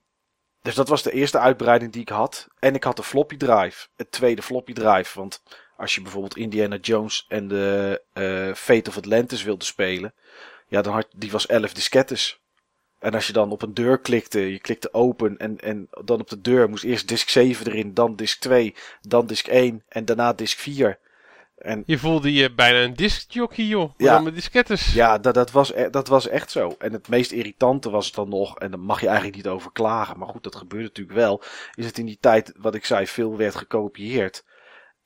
dus 0.66 0.74
dat 0.74 0.88
was 0.88 1.02
de 1.02 1.12
eerste 1.12 1.38
uitbreiding 1.38 1.92
die 1.92 2.00
ik 2.00 2.08
had. 2.08 2.48
En 2.58 2.74
ik 2.74 2.84
had 2.84 2.96
de 2.96 3.02
floppy 3.02 3.36
drive. 3.36 3.88
Het 3.96 4.10
tweede 4.10 4.42
floppy 4.42 4.72
drive. 4.72 5.18
Want 5.18 5.42
als 5.76 5.94
je 5.94 6.02
bijvoorbeeld 6.02 6.36
Indiana 6.36 6.76
Jones 6.76 7.24
en 7.28 7.48
de 7.48 8.02
uh, 8.14 8.54
Fate 8.54 8.90
of 8.90 8.96
Atlantis 8.96 9.42
wilde 9.42 9.64
spelen. 9.64 10.14
Ja, 10.68 10.82
dan 10.82 11.04
die 11.16 11.30
was 11.30 11.46
11 11.46 11.72
diskettes. 11.72 12.40
En 12.98 13.14
als 13.14 13.26
je 13.26 13.32
dan 13.32 13.50
op 13.50 13.62
een 13.62 13.74
deur 13.74 13.98
klikte, 13.98 14.52
je 14.52 14.58
klikte 14.58 14.94
open 14.94 15.36
en, 15.36 15.60
en 15.60 15.88
dan 16.04 16.20
op 16.20 16.28
de 16.28 16.40
deur 16.40 16.68
moest 16.68 16.84
eerst 16.84 17.08
disk 17.08 17.28
7 17.28 17.66
erin, 17.66 17.94
dan 17.94 18.16
disk 18.16 18.40
2, 18.40 18.74
dan 19.00 19.26
disk 19.26 19.46
1 19.46 19.82
en 19.88 20.04
daarna 20.04 20.32
disk 20.32 20.58
4. 20.58 20.98
En, 21.56 21.82
je 21.86 21.98
voelde 21.98 22.32
je 22.32 22.54
bijna 22.54 22.82
een 22.82 22.94
diskjockey, 22.94 23.64
joh. 23.64 23.90
Ja, 23.96 24.12
dan 24.14 24.24
met 24.24 24.34
diskettes. 24.34 24.92
Ja, 24.92 25.18
dat, 25.18 25.34
dat, 25.34 25.50
was, 25.50 25.72
e, 25.72 25.90
dat 25.90 26.08
was 26.08 26.28
echt 26.28 26.50
zo. 26.50 26.74
En 26.78 26.92
het 26.92 27.08
meest 27.08 27.30
irritante 27.30 27.90
was 27.90 28.06
het 28.06 28.14
dan 28.14 28.28
nog, 28.28 28.58
en 28.58 28.70
daar 28.70 28.80
mag 28.80 29.00
je 29.00 29.06
eigenlijk 29.06 29.36
niet 29.36 29.46
over 29.46 29.72
klagen, 29.72 30.18
maar 30.18 30.28
goed, 30.28 30.42
dat 30.42 30.56
gebeurde 30.56 30.86
natuurlijk 30.86 31.16
wel, 31.16 31.42
is 31.74 31.86
het 31.86 31.98
in 31.98 32.06
die 32.06 32.18
tijd, 32.20 32.52
wat 32.56 32.74
ik 32.74 32.84
zei, 32.84 33.06
veel 33.06 33.36
werd 33.36 33.54
gekopieerd. 33.54 34.44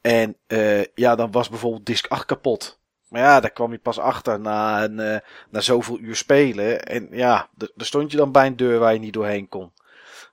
En 0.00 0.36
uh, 0.48 0.84
ja, 0.94 1.14
dan 1.14 1.30
was 1.30 1.48
bijvoorbeeld 1.48 1.86
disk 1.86 2.06
8 2.06 2.24
kapot. 2.24 2.79
Maar 3.10 3.20
ja, 3.20 3.40
daar 3.40 3.50
kwam 3.50 3.72
je 3.72 3.78
pas 3.78 3.98
achter 3.98 4.40
na, 4.40 4.84
een, 4.84 4.98
uh, 4.98 5.16
na 5.50 5.60
zoveel 5.60 5.98
uur 5.98 6.16
spelen. 6.16 6.84
En 6.84 7.08
ja, 7.10 7.48
daar 7.54 7.70
stond 7.76 8.10
je 8.10 8.16
dan 8.16 8.32
bij 8.32 8.46
een 8.46 8.56
deur 8.56 8.78
waar 8.78 8.92
je 8.92 8.98
niet 8.98 9.12
doorheen 9.12 9.48
kon. 9.48 9.72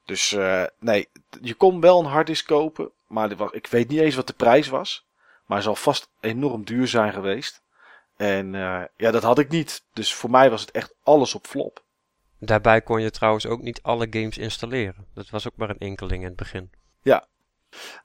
Dus 0.06 0.32
uh, 0.32 0.64
nee, 0.80 1.08
je 1.42 1.54
kon 1.54 1.82
wel 1.82 2.00
een 2.00 2.06
harddisk 2.06 2.48
kopen. 2.48 2.92
Maar 3.08 3.36
was, 3.36 3.52
ik 3.52 3.68
weet 3.68 3.90
niet 3.90 4.00
eens 4.00 4.16
wat 4.16 4.28
de 4.28 4.34
prijs 4.34 4.68
was. 4.68 5.06
Maar 5.46 5.58
het 5.58 5.66
zal 5.66 5.76
vast 5.76 6.10
enorm 6.20 6.66
duur 6.66 6.88
zijn 6.88 7.14
geweest. 7.14 7.62
En 8.18 8.54
uh, 8.54 8.82
ja, 8.98 9.12
dat 9.12 9.24
had 9.24 9.40
ik 9.40 9.50
niet. 9.50 9.84
Dus 9.94 10.14
voor 10.14 10.30
mij 10.30 10.50
was 10.50 10.62
het 10.62 10.72
echt 10.72 10.94
alles 11.04 11.36
op 11.36 11.48
flop. 11.48 11.84
Daarbij 12.40 12.82
kon 12.82 13.02
je 13.02 13.12
trouwens 13.12 13.46
ook 13.46 13.62
niet 13.62 13.82
alle 13.82 14.08
games 14.10 14.38
installeren. 14.38 15.08
Dat 15.14 15.30
was 15.30 15.48
ook 15.48 15.56
maar 15.56 15.70
een 15.70 15.78
enkeling 15.78 16.22
in 16.22 16.28
het 16.28 16.36
begin. 16.36 16.72
Ja, 17.02 17.26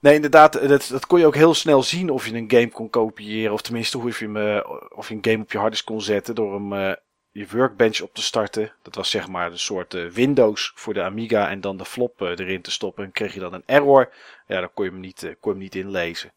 Nee, 0.00 0.14
inderdaad, 0.14 0.68
dat, 0.68 0.88
dat 0.90 1.06
kon 1.06 1.18
je 1.18 1.26
ook 1.26 1.34
heel 1.34 1.54
snel 1.54 1.82
zien 1.82 2.10
of 2.10 2.26
je 2.26 2.34
een 2.34 2.50
game 2.50 2.70
kon 2.70 2.90
kopiëren. 2.90 3.52
Of 3.52 3.62
tenminste, 3.62 3.98
hoe 3.98 4.10
je, 4.18 4.24
hem, 4.24 4.36
uh, 4.36 4.60
of 4.88 5.08
je 5.08 5.14
een 5.14 5.24
game 5.24 5.42
op 5.42 5.52
je 5.52 5.58
harddisk 5.58 5.84
kon 5.84 6.02
zetten 6.02 6.34
door 6.34 6.54
hem 6.54 6.72
uh, 6.72 6.92
je 7.30 7.46
workbench 7.50 8.00
op 8.00 8.14
te 8.14 8.22
starten. 8.22 8.72
Dat 8.82 8.94
was 8.94 9.10
zeg 9.10 9.28
maar 9.28 9.50
een 9.50 9.58
soort 9.58 10.12
Windows 10.12 10.72
voor 10.74 10.94
de 10.94 11.02
Amiga 11.02 11.48
en 11.48 11.60
dan 11.60 11.76
de 11.76 11.84
flop 11.84 12.20
erin 12.20 12.62
te 12.62 12.70
stoppen. 12.70 13.04
En 13.04 13.12
kreeg 13.12 13.34
je 13.34 13.40
dan 13.40 13.52
een 13.52 13.66
error. 13.66 14.12
Ja, 14.46 14.60
dan 14.60 14.72
kon 14.74 14.84
je 14.84 14.90
hem 14.90 15.00
niet, 15.00 15.20
kon 15.20 15.36
je 15.40 15.50
hem 15.50 15.58
niet 15.58 15.74
inlezen. 15.74 16.32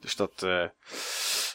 Dus 0.00 0.16
dat, 0.16 0.46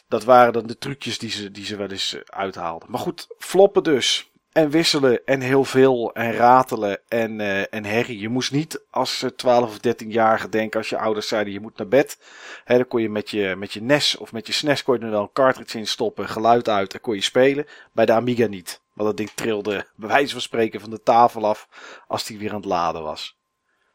dat 0.08 0.24
waren 0.24 0.52
dan 0.52 0.66
de 0.66 0.78
trucjes 0.78 1.18
die 1.18 1.30
ze, 1.30 1.50
die 1.50 1.64
ze 1.64 1.76
wel 1.76 1.90
eens 1.90 2.16
uithaalden. 2.24 2.90
Maar 2.90 3.00
goed, 3.00 3.26
floppen 3.38 3.82
dus. 3.82 4.30
En 4.56 4.70
wisselen 4.70 5.24
en 5.24 5.40
heel 5.40 5.64
veel 5.64 6.12
en 6.14 6.32
ratelen 6.32 7.00
en, 7.08 7.38
uh, 7.38 7.74
en 7.74 7.84
herrie. 7.84 8.18
Je 8.18 8.28
moest 8.28 8.52
niet 8.52 8.84
als 8.90 9.24
12 9.36 9.70
of 9.70 9.76
13-jarige 9.76 10.48
denken 10.48 10.78
als 10.78 10.88
je 10.88 10.98
ouders 10.98 11.28
zeiden 11.28 11.52
je 11.52 11.60
moet 11.60 11.78
naar 11.78 11.88
bed. 11.88 12.18
Hè, 12.64 12.76
dan 12.76 12.88
kon 12.88 13.02
je 13.02 13.08
met 13.08 13.30
je, 13.30 13.54
met 13.56 13.72
je 13.72 13.82
NES 13.82 14.16
of 14.16 14.32
met 14.32 14.46
je 14.46 14.52
SNES 14.52 14.82
kon 14.82 14.98
je 14.98 15.04
er 15.04 15.10
wel 15.10 15.22
een 15.22 15.32
cartridge 15.32 15.78
in 15.78 15.86
stoppen, 15.86 16.28
geluid 16.28 16.68
uit 16.68 16.94
en 16.94 17.00
kon 17.00 17.14
je 17.14 17.20
spelen. 17.20 17.66
Bij 17.92 18.06
de 18.06 18.12
Amiga 18.12 18.46
niet. 18.46 18.80
Want 18.92 19.08
dat 19.08 19.16
ding 19.16 19.30
trilde 19.30 19.86
bij 19.96 20.08
wijze 20.08 20.32
van 20.32 20.40
spreken 20.40 20.80
van 20.80 20.90
de 20.90 21.02
tafel 21.02 21.46
af 21.46 21.68
als 22.06 22.24
die 22.24 22.38
weer 22.38 22.50
aan 22.50 22.56
het 22.56 22.64
laden 22.64 23.02
was. 23.02 23.38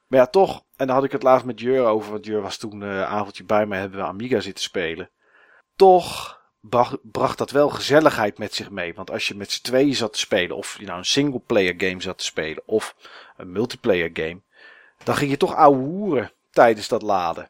Maar 0.08 0.20
ja, 0.20 0.28
toch. 0.28 0.64
En 0.76 0.88
daar 0.88 0.96
had 0.96 1.06
ik 1.06 1.12
het 1.12 1.24
laatst 1.24 1.46
met 1.46 1.60
Jur 1.60 1.86
over. 1.86 2.12
Want 2.12 2.26
Jur 2.26 2.42
was 2.42 2.58
toen 2.58 2.82
een 2.82 2.96
uh, 2.96 3.04
avondje 3.04 3.44
bij 3.44 3.66
mij 3.66 3.80
hebben 3.80 4.00
we 4.00 4.06
Amiga 4.06 4.40
zitten 4.40 4.64
spelen. 4.64 5.10
Toch 5.76 6.41
bracht, 7.02 7.38
dat 7.38 7.52
wel 7.52 7.70
gezelligheid 7.70 8.38
met 8.38 8.54
zich 8.54 8.70
mee. 8.70 8.94
Want 8.94 9.12
als 9.12 9.28
je 9.28 9.36
met 9.36 9.52
z'n 9.52 9.62
tweeën 9.62 9.96
zat 9.96 10.14
te 10.14 10.20
spelen, 10.20 10.56
of 10.58 10.78
je 10.80 10.86
nou 10.86 10.98
een 10.98 11.06
singleplayer 11.06 11.74
game 11.78 12.02
zat 12.02 12.18
te 12.18 12.24
spelen, 12.24 12.64
of 12.66 12.96
een 13.38 13.52
multiplayer 13.52 14.10
game, 14.14 14.42
dan 15.04 15.16
ging 15.16 15.32
je 15.32 15.38
toch 15.38 15.56
ouwe 15.56 15.78
hoeren 15.78 16.32
tijdens 16.52 16.88
dat 16.88 17.02
laden. 17.02 17.50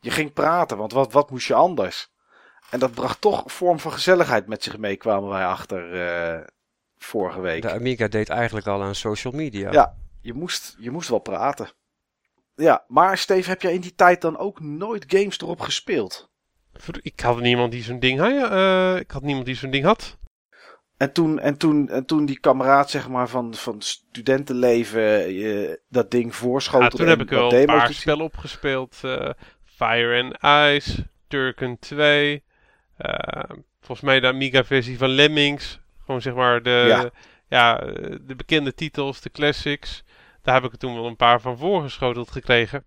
Je 0.00 0.10
ging 0.10 0.32
praten, 0.32 0.76
want 0.76 0.92
wat, 0.92 1.12
wat 1.12 1.30
moest 1.30 1.46
je 1.46 1.54
anders? 1.54 2.10
En 2.70 2.78
dat 2.78 2.92
bracht 2.92 3.20
toch 3.20 3.44
een 3.44 3.50
vorm 3.50 3.78
van 3.78 3.92
gezelligheid 3.92 4.46
met 4.46 4.62
zich 4.62 4.78
mee, 4.78 4.96
kwamen 4.96 5.28
wij 5.28 5.46
achter 5.46 5.94
uh, 5.94 6.46
vorige 6.98 7.40
week. 7.40 7.62
De 7.62 7.72
Amiga 7.72 8.08
deed 8.08 8.28
eigenlijk 8.28 8.66
al 8.66 8.82
aan 8.82 8.94
social 8.94 9.32
media. 9.32 9.72
Ja, 9.72 9.96
je 10.20 10.32
moest, 10.32 10.76
je 10.78 10.90
moest 10.90 11.08
wel 11.08 11.18
praten. 11.18 11.70
Ja, 12.54 12.84
maar 12.88 13.18
Steve, 13.18 13.48
heb 13.48 13.62
jij 13.62 13.72
in 13.72 13.80
die 13.80 13.94
tijd 13.94 14.20
dan 14.20 14.38
ook 14.38 14.60
nooit 14.60 15.04
games 15.08 15.40
erop 15.40 15.60
gespeeld? 15.60 16.30
Ik 17.02 17.20
had 17.20 17.40
niemand 17.40 17.72
die 17.72 17.82
zo'n 17.82 17.98
ding 17.98 18.18
had. 18.18 18.30
Uh, 18.30 18.96
ik 18.96 19.10
had 19.10 19.22
niemand 19.22 19.46
die 19.46 19.54
zo'n 19.54 19.70
ding 19.70 19.84
had. 19.84 20.18
En 20.96 21.12
toen, 21.12 21.38
en 21.38 21.56
toen, 21.56 21.88
en 21.88 22.06
toen 22.06 22.26
die 22.26 22.40
kameraad 22.40 22.90
zeg 22.90 23.08
maar, 23.08 23.28
van, 23.28 23.54
van 23.54 23.82
studentenleven 23.82 25.34
uh, 25.34 25.74
dat 25.88 26.10
ding 26.10 26.34
voorschotelde. 26.34 26.96
Ja, 26.96 26.98
toen 26.98 27.08
heb 27.08 27.20
ik 27.20 27.30
wel 27.30 27.52
een 27.52 27.66
paar 27.66 27.92
spellen 27.92 28.24
opgespeeld. 28.24 29.00
Uh, 29.04 29.30
Fire 29.64 30.22
and 30.22 30.36
Ice, 30.76 31.06
Turken 31.28 31.78
2. 31.78 32.42
volgens 33.80 34.00
mij 34.00 34.20
de 34.20 34.26
Amiga 34.26 34.64
versie 34.64 34.98
van 34.98 35.08
Lemmings. 35.08 35.80
Gewoon 36.04 36.22
zeg 36.22 36.34
maar 36.34 36.62
de, 36.62 36.84
ja. 36.88 37.10
ja. 37.48 37.76
de 38.20 38.34
bekende 38.36 38.74
titels, 38.74 39.20
de 39.20 39.30
classics. 39.30 40.04
Daar 40.42 40.54
heb 40.54 40.64
ik 40.64 40.72
er 40.72 40.78
toen 40.78 40.94
wel 40.94 41.06
een 41.06 41.16
paar 41.16 41.40
van 41.40 41.58
voorgeschoteld 41.58 42.30
gekregen. 42.30 42.84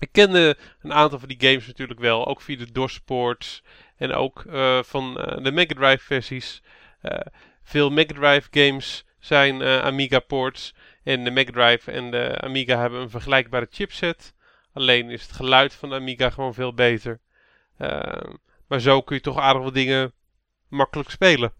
Ik 0.00 0.12
kende 0.12 0.56
een 0.82 0.92
aantal 0.92 1.18
van 1.18 1.28
die 1.28 1.40
games 1.40 1.66
natuurlijk 1.66 2.00
wel, 2.00 2.26
ook 2.26 2.40
via 2.40 2.56
de 2.56 2.72
DOS-ports 2.72 3.62
en 3.96 4.12
ook 4.12 4.44
uh, 4.46 4.82
van 4.82 5.18
uh, 5.18 5.44
de 5.44 5.52
Mega 5.52 5.74
Drive 5.74 6.04
versies. 6.04 6.62
Uh, 7.02 7.20
veel 7.62 7.90
Mega 7.90 8.14
Drive 8.14 8.48
games 8.50 9.04
zijn 9.18 9.62
Amiga-ports 9.62 10.74
en 11.02 11.24
de 11.24 11.30
Mega 11.30 11.52
Drive 11.52 11.90
en 11.90 12.10
de 12.10 12.40
Amiga 12.40 12.78
hebben 12.78 13.00
een 13.00 13.10
vergelijkbare 13.10 13.66
chipset. 13.70 14.34
Alleen 14.72 15.10
is 15.10 15.22
het 15.22 15.32
geluid 15.32 15.74
van 15.74 15.88
de 15.88 15.94
Amiga 15.94 16.30
gewoon 16.30 16.54
veel 16.54 16.74
beter. 16.74 17.20
maar 18.66 18.80
zo 18.80 19.02
kun 19.02 19.16
je 19.16 19.22
toch 19.22 19.38
aardig 19.38 19.62
wat 19.62 19.74
dingen 19.74 20.12
makkelijk 20.68 21.10
spelen. 21.10 21.52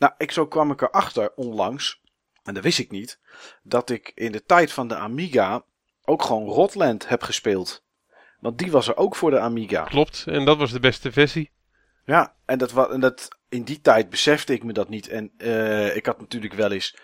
Nou, 0.00 0.12
ik, 0.18 0.30
zo 0.30 0.46
kwam 0.46 0.70
ik 0.70 0.82
erachter 0.82 1.32
onlangs, 1.34 2.00
en 2.42 2.54
dat 2.54 2.62
wist 2.62 2.78
ik 2.78 2.90
niet, 2.90 3.20
dat 3.62 3.90
ik 3.90 4.12
in 4.14 4.32
de 4.32 4.44
tijd 4.44 4.72
van 4.72 4.88
de 4.88 4.96
Amiga 4.96 5.64
ook 6.10 6.22
gewoon 6.22 6.48
Rotland 6.48 7.08
heb 7.08 7.22
gespeeld. 7.22 7.84
Want 8.40 8.58
die 8.58 8.70
was 8.70 8.88
er 8.88 8.96
ook 8.96 9.16
voor 9.16 9.30
de 9.30 9.38
Amiga. 9.38 9.82
Klopt, 9.84 10.24
en 10.26 10.44
dat 10.44 10.58
was 10.58 10.72
de 10.72 10.80
beste 10.80 11.12
versie. 11.12 11.50
Ja, 12.04 12.34
en 12.44 12.58
dat, 12.58 12.90
en 12.90 13.00
dat, 13.00 13.28
in 13.48 13.62
die 13.62 13.80
tijd 13.80 14.10
besefte 14.10 14.52
ik 14.52 14.64
me 14.64 14.72
dat 14.72 14.88
niet. 14.88 15.08
En 15.08 15.32
eh, 15.36 15.96
ik 15.96 16.06
had 16.06 16.20
natuurlijk 16.20 16.54
wel 16.54 16.72
eens 16.72 16.96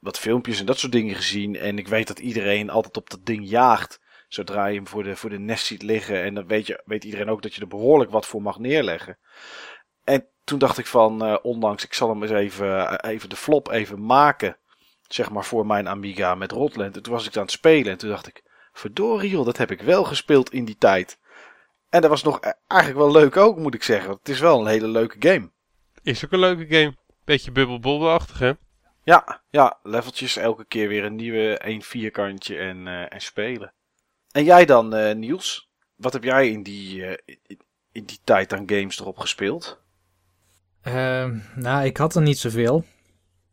wat- 0.00 0.18
filmpjes 0.18 0.60
en 0.60 0.66
dat 0.66 0.78
soort 0.78 0.92
dingen 0.92 1.14
gezien. 1.14 1.56
En 1.56 1.78
ik 1.78 1.88
weet 1.88 2.06
dat 2.06 2.18
iedereen 2.18 2.70
altijd 2.70 2.96
op 2.96 3.10
dat 3.10 3.26
ding 3.26 3.48
jaagt. 3.48 4.00
Zodra 4.28 4.66
je 4.66 4.76
hem 4.76 4.88
voor 4.88 5.02
de, 5.02 5.16
voor 5.16 5.30
de 5.30 5.38
nest 5.38 5.66
ziet 5.66 5.82
liggen. 5.82 6.22
En 6.22 6.34
dan 6.34 6.46
weet, 6.46 6.66
je, 6.66 6.82
weet 6.84 7.04
iedereen 7.04 7.28
ook 7.28 7.42
dat 7.42 7.54
je 7.54 7.60
er 7.60 7.68
behoorlijk 7.68 8.10
wat 8.10 8.26
voor 8.26 8.42
mag 8.42 8.58
neerleggen. 8.58 9.18
En 10.04 10.26
toen 10.44 10.58
dacht 10.58 10.78
ik 10.78 10.86
van, 10.86 11.24
eh, 11.24 11.36
ondanks, 11.42 11.84
ik 11.84 11.94
zal 11.94 12.08
hem 12.08 12.22
eens 12.22 12.32
even, 12.32 12.88
eh, 12.88 13.12
even 13.12 13.28
de 13.28 13.36
flop 13.36 13.70
even 13.70 14.06
maken. 14.06 14.56
Zeg 15.08 15.30
maar 15.30 15.44
voor 15.44 15.66
mijn 15.66 15.88
Amiga 15.88 16.34
met 16.34 16.52
Rotland. 16.52 16.96
En 16.96 17.02
toen 17.02 17.12
was 17.12 17.26
ik 17.26 17.36
aan 17.36 17.42
het 17.42 17.50
spelen. 17.50 17.92
En 17.92 17.98
toen 17.98 18.10
dacht 18.10 18.26
ik, 18.26 18.42
verdorie 18.72 19.30
joh, 19.30 19.44
dat 19.44 19.56
heb 19.56 19.70
ik 19.70 19.80
wel 19.80 20.04
gespeeld 20.04 20.52
in 20.52 20.64
die 20.64 20.78
tijd. 20.78 21.18
En 21.88 22.00
dat 22.00 22.10
was 22.10 22.22
nog 22.22 22.40
eh, 22.40 22.52
eigenlijk 22.66 23.00
wel 23.00 23.12
leuk 23.22 23.36
ook, 23.36 23.58
moet 23.58 23.74
ik 23.74 23.82
zeggen. 23.82 24.06
Want 24.06 24.18
het 24.18 24.28
is 24.28 24.40
wel 24.40 24.60
een 24.60 24.66
hele 24.66 24.88
leuke 24.88 25.16
game. 25.18 25.50
Is 26.02 26.24
ook 26.24 26.32
een 26.32 26.38
leuke 26.38 26.66
game. 26.74 26.96
Beetje 27.24 27.52
bubbelbobbelachtig, 27.52 28.38
hè? 28.38 28.52
Ja, 29.04 29.42
ja, 29.50 29.78
leveltjes, 29.82 30.36
elke 30.36 30.64
keer 30.64 30.88
weer 30.88 31.04
een 31.04 31.14
nieuwe, 31.14 31.58
één 31.58 31.82
vierkantje 31.82 32.58
en, 32.58 32.88
eh, 32.88 33.12
en 33.12 33.20
spelen. 33.20 33.72
En 34.32 34.44
jij 34.44 34.64
dan, 34.64 34.94
eh, 34.94 35.14
Niels? 35.14 35.70
Wat 35.94 36.12
heb 36.12 36.24
jij 36.24 36.50
in 36.50 36.62
die, 36.62 37.06
eh, 37.06 37.36
in, 37.46 37.58
in 37.92 38.04
die 38.04 38.18
tijd 38.24 38.52
aan 38.52 38.68
games 38.68 39.00
erop 39.00 39.18
gespeeld? 39.18 39.82
Ehm, 40.82 41.38
nou, 41.54 41.84
ik 41.84 41.96
had 41.96 42.14
er 42.14 42.22
niet 42.22 42.38
zoveel. 42.38 42.84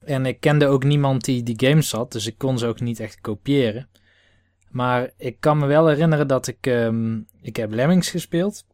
En 0.05 0.25
ik 0.25 0.39
kende 0.39 0.67
ook 0.67 0.83
niemand 0.83 1.25
die 1.25 1.43
die 1.43 1.67
games 1.69 1.91
had, 1.91 2.11
dus 2.11 2.27
ik 2.27 2.37
kon 2.37 2.57
ze 2.57 2.67
ook 2.67 2.79
niet 2.79 2.99
echt 2.99 3.21
kopiëren. 3.21 3.89
Maar 4.69 5.11
ik 5.17 5.39
kan 5.39 5.57
me 5.57 5.65
wel 5.65 5.87
herinneren 5.87 6.27
dat 6.27 6.47
ik... 6.47 6.57
ehm, 6.67 7.19
ik 7.41 7.55
heb 7.55 7.73
Lemmings 7.73 8.09
gespeeld. 8.09 8.65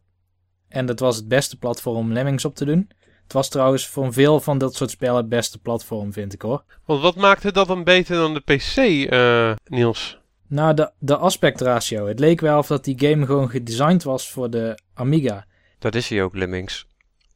En 0.67 0.85
dat 0.85 0.99
was 0.99 1.15
het 1.15 1.27
beste 1.27 1.57
platform 1.57 1.95
om 1.95 2.13
Lemmings 2.13 2.45
op 2.45 2.55
te 2.55 2.65
doen. 2.65 2.89
Het 3.23 3.33
was 3.33 3.49
trouwens 3.49 3.87
voor 3.87 4.13
veel 4.13 4.39
van 4.39 4.57
dat 4.57 4.75
soort 4.75 4.89
spellen 4.89 5.15
het 5.15 5.29
beste 5.29 5.59
platform, 5.59 6.13
vind 6.13 6.33
ik 6.33 6.41
hoor. 6.41 6.63
Want 6.85 7.01
wat 7.01 7.15
maakte 7.15 7.51
dat 7.51 7.67
dan 7.67 7.83
beter 7.83 8.15
dan 8.15 8.33
de 8.33 8.39
PC, 8.39 8.77
eh, 9.11 9.51
Niels? 9.65 10.19
Nou, 10.47 10.73
de, 10.73 10.91
de 10.99 11.17
aspect 11.17 11.61
ratio. 11.61 12.07
Het 12.07 12.19
leek 12.19 12.41
wel 12.41 12.57
of 12.57 12.67
dat 12.67 12.83
die 12.83 12.99
game 12.99 13.25
gewoon 13.25 13.49
gedesigned 13.49 14.03
was 14.03 14.31
voor 14.31 14.49
de 14.49 14.79
Amiga. 14.93 15.45
Dat 15.79 15.95
is 15.95 16.09
hij 16.09 16.23
ook, 16.23 16.35
Lemmings. 16.35 16.87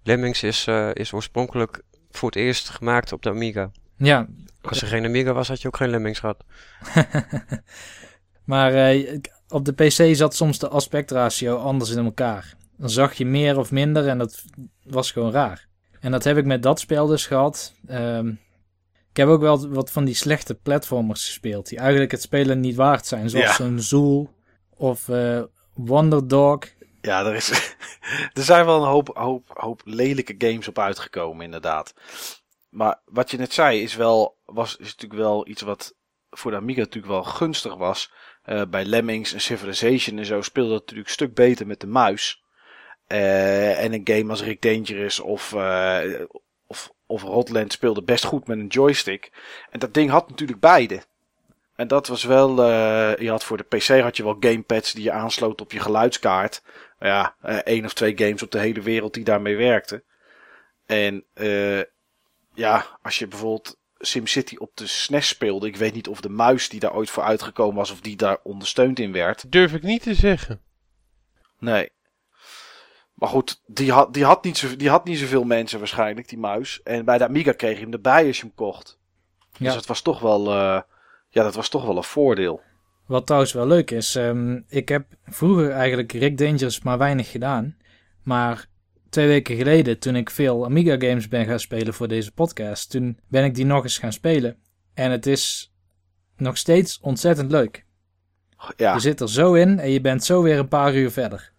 Lemmings 0.04 0.44
is, 0.44 0.68
eh, 0.68 0.90
is 0.94 1.14
oorspronkelijk 1.14 1.82
voor 2.12 2.30
het 2.30 2.38
eerst 2.38 2.70
gemaakt 2.70 3.12
op 3.12 3.22
de 3.22 3.30
Amiga. 3.30 3.72
Ja, 4.02 4.28
Als 4.62 4.82
er 4.82 4.88
geen 4.88 5.06
Amiga 5.06 5.34
was, 5.34 5.48
had 5.48 5.62
je 5.62 5.68
ook 5.68 5.78
geen 5.78 5.90
Lemmings 5.90 6.20
gehad. 6.20 6.44
maar 8.46 8.74
eh, 8.74 9.20
op 9.50 9.66
de 9.66 9.74
PC 9.74 10.16
zat 10.16 10.36
soms 10.36 10.60
de 10.60 10.68
aspectratio 10.68 11.58
anders 11.58 11.90
in 11.90 12.06
elkaar. 12.06 12.54
Dan 12.78 12.90
zag 12.90 13.14
je 13.14 13.26
meer 13.26 13.58
of 13.58 13.72
minder 13.72 14.08
en 14.08 14.18
dat 14.18 14.44
was 14.84 15.12
gewoon 15.12 15.32
raar. 15.32 15.68
En 16.00 16.12
dat 16.12 16.24
heb 16.24 16.38
ik 16.38 16.46
met 16.46 16.64
dat 16.64 16.80
spel 16.80 17.08
dus 17.08 17.26
gehad. 17.28 17.74
Ehm, 17.88 18.28
ik 19.10 19.18
heb 19.18 19.28
ook 19.28 19.42
wel 19.42 19.70
wat 19.70 19.92
van 19.92 20.06
die 20.06 20.16
slechte 20.16 20.54
platformers 20.56 21.26
gespeeld. 21.26 21.70
Die 21.70 21.78
eigenlijk 21.80 22.12
het 22.12 22.22
spelen 22.22 22.60
niet 22.60 22.76
waard 22.76 23.06
zijn. 23.06 23.30
Zoals 23.30 23.46
Ja. 23.46 23.54
zo'n 23.54 23.80
Zool 23.80 24.30
of 24.70 25.10
eh 25.10 25.42
Wonder 25.74 26.28
Dog. 26.28 26.60
Ja, 27.02 27.26
er, 27.26 27.36
is, 27.36 27.50
er 28.34 28.44
zijn 28.44 28.66
wel 28.66 28.82
een 28.82 28.90
hoop, 28.90 29.10
hoop, 29.14 29.44
hoop 29.54 29.82
lelijke 29.86 30.36
games 30.38 30.68
op 30.68 30.80
uitgekomen, 30.80 31.46
inderdaad. 31.46 31.94
Maar 32.72 33.00
wat 33.06 33.32
je 33.32 33.38
net 33.38 33.54
zei, 33.54 33.82
is, 33.82 33.96
wel, 33.96 34.38
was, 34.46 34.78
is 34.78 34.86
natuurlijk 34.88 35.22
wel 35.22 35.48
iets 35.48 35.62
wat 35.62 35.96
voor 36.30 36.52
de 36.52 36.58
Amiga 36.58 36.80
natuurlijk 36.80 37.14
wel 37.14 37.24
gunstig 37.24 37.76
was. 37.76 38.12
Eh, 38.42 38.62
bij 38.70 38.86
Lemmings 38.86 39.34
en 39.34 39.42
Civilization 39.42 40.18
en 40.18 40.26
zo 40.26 40.42
speelde 40.42 40.72
het 40.72 40.80
natuurlijk 40.80 41.08
een 41.08 41.14
stuk 41.14 41.34
beter 41.34 41.68
met 41.68 41.80
de 41.80 41.88
muis. 41.88 42.44
Eh, 43.08 43.84
en 43.84 43.94
een 43.94 44.02
game 44.04 44.30
als 44.30 44.44
Rick 44.44 44.62
Dangerous 44.62 45.20
of, 45.20 45.54
eh, 45.54 46.02
of, 46.68 46.92
of 47.06 47.22
Rotland 47.22 47.72
speelde 47.72 48.04
best 48.04 48.24
goed 48.24 48.48
met 48.48 48.58
een 48.58 48.68
joystick. 48.68 49.32
En 49.70 49.80
dat 49.80 49.94
ding 49.94 50.10
had 50.10 50.30
natuurlijk 50.30 50.60
beide. 50.60 51.02
En 51.76 51.88
dat 51.88 52.08
was 52.08 52.24
wel, 52.24 52.66
je 53.20 53.30
had 53.30 53.44
voor 53.44 53.58
de 53.58 53.64
PC 53.64 53.88
had 53.88 54.18
je 54.18 54.24
wel 54.24 54.38
gamepads 54.40 54.94
die 54.94 55.04
je 55.04 55.12
aansloot 55.12 55.62
op 55.62 55.72
je 55.72 55.80
geluidskaart. 55.80 56.64
Ja, 57.00 57.36
één 57.64 57.86
of 57.86 57.94
twee 57.94 58.18
games 58.18 58.44
op 58.44 58.52
de 58.52 58.60
hele 58.60 58.82
wereld 58.82 59.14
die 59.14 59.24
daarmee 59.24 59.56
werkten. 59.56 60.04
En 60.86 61.26
ja, 62.54 62.86
als 63.02 63.20
je 63.20 63.28
bijvoorbeeld 63.28 63.80
SimCity 64.00 64.56
op 64.56 64.72
de 64.74 64.88
SNES 64.88 65.28
speelde, 65.28 65.68
ik 65.68 65.76
weet 65.76 65.94
niet 65.94 66.08
of 66.08 66.22
de 66.22 66.30
muis 66.30 66.70
die 66.70 66.80
daar 66.80 66.94
ooit 66.94 67.10
voor 67.10 67.24
uitgekomen 67.24 67.76
was 67.76 67.92
of 67.92 68.02
die 68.02 68.16
daar 68.16 68.38
ondersteund 68.44 69.00
in 69.00 69.12
werd. 69.12 69.52
Durf 69.52 69.74
ik 69.74 69.84
niet 69.84 70.02
te 70.02 70.14
zeggen. 70.14 70.62
Nee. 71.60 71.90
Maar 73.14 73.30
goed, 73.30 73.62
die 73.66 73.92
had, 73.92 74.14
die, 74.14 74.26
had 74.26 74.44
niet 74.44 74.58
zo, 74.58 74.76
die 74.76 74.90
had 74.90 75.06
niet 75.06 75.20
zoveel 75.20 75.44
mensen 75.44 75.80
waarschijnlijk, 75.80 76.30
die 76.30 76.38
muis. 76.38 76.82
En 76.84 77.06
bij 77.06 77.18
de 77.18 77.26
Amiga 77.28 77.52
kreeg 77.52 77.78
je 77.78 77.84
hem 77.84 77.94
erbij 77.94 78.28
als 78.28 78.38
je 78.38 78.44
hem 78.44 78.56
kocht. 78.56 79.00
Dus 79.58 79.74
dat 79.74 79.86
was 79.86 80.02
toch 80.02 80.20
wel, 80.20 80.48
eh, 80.48 80.82
ja, 81.30 81.44
dat 81.44 81.56
was 81.56 81.70
toch 81.70 81.86
wel 81.86 81.98
een 81.98 82.04
voordeel. 82.04 82.62
Wat 83.06 83.26
trouwens 83.26 83.54
wel 83.54 83.68
leuk 83.68 83.92
is. 83.92 84.16
ehm, 84.16 84.62
ik 84.68 84.90
heb 84.90 85.06
vroeger 85.26 85.72
eigenlijk 85.72 86.12
Rick 86.12 86.38
Dangerous 86.38 86.82
maar 86.82 86.98
weinig 86.98 87.32
gedaan. 87.32 87.78
Maar 88.24 88.68
twee 89.12 89.28
weken 89.28 89.56
geleden, 89.56 90.00
toen 90.00 90.16
ik 90.16 90.30
veel 90.30 90.66
Amiga 90.66 90.96
games 91.08 91.28
ben 91.28 91.46
gaan 91.46 91.60
spelen 91.60 91.94
voor 91.94 92.08
deze 92.08 92.32
podcast, 92.32 92.90
toen 92.92 93.20
ben 93.28 93.44
ik 93.44 93.56
die 93.56 93.66
nog 93.66 93.84
eens 93.84 93.98
gaan 93.98 94.14
spelen. 94.14 94.58
En 94.94 95.12
het 95.12 95.26
is 95.26 95.74
nog 96.38 96.58
steeds 96.58 97.00
ontzettend 97.02 97.52
leuk. 97.52 97.86
Ja. 98.76 98.94
Je 98.94 99.00
zit 99.00 99.20
er 99.20 99.30
zo 99.30 99.54
in 99.54 99.80
en 99.80 99.90
je 99.92 100.02
bent 100.02 100.24
zo 100.24 100.42
weer 100.42 100.60
een 100.60 100.68
paar 100.68 100.94
uur 100.96 101.12
verder. 101.12 101.52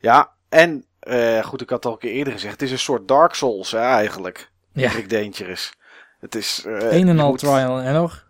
Ja, 0.00 0.32
en 0.48 0.84
eh, 0.98 1.44
goed, 1.44 1.60
ik 1.60 1.68
had 1.70 1.78
het 1.78 1.86
al 1.86 1.92
een 1.92 1.98
keer 1.98 2.10
eerder 2.12 2.32
gezegd, 2.32 2.52
het 2.52 2.62
is 2.62 2.70
een 2.70 2.78
soort 2.78 3.08
Dark 3.08 3.34
Souls 3.34 3.70
hè, 3.70 3.78
eigenlijk. 3.78 4.50
Ja, 4.72 4.90
Rick 4.90 5.10
Dangerous. 5.10 5.72
Het 6.20 6.34
is... 6.34 6.64
eh, 6.66 6.98
een 6.98 7.08
en 7.08 7.18
al 7.18 7.28
moet- 7.30 7.38
trial 7.38 7.76
and 7.76 7.84
error. 7.86 8.24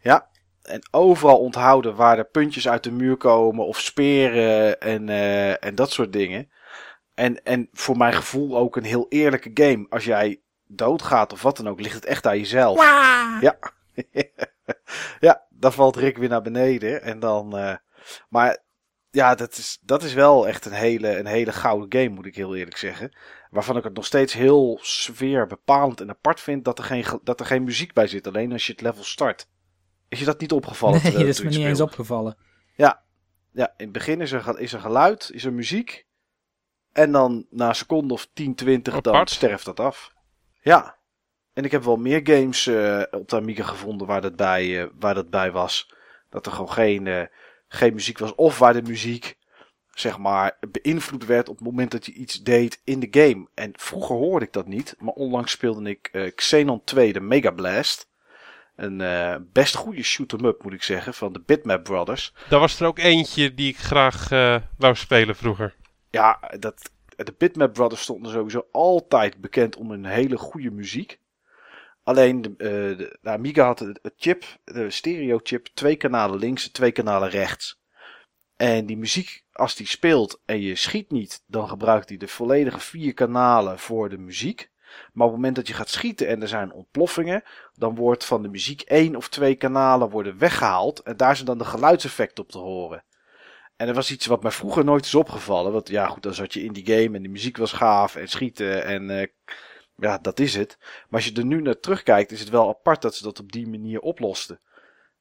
Ja, 0.00 0.28
en 0.62 0.80
overal 0.90 1.38
onthouden 1.38 1.94
waar 1.94 2.16
de 2.16 2.24
puntjes 2.24 2.68
uit 2.68 2.84
de 2.84 2.90
muur 2.90 3.16
komen 3.16 3.66
of 3.66 3.80
speren 3.80 4.80
en, 4.80 5.08
eh, 5.08 5.64
en 5.64 5.74
dat 5.74 5.90
soort 5.90 6.12
dingen. 6.12 6.50
En, 7.14 7.42
en 7.44 7.68
voor 7.72 7.96
mijn 7.96 8.12
gevoel 8.12 8.56
ook 8.56 8.76
een 8.76 8.84
heel 8.84 9.06
eerlijke 9.08 9.50
game. 9.54 9.86
Als 9.88 10.04
jij 10.04 10.40
doodgaat 10.66 11.32
of 11.32 11.42
wat 11.42 11.56
dan 11.56 11.68
ook, 11.68 11.80
ligt 11.80 11.94
het 11.94 12.04
echt 12.04 12.26
aan 12.26 12.38
jezelf. 12.38 12.78
Ja. 13.40 13.58
ja, 15.20 15.42
dan 15.50 15.72
valt 15.72 15.96
Rick 15.96 16.16
weer 16.16 16.28
naar 16.28 16.42
beneden. 16.42 17.02
En 17.02 17.18
dan, 17.18 17.56
eh, 17.56 17.74
maar 18.28 18.58
ja, 19.10 19.34
dat 19.34 19.52
is, 19.56 19.78
dat 19.82 20.02
is 20.02 20.14
wel 20.14 20.48
echt 20.48 20.64
een 20.64 20.72
hele, 20.72 21.18
een 21.18 21.26
hele 21.26 21.52
gouden 21.52 22.00
game, 22.00 22.14
moet 22.14 22.26
ik 22.26 22.36
heel 22.36 22.56
eerlijk 22.56 22.76
zeggen. 22.76 23.16
Waarvan 23.50 23.76
ik 23.76 23.84
het 23.84 23.94
nog 23.94 24.04
steeds 24.06 24.32
heel 24.32 24.78
sfeer 24.82 25.46
bepalend 25.46 26.00
en 26.00 26.10
apart 26.10 26.40
vind 26.40 26.64
dat 26.64 26.78
er 26.78 26.84
geen, 26.84 27.04
ge- 27.04 27.20
dat 27.22 27.40
er 27.40 27.46
geen 27.46 27.64
muziek 27.64 27.92
bij 27.92 28.06
zit. 28.06 28.26
Alleen 28.26 28.52
als 28.52 28.66
je 28.66 28.72
het 28.72 28.80
level 28.80 29.04
start. 29.04 29.48
Is 30.08 30.18
je 30.18 30.24
dat 30.24 30.40
niet 30.40 30.52
opgevallen? 30.52 31.02
Nee, 31.02 31.12
dat 31.12 31.20
is 31.26 31.38
me 31.40 31.48
niet 31.48 31.58
eens 31.68 31.80
opgevallen. 31.80 32.36
Ja, 33.52 33.66
in 33.76 33.84
het 33.84 33.92
begin 33.92 34.20
is 34.20 34.32
er, 34.32 34.58
is 34.58 34.72
er 34.72 34.80
geluid, 34.80 35.30
is 35.32 35.44
er 35.44 35.52
muziek. 35.52 36.06
En 36.92 37.12
dan 37.12 37.46
na 37.50 37.68
een 37.68 37.74
seconde 37.74 38.14
of 38.14 38.28
10, 38.32 38.54
20 38.54 39.00
dan 39.00 39.26
sterft 39.26 39.64
dat 39.64 39.80
af. 39.80 40.12
Ja. 40.60 41.00
En 41.52 41.64
ik 41.64 41.70
heb 41.70 41.82
wel 41.82 41.96
meer 41.96 42.20
games 42.24 42.66
eh, 42.66 43.02
op 43.10 43.28
de 43.28 43.36
Amiga 43.36 43.64
gevonden 43.64 44.06
waar 44.06 44.20
dat 44.20 44.36
bij, 44.36 44.82
eh, 44.82 44.88
waar 44.98 45.14
dat 45.14 45.30
bij 45.30 45.50
was. 45.50 45.94
Dat 46.30 46.46
er 46.46 46.52
gewoon 46.52 46.72
geen, 46.72 47.06
eh, 47.06 47.22
geen 47.68 47.94
muziek 47.94 48.18
was. 48.18 48.34
Of 48.34 48.58
waar 48.58 48.72
de 48.72 48.82
muziek, 48.82 49.36
zeg 49.90 50.18
maar, 50.18 50.58
beïnvloed 50.70 51.26
werd 51.26 51.48
op 51.48 51.56
het 51.56 51.66
moment 51.66 51.90
dat 51.90 52.06
je 52.06 52.12
iets 52.12 52.42
deed 52.42 52.80
in 52.84 53.00
de 53.00 53.08
game. 53.10 53.48
En 53.54 53.70
vroeger 53.72 54.16
hoorde 54.16 54.44
ik 54.46 54.52
dat 54.52 54.66
niet. 54.66 54.94
Maar 54.98 55.14
onlangs 55.14 55.52
speelde 55.52 55.90
ik 55.90 56.32
Xenon 56.34 56.84
2, 56.84 57.12
de 57.12 57.20
Mega 57.20 57.50
Blast. 57.50 58.10
Een 58.76 59.48
best 59.52 59.74
goede 59.74 60.02
shoot-em-up, 60.02 60.62
moet 60.62 60.72
ik 60.72 60.82
zeggen, 60.82 61.14
van 61.14 61.32
de 61.32 61.42
Bitmap 61.46 61.84
Brothers. 61.84 62.32
Daar 62.48 62.60
was 62.60 62.80
er 62.80 62.86
ook 62.86 62.98
eentje 62.98 63.54
die 63.54 63.68
ik 63.68 63.76
graag 63.76 64.30
eh, 64.30 64.56
wou 64.78 64.94
spelen 64.94 65.36
vroeger. 65.36 65.74
Ja, 66.12 66.40
dat, 66.58 66.90
de 67.16 67.34
Bitmap 67.38 67.72
Brothers 67.72 68.02
stonden 68.02 68.32
sowieso 68.32 68.66
altijd 68.72 69.40
bekend 69.40 69.76
om 69.76 69.90
een 69.90 70.04
hele 70.04 70.38
goede 70.38 70.70
muziek. 70.70 71.20
Alleen 72.02 72.42
de, 72.42 72.48
eh, 72.48 72.98
de, 72.98 73.18
de 73.20 73.30
Amiga 73.30 73.64
had 73.64 73.78
het 73.78 74.00
chip, 74.16 74.44
de 74.64 74.90
stereo 74.90 75.40
chip, 75.42 75.66
twee 75.74 75.96
kanalen 75.96 76.38
links 76.38 76.66
en 76.66 76.72
twee 76.72 76.92
kanalen 76.92 77.28
rechts. 77.28 77.80
En 78.56 78.86
die 78.86 78.96
muziek, 78.96 79.44
als 79.52 79.74
die 79.74 79.86
speelt 79.86 80.40
en 80.44 80.60
je 80.60 80.76
schiet 80.76 81.10
niet, 81.10 81.42
dan 81.46 81.68
gebruikt 81.68 82.08
hij 82.08 82.18
de 82.18 82.28
volledige 82.28 82.80
vier 82.80 83.14
kanalen 83.14 83.78
voor 83.78 84.08
de 84.08 84.18
muziek. 84.18 84.70
Maar 85.12 85.26
op 85.26 85.32
het 85.32 85.40
moment 85.40 85.56
dat 85.56 85.68
je 85.68 85.74
gaat 85.74 85.88
schieten 85.88 86.28
en 86.28 86.42
er 86.42 86.48
zijn 86.48 86.72
ontploffingen, 86.72 87.42
dan 87.74 87.94
wordt 87.94 88.24
van 88.24 88.42
de 88.42 88.48
muziek 88.48 88.80
één 88.80 89.16
of 89.16 89.28
twee 89.28 89.54
kanalen 89.54 90.10
worden 90.10 90.38
weggehaald. 90.38 90.98
En 90.98 91.16
daar 91.16 91.34
zijn 91.34 91.46
dan 91.46 91.58
de 91.58 91.64
geluidseffecten 91.64 92.44
op 92.44 92.50
te 92.50 92.58
horen. 92.58 93.04
En 93.82 93.88
dat 93.88 93.96
was 93.96 94.10
iets 94.10 94.26
wat 94.26 94.42
mij 94.42 94.50
vroeger 94.50 94.84
nooit 94.84 95.04
is 95.04 95.14
opgevallen. 95.14 95.72
Want 95.72 95.88
ja, 95.88 96.06
goed, 96.06 96.22
dan 96.22 96.34
zat 96.34 96.52
je 96.52 96.64
in 96.64 96.72
die 96.72 96.86
game 96.86 97.16
en 97.16 97.22
de 97.22 97.28
muziek 97.28 97.56
was 97.56 97.72
gaaf 97.72 98.16
en 98.16 98.28
schieten 98.28 98.84
en 98.84 99.10
eh, 99.10 99.26
ja, 99.96 100.18
dat 100.18 100.40
is 100.40 100.54
het. 100.54 100.76
Maar 100.80 101.20
als 101.20 101.24
je 101.24 101.34
er 101.34 101.44
nu 101.44 101.62
naar 101.62 101.80
terugkijkt, 101.80 102.32
is 102.32 102.40
het 102.40 102.48
wel 102.48 102.68
apart 102.68 103.02
dat 103.02 103.14
ze 103.14 103.22
dat 103.22 103.40
op 103.40 103.52
die 103.52 103.68
manier 103.68 104.00
oplosten. 104.00 104.60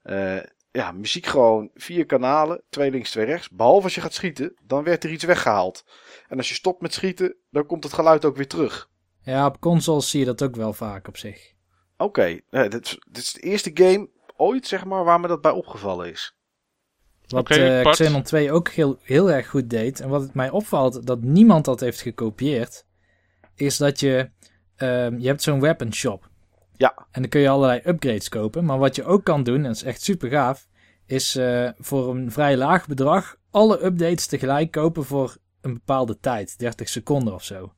Eh, 0.02 0.40
ja, 0.72 0.92
muziek 0.92 1.26
gewoon 1.26 1.70
vier 1.74 2.06
kanalen, 2.06 2.64
twee 2.70 2.92
links, 2.92 3.12
twee 3.12 3.26
rechts. 3.26 3.50
Behalve 3.50 3.84
als 3.84 3.96
je 3.96 4.02
gaat 4.02 4.14
schieten, 4.14 4.54
dan 4.64 4.84
werd 4.84 5.04
er 5.04 5.12
iets 5.12 5.24
weggehaald. 5.24 5.86
En 6.28 6.38
als 6.38 6.50
je 6.50 6.56
stopt 6.56 6.82
met 6.82 6.94
schieten, 6.94 7.36
dan 7.50 7.66
komt 7.66 7.84
het 7.84 7.94
geluid 7.94 8.26
ook 8.26 8.36
weer 8.36 8.48
terug. 8.48 8.90
Ja, 9.22 9.46
op 9.46 9.60
consoles 9.60 10.10
zie 10.10 10.20
je 10.20 10.26
dat 10.26 10.44
ook 10.44 10.56
wel 10.56 10.74
vaak 10.74 11.08
op 11.08 11.18
zich. 11.18 11.54
Oké, 11.98 12.40
eh, 12.50 12.70
dit, 12.70 12.98
dit 13.10 13.24
is 13.24 13.34
de 13.34 13.42
eerste 13.42 13.72
game 13.74 14.10
ooit, 14.36 14.68
zeg 14.68 14.86
maar, 14.86 15.04
waar 15.04 15.20
me 15.20 15.28
dat 15.28 15.42
bij 15.42 15.52
opgevallen 15.52 16.10
is. 16.10 16.36
Wat 17.32 17.42
Oké, 17.42 17.80
eh. 17.80 17.92
Xenon 17.92 18.24
2 18.24 18.52
ook 18.52 18.70
heel, 18.70 18.98
heel 19.02 19.32
erg 19.32 19.48
goed 19.48 19.70
deed. 19.70 20.00
En 20.00 20.10
wat 20.10 20.22
het 20.22 20.34
mij 20.34 20.50
opvalt 20.50 21.06
dat 21.08 21.22
niemand 21.22 21.66
dat 21.66 21.80
heeft 21.80 22.02
gekopieerd. 22.02 22.86
Is 23.56 23.78
dat 23.78 24.00
je. 24.00 24.30
ehm, 24.76 25.18
je 25.18 25.28
hebt 25.28 25.42
zo'n 25.42 25.60
weapon 25.60 25.94
shop. 25.94 26.30
Ja. 26.78 26.94
En 27.12 27.22
dan 27.22 27.30
kun 27.30 27.42
je 27.42 27.50
allerlei 27.50 27.82
upgrades 27.86 28.30
kopen. 28.30 28.66
Maar 28.66 28.78
wat 28.78 28.96
je 28.96 29.04
ook 29.06 29.24
kan 29.24 29.44
doen, 29.44 29.56
en 29.56 29.64
dat 29.64 29.76
is 29.76 29.84
echt 29.84 30.02
super 30.02 30.30
gaaf. 30.30 30.68
Is 31.06 31.36
eh, 31.36 31.70
voor 31.78 32.10
een 32.16 32.32
vrij 32.32 32.58
laag 32.58 32.88
bedrag. 32.88 33.36
alle 33.52 33.86
updates 33.86 34.26
tegelijk 34.28 34.72
kopen 34.72 35.04
voor 35.06 35.38
een 35.62 35.74
bepaalde 35.74 36.20
tijd. 36.20 36.60
30 36.60 36.90
seconden 36.90 37.34
of 37.34 37.44
zo. 37.44 37.74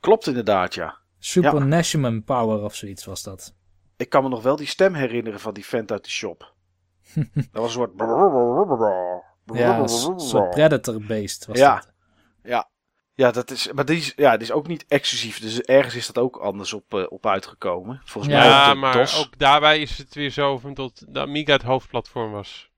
Klopt 0.00 0.26
inderdaad, 0.26 0.74
ja. 0.74 0.98
Super 1.18 1.54
Ja. 1.54 1.64
Nashman 1.64 2.24
Power 2.24 2.62
of 2.62 2.74
zoiets 2.74 3.04
was 3.04 3.22
dat. 3.22 3.54
Ik 3.96 4.08
kan 4.08 4.22
me 4.22 4.28
nog 4.28 4.42
wel 4.42 4.56
die 4.56 4.66
stem 4.66 4.94
herinneren 4.94 5.40
van 5.40 5.54
die 5.54 5.66
vent 5.66 5.92
uit 5.92 6.04
de 6.04 6.10
shop. 6.10 6.51
Dat 7.14 7.46
was 7.52 7.64
een 7.64 7.70
soort... 7.70 7.90
Ja, 9.44 9.78
een 9.78 9.88
soort 10.20 10.50
Predator 10.50 11.00
Beast 11.06 11.46
was 11.46 11.58
Ja. 11.58 11.74
dat. 11.74 11.90
Ja, 13.14 13.30
dat 13.30 13.50
is, 13.50 13.72
maar 13.72 13.84
die 13.84 13.96
is, 13.96 14.12
ja, 14.16 14.32
die 14.32 14.40
is 14.42 14.52
ook 14.52 14.66
niet 14.66 14.84
exclusief. 14.88 15.40
Dus 15.40 15.60
ergens 15.60 15.94
is 15.94 16.06
dat 16.06 16.18
ook 16.18 16.36
anders 16.36 16.72
op, 16.72 16.94
eh, 16.94 17.04
op 17.08 17.26
uitgekomen. 17.26 18.00
Volgens 18.04 18.34
mij 18.34 18.44
Ja, 18.44 18.66
op 18.68 18.74
de 18.74 18.78
maar 18.80 18.92
DOS. 18.92 19.26
ook 19.26 19.38
daarbij 19.38 19.80
is 19.80 19.98
het 19.98 20.14
weer 20.14 20.30
zo 20.30 20.58
van 20.58 20.74
dat 20.74 21.04
de 21.08 21.20
Amiga 21.20 21.52
het 21.52 21.62
hoofdplatform 21.62 22.32
was. 22.32 22.70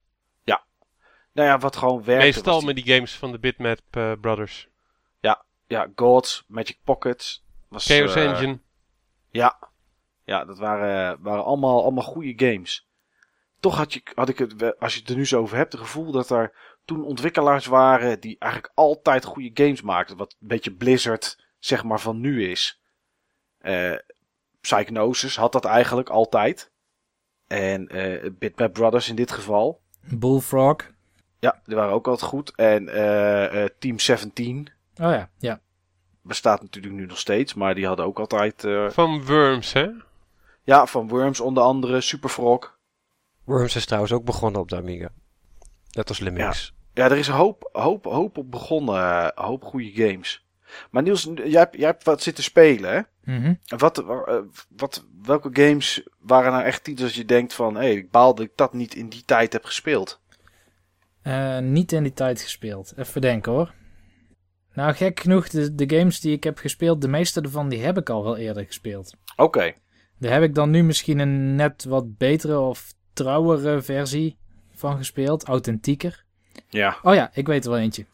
Nou 1.32 1.48
ja, 1.48 1.59
wat 1.59 1.77
gewoon 1.77 2.05
werkte. 2.05 2.24
Meestal 2.24 2.56
die- 2.59 2.66
met 2.66 2.74
die 2.77 2.94
games 2.94 3.16
van 3.19 3.32
de 3.32 3.39
Bitmap 3.39 3.81
eh, 3.90 4.12
Brothers. 4.20 4.69
Ja, 5.66 5.89
Gods, 5.94 6.44
Magic 6.48 6.78
Pockets. 6.85 7.44
Was, 7.69 7.86
Chaos 7.86 8.15
eh, 8.15 8.24
Engine. 8.24 8.61
Ja, 9.31 9.59
ja 10.24 10.44
dat 10.44 10.59
waren, 10.59 11.23
waren 11.23 11.44
allemaal, 11.44 11.82
allemaal 11.82 12.05
goede 12.05 12.32
games. 12.47 12.89
Toch 13.65 13.77
had, 13.77 13.93
je, 13.93 14.01
had 14.15 14.28
ik 14.28 14.39
het, 14.39 14.78
als 14.81 14.95
je 14.95 15.01
het 15.01 15.09
er 15.09 15.16
nu 15.16 15.27
zo 15.27 15.41
over 15.41 15.57
hebt, 15.57 15.73
het 15.73 15.81
gevoel 15.81 16.12
dat 16.12 16.31
er 16.31 16.53
toen 16.85 17.05
ontwikkelaars 17.05 17.66
waren 17.66 18.20
die 18.20 18.36
eigenlijk 18.39 18.73
altijd 18.74 19.24
goede 19.24 19.51
games 19.55 19.82
maakten. 19.82 20.16
Wat 20.16 20.36
een 20.41 20.49
beetje 20.49 20.74
Blizzard, 20.74 21.45
zeg 21.59 21.85
maar, 21.85 22.01
van 22.01 22.20
nu 22.20 22.51
is. 22.51 22.81
Eh 23.59 23.97
Psychnosis 24.61 25.36
had 25.36 25.53
dat 25.53 25.65
eigenlijk 25.65 26.09
altijd. 26.09 26.73
En 27.47 27.89
eh 27.89 28.31
Bitmap 28.39 28.73
Brothers 28.73 29.09
in 29.09 29.16
dit 29.16 29.32
geval. 29.32 29.81
Bullfrog. 30.11 30.77
Ja, 31.39 31.61
die 31.65 31.77
waren 31.77 31.95
ook 31.95 32.09
altijd 32.09 32.31
goed. 32.31 32.55
En 32.55 32.89
eh, 32.89 33.62
eh, 33.62 33.70
Team 33.78 33.99
17 33.99 34.69
Oh 35.03 35.11
ja, 35.12 35.31
ja. 35.39 35.61
bestaat 36.23 36.62
natuurlijk 36.62 36.95
nu 36.95 37.07
nog 37.07 37.19
steeds, 37.19 37.55
maar 37.55 37.74
die 37.74 37.86
hadden 37.86 38.05
ook 38.07 38.19
altijd... 38.19 38.65
eh, 38.65 38.91
Van 38.91 39.24
Worms, 39.24 39.73
hè? 39.73 39.89
ja, 40.62 40.86
van 40.86 41.09
Worms 41.09 41.41
onder 41.41 41.62
andere, 41.62 42.01
Superfrog. 42.01 42.74
Worms 43.45 43.77
is 43.77 43.85
trouwens 43.87 44.12
ook 44.12 44.25
begonnen 44.25 44.61
op 44.61 44.69
de 44.69 44.77
Amiga. 44.77 45.09
Net 45.91 46.09
als 46.09 46.19
Lemmings. 46.19 46.75
Ja, 46.93 47.05
er 47.05 47.16
is 47.16 47.29
een 47.29 47.35
hoop, 47.35 47.69
hoop, 47.73 48.05
hoop 48.05 48.39
op 48.39 48.51
begonnen. 48.51 48.95
eh, 48.95 49.29
Een 49.35 49.45
hoop 49.45 49.65
goede 49.65 49.91
games. 49.95 50.47
Maar 50.91 51.03
Niels, 51.03 51.29
jij 51.35 51.61
hebt, 51.61 51.77
jij 51.77 51.87
hebt 51.87 52.05
wat 52.05 52.23
zitten 52.23 52.45
spelen, 52.45 52.93
hè? 52.93 53.01
Mhm. 53.35 53.55
Wat, 53.77 53.99
eh, 53.99 54.39
wat, 54.77 55.07
welke 55.23 55.49
games 55.53 56.03
waren 56.19 56.53
nou 56.53 56.65
echt 56.65 56.85
titels 56.85 57.09
dat 57.09 57.16
je 57.16 57.25
denkt 57.25 57.55
van... 57.55 57.75
Hé, 57.75 57.81
hey, 57.81 57.95
ik 57.95 58.11
baal 58.11 58.35
dat 58.35 58.45
ik 58.45 58.53
dat 58.55 58.73
niet 58.73 58.95
in 58.95 59.09
die 59.09 59.25
tijd 59.25 59.53
heb 59.53 59.65
gespeeld. 59.65 60.21
Eh, 61.23 61.59
niet 61.59 61.93
in 61.93 62.03
die 62.03 62.12
tijd 62.12 62.41
gespeeld. 62.41 62.93
Even 62.97 63.21
denken 63.21 63.53
hoor. 63.53 63.75
Nou, 64.75 64.95
gek 64.95 65.21
genoeg, 65.21 65.49
de, 65.49 65.75
de 65.75 65.97
games 65.99 66.21
die 66.21 66.33
ik 66.33 66.45
heb 66.45 66.59
gespeeld, 66.59 67.01
de 67.01 67.09
meeste 67.09 67.41
ervan, 67.41 67.69
die 67.69 67.83
heb 67.85 67.99
ik 67.99 68.11
al 68.11 68.25
wel 68.25 68.37
eerder 68.37 68.65
gespeeld. 68.65 69.16
Oké. 69.37 69.73
Daar 70.19 70.33
heb 70.33 70.43
ik 70.43 70.55
dan 70.55 70.71
nu 70.71 70.83
misschien 70.85 71.19
een 71.19 71.55
net 71.55 71.85
wat 71.85 72.16
betere 72.16 72.59
of 72.59 72.93
trouwere 73.15 73.82
versie 73.82 74.36
van 74.74 74.97
gespeeld. 74.97 75.45
Authentieker. 75.45 76.24
Ja. 76.69 76.99
Oh 77.03 77.15
ja, 77.15 77.31
ik 77.35 77.47
weet 77.47 77.65
er 77.65 77.70
wel 77.70 77.81
eentje. 77.81 78.07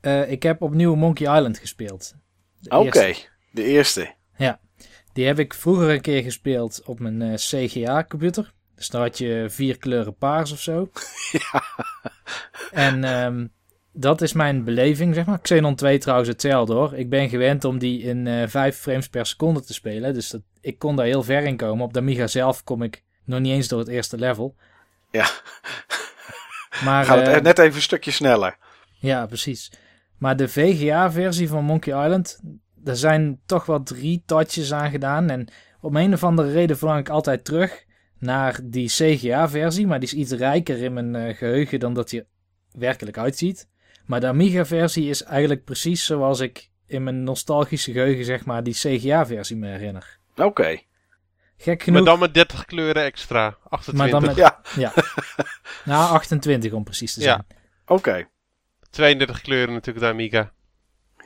Eh, 0.00 0.30
ik 0.30 0.42
heb 0.42 0.62
opnieuw 0.62 0.94
Monkey 0.94 1.36
Island 1.36 1.58
gespeeld. 1.58 2.14
Oké. 2.68 3.14
De 3.50 3.62
eerste. 3.62 4.14
Die 5.16 5.26
heb 5.26 5.38
ik 5.38 5.54
vroeger 5.54 5.90
een 5.90 6.00
keer 6.00 6.22
gespeeld 6.22 6.82
op 6.84 7.00
mijn 7.00 7.22
eh, 7.22 7.34
CGA-computer. 7.34 8.52
Dus 8.74 8.88
dan 8.88 9.00
had 9.00 9.18
je 9.18 9.46
vier 9.48 9.78
kleuren 9.78 10.16
paars 10.16 10.52
of 10.52 10.60
zo. 10.60 10.88
Ja. 11.32 11.62
En 12.70 13.04
ehm, 13.04 13.46
dat 13.92 14.22
is 14.22 14.32
mijn 14.32 14.64
beleving, 14.64 15.14
zeg 15.14 15.26
maar. 15.26 15.40
Xenon 15.40 15.74
2 15.74 15.98
trouwens 15.98 16.28
hetzelfde 16.28 16.72
hoor. 16.74 16.94
Ik 16.94 17.08
ben 17.08 17.28
gewend 17.28 17.64
om 17.64 17.78
die 17.78 18.02
in 18.02 18.26
eh 18.26 18.48
5 18.48 18.76
frames 18.76 19.08
per 19.08 19.26
seconde 19.26 19.62
te 19.62 19.74
spelen. 19.74 20.14
Dus 20.14 20.30
dat, 20.30 20.42
ik 20.60 20.78
kon 20.78 20.96
daar 20.96 21.06
heel 21.06 21.22
ver 21.22 21.42
in 21.42 21.56
komen. 21.56 21.84
Op 21.84 21.92
de 21.92 21.98
Amiga 21.98 22.26
zelf 22.26 22.64
kom 22.64 22.82
ik 22.82 23.02
nog 23.26 23.40
niet 23.40 23.52
eens 23.52 23.68
door 23.68 23.78
het 23.78 23.88
eerste 23.88 24.18
level. 24.18 24.54
Ja. 25.10 25.28
Maar, 26.84 27.04
Gaat 27.04 27.18
het 27.18 27.28
eh, 27.28 27.42
net 27.42 27.58
even 27.58 27.76
een 27.76 27.82
stukje 27.82 28.10
sneller. 28.10 28.56
ja, 28.98 29.26
precies. 29.26 29.72
Maar 30.18 30.36
de 30.36 30.48
VGA-versie 30.48 31.48
van 31.48 31.64
Monkey 31.64 32.04
Island, 32.04 32.40
daar 32.74 32.96
zijn 32.96 33.40
toch 33.46 33.66
wel 33.66 33.82
drie 33.82 34.22
touches 34.26 34.72
aan 34.72 34.90
gedaan. 34.90 35.30
En 35.30 35.48
om 35.80 35.96
een 35.96 36.12
of 36.12 36.24
andere 36.24 36.52
reden 36.52 36.78
verlang 36.78 37.00
ik 37.00 37.08
altijd 37.08 37.44
terug 37.44 37.84
naar 38.18 38.60
die 38.62 38.88
CGA-versie. 38.88 39.86
Maar 39.86 40.00
die 40.00 40.08
is 40.08 40.14
iets 40.14 40.32
rijker 40.32 40.82
in 40.82 40.92
mijn 40.92 41.14
eh, 41.14 41.36
geheugen 41.36 41.80
dan 41.80 41.94
dat 41.94 42.08
die 42.08 42.20
er 42.20 42.26
werkelijk 42.70 43.18
uitziet. 43.18 43.68
Maar 44.06 44.20
de 44.20 44.26
Amiga-versie 44.26 45.08
is 45.08 45.22
eigenlijk 45.22 45.64
precies 45.64 46.04
zoals 46.04 46.40
ik 46.40 46.70
in 46.86 47.02
mijn 47.02 47.22
nostalgische 47.22 47.92
geheugen, 47.92 48.24
zeg 48.24 48.44
maar, 48.44 48.62
die 48.62 48.74
CGA-versie 48.74 49.56
me 49.56 49.68
herinner. 49.68 50.18
Oké. 50.36 50.78
Gek 51.58 51.82
genoeg. 51.82 51.98
Maar 52.02 52.10
dan 52.10 52.18
met 52.20 52.34
30 52.34 52.64
kleuren 52.64 53.04
extra. 53.04 53.56
28. 53.68 53.94
maar 53.94 54.10
dan 54.10 54.22
met, 54.22 54.36
Ja. 54.36 54.60
ja. 54.76 54.92
Nou, 55.84 56.12
28 56.12 56.72
om 56.72 56.84
precies 56.84 57.14
te 57.14 57.20
zijn. 57.20 57.44
Ja. 57.48 57.56
Oké. 57.86 58.28
32 58.90 59.40
kleuren 59.40 59.74
natuurlijk 59.74 60.06
de 60.06 60.12
Amiga. 60.12 60.52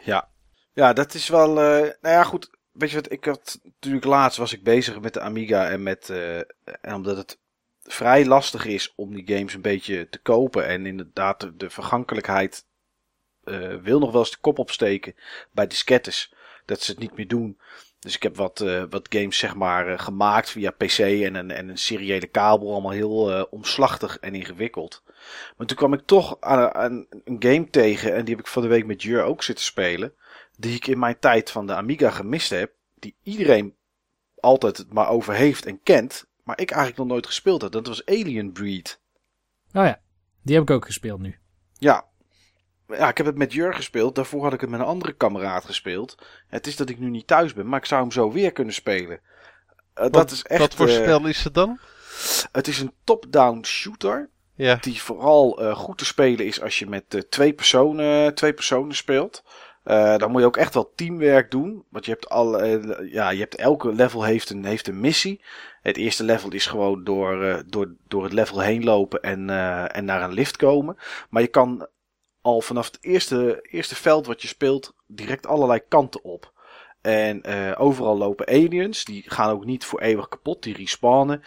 Ja. 0.05 0.29
Ja, 0.73 0.93
dat 0.93 1.15
is 1.15 1.29
wel... 1.29 1.49
eh, 1.49 1.81
nou 1.81 2.15
ja, 2.15 2.25
goed. 2.25 2.51
Weet 2.73 2.91
je 2.91 2.97
wat, 2.97 3.13
ik 3.13 3.25
had 3.25 3.59
natuurlijk 3.63 4.05
laatst 4.05 4.39
was 4.39 4.53
ik 4.53 4.63
bezig 4.63 5.01
met 5.01 5.15
de 5.15 5.21
Amiga 5.21 5.69
en 5.71 5.83
met... 5.83 6.11
eh, 6.11 6.37
en 6.65 6.95
omdat 6.95 7.17
het 7.17 7.39
vrij 7.83 8.27
lastig 8.27 8.65
is 8.65 8.93
om 8.97 9.15
die 9.15 9.37
games 9.37 9.55
een 9.55 9.61
beetje 9.61 10.09
te 10.09 10.19
kopen 10.19 10.67
en 10.67 10.87
inderdaad 10.87 11.41
de, 11.41 11.57
de 11.57 11.71
vergankelijkheid 11.71 12.65
eh, 13.45 13.75
wil 13.77 13.99
nog 13.99 14.11
wel 14.13 14.21
eens 14.21 14.31
de 14.31 14.37
kop 14.41 14.59
opsteken 14.59 15.15
bij 15.53 15.67
diskettes. 15.67 16.35
Dat 16.65 16.81
ze 16.83 16.91
het 16.91 17.01
niet 17.01 17.17
meer 17.17 17.29
doen. 17.29 17.59
Dus 18.01 18.15
ik 18.15 18.23
heb 18.23 18.37
wat, 18.37 18.61
eh, 18.61 18.85
wat 18.91 19.07
games 19.11 19.39
zeg 19.39 19.55
maar 19.55 19.89
eh, 19.89 19.99
gemaakt 19.99 20.51
via 20.51 20.71
PC 20.71 20.99
en 20.99 21.35
een, 21.35 21.51
en 21.51 21.69
een 21.69 21.79
seriële 21.79 22.27
kabel. 22.27 22.73
Allemaal 22.73 22.91
heel 22.91 23.33
eh, 23.33 23.45
omslachtig 23.51 24.19
en 24.19 24.35
ingewikkeld. 24.35 25.03
Maar 25.57 25.67
toen 25.67 25.77
kwam 25.77 25.93
ik 25.93 26.07
toch 26.07 26.37
aan, 26.41 26.75
aan 26.75 27.07
een 27.25 27.37
game 27.39 27.71
tegen. 27.71 28.15
En 28.15 28.25
die 28.25 28.35
heb 28.35 28.45
ik 28.45 28.51
van 28.51 28.63
de 28.63 28.69
week 28.69 28.87
met 28.87 29.03
Jur 29.03 29.23
ook 29.23 29.43
zitten 29.43 29.65
spelen. 29.65 30.15
Die 30.57 30.75
ik 30.75 30.87
in 30.87 30.99
mijn 30.99 31.19
tijd 31.19 31.51
van 31.51 31.67
de 31.67 31.75
Amiga 31.75 32.11
gemist 32.11 32.51
heb. 32.51 32.73
Die 32.95 33.17
iedereen 33.23 33.77
altijd 34.37 34.77
het 34.77 34.93
maar 34.93 35.09
over 35.09 35.35
heeft 35.35 35.67
en 35.67 35.83
kent. 35.83 36.29
Maar 36.45 36.61
ik 36.61 36.71
eigenlijk 36.71 37.01
nog 37.01 37.09
nooit 37.09 37.27
gespeeld 37.27 37.63
heb. 37.63 37.73
Dat 37.73 37.87
was 37.87 38.07
Alien 38.07 38.53
Breed. 38.53 39.01
Oh 39.73 39.85
ja, 39.85 40.01
die 40.43 40.55
heb 40.55 40.65
ik 40.65 40.71
ook 40.71 40.85
gespeeld 40.85 41.21
nu. 41.21 41.39
Ja. 41.79 42.10
Ja, 42.91 43.09
ik 43.09 43.17
heb 43.17 43.27
het 43.27 43.37
met 43.37 43.53
Jur 43.53 43.75
gespeeld. 43.75 44.15
Daarvoor 44.15 44.43
had 44.43 44.53
ik 44.53 44.61
het 44.61 44.71
met 44.71 44.81
een 44.81 44.87
andere 44.87 45.13
kameraad 45.13 45.65
gespeeld. 45.65 46.15
Het 46.49 46.67
is 46.67 46.77
dat 46.77 46.89
ik 46.89 46.99
nu 46.99 47.11
niet 47.11 47.27
thuis 47.27 47.53
ben, 47.53 47.69
maar 47.69 47.79
ik 47.79 47.85
zou 47.85 48.01
hem 48.01 48.13
zo 48.13 48.33
weer 48.33 48.53
kunnen 48.53 48.75
spelen. 48.75 49.21
Eh, 49.95 50.11
dat 50.11 50.31
is 50.31 50.43
echt. 50.43 50.61
Wat 50.61 50.75
voor 50.75 50.89
eh, 50.89 50.95
spel 50.95 51.27
is 51.27 51.45
het 51.45 51.55
dan? 51.55 51.79
Het 52.53 52.69
is 52.69 52.81
een 52.81 52.93
top-down 53.05 53.65
shooter. 53.65 54.29
Ja. 54.55 54.75
Die 54.81 55.03
vooral 55.03 55.61
eh, 55.61 55.77
goed 55.77 55.99
te 55.99 56.05
spelen 56.05 56.47
is 56.47 56.63
als 56.63 56.79
je 56.79 56.87
met 56.87 57.27
twee, 57.29 57.53
personen, 57.53 58.35
twee 58.35 58.53
personen 58.53 58.95
speelt. 58.95 59.43
Dan 59.85 60.31
moet 60.31 60.41
je 60.41 60.47
ook 60.47 60.57
echt 60.57 60.75
wel 60.75 60.93
teamwerk 60.95 61.51
doen. 61.51 61.85
Want 61.89 62.05
je 62.05 62.11
hebt, 62.11 62.29
al, 62.29 62.65
ja, 63.05 63.31
je 63.31 63.41
hebt 63.41 63.55
elke 63.55 63.95
level 63.95 64.25
heeft 64.25 64.51
een, 64.51 64.65
heeft 64.65 64.89
een 64.89 65.01
missie. 65.01 65.45
Het 65.83 65.97
eerste 65.97 66.25
level 66.25 66.53
is 66.53 66.67
gewoon 66.67 67.05
door, 67.05 67.63
door, 67.67 67.95
door 68.09 68.23
het 68.23 68.33
level 68.33 68.61
heen 68.61 68.85
lopen 68.85 69.21
en, 69.21 69.51
en 69.91 70.05
naar 70.05 70.23
een 70.23 70.33
lift 70.33 70.57
komen. 70.57 70.97
Maar 71.31 71.43
je 71.43 71.49
kan 71.49 71.89
al 72.41 72.61
vanaf 72.61 72.87
het 72.87 72.99
eerste, 73.01 73.67
eerste 73.71 73.95
veld 73.97 74.27
wat 74.27 74.43
je 74.43 74.49
speelt 74.49 74.95
direct 75.07 75.47
allerlei 75.47 75.81
kanten 75.89 76.25
op. 76.25 76.53
En 77.01 77.43
eh, 77.43 77.81
overal 77.81 78.17
lopen 78.17 78.47
aliens. 78.49 79.05
Die 79.05 79.25
gaan 79.27 79.51
ook 79.51 79.65
niet 79.65 79.85
voor 79.85 80.01
eeuwig 80.01 80.29
kapot. 80.29 80.63
Die 80.63 80.77
respawnen. 80.77 81.43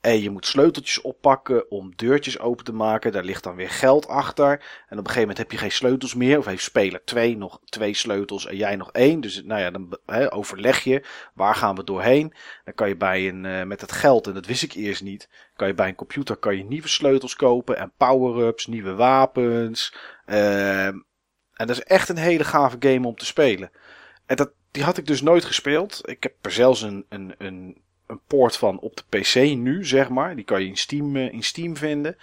En 0.00 0.20
je 0.20 0.30
moet 0.30 0.46
sleuteltjes 0.46 1.00
oppakken 1.00 1.70
om 1.70 1.92
deurtjes 1.96 2.38
open 2.38 2.64
te 2.64 2.72
maken. 2.72 3.12
Daar 3.12 3.24
ligt 3.24 3.42
dan 3.42 3.56
weer 3.56 3.70
geld 3.70 4.08
achter. 4.08 4.50
En 4.50 4.58
op 4.58 4.64
een 4.88 4.96
gegeven 4.96 5.20
moment 5.20 5.38
heb 5.38 5.50
je 5.50 5.58
geen 5.58 5.72
sleutels 5.72 6.14
meer. 6.14 6.38
Of 6.38 6.44
heeft 6.44 6.62
speler 6.62 7.04
2 7.04 7.36
nog 7.36 7.60
twee 7.64 7.94
sleutels 7.94 8.46
en 8.46 8.56
jij 8.56 8.76
nog 8.76 8.92
één. 8.92 9.20
Dus 9.20 9.42
nou 9.44 9.60
ja, 9.60 9.70
dan 9.70 9.98
overleg 10.30 10.84
je. 10.84 11.04
Waar 11.34 11.54
gaan 11.54 11.76
we 11.76 11.84
doorheen? 11.84 12.34
Dan 12.64 12.74
kan 12.74 12.88
je 12.88 12.96
bij 12.96 13.28
een, 13.28 13.44
uh, 13.44 13.62
met 13.62 13.80
het 13.80 13.92
geld, 13.92 14.26
en 14.26 14.34
dat 14.34 14.46
wist 14.46 14.62
ik 14.62 14.72
eerst 14.72 15.02
niet. 15.02 15.28
Kan 15.56 15.68
je 15.68 15.74
bij 15.74 15.88
een 15.88 15.94
computer 15.94 16.36
kan 16.36 16.56
je 16.56 16.64
nieuwe 16.64 16.88
sleutels 16.88 17.36
kopen. 17.36 17.76
En 17.76 17.92
power-ups, 17.96 18.66
nieuwe 18.66 18.94
wapens. 18.94 19.94
Uh, 20.26 20.86
en 20.86 21.04
dat 21.52 21.70
is 21.70 21.82
echt 21.82 22.08
een 22.08 22.16
hele 22.16 22.44
gave 22.44 22.76
game 22.80 23.06
om 23.06 23.16
te 23.16 23.26
spelen. 23.26 23.70
En 24.26 24.36
dat, 24.36 24.50
die 24.70 24.82
had 24.82 24.98
ik 24.98 25.06
dus 25.06 25.22
nooit 25.22 25.44
gespeeld. 25.44 26.00
Ik 26.04 26.22
heb 26.22 26.34
er 26.40 26.52
zelfs 26.52 26.82
een, 26.82 27.06
een, 27.08 27.34
een 27.38 27.84
een 28.06 28.20
poort 28.26 28.56
van 28.56 28.78
op 28.78 28.96
de 28.96 29.18
PC 29.18 29.34
nu, 29.34 29.84
zeg 29.84 30.08
maar. 30.08 30.36
Die 30.36 30.44
kan 30.44 30.62
je 30.62 30.68
in 30.68 30.76
Steam, 30.76 31.16
uh, 31.16 31.32
in 31.32 31.42
Steam 31.42 31.76
vinden. 31.76 32.16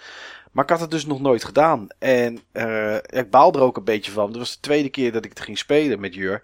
Maar 0.52 0.64
ik 0.64 0.70
had 0.70 0.80
het 0.80 0.90
dus 0.90 1.06
nog 1.06 1.20
nooit 1.20 1.44
gedaan. 1.44 1.88
En 1.98 2.40
uh, 2.52 2.94
ik 2.94 3.30
baal 3.30 3.52
er 3.52 3.60
ook 3.60 3.76
een 3.76 3.84
beetje 3.84 4.12
van. 4.12 4.28
Dat 4.28 4.38
was 4.38 4.54
de 4.54 4.60
tweede 4.60 4.88
keer 4.88 5.12
dat 5.12 5.24
ik 5.24 5.30
het 5.30 5.40
ging 5.40 5.58
spelen 5.58 6.00
met 6.00 6.14
Jur. 6.14 6.42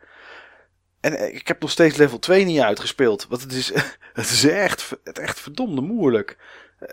En 1.00 1.12
uh, 1.12 1.34
ik 1.34 1.48
heb 1.48 1.60
nog 1.60 1.70
steeds 1.70 1.96
level 1.96 2.18
2 2.18 2.44
niet 2.44 2.60
uitgespeeld. 2.60 3.26
Want 3.28 3.42
het 3.42 3.52
is, 3.52 3.72
het 4.12 4.30
is 4.30 4.44
echt, 4.44 4.96
het 5.04 5.18
echt 5.18 5.40
verdomde 5.40 5.80
moeilijk. 5.80 6.38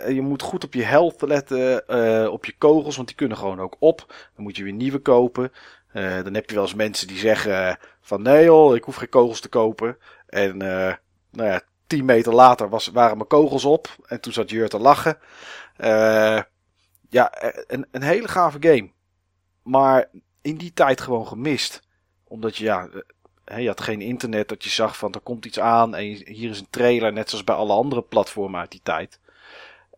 Je 0.08 0.22
moet 0.22 0.42
goed 0.42 0.64
op 0.64 0.74
je 0.74 0.84
health 0.84 1.22
letten, 1.22 2.32
op 2.32 2.46
je 2.46 2.54
kogels, 2.58 2.96
want 2.96 3.08
die 3.08 3.18
kunnen 3.18 3.38
gewoon 3.38 3.60
ook 3.60 3.76
op. 3.80 4.06
Dan 4.08 4.44
moet 4.44 4.58
je 4.58 4.64
weer 4.64 4.74
nieuwe 4.74 5.00
kopen. 5.00 5.52
dan 5.94 6.34
heb 6.34 6.50
je 6.50 6.56
wel 6.56 6.64
eens 6.64 6.74
mensen 6.74 7.08
die 7.08 7.18
zeggen 7.18 7.78
van 8.02 8.22
nee 8.22 8.44
joh, 8.44 8.76
ik 8.76 8.84
hoef 8.84 8.96
geen 8.96 9.10
kogels 9.10 9.40
te 9.40 9.50
kopen. 9.50 9.98
En 10.28 10.58
nou 10.58 11.50
ja, 11.50 11.62
10 11.88 12.06
meter 12.06 12.34
later 12.34 12.70
was, 12.70 12.88
waren 12.88 13.18
mijn 13.18 13.30
kogels 13.30 13.66
op. 13.66 13.96
En 14.06 14.22
toen 14.22 14.34
zat 14.34 14.50
Jur 14.50 14.70
te 14.70 14.80
lachen. 14.80 15.18
Ja, 17.10 17.32
een, 17.68 17.86
een 17.92 18.02
hele 18.02 18.28
gave 18.28 18.58
game. 18.60 18.90
Maar 19.64 20.10
in 20.42 20.58
die 20.58 20.74
tijd 20.74 21.02
gewoon 21.02 21.28
gemist. 21.28 21.82
Omdat 22.24 22.58
je, 22.58 22.64
ja, 22.64 22.90
je 23.56 23.68
had 23.68 23.82
geen 23.82 24.02
internet 24.02 24.50
dat 24.50 24.64
je 24.64 24.70
zag 24.70 24.98
van 24.98 25.14
er 25.14 25.20
komt 25.20 25.46
iets 25.46 25.60
aan. 25.60 25.96
En 25.96 26.04
hier 26.04 26.50
is 26.50 26.60
een 26.60 26.70
trailer, 26.70 27.14
net 27.14 27.30
zoals 27.30 27.44
bij 27.44 27.56
alle 27.56 27.74
andere 27.74 28.02
platformen 28.02 28.60
uit 28.60 28.72
die 28.72 28.82
tijd. 28.84 29.20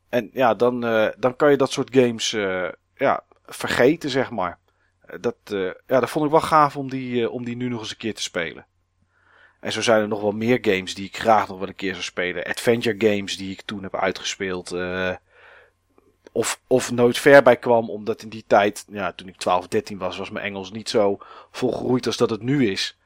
En 0.09 0.29
ja, 0.33 0.53
dan, 0.53 0.85
uh, 0.85 1.07
dan 1.17 1.35
kan 1.35 1.51
je 1.51 1.57
dat 1.57 1.71
soort 1.71 1.95
games 1.95 2.33
uh, 2.33 2.69
ja, 2.95 3.23
vergeten, 3.45 4.09
zeg 4.09 4.29
maar. 4.29 4.57
Dat, 5.19 5.35
ja, 5.87 5.99
dat 5.99 6.09
vond 6.09 6.25
ik 6.25 6.31
wel 6.31 6.41
gaaf 6.41 6.77
om 6.77 6.89
die, 6.89 7.29
om 7.29 7.45
die 7.45 7.55
nu 7.55 7.69
nog 7.69 7.79
eens 7.79 7.91
een 7.91 7.97
keer 7.97 8.15
te 8.15 8.21
spelen. 8.21 8.65
En 9.59 9.71
zo 9.71 9.81
zijn 9.81 10.01
er 10.01 10.07
nog 10.07 10.21
wel 10.21 10.31
meer 10.31 10.57
games 10.61 10.93
die 10.95 11.05
ik 11.05 11.17
graag 11.17 11.47
nog 11.47 11.59
wel 11.59 11.67
een 11.67 11.75
keer 11.75 11.91
zou 11.91 12.03
spelen. 12.03 12.43
Adventure 12.43 13.11
games 13.11 13.37
die 13.37 13.51
ik 13.51 13.61
toen 13.61 13.83
heb 13.83 13.95
uitgespeeld. 13.95 14.75
Of, 16.31 16.61
of 16.67 16.91
nooit 16.91 17.17
ver 17.17 17.43
bij 17.43 17.57
kwam, 17.57 17.89
omdat 17.89 18.21
in 18.21 18.29
die 18.29 18.43
tijd, 18.47 18.85
ja, 18.89 19.13
toen 19.13 19.27
ik 19.27 19.37
12, 19.37 19.67
13 19.67 19.97
was, 19.97 20.17
was 20.17 20.29
mijn 20.29 20.45
Engels 20.45 20.71
niet 20.71 20.89
zo 20.89 21.17
volgroeid 21.51 22.05
als 22.05 22.17
dat 22.17 22.29
het 22.29 22.41
nu 22.41 22.69
is. 22.69 22.99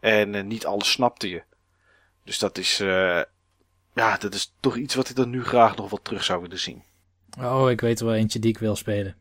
En 0.00 0.46
niet 0.46 0.66
alles 0.66 0.90
snapte 0.90 1.28
je. 1.28 1.42
Dus 2.24 2.38
dat 2.38 2.58
is, 2.58 2.82
ja, 3.94 4.16
dat 4.16 4.34
is 4.34 4.54
toch 4.60 4.76
iets 4.76 4.94
wat 4.94 5.08
ik 5.08 5.16
dan 5.16 5.30
nu 5.30 5.44
graag 5.44 5.76
nog 5.76 5.90
wel 5.90 6.02
terug 6.02 6.24
zou 6.24 6.42
willen 6.42 6.58
zien. 6.58 6.82
Oh, 7.38 7.70
ik 7.70 7.80
weet 7.80 8.00
er 8.00 8.06
wel 8.06 8.14
eentje 8.14 8.38
die 8.38 8.50
ik 8.50 8.58
wil 8.58 8.76
spelen. 8.76 9.16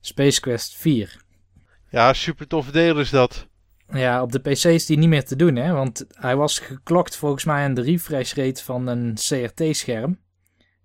Space 0.00 0.40
Quest 0.40 0.76
4. 0.76 1.24
Ja, 1.90 2.12
super 2.12 2.46
tof 2.46 2.70
deel 2.70 2.98
is 2.98 3.10
dat. 3.10 3.46
Ja, 3.88 4.22
op 4.22 4.32
de 4.32 4.38
PC 4.38 4.64
is 4.64 4.86
die 4.86 4.98
niet 4.98 5.08
meer 5.08 5.24
te 5.24 5.36
doen, 5.36 5.56
hè? 5.56 5.72
Want 5.72 6.06
hij 6.08 6.36
was 6.36 6.58
geklokt 6.58 7.16
volgens 7.16 7.44
mij 7.44 7.64
aan 7.64 7.74
de 7.74 7.82
refresh 7.82 8.34
rate 8.34 8.64
van 8.64 8.86
een 8.86 9.14
CRT-scherm. 9.14 10.18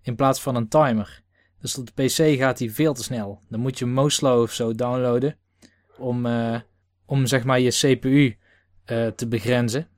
In 0.02 0.16
plaats 0.16 0.40
van 0.40 0.54
een 0.54 0.68
timer. 0.68 1.22
Dus 1.60 1.78
op 1.78 1.90
de 1.94 2.04
PC 2.04 2.38
gaat 2.38 2.58
hij 2.58 2.70
veel 2.70 2.94
te 2.94 3.02
snel. 3.02 3.40
Dan 3.48 3.60
moet 3.60 3.78
je 3.78 3.86
Moslow 3.86 4.42
of 4.42 4.52
zo 4.52 4.74
downloaden. 4.74 5.36
Om, 5.96 6.26
uh, 6.26 6.60
om 7.06 7.26
zeg 7.26 7.44
maar 7.44 7.60
je 7.60 7.70
CPU 7.70 8.36
uh, 8.86 9.06
te 9.06 9.28
begrenzen. 9.28 9.88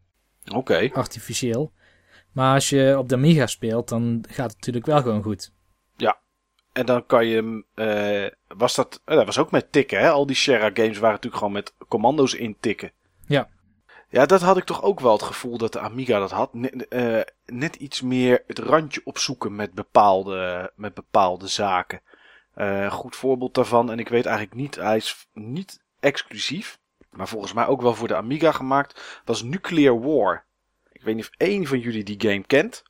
Oké. 0.44 0.56
Okay. 0.56 0.90
Artificieel. 0.94 1.72
Maar 2.34 2.54
als 2.54 2.68
je 2.68 2.98
op 2.98 3.08
de 3.08 3.14
Amiga 3.14 3.46
speelt, 3.46 3.88
dan 3.88 4.24
gaat 4.28 4.46
het 4.46 4.56
natuurlijk 4.56 4.86
wel 4.86 5.02
gewoon 5.02 5.22
goed. 5.22 5.52
Ja. 5.96 6.18
En 6.72 6.86
dan 6.86 7.06
kan 7.06 7.26
je 7.26 7.64
uh, 7.74 8.56
was 8.58 8.74
dat, 8.74 9.00
dat 9.04 9.26
was 9.26 9.38
ook 9.38 9.50
met 9.50 9.72
tikken, 9.72 9.98
hè? 9.98 10.10
Al 10.10 10.26
die 10.26 10.36
Sierra 10.36 10.70
games 10.74 10.98
waren 10.98 11.14
natuurlijk 11.14 11.36
gewoon 11.36 11.52
met 11.52 11.74
commando's 11.88 12.34
intikken. 12.34 12.92
Ja. 13.26 13.48
Ja, 14.08 14.26
dat 14.26 14.40
had 14.40 14.56
ik 14.56 14.64
toch 14.64 14.82
ook 14.82 15.00
wel 15.00 15.12
het 15.12 15.22
gevoel 15.22 15.58
dat 15.58 15.72
de 15.72 15.80
Amiga 15.80 16.18
dat 16.18 16.30
had. 16.30 16.54
Net, 16.54 16.86
uh, 16.90 17.20
net 17.46 17.76
iets 17.76 18.00
meer 18.02 18.42
het 18.46 18.58
randje 18.58 19.00
opzoeken 19.04 19.56
met 19.56 19.72
bepaalde, 19.72 20.72
met 20.76 20.94
bepaalde 20.94 21.48
zaken. 21.48 22.00
Uh, 22.56 22.92
goed 22.92 23.16
voorbeeld 23.16 23.54
daarvan, 23.54 23.90
en 23.90 23.98
ik 23.98 24.08
weet 24.08 24.26
eigenlijk 24.26 24.56
niet, 24.56 24.74
hij 24.74 24.96
is 24.96 25.28
niet 25.32 25.82
exclusief, 26.00 26.78
maar 27.10 27.28
volgens 27.28 27.52
mij 27.52 27.66
ook 27.66 27.82
wel 27.82 27.94
voor 27.94 28.08
de 28.08 28.16
Amiga 28.16 28.52
gemaakt, 28.52 29.20
was 29.24 29.42
Nuclear 29.42 30.00
War. 30.00 30.44
Ik 31.04 31.10
weet 31.10 31.18
niet 31.18 31.28
of 31.28 31.48
één 31.48 31.66
van 31.66 31.78
jullie 31.78 32.04
die 32.04 32.30
game 32.30 32.44
kent. 32.46 32.82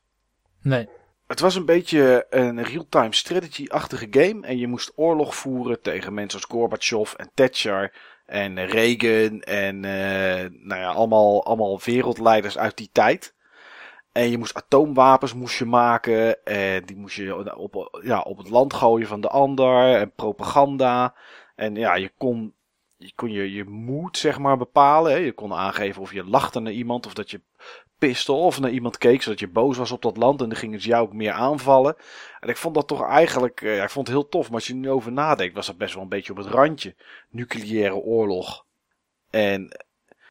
Nee. 0.61 0.87
Het 1.27 1.39
was 1.39 1.55
een 1.55 1.65
beetje 1.65 2.25
een 2.29 2.63
real-time 2.63 3.13
strategy-achtige 3.13 4.07
game. 4.09 4.47
En 4.47 4.57
je 4.57 4.67
moest 4.67 4.91
oorlog 4.95 5.35
voeren 5.35 5.81
tegen 5.81 6.13
mensen 6.13 6.39
als 6.39 6.49
Gorbachev 6.51 7.13
en 7.13 7.31
Thatcher 7.33 7.93
en 8.25 8.65
Reagan 8.65 9.41
en 9.41 9.75
uh, 9.75 10.59
nou 10.67 10.81
ja, 10.81 10.91
allemaal, 10.91 11.45
allemaal 11.45 11.79
wereldleiders 11.83 12.57
uit 12.57 12.77
die 12.77 12.89
tijd. 12.91 13.33
En 14.11 14.29
je 14.29 14.37
moest 14.37 14.55
atoomwapens 14.55 15.33
moest 15.33 15.57
je 15.57 15.65
maken. 15.65 16.45
En 16.45 16.85
die 16.85 16.97
moest 16.97 17.15
je 17.15 17.55
op, 17.57 17.99
ja, 18.03 18.19
op 18.19 18.37
het 18.37 18.49
land 18.49 18.73
gooien 18.73 19.07
van 19.07 19.21
de 19.21 19.29
ander. 19.29 19.95
En 19.95 20.11
propaganda. 20.11 21.15
En 21.55 21.75
ja, 21.75 21.95
je 21.95 22.11
kon 22.17 22.53
je, 22.97 23.11
kon 23.15 23.31
je, 23.31 23.53
je 23.53 23.63
moed 23.63 24.17
zeg 24.17 24.39
maar 24.39 24.57
bepalen. 24.57 25.11
Hè. 25.11 25.17
Je 25.17 25.33
kon 25.33 25.53
aangeven 25.53 26.01
of 26.01 26.13
je 26.13 26.23
lachte 26.23 26.59
naar 26.59 26.73
iemand. 26.73 27.05
Of 27.05 27.13
dat 27.13 27.31
je 27.31 27.41
of 28.27 28.59
naar 28.59 28.71
iemand 28.71 28.97
keek. 28.97 29.21
Zodat 29.21 29.39
je 29.39 29.47
boos 29.47 29.77
was 29.77 29.91
op 29.91 30.01
dat 30.01 30.17
land. 30.17 30.41
En 30.41 30.49
dan 30.49 30.57
gingen 30.57 30.81
ze 30.81 30.87
jou 30.87 31.03
ook 31.03 31.13
meer 31.13 31.31
aanvallen. 31.31 31.95
En 32.39 32.49
ik 32.49 32.57
vond 32.57 32.75
dat 32.75 32.87
toch 32.87 33.03
eigenlijk. 33.07 33.61
Ja, 33.61 33.83
ik 33.83 33.89
vond 33.89 34.07
het 34.07 34.15
heel 34.15 34.29
tof. 34.29 34.45
Maar 34.45 34.55
als 34.55 34.67
je 34.67 34.75
nu 34.75 34.89
over 34.89 35.11
nadenkt. 35.11 35.55
Was 35.55 35.67
dat 35.67 35.77
best 35.77 35.93
wel 35.93 36.03
een 36.03 36.09
beetje 36.09 36.31
op 36.31 36.37
het 36.37 36.47
randje. 36.47 36.95
Nucleaire 37.29 37.95
oorlog. 37.95 38.65
En. 39.29 39.83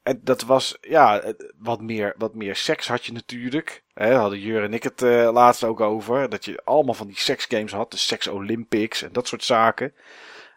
En 0.02 0.20
dat 0.22 0.42
was, 0.42 0.78
ja, 0.80 1.32
wat 1.58 1.80
meer, 1.80 2.14
wat 2.18 2.34
meer 2.34 2.56
seks 2.56 2.88
had 2.88 3.04
je 3.04 3.12
natuurlijk. 3.12 3.82
Hè, 3.94 4.14
hadden 4.14 4.38
Jur 4.38 4.62
en 4.62 4.74
ik 4.74 4.82
het 4.82 5.02
uh, 5.02 5.30
laatst 5.32 5.64
ook 5.64 5.80
over. 5.80 6.28
Dat 6.28 6.44
je 6.44 6.60
allemaal 6.64 6.94
van 6.94 7.06
die 7.06 7.18
seksgames 7.18 7.72
had. 7.72 7.90
De 7.90 7.96
Sex 7.96 8.28
Olympics 8.28 9.02
en 9.02 9.12
dat 9.12 9.28
soort 9.28 9.44
zaken. 9.44 9.94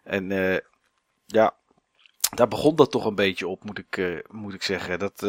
En 0.03 0.29
uh, 0.29 0.57
ja, 1.25 1.53
daar 2.35 2.47
begon 2.47 2.75
dat 2.75 2.91
toch 2.91 3.05
een 3.05 3.15
beetje 3.15 3.47
op, 3.47 3.63
moet 3.63 3.77
ik, 3.77 4.23
moet 4.31 4.53
ik 4.53 4.63
zeggen. 4.63 4.99
Dat, 4.99 5.21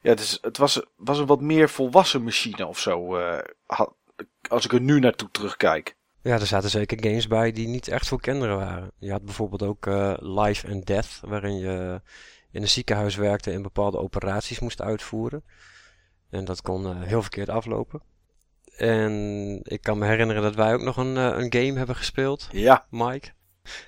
ja, 0.00 0.14
dus 0.14 0.38
het 0.40 0.56
was, 0.56 0.82
was 0.96 1.18
een 1.18 1.26
wat 1.26 1.40
meer 1.40 1.68
volwassen 1.68 2.24
machine 2.24 2.66
of 2.66 2.78
zo. 2.78 3.18
Uh, 3.18 3.38
als 4.48 4.64
ik 4.64 4.72
er 4.72 4.80
nu 4.80 4.98
naartoe 4.98 5.30
terugkijk. 5.30 5.96
Ja, 6.22 6.32
er 6.32 6.46
zaten 6.46 6.70
zeker 6.70 7.04
games 7.04 7.26
bij 7.26 7.52
die 7.52 7.68
niet 7.68 7.88
echt 7.88 8.08
voor 8.08 8.20
kinderen 8.20 8.56
waren. 8.56 8.90
Je 8.98 9.10
had 9.10 9.24
bijvoorbeeld 9.24 9.62
ook 9.62 9.86
Life 10.20 10.68
and 10.68 10.86
Death, 10.86 11.20
waarin 11.22 11.58
je 11.58 12.00
in 12.50 12.62
een 12.62 12.68
ziekenhuis 12.68 13.16
werkte 13.16 13.50
en 13.50 13.62
bepaalde 13.62 13.98
operaties 13.98 14.58
moest 14.58 14.82
uitvoeren. 14.82 15.44
En 16.30 16.44
dat 16.44 16.62
kon 16.62 17.02
heel 17.02 17.22
verkeerd 17.22 17.48
aflopen. 17.48 18.02
En 18.76 19.60
ik 19.62 19.82
kan 19.82 19.98
me 19.98 20.06
herinneren 20.06 20.42
dat 20.42 20.54
wij 20.54 20.74
ook 20.74 20.82
nog 20.82 20.96
een, 20.96 21.16
een 21.16 21.52
game 21.52 21.78
hebben 21.78 21.96
gespeeld. 21.96 22.48
Ja. 22.50 22.86
Mike 22.90 23.32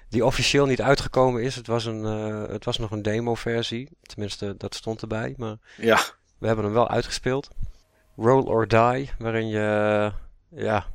die 0.08 0.24
officieel 0.24 0.66
niet 0.66 0.82
uitgekomen 0.82 1.42
is. 1.42 1.54
Het 1.54 1.66
was, 1.66 1.84
een, 1.84 2.02
uh, 2.02 2.48
het 2.48 2.64
was 2.64 2.78
nog 2.78 2.90
een 2.90 3.02
demo-versie. 3.02 3.88
Tenminste, 4.02 4.54
dat 4.58 4.74
stond 4.74 5.02
erbij. 5.02 5.34
Maar 5.36 5.56
ja. 5.76 6.00
we 6.38 6.46
hebben 6.46 6.64
hem 6.64 6.74
wel 6.74 6.88
uitgespeeld. 6.88 7.48
Roll 8.16 8.44
or 8.44 8.68
Die, 8.68 9.10
waarin 9.18 9.48
je, 9.48 10.12
ja, 10.48 10.86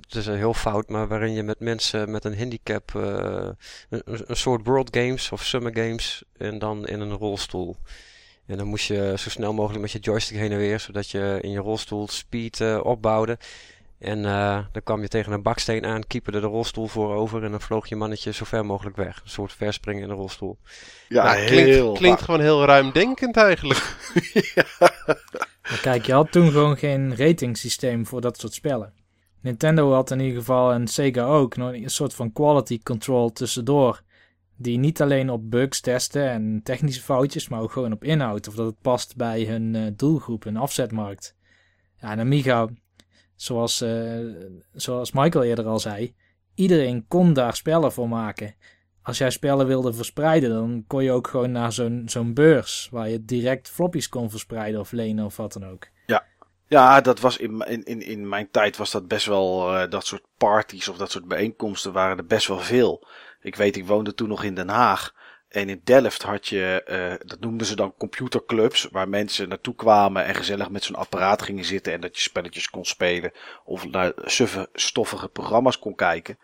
het 0.00 0.14
is 0.14 0.26
heel 0.26 0.54
fout, 0.54 0.88
maar 0.88 1.08
waarin 1.08 1.32
je 1.32 1.42
met 1.42 1.60
mensen 1.60 2.10
met 2.10 2.24
een 2.24 2.38
handicap, 2.38 2.92
uh, 2.96 3.48
een, 3.88 4.02
een, 4.04 4.36
soort 4.36 4.66
World 4.66 4.96
Games 4.96 5.32
of 5.32 5.44
Summer 5.44 5.76
Games, 5.76 6.24
en 6.36 6.58
dan 6.58 6.86
in 6.86 7.00
een 7.00 7.12
rolstoel. 7.12 7.76
En 8.46 8.56
dan 8.56 8.66
moest 8.66 8.86
je 8.86 9.14
zo 9.18 9.30
snel 9.30 9.52
mogelijk 9.52 9.80
met 9.80 9.92
je 9.92 9.98
joystick 9.98 10.36
heen 10.36 10.52
en 10.52 10.58
weer, 10.58 10.80
zodat 10.80 11.10
je 11.10 11.38
in 11.40 11.50
je 11.50 11.58
rolstoel 11.58 12.08
speed 12.08 12.60
uh, 12.60 12.80
opbouwde. 12.82 13.38
En 14.02 14.18
uh, 14.18 14.58
dan 14.72 14.82
kwam 14.84 15.00
je 15.00 15.08
tegen 15.08 15.32
een 15.32 15.42
baksteen 15.42 15.86
aan, 15.86 16.06
kieperde 16.06 16.40
de 16.40 16.46
rolstoel 16.46 16.86
voorover 16.86 17.44
en 17.44 17.50
dan 17.50 17.60
vloog 17.60 17.88
je 17.88 17.96
mannetje 17.96 18.32
zo 18.32 18.44
ver 18.44 18.66
mogelijk 18.66 18.96
weg. 18.96 19.20
Een 19.24 19.30
soort 19.30 19.52
verspringen 19.52 20.02
in 20.02 20.08
de 20.08 20.14
rolstoel. 20.14 20.58
Ja, 21.08 21.34
ja 21.34 21.46
klinkt, 21.46 21.98
klinkt 21.98 22.22
gewoon 22.22 22.40
heel 22.40 22.64
ruimdenkend 22.64 23.36
eigenlijk. 23.36 23.96
ja. 24.54 24.64
Maar 25.62 25.80
kijk, 25.82 26.06
je 26.06 26.12
had 26.12 26.32
toen 26.32 26.50
gewoon 26.50 26.76
geen 26.76 27.16
ratingsysteem 27.16 28.06
voor 28.06 28.20
dat 28.20 28.38
soort 28.38 28.54
spellen. 28.54 28.92
Nintendo 29.40 29.92
had 29.92 30.10
in 30.10 30.20
ieder 30.20 30.38
geval 30.38 30.72
en 30.72 30.86
Sega 30.86 31.24
ook 31.24 31.56
nog 31.56 31.72
een 31.72 31.90
soort 31.90 32.14
van 32.14 32.32
quality 32.32 32.78
control 32.82 33.32
tussendoor. 33.32 34.02
Die 34.56 34.78
niet 34.78 35.02
alleen 35.02 35.30
op 35.30 35.50
bugs 35.50 35.80
testen 35.80 36.30
en 36.30 36.60
technische 36.64 37.02
foutjes, 37.02 37.48
maar 37.48 37.60
ook 37.60 37.72
gewoon 37.72 37.92
op 37.92 38.04
inhoud. 38.04 38.48
Of 38.48 38.54
dat 38.54 38.66
het 38.66 38.80
past 38.80 39.16
bij 39.16 39.44
hun 39.44 39.74
uh, 39.74 39.86
doelgroep, 39.96 40.44
hun 40.44 40.56
afzetmarkt. 40.56 41.36
Ja, 42.00 42.10
en 42.10 42.20
Amiga 42.20 42.68
zoals, 43.42 43.80
eh, 43.80 44.18
zoals 44.72 45.12
Michael 45.12 45.44
eerder 45.44 45.66
al 45.66 45.78
zei, 45.78 46.14
iedereen 46.54 47.04
kon 47.08 47.32
daar 47.32 47.56
spellen 47.56 47.92
voor 47.92 48.08
maken. 48.08 48.54
Als 49.02 49.18
jij 49.18 49.30
spellen 49.30 49.66
wilde 49.66 49.92
verspreiden, 49.92 50.50
dan 50.50 50.84
kon 50.86 51.04
je 51.04 51.12
ook 51.12 51.28
gewoon 51.28 51.52
naar 51.52 51.72
zo'n 51.72 52.02
zo'n 52.06 52.34
beurs 52.34 52.88
waar 52.90 53.08
je 53.08 53.24
direct 53.24 53.68
floppies 53.68 54.08
kon 54.08 54.30
verspreiden 54.30 54.80
of 54.80 54.92
lenen 54.92 55.24
of 55.24 55.36
wat 55.36 55.52
dan 55.52 55.66
ook. 55.66 55.90
Ja, 56.72 57.00
dat 57.00 57.20
was 57.20 57.36
in, 57.36 57.60
in, 57.60 57.84
in, 57.84 58.02
in 58.02 58.28
mijn 58.28 58.50
tijd 58.50 58.76
was 58.76 58.90
dat 58.90 59.08
best 59.08 59.26
wel, 59.26 59.74
eh, 59.74 59.90
dat 59.90 60.06
soort 60.06 60.22
parties 60.36 60.88
of 60.88 60.96
dat 60.96 61.10
soort 61.10 61.28
bijeenkomsten 61.28 61.92
waren 61.92 62.16
er 62.16 62.26
best 62.26 62.46
wel 62.46 62.58
veel. 62.58 63.08
Ik 63.40 63.56
weet, 63.56 63.76
ik 63.76 63.86
woonde 63.86 64.14
toen 64.14 64.28
nog 64.28 64.44
in 64.44 64.54
Den 64.54 64.68
Haag. 64.68 65.14
En 65.52 65.68
in 65.68 65.80
Delft 65.84 66.22
had 66.22 66.48
je, 66.48 66.82
eh, 66.86 67.28
dat 67.28 67.40
noemden 67.40 67.66
ze 67.66 67.76
dan 67.76 67.94
computerclubs, 67.98 68.88
waar 68.90 69.08
mensen 69.08 69.48
naartoe 69.48 69.74
kwamen 69.74 70.24
en 70.24 70.34
gezellig 70.34 70.70
met 70.70 70.84
zo'n 70.84 70.96
apparaat 70.96 71.42
gingen 71.42 71.64
zitten 71.64 71.92
en 71.92 72.00
dat 72.00 72.16
je 72.16 72.22
spelletjes 72.22 72.70
kon 72.70 72.84
spelen 72.84 73.32
of 73.64 73.86
naar 73.86 74.12
suffe, 74.24 74.68
stoffige 74.72 75.28
programma's 75.28 75.78
kon 75.78 75.94
kijken. 75.94 76.38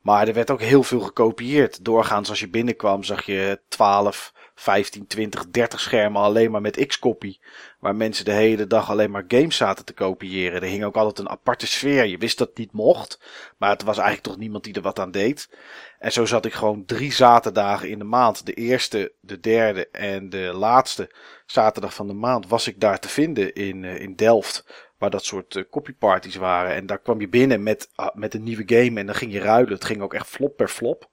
Maar 0.00 0.28
er 0.28 0.34
werd 0.34 0.50
ook 0.50 0.60
heel 0.60 0.82
veel 0.82 1.00
gekopieerd. 1.00 1.84
Doorgaans 1.84 2.28
als 2.28 2.40
je 2.40 2.48
binnenkwam 2.48 3.02
zag 3.02 3.26
je 3.26 3.60
12, 3.68 4.32
15, 4.58 5.06
20, 5.06 5.50
30 5.50 5.80
schermen 5.80 6.22
alleen 6.22 6.50
maar 6.50 6.60
met 6.60 6.86
X-copy. 6.86 7.38
Waar 7.78 7.96
mensen 7.96 8.24
de 8.24 8.32
hele 8.32 8.66
dag 8.66 8.90
alleen 8.90 9.10
maar 9.10 9.24
games 9.28 9.56
zaten 9.56 9.84
te 9.84 9.92
kopiëren. 9.92 10.62
Er 10.62 10.68
hing 10.68 10.84
ook 10.84 10.96
altijd 10.96 11.18
een 11.18 11.32
aparte 11.32 11.66
sfeer. 11.66 12.04
Je 12.04 12.18
wist 12.18 12.38
dat 12.38 12.48
het 12.48 12.58
niet 12.58 12.72
mocht. 12.72 13.20
Maar 13.58 13.70
het 13.70 13.82
was 13.82 13.96
eigenlijk 13.96 14.26
toch 14.26 14.36
niemand 14.36 14.64
die 14.64 14.74
er 14.74 14.82
wat 14.82 14.98
aan 14.98 15.10
deed. 15.10 15.50
En 15.98 16.12
zo 16.12 16.24
zat 16.24 16.44
ik 16.44 16.52
gewoon 16.52 16.84
drie 16.84 17.12
zaterdagen 17.12 17.88
in 17.88 17.98
de 17.98 18.04
maand. 18.04 18.46
De 18.46 18.52
eerste, 18.52 19.12
de 19.20 19.40
derde 19.40 19.88
en 19.88 20.30
de 20.30 20.52
laatste 20.54 21.10
zaterdag 21.46 21.94
van 21.94 22.06
de 22.06 22.14
maand 22.14 22.48
was 22.48 22.66
ik 22.66 22.80
daar 22.80 23.00
te 23.00 23.08
vinden 23.08 23.54
in, 23.54 23.82
uh, 23.82 24.00
in 24.00 24.16
Delft. 24.16 24.86
Waar 24.98 25.10
dat 25.10 25.24
soort 25.24 25.64
copyparties 25.70 26.36
waren. 26.36 26.74
En 26.74 26.86
daar 26.86 27.00
kwam 27.00 27.20
je 27.20 27.28
binnen 27.28 27.62
met, 27.62 27.90
uh, 27.96 28.06
met 28.14 28.34
een 28.34 28.42
nieuwe 28.42 28.64
game 28.66 29.00
en 29.00 29.06
dan 29.06 29.14
ging 29.14 29.32
je 29.32 29.40
ruilen. 29.40 29.72
Het 29.72 29.84
ging 29.84 30.02
ook 30.02 30.14
echt 30.14 30.26
flop 30.26 30.56
per 30.56 30.68
flop. 30.68 31.08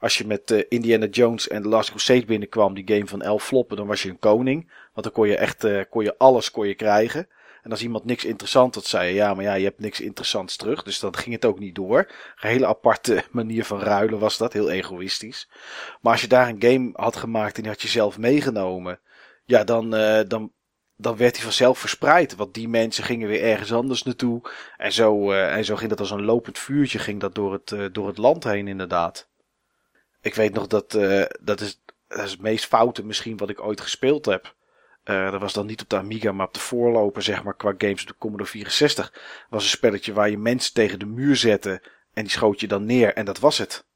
Als 0.00 0.18
je 0.18 0.26
met 0.26 0.50
uh, 0.50 0.62
Indiana 0.68 1.06
Jones 1.06 1.48
en 1.48 1.62
The 1.62 1.68
Last 1.68 1.90
Crusade 1.90 2.24
binnenkwam, 2.24 2.74
die 2.74 2.94
game 2.94 3.06
van 3.06 3.22
11 3.22 3.44
floppen, 3.44 3.76
dan 3.76 3.86
was 3.86 4.02
je 4.02 4.08
een 4.08 4.18
koning. 4.18 4.72
Want 4.92 5.06
dan 5.06 5.12
kon 5.12 5.28
je 5.28 5.36
echt 5.36 5.64
uh, 5.64 5.82
kon 5.90 6.04
je 6.04 6.18
alles 6.18 6.50
kon 6.50 6.66
je 6.68 6.74
krijgen. 6.74 7.28
En 7.62 7.70
als 7.70 7.82
iemand 7.82 8.04
niks 8.04 8.24
interessants 8.24 8.76
had, 8.76 8.84
zei 8.84 9.08
je, 9.08 9.14
ja, 9.14 9.34
maar 9.34 9.44
ja, 9.44 9.54
je 9.54 9.64
hebt 9.64 9.80
niks 9.80 10.00
interessants 10.00 10.56
terug. 10.56 10.82
Dus 10.82 10.98
dan 10.98 11.16
ging 11.16 11.34
het 11.34 11.44
ook 11.44 11.58
niet 11.58 11.74
door. 11.74 11.98
Een 11.98 12.48
hele 12.48 12.66
aparte 12.66 13.24
manier 13.30 13.64
van 13.64 13.80
ruilen 13.80 14.18
was 14.18 14.38
dat, 14.38 14.52
heel 14.52 14.70
egoïstisch. 14.70 15.48
Maar 16.00 16.12
als 16.12 16.20
je 16.20 16.28
daar 16.28 16.48
een 16.48 16.62
game 16.62 16.90
had 16.92 17.16
gemaakt 17.16 17.56
en 17.56 17.62
die 17.62 17.70
had 17.70 17.82
je 17.82 17.88
zelf 17.88 18.18
meegenomen, 18.18 19.00
ja, 19.44 19.64
dan, 19.64 19.94
uh, 19.94 20.20
dan, 20.28 20.52
dan 20.96 21.16
werd 21.16 21.34
hij 21.34 21.44
vanzelf 21.44 21.78
verspreid. 21.78 22.36
Want 22.36 22.54
die 22.54 22.68
mensen 22.68 23.04
gingen 23.04 23.28
weer 23.28 23.42
ergens 23.42 23.72
anders 23.72 24.02
naartoe. 24.02 24.50
En 24.76 24.92
zo, 24.92 25.30
en 25.32 25.64
zo 25.64 25.76
ging 25.76 25.90
dat 25.90 26.00
als 26.00 26.10
een 26.10 26.24
lopend 26.24 26.58
vuurtje, 26.58 26.98
ging 26.98 27.20
dat 27.20 27.34
door 27.34 27.52
het, 27.52 27.94
door 27.94 28.06
het 28.06 28.18
land 28.18 28.44
heen 28.44 28.68
inderdaad. 28.68 29.29
Ik 30.20 30.34
weet 30.34 30.52
nog 30.52 30.66
dat, 30.66 30.94
uh, 30.94 31.24
dat, 31.40 31.60
is, 31.60 31.80
het 32.08 32.40
meest 32.40 32.66
foute 32.66 33.04
misschien 33.04 33.36
wat 33.36 33.50
ik 33.50 33.62
ooit 33.62 33.80
gespeeld 33.80 34.24
heb. 34.24 34.54
Uh, 35.04 35.30
dat 35.30 35.40
was 35.40 35.52
dan 35.52 35.66
niet 35.66 35.82
op 35.82 35.88
de 35.88 35.96
Amiga, 35.96 36.32
maar 36.32 36.46
op 36.46 36.54
de 36.54 36.60
voorloper, 36.60 37.22
zeg 37.22 37.42
maar, 37.42 37.56
qua 37.56 37.74
games 37.78 38.02
op 38.02 38.08
de 38.08 38.18
Commodore 38.18 38.50
64. 38.50 39.12
was 39.50 39.62
een 39.62 39.68
spelletje 39.68 40.12
waar 40.12 40.30
je 40.30 40.38
mensen 40.38 40.74
tegen 40.74 40.98
de 40.98 41.06
muur 41.06 41.36
zette 41.36 41.82
en 42.12 42.22
die 42.22 42.32
schoot 42.32 42.60
je 42.60 42.68
dan 42.68 42.84
neer 42.84 43.14
en 43.14 43.24
dat 43.24 43.38
was 43.38 43.58
het. 43.58 43.88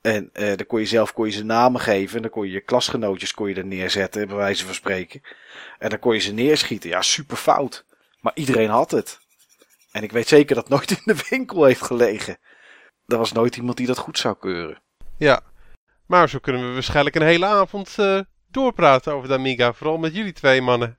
En 0.00 0.30
uh, 0.32 0.46
dan 0.46 0.66
kon 0.66 0.80
je 0.80 0.86
zelf 0.86 1.12
kon 1.12 1.26
je 1.26 1.32
ze 1.32 1.44
namen 1.44 1.80
geven 1.80 2.16
en 2.16 2.22
dan 2.22 2.30
kon 2.30 2.46
je 2.46 2.52
je 2.52 2.60
klasgenootjes 2.60 3.34
kon 3.34 3.48
je 3.48 3.54
er 3.54 3.66
neerzetten, 3.66 4.26
bij 4.26 4.36
wijze 4.36 4.64
van 4.64 4.74
spreken. 4.74 5.20
En 5.78 5.90
dan 5.90 5.98
kon 5.98 6.14
je 6.14 6.20
ze 6.20 6.32
neerschieten. 6.32 6.90
Ja, 6.90 7.02
super 7.02 7.36
fout. 7.36 7.84
Maar 8.20 8.32
iedereen 8.34 8.68
had 8.68 8.90
het. 8.90 9.20
En 9.92 10.02
ik 10.02 10.12
weet 10.12 10.28
zeker 10.28 10.54
dat 10.54 10.68
nooit 10.68 10.90
in 10.90 11.02
de 11.04 11.26
winkel 11.28 11.64
heeft 11.64 11.82
gelegen. 11.82 12.38
Er 13.06 13.18
was 13.18 13.32
nooit 13.32 13.56
iemand 13.56 13.76
die 13.76 13.86
dat 13.86 13.98
goed 13.98 14.18
zou 14.18 14.36
keuren. 14.38 14.82
Ja, 15.20 15.40
maar 16.06 16.28
zo 16.28 16.38
kunnen 16.38 16.66
we 16.66 16.72
waarschijnlijk 16.72 17.16
een 17.16 17.22
hele 17.22 17.46
avond 17.46 17.96
uh, 17.98 18.20
doorpraten 18.48 19.12
over 19.12 19.28
de 19.28 19.34
Amiga. 19.34 19.72
Vooral 19.72 19.98
met 19.98 20.14
jullie 20.14 20.32
twee 20.32 20.62
mannen. 20.62 20.98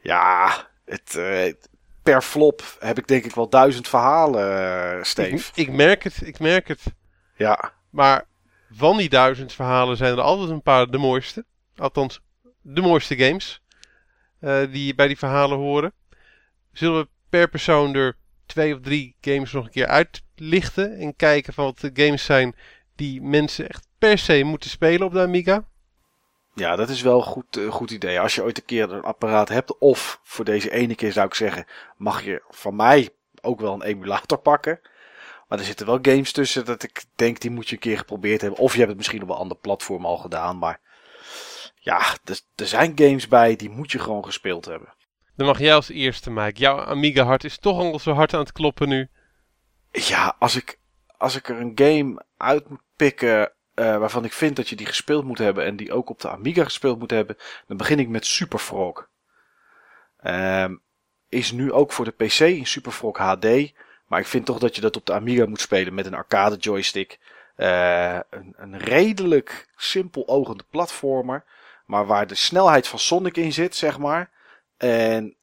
Ja, 0.00 0.66
het, 0.84 1.14
uh, 1.18 1.52
per 2.02 2.22
flop 2.22 2.76
heb 2.78 2.98
ik 2.98 3.06
denk 3.06 3.24
ik 3.24 3.34
wel 3.34 3.48
duizend 3.48 3.88
verhalen, 3.88 4.96
uh, 4.96 5.02
Steve. 5.02 5.50
Ik, 5.54 5.66
ik, 5.66 5.72
merk 5.74 6.02
het, 6.02 6.26
ik 6.26 6.38
merk 6.38 6.68
het. 6.68 6.82
Ja. 7.36 7.72
Maar 7.90 8.24
van 8.70 8.96
die 8.96 9.08
duizend 9.08 9.52
verhalen 9.52 9.96
zijn 9.96 10.12
er 10.12 10.20
altijd 10.20 10.50
een 10.50 10.62
paar 10.62 10.90
de 10.90 10.98
mooiste. 10.98 11.44
Althans, 11.76 12.20
de 12.60 12.80
mooiste 12.80 13.16
games. 13.16 13.62
Die 14.70 14.94
bij 14.94 15.06
die 15.06 15.18
verhalen 15.18 15.58
horen. 15.58 15.92
Zullen 16.72 17.00
we 17.00 17.08
per 17.28 17.48
persoon 17.48 17.94
er 17.94 18.16
twee 18.46 18.74
of 18.74 18.80
drie 18.80 19.16
games 19.20 19.52
nog 19.52 19.64
een 19.64 19.70
keer 19.70 19.86
uitlichten. 19.86 20.98
En 20.98 21.16
kijken 21.16 21.52
van 21.52 21.64
wat 21.64 21.80
de 21.80 21.90
games 22.04 22.24
zijn 22.24 22.54
die 22.96 23.22
mensen 23.22 23.68
echt 23.68 23.88
per 23.98 24.18
se 24.18 24.42
moeten 24.42 24.70
spelen 24.70 25.06
op 25.06 25.12
de 25.12 25.20
Amiga. 25.20 25.64
Ja, 26.54 26.76
dat 26.76 26.88
is 26.88 27.02
wel 27.02 27.16
een 27.16 27.24
goed, 27.24 27.56
uh, 27.56 27.72
goed 27.72 27.90
idee. 27.90 28.20
Als 28.20 28.34
je 28.34 28.42
ooit 28.42 28.58
een 28.58 28.64
keer 28.64 28.92
een 28.92 29.02
apparaat 29.02 29.48
hebt, 29.48 29.78
of 29.78 30.20
voor 30.22 30.44
deze 30.44 30.70
ene 30.70 30.94
keer 30.94 31.12
zou 31.12 31.26
ik 31.26 31.34
zeggen, 31.34 31.66
mag 31.96 32.24
je 32.24 32.42
van 32.48 32.76
mij 32.76 33.08
ook 33.40 33.60
wel 33.60 33.72
een 33.74 33.82
emulator 33.82 34.38
pakken. 34.38 34.80
Maar 35.48 35.58
er 35.58 35.64
zitten 35.64 35.86
wel 35.86 35.98
games 36.02 36.32
tussen 36.32 36.64
dat 36.64 36.82
ik 36.82 37.04
denk, 37.14 37.40
die 37.40 37.50
moet 37.50 37.68
je 37.68 37.74
een 37.74 37.80
keer 37.80 37.98
geprobeerd 37.98 38.40
hebben. 38.40 38.60
Of 38.60 38.72
je 38.72 38.76
hebt 38.76 38.88
het 38.88 38.98
misschien 38.98 39.22
op 39.22 39.28
een 39.28 39.36
ander 39.36 39.56
platform 39.56 40.06
al 40.06 40.16
gedaan. 40.16 40.58
Maar 40.58 40.80
ja, 41.74 42.00
er, 42.24 42.40
er 42.54 42.66
zijn 42.66 42.92
games 42.94 43.28
bij, 43.28 43.56
die 43.56 43.70
moet 43.70 43.92
je 43.92 43.98
gewoon 43.98 44.24
gespeeld 44.24 44.64
hebben. 44.64 44.94
Dan 45.36 45.46
mag 45.46 45.58
jij 45.58 45.74
als 45.74 45.88
eerste, 45.88 46.30
Mike. 46.30 46.60
Jouw 46.60 46.84
Amiga 46.84 47.24
hart 47.24 47.44
is 47.44 47.58
toch 47.58 47.78
al 47.78 47.98
zo 47.98 48.12
hard 48.12 48.34
aan 48.34 48.40
het 48.40 48.52
kloppen 48.52 48.88
nu. 48.88 49.08
Ja, 49.92 50.36
als 50.38 50.56
ik, 50.56 50.78
als 51.18 51.36
ik 51.36 51.48
er 51.48 51.60
een 51.60 51.72
game 51.74 52.22
uit 52.36 52.68
moet 52.68 52.82
pikken 52.96 53.52
uh, 53.74 53.96
waarvan 53.98 54.24
ik 54.24 54.32
vind 54.32 54.56
dat 54.56 54.68
je 54.68 54.76
die 54.76 54.86
gespeeld 54.86 55.24
moet 55.24 55.38
hebben 55.38 55.64
en 55.64 55.76
die 55.76 55.92
ook 55.92 56.10
op 56.10 56.20
de 56.20 56.28
Amiga 56.28 56.64
gespeeld 56.64 56.98
moet 56.98 57.10
hebben, 57.10 57.36
dan 57.66 57.76
begin 57.76 57.98
ik 57.98 58.08
met 58.08 58.26
Super 58.26 58.58
Frog. 58.58 59.08
Um, 60.24 60.80
is 61.28 61.52
nu 61.52 61.72
ook 61.72 61.92
voor 61.92 62.04
de 62.04 62.26
PC 62.26 62.40
in 62.40 62.66
Super 62.66 62.92
Frog 62.92 63.16
HD, 63.16 63.72
maar 64.06 64.20
ik 64.20 64.26
vind 64.26 64.46
toch 64.46 64.58
dat 64.58 64.74
je 64.74 64.80
dat 64.80 64.96
op 64.96 65.06
de 65.06 65.12
Amiga 65.12 65.46
moet 65.46 65.60
spelen 65.60 65.94
met 65.94 66.06
een 66.06 66.14
arcade 66.14 66.56
joystick. 66.56 67.18
Uh, 67.56 68.18
een, 68.30 68.54
een 68.56 68.78
redelijk 68.78 69.68
simpel 69.76 70.28
ogende 70.28 70.64
platformer, 70.70 71.44
maar 71.86 72.06
waar 72.06 72.26
de 72.26 72.34
snelheid 72.34 72.88
van 72.88 72.98
Sonic 72.98 73.36
in 73.36 73.52
zit, 73.52 73.76
zeg 73.76 73.98
maar. 73.98 74.30
En 74.76 75.35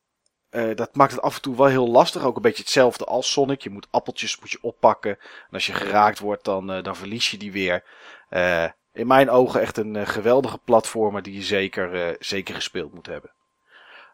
uh, 0.54 0.76
dat 0.76 0.96
maakt 0.96 1.12
het 1.12 1.22
af 1.22 1.36
en 1.36 1.42
toe 1.42 1.56
wel 1.56 1.68
heel 1.68 1.88
lastig. 1.88 2.24
Ook 2.24 2.36
een 2.36 2.42
beetje 2.42 2.64
hetzelfde 2.64 3.06
als 3.06 3.32
Sonic. 3.32 3.62
Je 3.62 3.70
moet 3.70 3.88
appeltjes 3.92 4.40
moet 4.40 4.52
je 4.52 4.58
oppakken. 4.62 5.12
En 5.20 5.50
als 5.52 5.66
je 5.66 5.74
geraakt 5.74 6.20
wordt, 6.20 6.44
dan, 6.44 6.76
uh, 6.76 6.84
dan 6.84 6.96
verlies 6.96 7.32
je 7.32 7.38
die 7.38 7.52
weer. 7.52 7.84
Uh, 8.30 8.66
in 8.94 9.08
mijn 9.08 9.30
ogen 9.30 9.62
echt 9.62 9.78
een 9.78 10.08
geweldige 10.08 10.58
platformer 10.58 11.24
die 11.24 11.34
je 11.34 11.42
zeker, 11.42 12.16
zeker 12.20 12.56
gespeeld 12.56 12.94
moet 12.94 13.06
hebben. 13.06 13.32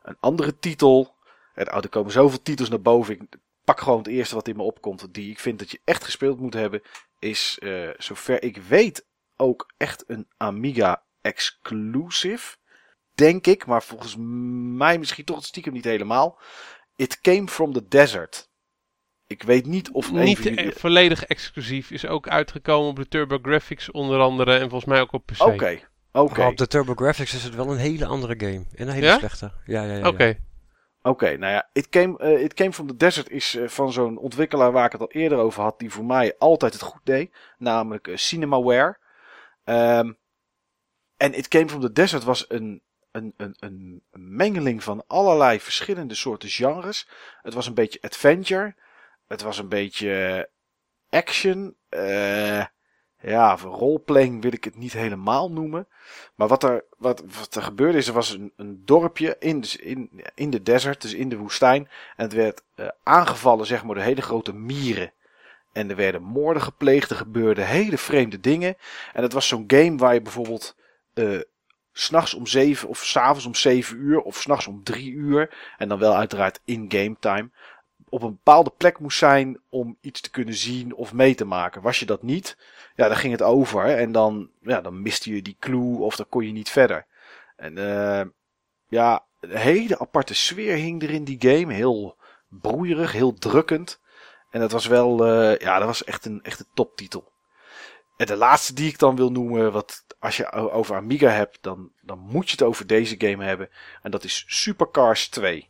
Een 0.03 0.17
andere 0.19 0.59
titel. 0.59 1.15
Er 1.53 1.89
komen 1.89 2.11
zoveel 2.11 2.41
titels 2.41 2.69
naar 2.69 2.81
boven. 2.81 3.13
Ik 3.13 3.21
pak 3.63 3.79
gewoon 3.79 3.97
het 3.97 4.07
eerste 4.07 4.35
wat 4.35 4.47
in 4.47 4.55
me 4.55 4.63
opkomt. 4.63 5.13
Die 5.13 5.31
ik 5.31 5.39
vind 5.39 5.59
dat 5.59 5.71
je 5.71 5.79
echt 5.83 6.03
gespeeld 6.03 6.39
moet 6.39 6.53
hebben. 6.53 6.81
Is, 7.19 7.59
zover 7.97 8.43
ik 8.43 8.57
weet, 8.57 9.05
ook 9.37 9.71
echt 9.77 10.03
een 10.07 10.27
Amiga 10.37 11.03
exclusive 11.21 12.57
denk 13.19 13.47
ik, 13.47 13.65
maar 13.65 13.83
volgens 13.83 14.15
mij 14.77 14.97
misschien 14.97 15.25
toch 15.25 15.35
het 15.35 15.45
stiekem 15.45 15.73
niet 15.73 15.83
helemaal. 15.83 16.39
It 16.95 17.21
Came 17.21 17.47
from 17.47 17.73
the 17.73 17.87
Desert. 17.87 18.49
Ik 19.27 19.43
weet 19.43 19.65
niet 19.65 19.91
of 19.91 20.11
niet 20.11 20.43
jullie... 20.43 20.71
volledig 20.71 21.25
exclusief 21.25 21.91
is 21.91 22.05
ook 22.05 22.27
uitgekomen 22.27 22.89
op 22.89 22.95
de 22.95 23.07
TurboGrafx 23.07 23.91
onder 23.91 24.19
andere 24.19 24.53
en 24.53 24.69
volgens 24.69 24.85
mij 24.85 25.01
ook 25.01 25.11
op 25.11 25.25
PC. 25.25 25.41
Oké. 25.41 25.51
Okay. 25.51 25.85
Okay. 26.11 26.47
op 26.47 26.57
de 26.57 26.67
TurboGrafx 26.67 27.33
is 27.33 27.43
het 27.43 27.55
wel 27.55 27.71
een 27.71 27.77
hele 27.77 28.05
andere 28.05 28.33
game. 28.37 28.65
En 28.75 28.87
een 28.87 28.93
hele 28.93 29.05
ja? 29.05 29.17
slechte. 29.17 29.51
Ja, 29.65 29.83
ja, 29.83 29.93
ja. 29.93 29.97
Oké. 29.97 30.07
Okay. 30.07 30.39
Oké, 31.01 31.09
okay, 31.09 31.35
nou 31.35 31.53
ja, 31.53 31.69
It 31.73 31.89
Came, 31.89 32.19
uh, 32.23 32.43
It 32.43 32.53
Came 32.53 32.73
from 32.73 32.87
the 32.87 32.95
Desert 32.95 33.29
is 33.29 33.55
uh, 33.55 33.67
van 33.67 33.91
zo'n 33.91 34.17
ontwikkelaar 34.17 34.71
waar 34.71 34.85
ik 34.85 34.91
het 34.91 35.01
al 35.01 35.11
eerder 35.11 35.37
over 35.37 35.63
had, 35.63 35.79
die 35.79 35.91
voor 35.91 36.05
mij 36.05 36.35
altijd 36.37 36.73
het 36.73 36.81
goed 36.81 37.01
deed, 37.03 37.35
namelijk 37.57 38.07
uh, 38.07 38.15
Cinemaware. 38.15 38.97
Um, 39.65 40.17
en 41.17 41.33
It 41.33 41.47
Came 41.47 41.69
from 41.69 41.81
the 41.81 41.91
Desert 41.91 42.23
was 42.23 42.45
een 42.47 42.81
een, 43.11 43.33
een, 43.37 43.55
een 43.59 44.03
mengeling 44.11 44.83
van 44.83 45.03
allerlei 45.07 45.59
verschillende 45.59 46.15
soorten 46.15 46.49
genres. 46.49 47.07
Het 47.41 47.53
was 47.53 47.67
een 47.67 47.73
beetje 47.73 48.01
adventure. 48.01 48.75
Het 49.27 49.41
was 49.41 49.57
een 49.57 49.69
beetje 49.69 50.49
action. 51.09 51.75
Uh, 51.89 52.65
ja, 53.21 53.55
roleplaying 53.55 54.41
wil 54.41 54.53
ik 54.53 54.63
het 54.63 54.75
niet 54.75 54.93
helemaal 54.93 55.51
noemen. 55.51 55.87
Maar 56.35 56.47
wat 56.47 56.63
er, 56.63 56.83
wat, 56.97 57.23
wat 57.39 57.55
er 57.55 57.61
gebeurde 57.61 57.97
is, 57.97 58.07
er 58.07 58.13
was 58.13 58.37
een, 58.55 58.81
dorpje 58.85 59.35
in 59.39 59.61
de, 59.61 59.77
in, 59.81 60.23
in 60.35 60.49
de 60.49 60.63
desert, 60.63 61.01
dus 61.01 61.13
in 61.13 61.29
de 61.29 61.37
woestijn. 61.37 61.89
En 62.15 62.23
het 62.23 62.33
werd 62.33 62.61
uh, 62.75 62.87
aangevallen, 63.03 63.65
zeg 63.65 63.83
maar, 63.83 63.95
door 63.95 64.03
hele 64.03 64.21
grote 64.21 64.53
mieren. 64.53 65.13
En 65.73 65.89
er 65.89 65.95
werden 65.95 66.21
moorden 66.21 66.63
gepleegd, 66.63 67.09
er 67.09 67.15
gebeurden 67.15 67.67
hele 67.67 67.97
vreemde 67.97 68.39
dingen. 68.39 68.77
En 69.13 69.23
het 69.23 69.33
was 69.33 69.47
zo'n 69.47 69.63
game 69.67 69.97
waar 69.97 70.13
je 70.13 70.21
bijvoorbeeld 70.21 70.75
uh, 71.13 71.39
s'nachts 71.99 72.33
om 72.33 72.47
zeven 72.47 72.89
of 72.89 73.05
s'avonds 73.05 73.45
om 73.45 73.55
zeven 73.55 73.97
uur 73.97 74.21
of 74.21 74.41
s'nachts 74.41 74.67
om 74.67 74.83
drie 74.83 75.11
uur. 75.11 75.73
En 75.77 75.87
dan 75.87 75.99
wel 75.99 76.15
uiteraard 76.15 76.59
in 76.65 76.85
game 76.87 77.15
time. 77.19 77.49
op 78.09 78.21
een 78.21 78.29
bepaalde 78.43 78.73
plek 78.77 78.99
moest 78.99 79.17
zijn 79.17 79.59
om 79.69 79.97
iets 80.01 80.21
te 80.21 80.29
kunnen 80.29 80.53
zien 80.53 80.95
of 80.95 81.13
mee 81.13 81.35
te 81.35 81.45
maken. 81.45 81.81
Was 81.81 81.99
je 81.99 82.05
dat 82.05 82.23
niet, 82.23 82.57
ja, 82.95 83.07
dan 83.07 83.17
ging 83.17 83.31
het 83.31 83.41
over 83.41 83.85
en 83.85 84.11
dan, 84.11 84.49
ja, 84.61 84.81
dan 84.81 85.01
miste 85.01 85.35
je 85.35 85.41
die 85.41 85.55
clue 85.59 85.99
of 85.99 86.15
dan 86.15 86.29
kon 86.29 86.45
je 86.45 86.51
niet 86.51 86.69
verder. 86.69 87.05
En 87.55 87.77
uh, 87.77 88.21
ja, 88.87 89.23
een 89.39 89.57
hele 89.57 89.99
aparte 89.99 90.33
sfeer 90.33 90.75
hing 90.75 91.03
er 91.03 91.09
in 91.09 91.23
die 91.23 91.37
game. 91.39 91.73
Heel 91.73 92.15
broeierig, 92.47 93.11
heel 93.11 93.33
drukkend. 93.33 93.99
En 94.49 94.59
dat 94.59 94.71
was 94.71 94.85
wel, 94.85 95.27
uh, 95.27 95.57
ja, 95.57 95.77
dat 95.77 95.87
was 95.87 96.03
echt 96.03 96.25
een, 96.25 96.43
echt 96.43 96.59
een 96.59 96.69
toptitel. 96.73 97.31
En 98.19 98.25
de 98.25 98.35
laatste 98.35 98.73
die 98.73 98.87
ik 98.87 98.99
dan 98.99 99.15
wil 99.15 99.31
noemen, 99.31 99.71
wat 99.71 100.05
als 100.19 100.37
je 100.37 100.51
over 100.51 100.95
Amiga 100.95 101.29
hebt, 101.29 101.57
dan, 101.61 101.91
dan 102.01 102.19
moet 102.19 102.45
je 102.45 102.51
het 102.51 102.61
over 102.61 102.87
deze 102.87 103.15
game 103.17 103.43
hebben. 103.43 103.69
En 104.01 104.11
dat 104.11 104.23
is 104.23 104.43
Supercars 104.47 105.29
2. 105.29 105.69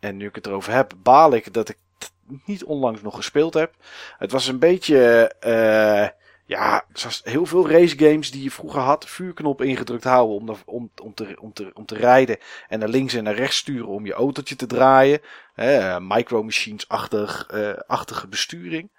En 0.00 0.16
nu 0.16 0.26
ik 0.26 0.34
het 0.34 0.46
erover 0.46 0.72
heb, 0.72 0.92
baal 1.02 1.34
ik 1.34 1.52
dat 1.52 1.68
ik 1.68 1.78
het 1.98 2.12
niet 2.44 2.64
onlangs 2.64 3.02
nog 3.02 3.16
gespeeld 3.16 3.54
heb. 3.54 3.74
Het 4.18 4.32
was 4.32 4.46
een 4.46 4.58
beetje, 4.58 5.32
uh, 5.46 6.08
ja, 6.44 6.84
zoals 6.92 7.20
heel 7.24 7.46
veel 7.46 7.70
race 7.70 7.98
games 7.98 8.30
die 8.30 8.42
je 8.42 8.50
vroeger 8.50 8.80
had. 8.80 9.08
Vuurknop 9.08 9.62
ingedrukt 9.62 10.04
houden 10.04 10.36
om, 10.36 10.56
om, 10.64 10.90
om, 11.02 11.14
te, 11.14 11.36
om, 11.40 11.52
te, 11.52 11.70
om 11.74 11.86
te 11.86 11.96
rijden. 11.96 12.38
En 12.68 12.78
naar 12.78 12.88
links 12.88 13.14
en 13.14 13.24
naar 13.24 13.34
rechts 13.34 13.56
sturen 13.56 13.88
om 13.88 14.06
je 14.06 14.12
autootje 14.12 14.56
te 14.56 14.66
draaien. 14.66 15.20
Uh, 15.56 15.96
micro 16.00 16.42
machines-achtige 16.42 17.84
achtige 17.86 18.28
besturing. 18.28 18.90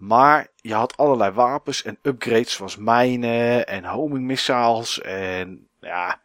Maar 0.00 0.48
je 0.56 0.74
had 0.74 0.96
allerlei 0.96 1.30
wapens 1.30 1.82
en 1.82 1.98
upgrades 2.02 2.52
zoals 2.52 2.76
mijnen 2.76 3.66
en 3.66 3.84
homing 3.84 4.24
missiles. 4.26 5.00
En 5.00 5.68
ja, 5.80 6.20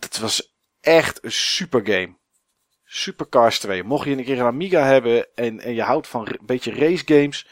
het 0.00 0.18
was 0.18 0.54
echt 0.80 1.24
een 1.24 1.32
super 1.32 1.80
game. 1.86 2.14
Supercars 2.84 3.58
2. 3.58 3.82
Mocht 3.82 4.04
je 4.04 4.10
een 4.10 4.24
keer 4.24 4.40
een 4.40 4.46
Amiga 4.46 4.84
hebben 4.84 5.26
en, 5.34 5.60
en 5.60 5.74
je 5.74 5.82
houdt 5.82 6.06
van 6.06 6.28
een 6.28 6.38
beetje 6.46 6.74
race 6.74 7.02
games, 7.06 7.46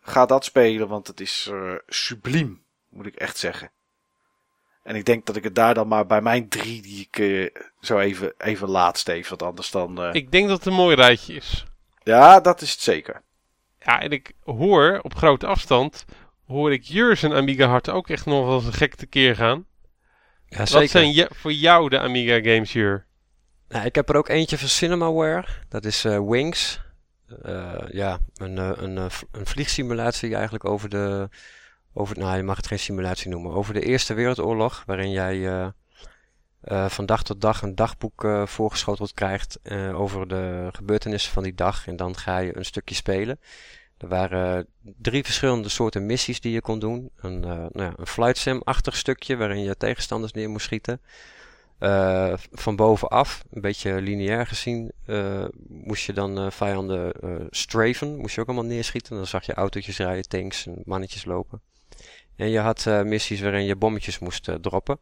ga 0.00 0.26
dat 0.26 0.44
spelen, 0.44 0.88
want 0.88 1.06
het 1.06 1.20
is 1.20 1.48
uh, 1.52 1.74
subliem, 1.86 2.62
moet 2.88 3.06
ik 3.06 3.16
echt 3.16 3.38
zeggen. 3.38 3.70
En 4.82 4.96
ik 4.96 5.04
denk 5.04 5.26
dat 5.26 5.36
ik 5.36 5.44
het 5.44 5.54
daar 5.54 5.74
dan 5.74 5.88
maar 5.88 6.06
bij 6.06 6.20
mijn 6.20 6.48
drie, 6.48 6.82
die 6.82 7.00
ik 7.10 7.18
uh, 7.18 7.50
zo 7.80 7.98
even, 7.98 8.34
even 8.38 8.68
laat, 8.68 8.98
Steve. 8.98 9.28
Want 9.28 9.42
anders 9.42 9.70
dan... 9.70 10.04
Uh... 10.04 10.10
Ik 10.12 10.32
denk 10.32 10.48
dat 10.48 10.56
het 10.56 10.66
een 10.66 10.72
mooi 10.72 10.96
rijtje 10.96 11.34
is. 11.34 11.64
Ja, 12.02 12.40
dat 12.40 12.60
is 12.60 12.70
het 12.70 12.80
zeker. 12.80 13.22
Ja, 13.88 14.00
en 14.00 14.10
ik 14.10 14.32
hoor 14.44 14.98
op 15.02 15.14
grote 15.14 15.46
afstand, 15.46 16.04
hoor 16.46 16.72
ik 16.72 16.82
Jurs 16.82 17.22
en 17.22 17.32
Amiga 17.32 17.66
Hart 17.66 17.90
ook 17.90 18.08
echt 18.08 18.26
nog 18.26 18.46
wel 18.46 18.54
eens 18.54 18.66
een 18.66 18.72
gek 18.72 18.94
tekeer 18.94 19.36
gaan. 19.36 19.66
Ja, 20.46 20.66
zeker. 20.66 20.80
Wat 20.80 20.90
zijn 20.90 21.28
voor 21.30 21.52
jou 21.52 21.88
de 21.88 21.98
Amiga 21.98 22.52
games, 22.52 22.72
Jur? 22.72 23.06
Nou, 23.68 23.86
ik 23.86 23.94
heb 23.94 24.08
er 24.08 24.16
ook 24.16 24.28
eentje 24.28 24.58
van 24.58 24.68
Cinemaware. 24.68 25.46
Dat 25.68 25.84
is 25.84 26.04
uh, 26.04 26.20
Wings. 26.28 26.80
Uh, 27.44 27.74
ja, 27.90 28.18
een, 28.34 28.56
een, 28.56 28.96
een 29.32 29.46
vliegsimulatie 29.46 30.34
eigenlijk 30.34 30.64
over 30.64 30.88
de... 30.88 31.28
Over, 31.92 32.18
nou, 32.18 32.36
je 32.36 32.42
mag 32.42 32.56
het 32.56 32.66
geen 32.66 32.78
simulatie 32.78 33.30
noemen. 33.30 33.52
Over 33.52 33.74
de 33.74 33.82
Eerste 33.82 34.14
Wereldoorlog, 34.14 34.82
waarin 34.86 35.10
jij 35.10 35.36
uh, 35.36 36.88
van 36.88 37.06
dag 37.06 37.22
tot 37.22 37.40
dag 37.40 37.62
een 37.62 37.74
dagboek 37.74 38.28
voorgeschoteld 38.44 39.14
krijgt 39.14 39.58
over 39.92 40.28
de 40.28 40.68
gebeurtenissen 40.72 41.32
van 41.32 41.42
die 41.42 41.54
dag. 41.54 41.86
En 41.86 41.96
dan 41.96 42.16
ga 42.16 42.38
je 42.38 42.56
een 42.56 42.64
stukje 42.64 42.94
spelen. 42.94 43.40
Er 43.98 44.08
waren 44.08 44.66
drie 44.82 45.24
verschillende 45.24 45.68
soorten 45.68 46.06
missies 46.06 46.40
die 46.40 46.52
je 46.52 46.60
kon 46.60 46.78
doen. 46.78 47.10
Een, 47.16 47.40
nou 47.40 47.70
ja, 47.72 47.92
een 47.96 48.06
flight 48.06 48.38
sim-achtig 48.38 48.96
stukje 48.96 49.36
waarin 49.36 49.62
je 49.62 49.76
tegenstanders 49.76 50.32
neer 50.32 50.50
moest 50.50 50.64
schieten. 50.64 51.00
Uh, 51.80 52.32
van 52.52 52.76
bovenaf, 52.76 53.44
een 53.50 53.60
beetje 53.60 54.00
lineair 54.00 54.46
gezien, 54.46 54.92
uh, 55.06 55.44
moest 55.68 56.04
je 56.04 56.12
dan 56.12 56.44
uh, 56.44 56.50
vijanden 56.50 57.12
strafen. 57.50 58.16
Moest 58.16 58.34
je 58.34 58.40
ook 58.40 58.46
allemaal 58.46 58.64
neerschieten. 58.64 59.16
Dan 59.16 59.26
zag 59.26 59.46
je 59.46 59.54
autootjes 59.54 59.98
rijden, 59.98 60.28
tanks 60.28 60.66
en 60.66 60.82
mannetjes 60.84 61.24
lopen. 61.24 61.60
En 62.36 62.48
je 62.48 62.58
had 62.58 62.84
missies 63.04 63.40
waarin 63.40 63.64
je 63.64 63.76
bommetjes 63.76 64.18
moest 64.18 64.50
droppen. 64.60 64.98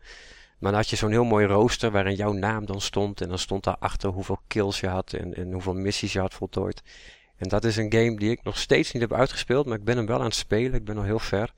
Maar 0.59 0.70
dan 0.70 0.81
had 0.81 0.90
je 0.90 0.97
zo'n 0.97 1.10
heel 1.10 1.24
mooi 1.24 1.47
rooster 1.47 1.90
waarin 1.90 2.14
jouw 2.14 2.32
naam 2.32 2.66
dan 2.66 2.81
stond. 2.81 3.20
En 3.20 3.28
dan 3.28 3.39
stond 3.39 3.64
daarachter 3.64 4.10
hoeveel 4.10 4.40
kills 4.47 4.81
je 4.81 4.89
had 4.89 5.12
en, 5.12 5.35
en 5.35 5.52
hoeveel 5.52 5.74
missies 5.74 6.12
je 6.12 6.20
had 6.20 6.35
voltooid. 6.35 6.82
En 7.36 7.48
dat 7.48 7.64
is 7.64 7.76
een 7.76 7.92
game 7.92 8.16
die 8.16 8.30
ik 8.30 8.42
nog 8.42 8.58
steeds 8.58 8.92
niet 8.92 9.02
heb 9.02 9.12
uitgespeeld. 9.12 9.66
Maar 9.66 9.78
ik 9.78 9.84
ben 9.84 9.96
hem 9.96 10.06
wel 10.06 10.18
aan 10.18 10.24
het 10.24 10.34
spelen. 10.34 10.74
Ik 10.74 10.84
ben 10.84 10.96
al 10.96 11.02
heel 11.02 11.18
ver. 11.18 11.52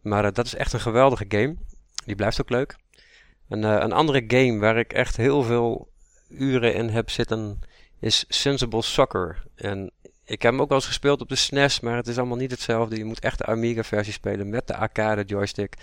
Maar 0.00 0.32
dat 0.32 0.46
is 0.46 0.54
echt 0.54 0.72
een 0.72 0.80
geweldige 0.80 1.24
game. 1.28 1.56
Die 2.04 2.16
blijft 2.16 2.40
ook 2.40 2.50
leuk. 2.50 2.76
Uh, 3.48 3.58
een 3.58 3.92
andere 3.92 4.24
game 4.26 4.58
waar 4.58 4.78
ik 4.78 4.92
echt 4.92 5.16
heel 5.16 5.42
veel 5.42 5.88
uren 6.28 6.74
in 6.74 6.88
heb 6.88 7.10
zitten 7.10 7.60
is 8.00 8.24
Sensible 8.28 8.82
Soccer. 8.82 9.42
En 9.54 9.90
ik 10.24 10.42
heb 10.42 10.52
hem 10.52 10.60
ook 10.60 10.68
wel 10.68 10.78
eens 10.78 10.86
gespeeld 10.86 11.20
op 11.20 11.28
de 11.28 11.36
SNES, 11.36 11.80
maar 11.80 11.96
het 11.96 12.06
is 12.06 12.18
allemaal 12.18 12.36
niet 12.36 12.50
hetzelfde. 12.50 12.96
Je 12.96 13.04
moet 13.04 13.20
echt 13.20 13.38
de 13.38 13.46
Amiga 13.46 13.82
versie 13.82 14.12
spelen 14.12 14.48
met 14.48 14.66
de 14.66 14.76
arcade 14.76 15.24
joystick. 15.24 15.74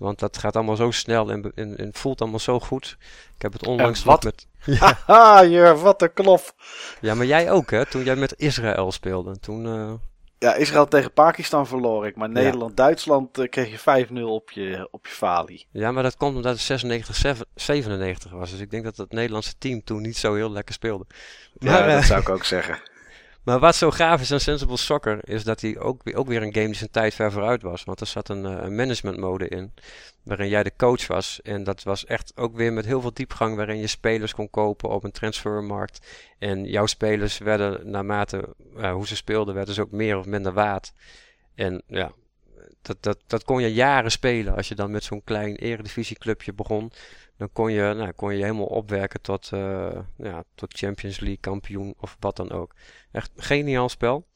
Want 0.00 0.18
dat 0.18 0.38
gaat 0.38 0.56
allemaal 0.56 0.76
zo 0.76 0.90
snel 0.90 1.30
en, 1.30 1.52
en, 1.54 1.76
en 1.76 1.90
voelt 1.92 2.20
allemaal 2.20 2.38
zo 2.38 2.60
goed. 2.60 2.96
Ik 3.36 3.42
heb 3.42 3.52
het 3.52 3.66
onlangs 3.66 4.04
wat? 4.04 4.24
met... 4.24 4.46
Haha, 4.78 5.40
ja. 5.56 5.74
wat 5.88 6.02
een 6.02 6.12
klof. 6.12 6.54
Ja, 7.00 7.14
maar 7.14 7.26
jij 7.26 7.50
ook 7.50 7.70
hè, 7.70 7.86
toen 7.86 8.04
jij 8.04 8.16
met 8.16 8.34
Israël 8.36 8.92
speelde. 8.92 9.38
Toen... 9.38 9.66
Uh... 9.66 9.92
Ja, 10.38 10.54
Israël 10.54 10.88
tegen 10.88 11.12
Pakistan 11.12 11.66
verloor 11.66 12.06
ik. 12.06 12.16
Maar 12.16 12.30
Nederland-Duitsland 12.30 13.38
uh, 13.38 13.48
kreeg 13.48 13.84
je 13.84 14.06
5-0 14.08 14.22
op 14.22 14.50
je, 14.50 14.88
op 14.90 15.06
je 15.06 15.12
falie. 15.12 15.66
Ja, 15.70 15.92
maar 15.92 16.02
dat 16.02 16.16
komt 16.16 16.36
omdat 16.36 16.52
het 16.52 16.60
96, 16.60 17.46
97 17.54 18.30
was. 18.30 18.50
Dus 18.50 18.60
ik 18.60 18.70
denk 18.70 18.84
dat 18.84 18.96
het 18.96 19.12
Nederlandse 19.12 19.54
team 19.58 19.84
toen 19.84 20.02
niet 20.02 20.16
zo 20.16 20.34
heel 20.34 20.50
lekker 20.50 20.74
speelde. 20.74 21.06
Ja, 21.58 21.86
dat 21.86 22.04
zou 22.04 22.20
ik 22.20 22.28
ook 22.28 22.44
zeggen. 22.44 22.89
Maar 23.44 23.58
wat 23.58 23.76
zo 23.76 23.90
gaaf 23.90 24.20
is 24.20 24.32
aan 24.32 24.40
Sensible 24.40 24.76
Soccer 24.76 25.28
is 25.28 25.44
dat 25.44 25.60
hij 25.60 25.78
ook, 25.78 26.02
ook 26.16 26.26
weer 26.26 26.42
een 26.42 26.54
game 26.54 26.66
die 26.66 26.74
zijn 26.74 26.90
tijd 26.90 27.14
ver 27.14 27.32
vooruit 27.32 27.62
was. 27.62 27.84
Want 27.84 28.00
er 28.00 28.06
zat 28.06 28.28
een, 28.28 28.44
een 28.44 28.74
management 28.74 29.16
mode 29.16 29.48
in, 29.48 29.72
waarin 30.22 30.48
jij 30.48 30.62
de 30.62 30.72
coach 30.76 31.06
was. 31.06 31.40
En 31.42 31.64
dat 31.64 31.82
was 31.82 32.04
echt 32.04 32.32
ook 32.36 32.56
weer 32.56 32.72
met 32.72 32.84
heel 32.84 33.00
veel 33.00 33.12
diepgang, 33.12 33.56
waarin 33.56 33.78
je 33.78 33.86
spelers 33.86 34.34
kon 34.34 34.50
kopen 34.50 34.88
op 34.88 35.04
een 35.04 35.12
transfermarkt. 35.12 36.06
En 36.38 36.64
jouw 36.64 36.86
spelers 36.86 37.38
werden, 37.38 37.90
naarmate 37.90 38.54
uh, 38.76 38.92
hoe 38.92 39.06
ze 39.06 39.16
speelden, 39.16 39.54
werden 39.54 39.74
ze 39.74 39.80
ook 39.80 39.90
meer 39.90 40.18
of 40.18 40.26
minder 40.26 40.52
waard. 40.52 40.92
En 41.54 41.82
ja, 41.86 42.12
dat, 42.82 42.96
dat, 43.00 43.18
dat 43.26 43.44
kon 43.44 43.62
je 43.62 43.72
jaren 43.72 44.10
spelen. 44.10 44.56
Als 44.56 44.68
je 44.68 44.74
dan 44.74 44.90
met 44.90 45.04
zo'n 45.04 45.24
klein 45.24 45.56
eredivisieclubje 45.56 46.52
begon, 46.52 46.92
dan 47.36 47.52
kon 47.52 47.72
je, 47.72 47.94
nou, 47.96 48.12
kon 48.12 48.34
je 48.34 48.42
helemaal 48.42 48.66
opwerken 48.66 49.20
tot, 49.20 49.50
uh, 49.54 49.98
ja, 50.16 50.44
tot 50.54 50.78
Champions 50.78 51.20
League 51.20 51.40
kampioen 51.40 51.94
of 51.98 52.16
wat 52.18 52.36
dan 52.36 52.50
ook. 52.50 52.74
Echt 53.12 53.30
geniaal 53.36 53.88
spel. 53.88 54.26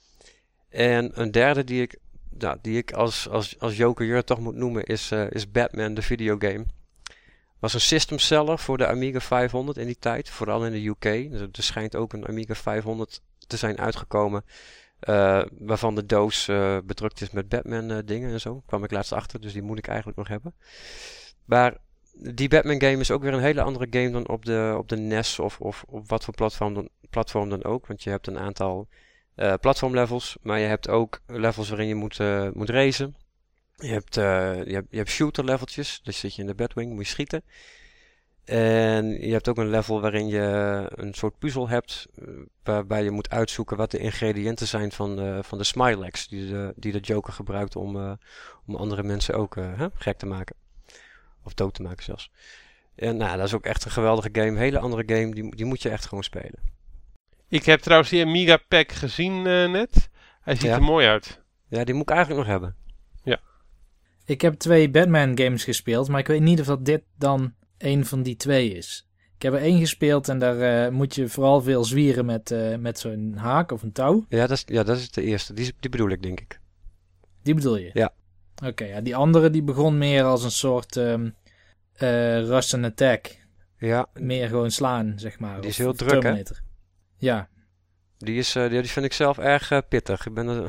En 0.68 1.20
een 1.20 1.30
derde 1.30 1.64
die 1.64 1.82
ik, 1.82 1.98
nou, 2.38 2.58
die 2.62 2.78
ik 2.78 2.92
als, 2.92 3.28
als, 3.28 3.58
als 3.58 3.76
joker 3.76 4.24
toch 4.24 4.40
moet 4.40 4.54
noemen 4.54 4.84
is, 4.84 5.12
uh, 5.12 5.30
is 5.30 5.50
Batman, 5.50 5.94
de 5.94 6.02
videogame. 6.02 6.64
Was 7.58 7.74
een 7.74 7.80
system 7.80 8.18
seller 8.18 8.58
voor 8.58 8.78
de 8.78 8.86
Amiga 8.86 9.20
500 9.20 9.78
in 9.78 9.86
die 9.86 9.98
tijd, 9.98 10.30
vooral 10.30 10.66
in 10.66 10.72
de 10.72 10.86
UK. 10.86 11.30
Dus 11.30 11.40
er 11.40 11.62
schijnt 11.62 11.96
ook 11.96 12.12
een 12.12 12.26
Amiga 12.26 12.54
500 12.54 13.20
te 13.46 13.56
zijn 13.56 13.78
uitgekomen. 13.78 14.44
Uh, 15.08 15.42
waarvan 15.58 15.94
de 15.94 16.06
doos 16.06 16.48
uh, 16.48 16.78
bedrukt 16.84 17.20
is 17.20 17.30
met 17.30 17.48
Batman 17.48 18.02
dingen 18.04 18.30
en 18.30 18.40
zo. 18.40 18.62
Kwam 18.66 18.84
ik 18.84 18.90
laatst 18.90 19.12
achter, 19.12 19.40
dus 19.40 19.52
die 19.52 19.62
moet 19.62 19.78
ik 19.78 19.86
eigenlijk 19.86 20.18
nog 20.18 20.28
hebben. 20.28 20.54
Maar 21.44 21.76
die 22.14 22.48
Batman 22.48 22.80
game 22.80 22.98
is 22.98 23.10
ook 23.10 23.22
weer 23.22 23.32
een 23.32 23.40
hele 23.40 23.62
andere 23.62 23.86
game 23.90 24.10
dan 24.10 24.28
op 24.28 24.44
de, 24.44 24.74
op 24.78 24.88
de 24.88 24.96
NES 24.96 25.38
of, 25.38 25.60
of 25.60 25.84
op 25.88 26.08
wat 26.08 26.24
voor 26.24 26.34
platform 26.34 26.74
dan, 26.74 26.88
platform 27.10 27.48
dan 27.48 27.64
ook. 27.64 27.86
Want 27.86 28.02
je 28.02 28.10
hebt 28.10 28.26
een 28.26 28.38
aantal 28.38 28.88
uh, 29.36 29.54
platformlevels, 29.60 30.36
maar 30.42 30.58
je 30.58 30.66
hebt 30.66 30.88
ook 30.88 31.20
levels 31.26 31.68
waarin 31.68 31.88
je 31.88 31.94
moet, 31.94 32.18
uh, 32.18 32.48
moet 32.52 32.70
racen. 32.70 33.16
Je 33.76 33.88
hebt, 33.88 34.16
uh, 34.16 34.64
je 34.64 34.72
hebt, 34.72 34.86
je 34.90 34.96
hebt 34.96 35.10
shooter 35.10 35.44
leveltjes, 35.44 36.00
dus 36.02 36.18
zit 36.18 36.34
je 36.34 36.40
in 36.40 36.46
de 36.46 36.54
Batwing, 36.54 36.92
moet 36.92 37.04
je 37.04 37.10
schieten. 37.10 37.42
En 38.44 39.26
je 39.26 39.32
hebt 39.32 39.48
ook 39.48 39.56
een 39.56 39.70
level 39.70 40.00
waarin 40.00 40.26
je 40.28 40.86
een 40.94 41.14
soort 41.14 41.38
puzzel 41.38 41.68
hebt, 41.68 42.06
waarbij 42.62 43.04
je 43.04 43.10
moet 43.10 43.30
uitzoeken 43.30 43.76
wat 43.76 43.90
de 43.90 43.98
ingrediënten 43.98 44.66
zijn 44.66 44.92
van, 44.92 45.20
uh, 45.20 45.38
van 45.42 45.58
de 45.58 45.64
Smilex, 45.64 46.28
die 46.28 46.48
de, 46.48 46.72
die 46.76 46.92
de 46.92 47.00
Joker 47.00 47.32
gebruikt 47.32 47.76
om, 47.76 48.18
om 48.66 48.76
andere 48.76 49.02
mensen 49.02 49.34
ook 49.34 49.56
uh, 49.56 49.84
gek 49.94 50.18
te 50.18 50.26
maken. 50.26 50.56
Of 51.44 51.54
dood 51.54 51.74
te 51.74 51.82
maken 51.82 52.04
zelfs. 52.04 52.30
En 52.94 53.16
nou, 53.16 53.36
dat 53.36 53.46
is 53.46 53.54
ook 53.54 53.64
echt 53.64 53.84
een 53.84 53.90
geweldige 53.90 54.28
game. 54.32 54.58
Hele 54.58 54.78
andere 54.78 55.02
game, 55.06 55.34
die, 55.34 55.56
die 55.56 55.64
moet 55.64 55.82
je 55.82 55.88
echt 55.88 56.06
gewoon 56.06 56.24
spelen. 56.24 56.72
Ik 57.48 57.64
heb 57.64 57.80
trouwens 57.80 58.10
die 58.10 58.24
Amiga 58.24 58.56
Pack 58.68 58.92
gezien 58.92 59.42
net. 59.42 60.08
Hij 60.40 60.54
ziet 60.54 60.62
Ja. 60.64 60.74
er 60.74 60.82
mooi 60.82 61.06
uit. 61.06 61.40
Ja, 61.68 61.84
die 61.84 61.94
moet 61.94 62.02
ik 62.02 62.16
eigenlijk 62.16 62.40
nog 62.40 62.50
hebben. 62.50 62.76
Ik 64.26 64.40
heb 64.40 64.54
twee 64.54 64.90
Batman 64.90 65.38
games 65.38 65.64
gespeeld, 65.64 66.08
maar 66.08 66.20
ik 66.20 66.26
weet 66.26 66.40
niet 66.40 66.60
of 66.60 66.66
dat 66.66 66.84
dit 66.84 67.02
dan 67.18 67.54
een 67.78 68.06
van 68.06 68.22
die 68.22 68.36
twee 68.36 68.70
is. 68.74 69.08
Ik 69.36 69.42
heb 69.42 69.52
er 69.52 69.60
één 69.60 69.78
gespeeld 69.78 70.28
en 70.28 70.38
daar 70.38 70.86
eh, 70.86 70.92
moet 70.92 71.14
je 71.14 71.28
vooral 71.28 71.62
veel 71.62 71.84
zwieren 71.84 72.26
met, 72.26 72.50
eh, 72.50 72.76
met 72.76 72.98
zo'n 72.98 73.34
haak 73.36 73.72
of 73.72 73.82
een 73.82 73.92
touw. 73.92 74.24
Ja, 74.28 74.40
dat 74.46 74.50
is, 74.50 74.62
ja, 74.66 74.82
dat 74.82 74.96
is 74.96 75.10
de 75.10 75.22
eerste. 75.22 75.52
Die, 75.54 75.72
die 75.80 75.90
bedoel 75.90 76.08
ik, 76.08 76.22
denk 76.22 76.40
ik. 76.40 76.60
Die 77.42 77.54
bedoel 77.54 77.76
je? 77.76 77.90
Ja. 77.92 78.12
Oké, 78.64 78.84
ja, 78.84 79.00
die 79.00 79.16
andere 79.16 79.50
die 79.50 79.62
begon 79.62 79.98
meer 79.98 80.24
als 80.24 80.44
een 80.44 80.50
soort 80.50 80.96
ehm 80.96 81.28
eh, 81.94 82.40
Rush 82.40 82.74
and 82.74 82.84
Attack. 82.84 83.36
Ja, 83.78 84.06
Meer 84.12 84.48
gewoon 84.48 84.70
slaan, 84.70 85.12
zeg 85.16 85.38
maar. 85.38 85.60
Die 85.60 85.70
is 85.70 85.78
heel 85.78 85.92
druk, 85.92 86.22
hè? 86.22 86.42
Ja. 87.16 87.48
Die, 88.18 88.38
is, 88.38 88.54
eh, 88.54 88.68
die, 88.68 88.80
die 88.80 88.90
vind 88.90 89.06
ik 89.06 89.12
zelf 89.12 89.38
erg 89.38 89.70
eh, 89.70 89.78
pittig. 89.88 90.26
Ik 90.26 90.34
ben 90.34 90.46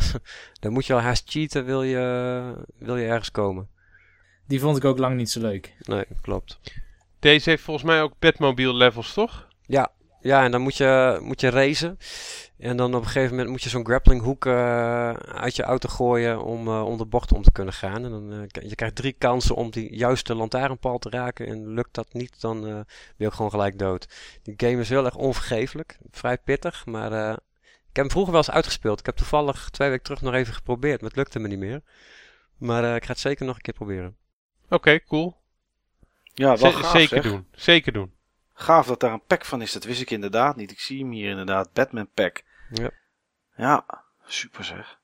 dan 0.61 0.73
moet 0.73 0.85
je 0.85 0.93
al 0.93 0.99
haast 0.99 1.29
cheaten, 1.29 1.65
wil 1.65 1.83
je, 1.83 2.65
wil 2.77 2.97
je 2.97 3.07
ergens 3.07 3.31
komen. 3.31 3.69
Die 4.47 4.59
vond 4.59 4.77
ik 4.77 4.85
ook 4.85 4.97
lang 4.97 5.15
niet 5.15 5.29
zo 5.29 5.41
leuk. 5.41 5.73
Nee, 5.79 6.05
klopt. 6.21 6.59
Deze 7.19 7.49
heeft 7.49 7.63
volgens 7.63 7.85
mij 7.85 8.01
ook 8.01 8.19
Batmobile 8.19 8.73
levels, 8.73 9.13
toch? 9.13 9.47
Ja, 9.61 9.91
ja 10.21 10.43
en 10.43 10.51
dan 10.51 10.61
moet 10.61 10.77
je, 10.77 11.19
moet 11.21 11.41
je 11.41 11.49
racen. 11.49 11.97
En 12.57 12.77
dan 12.77 12.95
op 12.95 13.01
een 13.01 13.07
gegeven 13.07 13.29
moment 13.29 13.49
moet 13.49 13.63
je 13.63 13.69
zo'n 13.69 13.85
grappling 13.85 14.21
hoek 14.21 14.45
eh, 14.45 15.09
uit 15.13 15.55
je 15.55 15.63
auto 15.63 15.89
gooien 15.89 16.41
om, 16.43 16.67
eh, 16.67 16.85
om 16.85 16.97
de 16.97 17.05
bocht 17.05 17.33
om 17.33 17.41
te 17.41 17.51
kunnen 17.51 17.73
gaan. 17.73 18.03
En 18.03 18.09
dan, 18.09 18.33
eh, 18.33 18.39
k- 18.47 18.61
je 18.69 18.75
krijgt 18.75 18.95
drie 18.95 19.13
kansen 19.13 19.55
om 19.55 19.69
die 19.71 19.95
juiste 19.95 20.35
lantaarnpaal 20.35 20.97
te 20.97 21.09
raken. 21.09 21.47
En 21.47 21.67
lukt 21.67 21.93
dat 21.93 22.13
niet, 22.13 22.41
dan 22.41 22.57
eh, 22.67 22.73
ben 22.73 22.85
je 23.17 23.25
ook 23.25 23.33
gewoon 23.33 23.51
gelijk 23.51 23.79
dood. 23.79 24.07
Die 24.43 24.53
game 24.57 24.81
is 24.81 24.89
heel 24.89 25.05
erg 25.05 25.15
onvergeeflijk. 25.15 25.97
Vrij 26.11 26.37
pittig, 26.37 26.85
maar 26.85 27.11
eh, 27.11 27.29
ik 27.63 28.01
heb 28.01 28.03
hem 28.05 28.09
vroeger 28.11 28.31
wel 28.33 28.41
eens 28.41 28.51
uitgespeeld. 28.51 28.99
Ik 28.99 29.05
heb 29.05 29.15
toevallig 29.15 29.69
twee 29.69 29.89
weken 29.89 30.03
terug 30.03 30.21
nog 30.21 30.33
even 30.33 30.53
geprobeerd, 30.53 30.99
maar 31.01 31.09
het 31.09 31.17
lukte 31.19 31.39
me 31.39 31.47
niet 31.47 31.59
meer. 31.59 31.81
Maar 32.57 32.83
eh, 32.83 32.95
ik 32.95 33.03
ga 33.05 33.11
het 33.11 33.19
zeker 33.19 33.45
nog 33.45 33.55
een 33.55 33.61
keer 33.61 33.73
proberen. 33.73 34.15
Oké, 34.69 34.99
cool. 35.03 35.35
Ja, 36.33 36.57
wel 36.57 36.71
gaaf, 36.71 36.91
zeker 36.91 37.21
zeg. 37.21 37.31
doen. 37.31 37.47
Zeker 37.51 37.93
doen. 37.93 38.13
Gaaf 38.57 38.87
dat 38.87 38.99
daar 38.99 39.13
een 39.13 39.25
pack 39.27 39.45
van 39.45 39.61
is, 39.61 39.71
dat 39.71 39.83
wist 39.83 40.01
ik 40.01 40.11
inderdaad 40.11 40.55
niet. 40.55 40.71
Ik 40.71 40.79
zie 40.79 40.99
hem 40.99 41.11
hier 41.11 41.29
inderdaad, 41.29 41.73
Batman 41.73 42.09
pack. 42.13 42.43
Ja. 42.71 42.89
Ja, 43.55 43.85
super 44.25 44.63
zeg. 44.63 44.99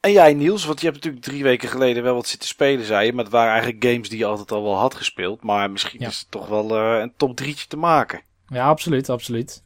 En 0.00 0.12
jij 0.12 0.34
Niels, 0.34 0.64
want 0.64 0.80
je 0.80 0.86
hebt 0.86 0.96
natuurlijk 0.98 1.24
drie 1.24 1.42
weken 1.42 1.68
geleden 1.68 2.02
wel 2.02 2.14
wat 2.14 2.26
zitten 2.26 2.48
spelen, 2.48 2.84
zei 2.84 3.06
je. 3.06 3.12
Maar 3.12 3.24
het 3.24 3.32
waren 3.32 3.52
eigenlijk 3.52 3.84
games 3.84 4.08
die 4.08 4.18
je 4.18 4.24
altijd 4.24 4.50
al 4.52 4.62
wel 4.62 4.76
had 4.76 4.94
gespeeld. 4.94 5.42
Maar 5.42 5.70
misschien 5.70 6.00
Ja. 6.00 6.08
is 6.08 6.18
het 6.18 6.30
toch 6.30 6.48
wel 6.48 6.76
eh, 6.78 7.00
een 7.00 7.12
top 7.16 7.36
drietje 7.36 7.66
te 7.66 7.76
maken. 7.76 8.22
Ja, 8.46 8.66
absoluut, 8.68 9.08
absoluut. 9.08 9.64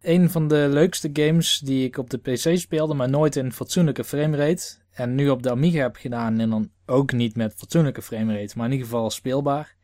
Een 0.00 0.30
van 0.30 0.48
de 0.48 0.66
leukste 0.70 1.10
games 1.12 1.58
die 1.58 1.84
ik 1.86 1.96
op 1.98 2.10
de 2.10 2.18
PC 2.18 2.58
speelde, 2.58 2.94
maar 2.94 3.08
nooit 3.08 3.36
in 3.36 3.52
fatsoenlijke 3.52 4.04
framerate. 4.04 4.78
En 4.90 5.14
nu 5.14 5.28
op 5.30 5.42
de 5.42 5.50
Amiga 5.50 5.80
heb 5.80 5.96
gedaan 5.96 6.40
en 6.40 6.50
dan 6.50 6.70
ook 6.86 7.12
niet 7.12 7.36
met 7.36 7.54
fatsoenlijke 7.56 8.02
framerate, 8.02 8.56
maar 8.56 8.66
in 8.66 8.72
ieder 8.72 8.86
geval 8.86 9.10
speelbaar. 9.10 9.74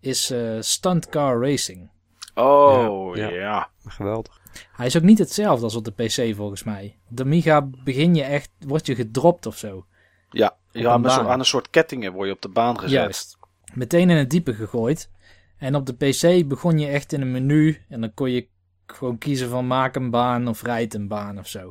Is 0.00 0.30
eh 0.30 0.56
Stunt 0.60 1.08
Car 1.08 1.40
Racing. 1.40 1.90
Oh, 2.34 3.16
Ja, 3.16 3.28
ja. 3.28 3.34
ja. 3.34 3.70
Geweldig. 3.86 4.40
Hij 4.72 4.86
is 4.86 4.96
ook 4.96 5.02
niet 5.02 5.18
hetzelfde 5.18 5.64
als 5.64 5.74
op 5.74 5.84
de 5.84 5.90
PC 6.04 6.36
volgens 6.36 6.64
mij. 6.64 6.98
Op 7.10 7.16
de 7.16 7.22
Amiga 7.22 7.68
begin 7.84 8.14
je 8.14 8.22
echt, 8.22 8.50
word 8.58 8.86
je 8.86 8.94
gedropt 8.94 9.46
of 9.46 9.58
zo. 9.58 9.86
Ja, 10.30 10.56
ja 10.72 10.94
een 10.94 11.10
zo, 11.10 11.16
baan. 11.16 11.28
aan 11.28 11.38
een 11.38 11.44
soort 11.44 11.70
kettingen 11.70 12.12
word 12.12 12.28
je 12.28 12.34
op 12.34 12.42
de 12.42 12.48
baan 12.48 12.74
gezet. 12.78 12.90
Juist. 12.90 13.38
Meteen 13.74 14.10
in 14.10 14.16
het 14.16 14.30
diepe 14.30 14.54
gegooid. 14.54 15.10
En 15.58 15.74
op 15.74 15.86
de 15.86 15.92
PC 15.94 16.48
begon 16.48 16.78
je 16.78 16.86
echt 16.86 17.12
in 17.12 17.20
een 17.20 17.30
menu. 17.30 17.84
En 17.88 18.00
dan 18.00 18.14
kon 18.14 18.30
je 18.30 18.48
gewoon 18.86 19.18
kiezen 19.18 19.48
van 19.48 19.66
maak 19.66 19.96
een 19.96 20.10
baan 20.10 20.48
of 20.48 20.62
rijd 20.62 20.94
een 20.94 21.08
baan 21.08 21.38
of 21.38 21.46
zo. 21.48 21.66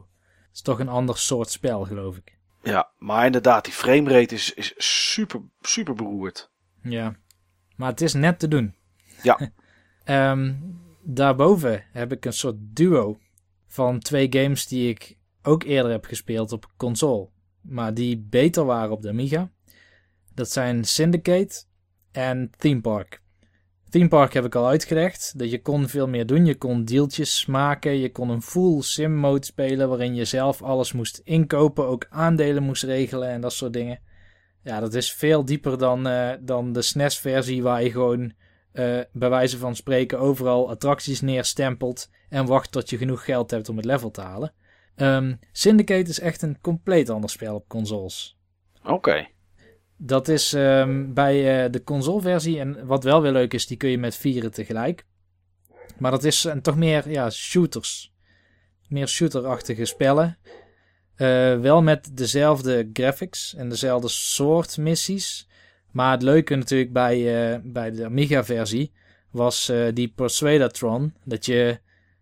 Het 0.48 0.56
is 0.56 0.62
toch 0.62 0.80
een 0.80 0.90
ander 0.90 1.18
soort 1.18 1.50
spel, 1.50 1.84
geloof 1.84 2.18
ik. 2.18 2.38
Ja, 2.64 2.90
maar 2.98 3.26
inderdaad, 3.26 3.64
die 3.64 3.74
framerate 3.74 4.36
is, 4.36 4.54
is 4.54 4.74
super, 4.78 5.42
super 5.62 5.94
beroerd. 5.94 6.50
Ja. 6.82 7.16
Maar 7.78 7.90
het 7.90 8.02
is 8.02 8.14
net 8.14 8.40
te 8.40 8.48
doen. 8.48 8.76
Ja. 9.24 9.40
Ehm, 10.04 10.54
daarboven 11.02 11.84
heb 11.92 12.12
ik 12.12 12.26
een 12.26 12.34
soort 12.34 12.56
duo 12.60 13.18
van 13.66 14.00
twee 14.00 14.28
games 14.30 14.68
die 14.68 14.90
ik 14.90 15.18
ook 15.42 15.64
eerder 15.64 15.92
heb 15.92 16.06
gespeeld 16.06 16.52
op 16.52 16.72
console. 16.78 17.30
Maar 17.62 17.94
die 17.94 18.18
beter 18.18 18.66
waren 18.66 18.92
op 18.92 19.02
de 19.02 19.10
Amiga. 19.10 19.52
Dat 20.34 20.52
zijn 20.52 20.84
Syndicate 20.84 21.64
en 22.12 22.52
Theme 22.58 22.82
Park. 22.82 23.22
Theme 23.90 24.08
Park 24.08 24.34
heb 24.34 24.46
ik 24.46 24.56
al 24.56 24.68
uitgelegd. 24.68 25.34
Dat 25.40 25.52
je 25.52 25.62
kon 25.62 25.88
veel 25.88 26.08
meer 26.08 26.26
doen. 26.26 26.46
Je 26.46 26.56
kon 26.56 26.86
deeltjes 26.86 27.46
maken. 27.46 27.98
Je 27.98 28.12
kon 28.12 28.30
een 28.30 28.42
full 28.42 28.82
sim 28.82 29.16
mode 29.16 29.46
spelen. 29.46 29.90
Waarin 29.90 30.16
je 30.16 30.26
zelf 30.26 30.62
alles 30.62 30.94
moest 30.94 31.22
inkopen. 31.24 31.88
Ook 31.88 32.06
aandelen 32.10 32.64
moest 32.64 32.84
regelen 32.84 33.30
en 33.30 33.42
dat 33.42 33.54
soort 33.54 33.74
dingen. 33.74 34.00
Ja, 34.68 34.80
dat 34.80 34.94
is 34.94 35.14
veel 35.14 35.46
dieper 35.46 35.78
dan, 35.78 36.08
eh, 36.08 36.32
dan 36.40 36.74
de 36.74 36.82
SNES-versie. 36.82 37.64
Waar 37.64 37.84
je 37.84 37.92
gewoon 37.92 38.34
eh, 38.72 39.00
bij 39.12 39.30
wijze 39.30 39.58
van 39.58 39.76
spreken 39.76 40.20
overal 40.20 40.70
attracties 40.70 41.22
neerstempelt. 41.22 42.10
En 42.30 42.46
wacht 42.46 42.72
tot 42.72 42.90
je 42.90 42.98
genoeg 42.98 43.26
geld 43.26 43.52
hebt 43.52 43.70
om 43.70 43.76
het 43.78 43.86
level 43.86 44.12
te 44.12 44.22
halen. 44.22 44.54
Ehm, 44.96 45.36
Syndicate 45.52 46.10
is 46.10 46.20
echt 46.20 46.42
een 46.42 46.62
compleet 46.62 47.10
ander 47.10 47.30
spel 47.30 47.56
op 47.56 47.68
consoles. 47.68 48.38
Oké. 48.84 49.28
Dat 49.98 50.28
is 50.28 50.54
ehm, 50.54 51.14
bij 51.14 51.64
eh, 51.64 51.72
de 51.72 51.84
consoleversie. 51.84 52.60
En 52.60 52.86
wat 52.86 53.04
wel 53.04 53.22
weer 53.22 53.32
leuk 53.32 53.54
is, 53.54 53.68
die 53.68 53.78
kun 53.78 53.90
je 53.90 53.98
met 53.98 54.16
vieren 54.16 54.52
tegelijk. 54.52 55.06
Maar 55.98 56.12
dat 56.12 56.24
is 56.24 56.44
een, 56.44 56.62
toch 56.62 56.78
meer 56.78 57.10
ja, 57.10 57.30
shooters. 57.30 58.14
Meer 58.88 59.08
shooterachtige 59.08 59.86
spellen. 59.86 60.38
Eh, 61.18 61.60
wel 61.60 61.82
met 61.82 62.18
dezelfde 62.18 62.90
graphics 62.94 63.56
en 63.56 63.70
dezelfde 63.70 64.08
soort 64.08 64.78
missies. 64.78 65.48
Maar 65.92 66.12
het 66.12 66.22
leuke 66.22 66.56
natuurlijk 66.56 66.94
bij, 66.94 67.16
eh, 67.54 67.60
bij 67.64 67.92
de 67.92 68.06
Amiga-versie 68.06 68.92
was 69.32 69.70
eh, 69.70 69.88
die 69.94 70.08
Persuadatron. 70.08 71.14
Dat 71.24 71.46
je 71.46 71.80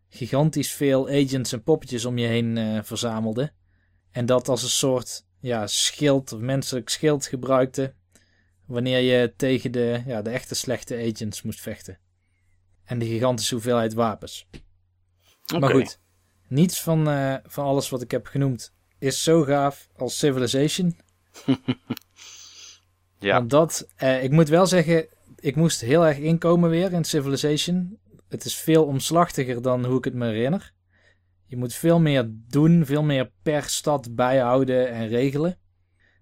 gigantisch 0.10 0.72
veel 0.72 1.10
agents 1.10 1.52
en 1.52 1.64
poppetjes 1.64 2.06
om 2.06 2.18
je 2.18 2.28
heen 2.28 2.84
verzamelde. 2.86 3.52
En 4.12 4.26
dat 4.26 4.48
als 4.48 4.64
een 4.64 4.70
soort 4.70 5.26
ja, 5.40 5.68
schild 5.68 6.34
of 6.34 6.40
menselijk 6.40 6.90
schild 6.90 7.26
gebruikte. 7.26 7.94
Wanneer 8.66 9.00
je 9.00 9.34
tegen 9.36 9.72
de, 9.72 10.02
ja, 10.06 10.22
de 10.22 10.30
echte 10.30 10.56
slechte 10.56 11.12
agents 11.12 11.42
moest 11.42 11.62
vechten. 11.62 12.00
En 12.84 13.00
de 13.00 13.06
gigantische 13.06 13.54
hoeveelheid 13.54 13.94
wapens. 13.94 14.48
Maar 15.60 15.70
goed, 15.70 16.00
niets 16.48 16.82
van, 16.82 17.06
van 17.46 17.66
alles 17.66 17.90
wat 17.90 18.02
ik 18.02 18.12
heb 18.12 18.26
genoemd 18.26 18.74
is 19.00 19.24
zo 19.24 19.44
gaaf 19.44 19.90
als 19.98 20.18
Civilization. 20.18 20.96
Ja. 23.26 23.38
Want 23.38 23.50
dat, 23.50 23.88
eh, 23.96 24.24
ik 24.24 24.32
moet 24.32 24.50
wel 24.50 24.68
zeggen, 24.68 25.08
ik 25.40 25.56
moest 25.56 25.82
heel 25.82 26.06
erg 26.06 26.18
inkomen 26.18 26.70
weer 26.70 26.94
in 26.94 27.04
Civilization. 27.04 28.00
Het 28.30 28.46
is 28.46 28.56
veel 28.56 28.86
omslachtiger 28.86 29.62
dan 29.62 29.86
hoe 29.86 29.98
ik 29.98 30.04
het 30.04 30.14
me 30.14 30.26
herinner. 30.28 30.74
Je 31.46 31.58
moet 31.58 31.74
veel 31.74 32.00
meer 32.00 32.30
doen, 32.30 32.86
veel 32.86 33.04
meer 33.04 33.32
per 33.44 33.64
stad 33.64 34.16
bijhouden 34.16 34.90
en 34.90 35.08
regelen. 35.08 35.58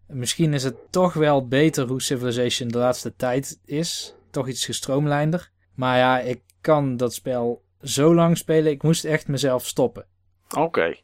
En 0.08 0.18
Misschien 0.18 0.54
is 0.54 0.64
het 0.64 0.76
toch 0.90 1.14
wel 1.14 1.48
beter 1.48 1.88
hoe 1.88 2.02
Civilization 2.02 2.68
de 2.68 2.78
laatste 2.78 3.16
tijd 3.16 3.60
is. 3.66 4.16
Toch 4.32 4.48
iets 4.48 4.66
gestroomlijnder. 4.66 5.52
Maar 5.76 5.98
ja, 5.98 6.20
ik 6.20 6.42
kan 6.62 6.98
dat 6.98 7.14
spel 7.14 7.64
zo 7.82 8.14
lang 8.14 8.38
spelen. 8.38 8.72
Ik 8.72 8.84
moest 8.84 9.06
echt 9.06 9.28
mezelf 9.28 9.66
stoppen. 9.66 10.06
Oké. 10.58 10.96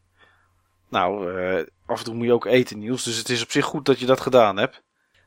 Nou, 0.89 1.39
eh, 1.41 1.65
af 1.85 1.99
en 1.99 2.05
toe 2.05 2.13
moet 2.13 2.25
je 2.25 2.33
ook 2.33 2.45
eten, 2.45 2.79
Niels. 2.79 3.03
Dus 3.03 3.17
het 3.17 3.29
is 3.29 3.43
op 3.43 3.51
zich 3.51 3.65
goed 3.65 3.85
dat 3.85 3.99
je 3.99 4.05
dat 4.05 4.19
gedaan 4.21 4.57
hebt. 4.57 4.83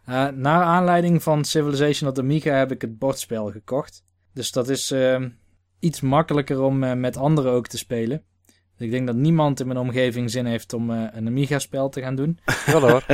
Uh, 0.09 0.29
naar 0.29 0.63
aanleiding 0.63 1.23
van 1.23 1.45
Civilization 1.45 2.09
op 2.09 2.15
de 2.15 2.21
Amiga 2.21 2.53
heb 2.53 2.71
ik 2.71 2.81
het 2.81 2.99
bordspel 2.99 3.51
gekocht. 3.51 4.05
Dus 4.35 4.53
dat 4.53 4.69
is 4.69 4.91
ehm, 4.91 5.29
iets 5.79 6.01
makkelijker 6.01 6.61
om 6.61 6.83
eh, 6.83 6.93
met 6.93 7.17
anderen 7.17 7.53
ook 7.53 7.67
te 7.67 7.79
spelen. 7.79 8.25
Ik 8.79 8.91
denk 8.91 9.07
dat 9.07 9.17
niemand 9.17 9.61
in 9.61 9.67
mijn 9.67 9.79
omgeving 9.79 10.31
zin 10.31 10.47
heeft 10.47 10.73
om 10.73 10.91
eh, 10.91 11.07
een 11.13 11.27
Amiga-spel 11.27 11.89
te 11.89 12.01
gaan 12.01 12.15
doen. 12.15 12.39
Wel 12.67 12.91
hoor. 12.91 13.05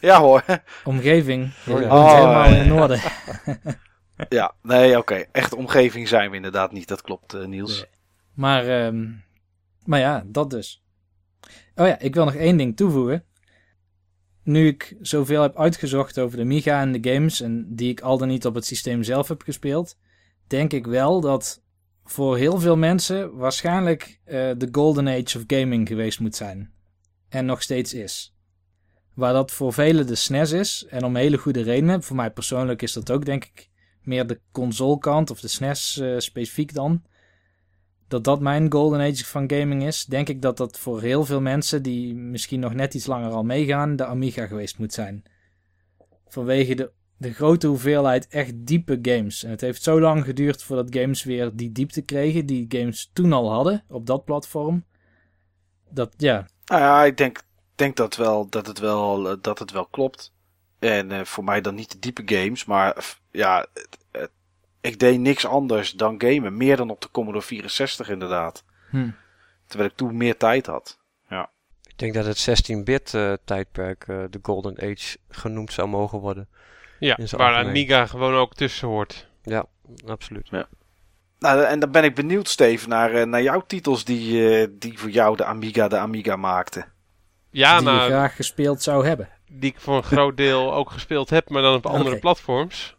Ja 0.00 0.20
hoor. 0.20 0.44
Omgeving, 0.84 1.52
je 1.64 1.72
Oh 1.72 1.80
ja. 1.80 1.88
woont 1.88 2.02
Oh, 2.02 2.14
helemaal 2.14 2.44
in 2.44 2.54
het 2.54 2.66
ja. 2.66 2.72
noorden. 2.74 3.00
Ja, 4.28 4.54
nee, 4.62 4.98
oké. 4.98 5.24
Echte 5.32 5.56
omgeving 5.56 6.08
zijn 6.08 6.30
we 6.30 6.36
inderdaad 6.36 6.72
niet. 6.72 6.88
Dat 6.88 7.02
klopt, 7.02 7.34
eh, 7.34 7.44
Niels. 7.44 7.76
Nee. 7.76 7.86
Maar, 8.34 8.66
ehm, 8.66 9.08
maar 9.84 9.98
ja, 9.98 10.24
dat 10.26 10.50
dus. 10.50 10.82
Oh 11.80 11.86
ja, 11.86 11.98
ik 11.98 12.14
wil 12.14 12.24
nog 12.24 12.34
één 12.34 12.56
ding 12.56 12.76
toevoegen. 12.76 13.24
Nu 14.42 14.66
ik 14.66 14.96
zoveel 15.00 15.42
heb 15.42 15.56
uitgezocht 15.56 16.18
over 16.18 16.36
de 16.36 16.42
Amiga 16.42 16.80
en 16.80 16.92
de 16.92 17.12
games, 17.12 17.40
en 17.40 17.66
die 17.74 17.90
ik 17.90 18.00
al 18.00 18.18
dan 18.18 18.28
niet 18.28 18.46
op 18.46 18.54
het 18.54 18.66
systeem 18.66 19.02
zelf 19.02 19.28
heb 19.28 19.42
gespeeld, 19.42 19.96
denk 20.46 20.72
ik 20.72 20.86
wel 20.86 21.20
dat 21.20 21.62
voor 22.04 22.36
heel 22.36 22.58
veel 22.58 22.76
mensen 22.76 23.36
waarschijnlijk 23.36 24.20
eh, 24.24 24.50
de 24.56 24.68
golden 24.72 25.08
age 25.08 25.38
of 25.38 25.44
gaming 25.46 25.88
geweest 25.88 26.20
moet 26.20 26.36
zijn. 26.36 26.72
En 27.28 27.44
nog 27.44 27.62
steeds 27.62 27.94
is. 27.94 28.36
Waar 29.14 29.32
dat 29.32 29.50
voor 29.50 29.72
velen 29.72 30.06
de 30.06 30.14
SNES 30.14 30.52
is, 30.52 30.86
en 30.88 31.04
om 31.04 31.16
hele 31.16 31.36
goede 31.36 31.62
redenen. 31.62 32.02
Voor 32.02 32.16
mij 32.16 32.30
persoonlijk 32.30 32.82
is 32.82 32.92
dat 32.92 33.10
ook 33.10 33.24
denk 33.24 33.44
ik 33.44 33.70
meer 34.02 34.26
de 34.26 34.40
console 34.52 34.98
kant, 34.98 35.30
of 35.30 35.40
de 35.40 35.48
SNES 35.48 35.98
eh, 35.98 36.18
specifiek 36.18 36.74
dan 36.74 37.02
dat 38.10 38.24
dat 38.24 38.40
mijn 38.40 38.72
golden 38.72 39.00
age 39.00 39.24
van 39.24 39.50
gaming 39.50 39.86
is, 39.86 40.04
denk 40.04 40.28
ik 40.28 40.42
dat 40.42 40.56
dat 40.56 40.78
voor 40.78 41.00
heel 41.00 41.24
veel 41.24 41.40
mensen 41.40 41.82
die 41.82 42.14
misschien 42.14 42.60
nog 42.60 42.74
net 42.74 42.94
iets 42.94 43.06
langer 43.06 43.30
al 43.30 43.44
meegaan, 43.44 43.96
de 43.96 44.04
Amiga 44.04 44.46
geweest 44.46 44.78
moet 44.78 44.92
zijn. 44.92 45.22
Vanwege 46.28 46.74
de, 46.74 46.90
de 47.16 47.32
grote 47.32 47.66
hoeveelheid 47.66 48.28
echt 48.28 48.52
diepe 48.54 48.98
games. 49.02 49.42
En 49.42 49.50
het 49.50 49.60
heeft 49.60 49.82
zo 49.82 50.00
lang 50.00 50.24
geduurd 50.24 50.62
voordat 50.62 50.94
games 50.94 51.24
weer 51.24 51.50
die 51.54 51.72
diepte 51.72 52.02
kregen, 52.02 52.46
die 52.46 52.64
games 52.68 53.10
toen 53.12 53.32
al 53.32 53.52
hadden 53.52 53.84
op 53.88 54.06
dat 54.06 54.24
platform. 54.24 54.84
Dat 55.90 56.14
ja, 56.16 56.46
Nou 56.64 56.80
ja, 56.80 57.04
ik 57.04 57.16
denk, 57.16 57.42
denk 57.74 57.96
dat, 57.96 58.16
wel, 58.16 58.48
dat, 58.48 58.66
het 58.66 58.78
wel, 58.78 59.30
eh, 59.30 59.36
dat 59.40 59.58
het 59.58 59.70
wel 59.70 59.86
klopt. 59.86 60.32
En 60.78 61.10
eh, 61.10 61.24
voor 61.24 61.44
mij 61.44 61.60
dan 61.60 61.74
niet 61.74 61.92
de 61.92 61.98
diepe 61.98 62.22
games, 62.24 62.64
maar 62.64 63.16
ja, 63.30 63.66
ik 64.80 64.98
deed 64.98 65.18
niks 65.20 65.46
anders 65.46 65.92
dan 65.92 66.14
gamen. 66.22 66.56
Meer 66.56 66.76
dan 66.76 66.90
op 66.90 67.00
de 67.00 67.10
Commodore 67.10 67.44
64 67.44 68.08
inderdaad. 68.08 68.64
hm, 68.90 69.08
Terwijl 69.66 69.90
ik 69.90 69.96
toen 69.96 70.16
meer 70.16 70.36
tijd 70.36 70.66
had. 70.66 70.98
Ik 71.88 72.12
denk 72.12 72.24
dat 72.24 72.36
het 72.36 72.70
16-bit 72.70 73.14
eh, 73.14 73.32
tijdperk 73.44 74.04
eh, 74.08 74.24
de 74.30 74.38
Golden 74.42 74.76
Age 74.82 75.16
genoemd 75.28 75.72
zou 75.72 75.88
mogen 75.88 76.18
worden. 76.18 76.48
Ja, 76.98 77.16
waar 77.30 77.40
algemeen. 77.48 77.68
Amiga 77.68 78.06
gewoon 78.06 78.34
ook 78.34 78.54
tussen 78.54 78.88
hoort. 78.88 79.28
Ja, 79.42 79.64
absoluut. 80.06 80.50
Nou, 81.38 81.62
en 81.64 81.80
dan 81.80 81.90
ben 81.90 82.04
ik 82.04 82.14
benieuwd, 82.14 82.48
Steve, 82.48 82.88
naar, 82.88 83.12
eh, 83.14 83.26
naar 83.26 83.42
jouw 83.42 83.60
titels 83.66 84.04
die, 84.04 84.48
eh, 84.60 84.66
die 84.70 84.98
voor 84.98 85.10
jou 85.10 85.36
de 85.36 85.44
Amiga 85.44 85.88
de 85.88 85.98
Amiga 85.98 86.36
maakte. 86.36 86.84
Ja, 87.50 87.78
die 87.78 87.88
je 87.88 87.94
nou, 87.94 88.08
graag 88.10 88.36
gespeeld 88.36 88.82
zou 88.82 89.06
hebben. 89.06 89.28
die 89.50 89.70
ik 89.70 89.80
voor 89.80 89.96
een 89.96 90.02
groot 90.02 90.36
deel 90.36 90.74
ook 90.74 90.90
gespeeld 90.90 91.30
heb, 91.30 91.48
maar 91.50 91.62
dan 91.62 91.74
op 91.74 91.86
andere 91.96 92.10
Oké. 92.10 92.18
platforms. 92.20 92.96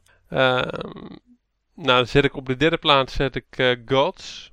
Nou, 1.76 1.88
dan 1.98 2.07
zet 2.07 2.23
ik 2.23 2.35
op 2.35 2.45
de 2.45 2.57
derde 2.57 2.77
plaats 2.77 3.14
zet 3.14 3.35
ik 3.35 3.45
eh, 3.49 3.76
Gods. 3.85 4.52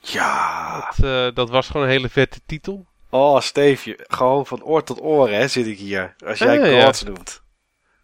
Ja. 0.00 0.80
Dat, 0.80 1.04
eh, 1.04 1.34
dat 1.34 1.50
was 1.50 1.66
gewoon 1.66 1.82
een 1.82 1.92
hele 1.92 2.08
vette 2.08 2.40
titel. 2.46 2.86
Oh, 3.10 3.40
Steve, 3.40 3.88
je- 3.90 4.04
gewoon 4.08 4.46
van 4.46 4.62
oor 4.62 4.82
tot 4.84 5.00
oor 5.02 5.28
hè, 5.30 5.48
zit 5.48 5.66
ik 5.66 5.78
hier. 5.78 6.14
Als 6.26 6.38
jij 6.38 6.70
ja. 6.70 6.84
Gods 6.84 7.02
noemt. 7.02 7.42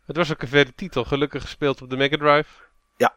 Het 0.06 0.16
was 0.16 0.32
ook 0.32 0.43
een 0.43 0.48
vette 0.48 0.74
titel, 0.74 1.05
gelukkig 1.05 1.43
gespeeld 1.43 1.82
op 1.82 1.90
de 1.90 1.97
Mega 1.97 2.16
Drive. 2.16 2.48
Ja. 2.97 3.14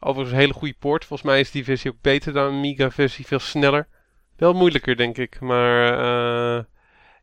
Overigens 0.00 0.32
een 0.34 0.40
hele 0.40 0.52
goede 0.52 0.74
poort. 0.78 1.04
Volgens 1.04 1.28
mij 1.28 1.40
is 1.40 1.50
die 1.50 1.64
versie 1.64 1.90
ook 1.90 2.00
beter 2.00 2.32
dan 2.32 2.50
de 2.50 2.56
Amiga-versie, 2.56 3.26
veel 3.26 3.38
sneller. 3.38 3.88
Wel 4.36 4.52
moeilijker, 4.52 4.96
denk 4.96 5.16
ik, 5.18 5.40
maar 5.40 5.92
eh, 5.92 6.64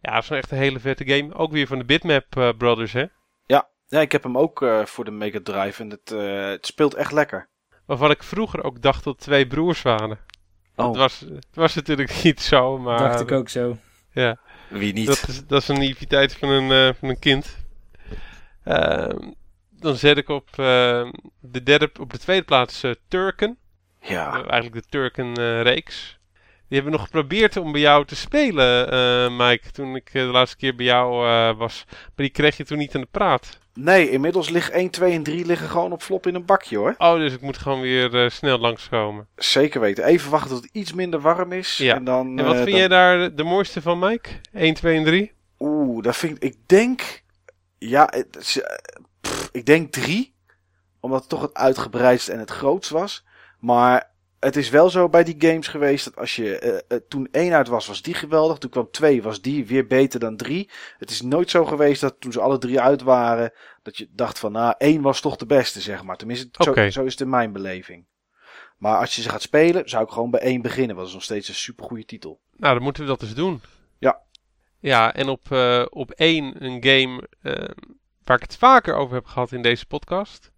ja, 0.01 0.13
het 0.15 0.23
is 0.23 0.29
echt 0.29 0.51
een 0.51 0.57
hele 0.57 0.79
vette 0.79 1.05
game. 1.05 1.33
Ook 1.33 1.51
weer 1.51 1.67
van 1.67 1.77
de 1.77 1.85
Bitmap 1.85 2.53
Brothers, 2.57 2.93
hè? 2.93 3.05
Ja, 3.91 4.01
ik 4.01 4.11
heb 4.11 4.23
hem 4.23 4.37
ook 4.37 4.61
eh, 4.61 4.85
voor 4.85 5.05
de 5.05 5.11
Mega 5.11 5.39
Drive 5.43 5.81
en 5.81 5.89
het, 5.89 6.11
eh, 6.11 6.45
het 6.45 6.65
speelt 6.65 6.93
echt 6.93 7.11
lekker. 7.11 7.49
Waarvan 7.85 8.11
ik 8.11 8.23
vroeger 8.23 8.63
ook 8.63 8.81
dacht 8.81 9.03
dat 9.03 9.19
twee 9.19 9.47
broers 9.47 9.81
waren. 9.81 10.19
Oh, 10.75 10.87
Het, 10.87 10.95
was, 10.97 11.19
het 11.19 11.47
was 11.53 11.75
natuurlijk 11.75 12.19
niet 12.23 12.41
zo, 12.41 12.77
maar... 12.77 12.99
Dacht 12.99 13.19
ik 13.19 13.31
ook 13.31 13.49
zo. 13.49 13.77
Ja, 14.11 14.37
wie 14.69 14.93
niet? 14.93 15.07
dat 15.07 15.27
is, 15.27 15.45
dat 15.45 15.61
is 15.61 15.67
een 15.67 15.77
naïviteit 15.77 16.35
van 16.35 16.49
een, 16.49 16.71
eh, 16.71 16.99
van 16.99 17.09
een 17.09 17.19
kind. 17.19 17.57
Ehm, 18.63 19.31
dan 19.69 19.95
zet 19.95 20.17
ik 20.17 20.29
op, 20.29 20.47
ehm, 20.55 21.11
de, 21.39 21.63
derde, 21.63 21.89
op 21.99 22.11
de 22.11 22.17
tweede 22.17 22.45
plaats 22.45 22.83
eh, 22.83 22.91
Turken. 23.07 23.57
Ja. 24.01 24.27
Eh, 24.27 24.51
eigenlijk 24.51 24.73
de 24.73 24.89
Turken-reeks. 24.89 26.19
Die 26.71 26.79
hebben 26.81 26.91
nog 26.99 27.01
geprobeerd 27.01 27.57
om 27.57 27.71
bij 27.71 27.81
jou 27.81 28.05
te 28.05 28.15
spelen, 28.15 28.91
eh, 28.91 29.37
Mike. 29.37 29.71
Toen 29.71 29.95
ik 29.95 30.07
eh, 30.13 30.21
de 30.21 30.27
laatste 30.27 30.57
keer 30.57 30.75
bij 30.75 30.85
jou 30.85 31.27
eh, 31.27 31.57
was. 31.57 31.83
Maar 31.87 32.11
die 32.15 32.29
kreeg 32.29 32.57
je 32.57 32.65
toen 32.65 32.77
niet 32.77 32.95
aan 32.95 33.01
de 33.01 33.07
praat. 33.11 33.59
Nee, 33.73 34.09
inmiddels 34.09 34.49
liggen 34.49 34.73
1, 34.73 34.89
2 34.89 35.13
en 35.13 35.23
3 35.23 35.45
liggen 35.45 35.69
gewoon 35.69 35.91
op 35.91 36.01
flop 36.01 36.27
in 36.27 36.35
een 36.35 36.45
bakje 36.45 36.77
hoor. 36.77 36.95
Oh, 36.97 37.15
dus 37.15 37.33
ik 37.33 37.41
moet 37.41 37.57
gewoon 37.57 37.81
weer 37.81 38.23
eh, 38.23 38.29
snel 38.29 38.57
langskomen. 38.57 39.27
Zeker 39.35 39.81
weten. 39.81 40.03
Even 40.03 40.31
wachten 40.31 40.49
tot 40.49 40.61
het 40.63 40.73
iets 40.73 40.93
minder 40.93 41.21
warm 41.21 41.51
is. 41.51 41.77
Ja. 41.77 41.95
En, 41.95 42.03
dan, 42.03 42.39
En 42.39 42.45
wat 42.45 42.55
vind 42.55 42.67
dan- 42.69 42.77
jij 42.77 42.87
daar 42.87 43.35
de, 43.35 43.43
mooiste 43.43 43.81
van, 43.81 43.99
Mike? 43.99 44.29
1, 44.53 44.73
2 44.73 44.97
en 44.97 45.03
3? 45.03 45.31
Oeh, 45.59 46.03
dat 46.03 46.17
vind 46.17 46.35
ik... 46.35 46.43
Ik 46.43 46.57
denk... 46.65 47.23
Ja, 47.77 48.07
het 48.09 48.37
is, 48.39 48.61
pff, 49.21 49.49
ik 49.51 49.65
denk 49.65 49.91
3. 49.91 50.33
Omdat 50.99 51.19
het 51.19 51.29
toch 51.29 51.41
het 51.41 51.53
uitgebreidst 51.53 52.27
en 52.29 52.39
het 52.39 52.51
grootst 52.51 52.89
was. 52.89 53.25
Maar 53.59 54.10
het 54.41 54.55
is 54.55 54.69
wel 54.69 54.89
zo 54.89 55.09
bij 55.09 55.23
die 55.23 55.35
games 55.37 55.67
geweest 55.67 56.05
dat 56.05 56.15
als 56.15 56.35
je... 56.35 56.57
eh, 56.59 56.97
eh, 56.97 57.03
toen 57.07 57.27
1 57.31 57.53
uit 57.53 57.67
was, 57.67 57.87
was 57.87 58.01
die 58.01 58.13
geweldig. 58.13 58.57
Toen 58.57 58.69
kwam 58.69 58.91
2, 58.91 59.21
was 59.21 59.41
die 59.41 59.65
weer 59.65 59.87
beter 59.87 60.19
dan 60.19 60.37
3. 60.37 60.69
Het 60.97 61.09
is 61.09 61.21
nooit 61.21 61.49
zo 61.49 61.65
geweest 61.65 62.01
dat 62.01 62.15
toen 62.19 62.31
ze 62.31 62.41
alle 62.41 62.57
drie 62.57 62.79
uit 62.79 63.01
waren... 63.01 63.53
dat 63.83 63.97
je 63.97 64.09
dacht 64.11 64.39
van, 64.39 64.51
nou, 64.51 64.73
1 64.77 65.01
was 65.01 65.21
toch 65.21 65.35
de 65.35 65.45
beste, 65.45 65.81
zeg 65.81 66.03
maar. 66.03 66.17
Tenminste, 66.17 66.49
zo, 66.51 66.73
zo 66.89 67.03
is 67.03 67.11
het 67.11 67.21
in 67.21 67.29
mijn 67.29 67.51
beleving. 67.51 68.05
Maar 68.77 68.97
als 68.97 69.15
je 69.15 69.21
ze 69.21 69.29
gaat 69.29 69.41
spelen, 69.41 69.89
zou 69.89 70.03
ik 70.03 70.09
gewoon 70.09 70.31
bij 70.31 70.39
1 70.39 70.61
beginnen. 70.61 70.95
Want 70.95 70.97
dat 70.97 71.07
is 71.07 71.13
nog 71.13 71.23
steeds 71.23 71.47
een 71.47 71.55
supergoeie 71.55 72.05
titel. 72.05 72.41
Nou, 72.57 72.73
dan 72.73 72.83
moeten 72.83 73.03
we 73.03 73.09
dat 73.09 73.21
eens 73.21 73.33
doen. 73.33 73.61
Ja. 73.99 74.21
Ja, 74.79 75.13
en 75.13 75.29
op, 75.29 75.51
eh, 75.51 75.85
op 75.89 76.11
één 76.11 76.63
een 76.63 76.83
game 76.83 77.27
waar 78.23 78.37
ik 78.37 78.43
het 78.43 78.57
vaker 78.57 78.95
over 78.95 79.15
heb 79.15 79.25
gehad 79.25 79.51
in 79.51 79.61
deze 79.61 79.85
podcast. 79.85 80.51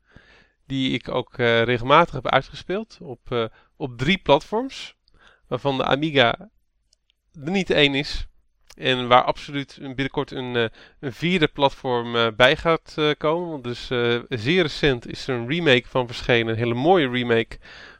Die 0.65 0.93
ik 0.93 1.09
ook 1.09 1.35
regelmatig 1.37 2.13
heb 2.13 2.27
uitgespeeld. 2.27 2.97
Op, 3.01 3.49
op 3.83 3.97
drie 3.97 4.17
platforms. 4.17 4.95
Waarvan 5.47 5.77
de 5.77 5.83
Amiga 5.83 6.49
er 7.43 7.51
niet 7.51 7.69
één 7.69 7.95
is. 7.95 8.27
En 8.77 9.07
waar 9.07 9.23
absoluut 9.23 9.77
binnenkort 9.79 10.31
een, 10.31 10.55
eh, 10.55 10.65
een 10.99 11.13
vierde 11.13 11.47
platform 11.47 12.15
eh, 12.15 12.27
bij 12.35 12.55
gaat 12.55 12.93
eh, 12.97 13.11
komen. 13.17 13.49
Want 13.49 13.63
dus 13.63 13.89
eh, 13.89 14.19
zeer 14.29 14.61
recent 14.61 15.07
is 15.07 15.27
er 15.27 15.35
een 15.35 15.47
remake 15.47 15.87
van 15.87 16.07
verschenen. 16.07 16.53
Een 16.53 16.59
hele 16.59 16.73
mooie 16.73 17.09
remake 17.09 17.57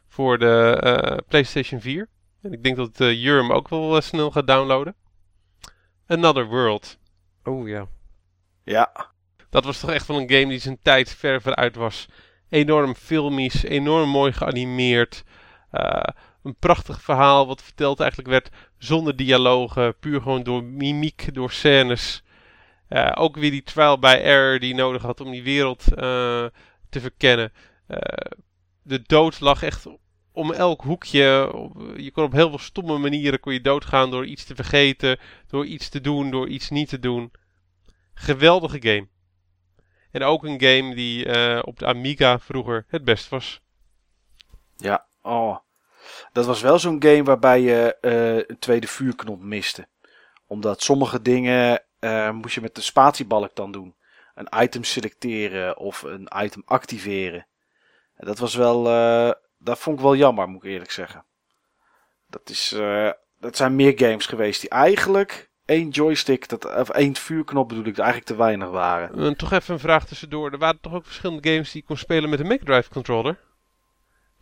voor 0.08 0.38
de 0.38 0.80
eh, 0.82 1.16
PlayStation 1.28 1.80
4. 1.80 2.08
En 2.42 2.52
ik 2.52 2.62
denk 2.62 2.76
dat 2.76 3.00
uh, 3.00 3.22
Jurm 3.22 3.52
ook 3.52 3.68
wel 3.68 4.00
snel 4.00 4.30
gaat 4.30 4.46
downloaden. 4.46 4.94
Another 6.06 6.46
World. 6.46 6.98
Oh 7.44 7.68
ja. 7.68 7.86
Ja, 8.64 9.10
Dat 9.50 9.64
was 9.64 9.80
toch 9.80 9.90
echt 9.90 10.06
wel 10.06 10.20
een 10.20 10.30
game 10.30 10.48
die 10.48 10.58
zijn 10.58 10.78
tijd 10.82 11.14
ver 11.14 11.42
vooruit 11.42 11.76
was. 11.76 12.08
Enorm 12.48 12.94
filmisch, 12.94 13.62
enorm 13.62 14.08
mooi 14.08 14.32
geanimeerd. 14.32 15.24
Eh, 15.74 16.02
een 16.42 16.56
prachtig 16.58 17.02
verhaal 17.02 17.46
wat 17.46 17.62
verteld 17.62 18.00
eigenlijk 18.00 18.30
werd 18.30 18.50
zonder 18.78 19.16
dialogen. 19.16 19.98
Puur 19.98 20.20
gewoon 20.20 20.42
door 20.42 20.64
mimiek, 20.64 21.34
door 21.34 21.50
scènes. 21.50 22.22
Eh, 22.88 23.12
ook 23.14 23.36
weer 23.36 23.50
die 23.50 23.62
trial 23.62 23.98
by 23.98 24.20
error 24.22 24.58
die 24.58 24.68
je 24.68 24.74
nodig 24.74 25.02
had 25.02 25.20
om 25.20 25.30
die 25.30 25.42
wereld 25.42 25.94
eh, 25.94 26.44
te 26.88 27.00
verkennen. 27.00 27.52
De 28.82 29.02
dood 29.06 29.40
lag 29.40 29.62
echt 29.62 29.86
om 30.32 30.52
elk 30.52 30.82
hoekje. 30.82 31.50
Je 31.96 32.10
kon 32.12 32.24
op 32.24 32.32
heel 32.32 32.48
veel 32.48 32.58
stomme 32.58 32.98
manieren 32.98 33.40
kon 33.40 33.52
je 33.52 33.60
doodgaan 33.60 34.10
door 34.10 34.26
iets 34.26 34.44
te 34.44 34.54
vergeten, 34.54 35.18
door 35.46 35.66
iets 35.66 35.88
te 35.88 36.00
doen, 36.00 36.30
door 36.30 36.48
iets 36.48 36.70
niet 36.70 36.88
te 36.88 36.98
doen. 36.98 37.32
Geweldige 38.14 38.82
game. 38.82 39.08
En 40.10 40.22
ook 40.22 40.44
een 40.44 40.60
game 40.60 40.94
die 40.94 41.26
op 41.64 41.78
de 41.78 41.86
Amiga 41.86 42.38
vroeger 42.38 42.84
het 42.88 43.04
best 43.04 43.28
was. 43.28 43.60
Ja, 44.76 45.06
oh. 45.24 45.56
Dat 46.32 46.46
was 46.46 46.60
wel 46.60 46.78
zo'n 46.78 47.02
game 47.02 47.22
waarbij 47.22 47.60
je 47.60 47.96
eh, 48.00 48.36
een 48.36 48.58
tweede 48.58 48.86
vuurknop 48.86 49.40
miste. 49.40 49.88
Omdat 50.46 50.82
sommige 50.82 51.22
dingen 51.22 51.82
eh, 51.98 52.30
moest 52.30 52.54
je 52.54 52.60
met 52.60 52.74
de 52.74 52.80
spatiebalk 52.80 53.54
dan 53.54 53.72
doen. 53.72 53.94
Een 54.34 54.62
item 54.62 54.84
selecteren 54.84 55.78
of 55.78 56.02
een 56.02 56.28
item 56.36 56.62
activeren. 56.64 57.46
En 58.16 58.26
dat 58.26 58.38
was 58.38 58.54
wel, 58.54 58.88
eh, 58.88 59.32
dat 59.58 59.78
vond 59.78 59.96
ik 59.96 60.02
wel 60.02 60.16
jammer, 60.16 60.48
moet 60.48 60.64
ik 60.64 60.70
eerlijk 60.70 60.90
zeggen. 60.90 61.24
Dat, 62.26 62.48
is, 62.48 62.76
dat 63.40 63.56
zijn 63.56 63.76
meer 63.76 63.92
games 63.96 64.26
geweest 64.26 64.60
die 64.60 64.70
eigenlijk 64.70 65.50
één 65.64 65.88
joystick, 65.88 66.48
dat, 66.48 66.76
of 66.76 66.88
één 66.88 67.16
vuurknop 67.16 67.68
bedoel 67.68 67.84
ik, 67.84 67.98
eigenlijk 67.98 68.26
te 68.26 68.36
weinig 68.36 68.68
waren. 68.68 69.18
Eh, 69.18 69.30
toch 69.30 69.52
even 69.52 69.74
een 69.74 69.80
vraag 69.80 70.06
tussendoor. 70.06 70.52
Er 70.52 70.58
waren 70.58 70.80
toch 70.80 70.94
ook 70.94 71.04
verschillende 71.04 71.48
games 71.50 71.72
die 71.72 71.80
je 71.80 71.86
kon 71.86 71.96
spelen 71.96 72.30
met 72.30 72.40
een 72.40 72.46
Mega 72.46 72.64
Drive 72.64 72.90
controller? 72.90 73.38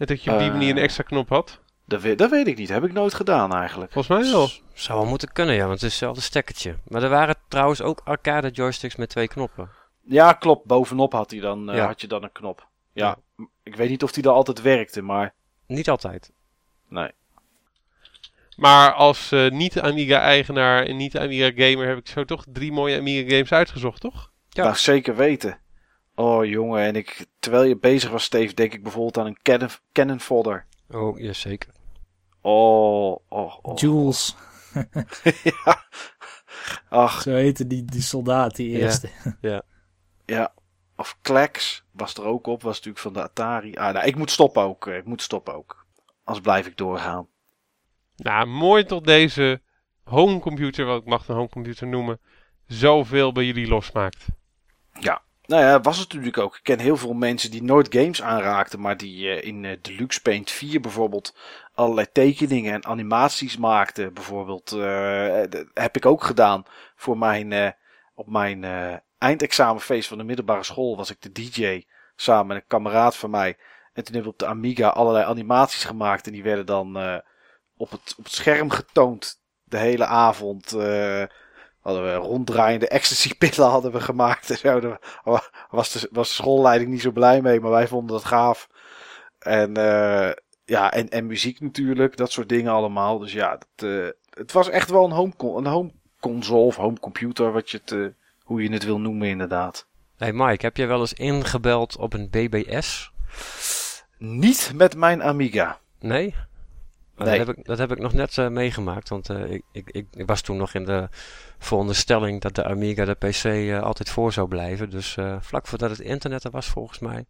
Dat 0.07 0.23
je 0.23 0.31
op 0.33 0.39
die 0.39 0.47
Eh. 0.47 0.53
manier 0.53 0.71
een 0.71 0.79
extra 0.83 1.03
knop 1.03 1.29
had. 1.29 1.61
Dat 1.87 2.01
weet, 2.03 2.19
dat 2.19 2.31
weet 2.31 2.47
ik 2.47 2.57
niet, 2.59 2.69
heb 2.69 2.85
ik 2.85 2.93
nooit 2.93 3.15
gedaan 3.15 3.55
eigenlijk. 3.55 3.93
Volgens 3.93 4.19
mij 4.23 4.33
wel. 4.33 4.49
Zou 4.73 4.99
wel 5.01 5.09
moeten 5.09 5.33
kunnen, 5.33 5.55
ja, 5.55 5.61
want 5.61 5.73
het 5.73 5.83
is 5.83 5.89
hetzelfde 5.89 6.21
stekkertje. 6.23 6.77
Maar 6.89 7.03
er 7.03 7.09
waren 7.09 7.37
trouwens 7.49 7.83
ook 7.83 8.01
arcade 8.05 8.51
joysticks 8.51 8.97
met 8.97 9.09
twee 9.09 9.29
knoppen. 9.29 9.71
Ja, 10.05 10.33
klopt. 10.33 10.67
Bovenop 10.67 11.13
had, 11.13 11.31
hij 11.31 11.41
dan, 11.41 11.71
eh, 11.71 11.77
Ja. 11.77 11.87
had 11.87 12.01
je 12.01 12.07
dan 12.07 12.23
een 12.23 12.33
knop. 12.33 12.67
Ja, 12.93 13.17
ik 13.63 13.77
weet 13.77 13.89
niet 13.89 14.03
of 14.03 14.13
die 14.13 14.23
er 14.25 14.31
altijd 14.31 14.63
werkte, 14.63 15.03
maar 15.03 15.35
Niet 15.67 15.89
altijd. 15.91 16.33
nee. 16.89 17.11
Maar 18.57 18.93
als 18.93 19.33
eh, 19.33 19.51
niet-Amiga-eigenaar 19.51 20.85
en 20.85 20.97
niet-Amiga-gamer 20.97 21.89
heb 21.89 21.99
ik 21.99 22.09
zo 22.09 22.25
toch 22.25 22.45
drie 22.49 22.73
mooie 22.73 22.99
Amiga-games 22.99 23.53
uitgezocht, 23.53 24.01
toch? 24.01 24.31
Ja. 24.49 24.63
Nou, 24.65 24.77
zeker 24.77 25.17
weten. 25.17 25.59
Oh 26.15 26.45
jongen, 26.45 26.83
en 26.83 26.97
ik, 26.97 27.27
terwijl 27.39 27.65
je 27.65 27.77
bezig 27.79 28.11
was, 28.11 28.25
Steve, 28.25 28.55
denk 28.55 28.73
ik 28.75 28.83
bijvoorbeeld 28.83 29.19
aan 29.19 29.27
een 29.27 29.69
Canon 29.93 30.21
folder. 30.21 30.67
Oh, 30.91 31.19
ja, 31.21 31.33
zeker. 31.33 31.73
Oh, 32.41 33.17
oh, 33.29 33.59
oh. 33.63 33.77
Jules, 33.77 34.37
ja. 35.65 35.85
Ach, 36.89 37.23
zo 37.23 37.31
heette 37.31 37.67
die, 37.67 37.85
die 37.85 38.03
soldaat, 38.03 38.57
die 38.57 38.71
Ja. 38.71 38.79
eerste. 38.79 39.09
ja. 40.27 40.53
Of 40.97 41.19
Kleks 41.23 41.85
was 41.93 42.15
er 42.15 42.25
ook 42.25 42.47
op, 42.47 42.63
was 42.63 42.75
natuurlijk 42.77 43.03
van 43.03 43.13
de 43.13 43.23
Atari. 43.23 43.75
Ah, 43.75 43.95
nou, 43.95 44.07
ik 44.07 44.17
moet 44.17 44.31
stoppen 44.31 44.63
ook. 44.63 44.87
eh, 44.87 44.97
Ik 44.97 45.05
moet 45.05 45.23
stoppen 45.23 45.55
ook. 45.55 45.87
Anders 46.25 46.45
blijf 46.45 46.67
ik 46.67 46.77
doorgaan. 46.77 47.27
Nou, 48.17 48.47
mooi 48.47 48.85
tot 48.85 49.05
deze 49.05 49.61
homecomputer, 50.05 50.85
wat 50.85 51.01
ik 51.01 51.07
mag 51.09 51.29
een 51.29 51.35
homecomputer 51.35 51.87
noemen, 51.87 52.21
zoveel 52.67 53.33
bij 53.33 53.45
jullie 53.45 53.69
losmaakt. 53.69 54.27
Nou 55.47 55.63
ja, 55.63 55.81
was 55.81 55.99
het 55.99 56.09
natuurlijk 56.09 56.39
ook. 56.39 56.57
Ik 56.57 56.63
ken 56.63 56.79
heel 56.79 56.97
veel 56.97 57.13
mensen 57.13 57.51
die 57.51 57.63
nooit 57.63 57.95
games 57.95 58.23
aanraakten, 58.23 58.81
maar 58.81 58.97
die 58.97 59.29
eh, 59.29 59.49
in 59.49 59.65
eh, 59.65 59.77
Deluxe 59.83 60.23
Paint 60.23 60.51
4 60.51 60.81
bijvoorbeeld 60.81 61.37
allerlei 61.75 62.07
tekeningen 62.13 62.73
en 62.73 62.85
animaties 62.85 63.57
maakten. 63.57 64.15
Bijvoorbeeld, 64.15 64.73
eh, 64.73 65.43
dat 65.51 65.67
heb 65.75 65.97
ik 65.97 66.07
ook 66.07 66.25
gedaan 66.25 66.65
voor 66.97 67.19
mijn, 67.19 67.75
op 68.15 68.29
mijn 68.29 68.65
eindexamenfeest 69.19 70.09
van 70.09 70.19
de 70.19 70.25
middelbare 70.25 70.63
school 70.63 70.97
was 70.97 71.11
ik 71.11 71.21
de 71.21 71.33
DJ 71.33 71.85
samen 72.17 72.47
met 72.47 72.57
een 72.57 72.67
kameraad 72.67 73.17
van 73.17 73.31
mij. 73.31 73.57
En 73.93 74.05
toen 74.05 74.15
hebben 74.15 74.23
we 74.23 74.29
op 74.29 74.39
de 74.39 74.47
Amiga 74.47 74.89
allerlei 74.89 75.25
animaties 75.25 75.85
gemaakt 75.85 76.27
en 76.27 76.33
die 76.33 76.43
werden 76.43 76.67
dan 76.67 76.97
op 77.77 77.91
het, 77.91 78.15
op 78.19 78.25
het 78.25 78.33
scherm 78.33 78.71
getoond 78.71 79.41
de 79.65 79.79
hele 79.79 80.07
avond. 80.07 80.77
Hadden 81.83 82.03
we 82.03 82.15
ronddraaiende 82.15 82.89
ecstasy-pillen 82.89 83.71
hadden 83.71 83.93
we 83.93 84.01
gemaakt. 84.01 84.51
En 84.51 84.57
zo. 84.57 84.81
Daar 84.81 84.99
was 85.71 85.93
de, 85.93 86.09
was 86.11 86.29
de 86.29 86.35
schoolleiding 86.35 86.91
niet 86.91 87.01
zo 87.01 87.11
blij 87.11 87.43
mee, 87.43 87.61
maar 87.61 87.71
wij 87.71 87.89
vonden 87.89 88.17
dat 88.17 88.25
gaaf. 88.25 88.69
En, 89.39 89.77
eh, 89.77 90.31
ja, 90.65 90.93
en, 90.93 91.09
en 91.09 91.27
muziek 91.27 91.61
natuurlijk, 91.61 92.17
dat 92.17 92.33
soort 92.33 92.49
dingen 92.49 92.73
allemaal. 92.73 93.19
Dus 93.19 93.33
ja, 93.33 93.51
dat, 93.51 93.91
eh, 93.91 94.09
het 94.31 94.53
was 94.53 94.69
echt 94.69 94.91
wel 94.91 95.05
een 95.05 95.11
home, 95.11 95.33
een 95.39 95.67
home 95.67 95.93
console 96.21 96.65
of 96.65 96.77
home 96.77 97.01
computer, 97.01 97.53
wat 97.53 97.71
je 97.71 97.79
het, 97.85 97.93
eh, 97.93 98.07
hoe 98.43 98.63
je 98.63 98.73
het 98.73 98.85
wil 98.85 99.01
noemen 99.01 99.29
inderdaad. 99.29 99.87
Hey 100.17 100.33
Mike, 100.33 100.65
heb 100.65 100.77
jij 100.77 100.87
wel 100.87 101.01
eens 101.01 101.13
ingebeld 101.13 101.97
op 101.97 102.13
een 102.13 102.31
BBS? 102.31 103.13
Niet 104.19 104.73
met 104.75 104.97
mijn 104.97 105.23
Amiga. 105.23 105.79
Nee? 106.01 106.35
Maar 107.23 107.31
Nee. 107.31 107.39
Dat, 107.39 107.47
heb 107.47 107.59
ik, 107.59 107.65
dat 107.65 107.79
heb 107.79 107.93
ik 107.93 107.99
nog 107.99 108.13
net 108.13 108.39
eh, 108.39 108.49
meegemaakt, 108.49 109.09
want 109.09 109.31
eh, 109.31 109.51
ik, 109.51 109.63
ik, 109.73 110.07
ik, 110.13 110.27
was 110.27 110.41
toen 110.41 110.57
nog 110.57 110.75
in 110.75 110.85
de 110.85 111.09
veronderstelling 111.59 112.41
dat 112.41 112.55
de 112.55 112.65
Amiga 112.65 113.05
de 113.05 113.15
PC 113.15 113.45
eh, 113.45 113.83
altijd 113.83 114.11
voor 114.11 114.33
zou 114.33 114.49
blijven. 114.49 114.91
Dus 114.91 115.17
vlak 115.41 115.67
voordat 115.67 115.91
het 115.91 116.01
internet 116.01 116.45
er 116.45 116.51
was, 116.51 116.67
volgens 116.67 116.99
mij, 116.99 117.25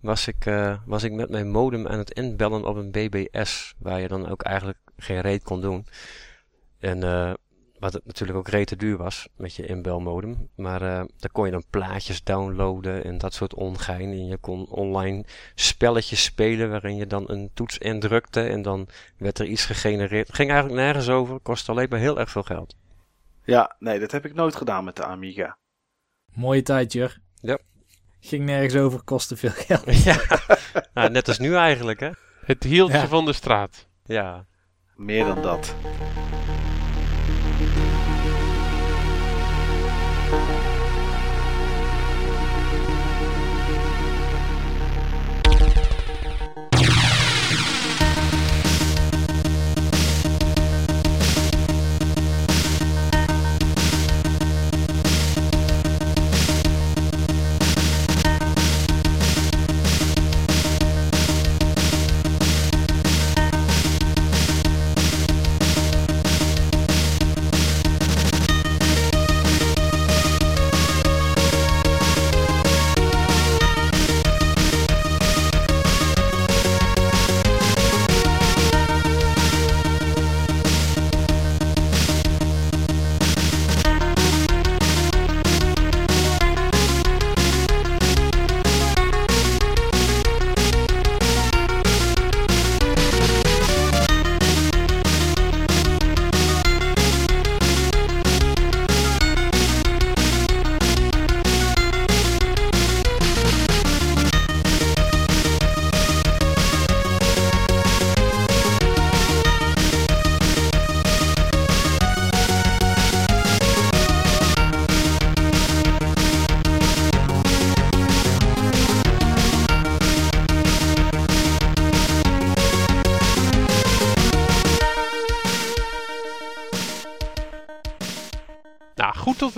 was 0.00 0.26
ik, 0.26 0.50
was 0.86 1.02
ik 1.02 1.12
met 1.12 1.30
mijn 1.30 1.50
modem 1.50 1.86
aan 1.86 1.98
het 1.98 2.10
inbellen 2.10 2.64
op 2.64 2.76
een 2.76 2.90
BBS, 2.90 3.74
waar 3.78 4.00
je 4.00 4.08
dan 4.08 4.28
ook 4.28 4.42
eigenlijk 4.42 4.78
geen 4.96 5.20
reet 5.20 5.42
kon 5.42 5.60
doen. 5.60 5.86
En 6.78 7.02
eh, 7.02 7.32
wat 7.78 7.92
het 7.92 8.06
natuurlijk 8.06 8.38
ook 8.38 8.48
rete 8.48 8.76
duur 8.76 8.96
was 8.96 9.28
met 9.36 9.54
je 9.54 9.66
inbelmodem. 9.66 10.48
Maar 10.54 10.82
eh 10.82 11.04
daar 11.18 11.30
kon 11.32 11.44
je 11.44 11.50
dan 11.52 11.64
plaatjes 11.70 12.22
downloaden 12.24 13.04
en 13.04 13.18
dat 13.18 13.34
soort 13.34 13.54
ongein. 13.54 14.10
En 14.10 14.26
je 14.26 14.36
kon 14.36 14.66
online 14.66 15.24
spelletjes 15.54 16.22
spelen 16.24 16.70
waarin 16.70 16.96
je 16.96 17.06
dan 17.06 17.24
een 17.30 17.50
toets 17.54 17.78
indrukte 17.78 18.42
en 18.42 18.62
dan 18.62 18.88
werd 19.16 19.38
er 19.38 19.46
iets 19.46 19.64
gegenereerd. 19.64 20.26
Het 20.26 20.36
ging 20.36 20.50
eigenlijk 20.50 20.80
nergens 20.80 21.08
over, 21.08 21.38
kostte 21.40 21.70
alleen 21.70 21.86
maar 21.90 21.98
heel 21.98 22.18
erg 22.18 22.30
veel 22.30 22.42
geld. 22.42 22.76
Ja, 23.44 23.76
nee, 23.78 23.98
dat 23.98 24.10
heb 24.10 24.24
ik 24.24 24.34
nooit 24.34 24.56
gedaan 24.56 24.84
met 24.84 24.96
de 24.96 25.04
Amiga. 25.04 25.58
Mooie 26.34 26.62
tijd, 26.62 26.92
Jur. 26.92 27.20
Ja. 27.40 27.58
Ging 28.20 28.44
nergens 28.44 28.76
over, 28.76 29.02
kostte 29.02 29.36
veel 29.36 29.50
geld. 29.54 30.02
ja, 30.04 30.18
nou, 30.94 31.10
net 31.10 31.28
als 31.28 31.38
nu 31.38 31.54
eigenlijk, 31.54 32.00
hè? 32.00 32.10
Het 32.44 32.62
hieltje 32.62 32.98
Ja. 32.98 33.06
van 33.06 33.24
de 33.24 33.32
straat. 33.32 33.86
Ja. 34.04 34.46
Meer 34.96 35.24
dan 35.24 35.42
dat. 35.42 35.74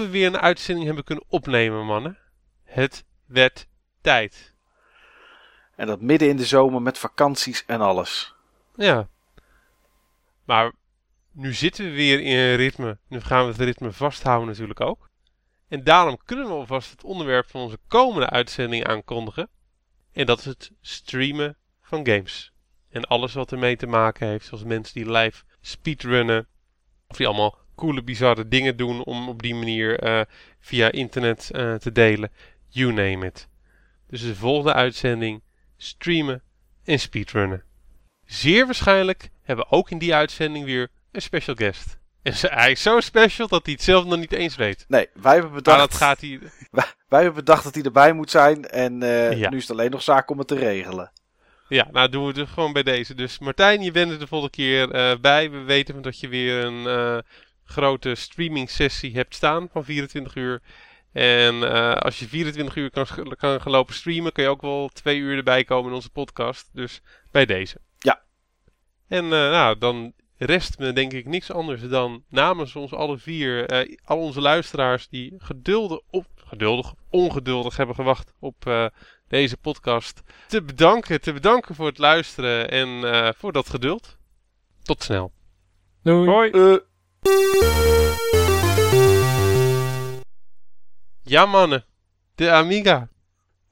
We 0.00 0.10
weer 0.10 0.26
een 0.26 0.38
uitzending 0.38 0.86
hebben 0.86 1.04
kunnen 1.04 1.24
opnemen, 1.28 1.86
mannen. 1.86 2.18
Het 2.64 3.04
werd 3.26 3.66
tijd. 4.00 4.54
En 5.76 5.86
dat 5.86 6.00
midden 6.00 6.28
in 6.28 6.36
de 6.36 6.44
zomer 6.44 6.82
met 6.82 6.98
vakanties 6.98 7.64
en 7.66 7.80
alles. 7.80 8.34
Ja. 8.74 9.08
Maar 10.44 10.72
nu 11.32 11.54
zitten 11.54 11.84
we 11.84 11.90
weer 11.90 12.20
in 12.20 12.36
een 12.36 12.56
ritme. 12.56 12.98
Nu 13.08 13.20
gaan 13.20 13.44
we 13.44 13.50
het 13.50 13.60
ritme 13.60 13.92
vasthouden 13.92 14.48
natuurlijk 14.48 14.80
ook. 14.80 15.10
En 15.68 15.84
daarom 15.84 16.18
kunnen 16.24 16.46
we 16.46 16.52
alvast 16.52 16.90
het 16.90 17.04
onderwerp 17.04 17.50
van 17.50 17.60
onze 17.60 17.78
komende 17.86 18.30
uitzending 18.30 18.86
aankondigen. 18.86 19.48
En 20.12 20.26
dat 20.26 20.38
is 20.38 20.44
het 20.44 20.72
streamen 20.80 21.56
van 21.82 22.06
games. 22.06 22.52
En 22.90 23.04
alles 23.04 23.34
wat 23.34 23.52
ermee 23.52 23.76
te 23.76 23.86
maken 23.86 24.28
heeft. 24.28 24.46
Zoals 24.46 24.64
mensen 24.64 24.94
die 24.94 25.10
live 25.10 25.44
speedrunnen. 25.60 26.48
Of 27.06 27.16
die 27.16 27.26
allemaal 27.26 27.58
coole, 27.80 28.02
bizarre 28.02 28.48
dingen 28.48 28.76
doen 28.76 29.04
om 29.04 29.28
op 29.28 29.42
die 29.42 29.54
manier 29.54 29.98
eh, 29.98 30.20
via 30.60 30.92
internet 30.92 31.50
eh, 31.50 31.74
te 31.74 31.92
delen. 31.92 32.30
You 32.68 32.92
name 32.92 33.26
it. 33.26 33.48
Dus 34.08 34.22
de 34.22 34.34
volgende 34.34 34.72
uitzending 34.72 35.42
streamen 35.76 36.42
en 36.84 36.98
speedrunnen. 36.98 37.62
Zeer 38.26 38.66
waarschijnlijk 38.66 39.28
hebben 39.42 39.64
we 39.68 39.76
ook 39.76 39.90
in 39.90 39.98
die 39.98 40.14
uitzending 40.14 40.64
weer 40.64 40.88
een 41.12 41.22
special 41.22 41.54
guest. 41.54 41.98
En 42.22 42.32
hij 42.40 42.70
is 42.70 42.82
zo 42.82 43.00
special 43.00 43.48
dat 43.48 43.64
hij 43.64 43.74
het 43.74 43.82
zelf 43.82 44.04
nog 44.04 44.18
niet 44.18 44.32
eens 44.32 44.56
weet. 44.56 44.84
Nee, 44.88 45.08
wij 45.14 45.32
hebben 45.32 45.50
Maar 45.50 45.62
bedacht, 45.62 45.78
dat 45.78 45.94
gaat 45.94 46.20
hij. 46.20 46.38
wij, 46.70 46.84
wij 47.08 47.22
hebben 47.22 47.44
bedacht 47.44 47.64
dat 47.64 47.74
hij 47.74 47.84
erbij 47.84 48.12
moet 48.12 48.30
zijn. 48.30 48.68
En 48.68 49.02
eh, 49.02 49.38
Ja. 49.38 49.50
nu 49.50 49.56
is 49.56 49.62
het 49.68 49.70
alleen 49.78 49.90
nog 49.90 50.02
zaak 50.02 50.30
om 50.30 50.38
het 50.38 50.48
te 50.48 50.54
regelen. 50.54 51.12
Ja, 51.68 51.88
nou 51.92 52.08
doen 52.08 52.20
we 52.20 52.26
het 52.26 52.36
dus 52.36 52.48
gewoon 52.48 52.72
bij 52.72 52.82
deze. 52.82 53.14
Dus 53.14 53.38
Martijn, 53.38 53.82
je 53.82 53.90
bent 53.90 54.10
er 54.12 54.18
de 54.18 54.26
volgende 54.26 54.54
keer 54.54 54.88
bij. 55.20 55.50
We 55.50 55.58
weten 55.58 56.02
dat 56.02 56.20
je 56.20 56.28
weer 56.28 56.64
een 56.64 57.22
grote 57.70 58.14
streaming 58.14 58.70
sessie 58.70 59.14
hebt 59.14 59.34
staan 59.34 59.68
van 59.72 59.84
24 59.84 60.34
uur. 60.34 60.62
En 61.12 61.72
eh, 61.72 61.92
als 61.92 62.18
je 62.18 62.28
24 62.28 62.76
uur 62.76 62.90
kan, 62.90 63.06
kan 63.36 63.60
gaan 63.60 63.72
lopen 63.72 63.94
streamen, 63.94 64.32
kun 64.32 64.42
je 64.42 64.48
ook 64.48 64.60
wel 64.60 64.88
twee 64.88 65.18
uur 65.18 65.36
erbij 65.36 65.64
komen 65.64 65.90
in 65.90 65.94
onze 65.94 66.10
podcast. 66.10 66.70
Dus 66.72 67.00
bij 67.30 67.46
deze. 67.46 67.80
Ja. 67.98 68.22
En 69.08 69.24
eh, 69.24 69.30
nou, 69.30 69.78
dan 69.78 70.14
rest 70.46 70.78
me 70.78 70.92
denk 70.92 71.12
ik 71.12 71.26
niks 71.26 71.50
anders 71.52 71.88
dan 71.88 72.24
namens 72.28 72.76
ons 72.76 72.94
alle 72.94 73.18
vier, 73.18 73.66
eh, 73.66 73.96
al 74.04 74.18
onze 74.18 74.40
luisteraars 74.40 75.08
die 75.08 75.34
geduldig, 75.38 76.00
op, 76.10 76.26
geduldig, 76.36 76.94
ongeduldig 77.10 77.76
hebben 77.76 77.94
gewacht 77.94 78.32
op 78.38 78.66
eh, 78.66 78.86
deze 79.28 79.56
podcast, 79.56 80.22
te 80.46 80.62
bedanken. 80.62 81.20
Te 81.20 81.32
bedanken 81.32 81.74
voor 81.74 81.86
het 81.86 81.98
luisteren 81.98 82.70
en 82.70 82.88
eh, 83.12 83.28
voor 83.36 83.52
dat 83.52 83.68
geduld. 83.68 84.18
Tot 84.82 85.02
snel. 85.02 85.32
Doei. 86.02 86.28
Hoi. 86.28 86.80
Ja, 91.22 91.46
mannen. 91.46 91.84
De 92.34 92.50
Amiga. 92.50 93.08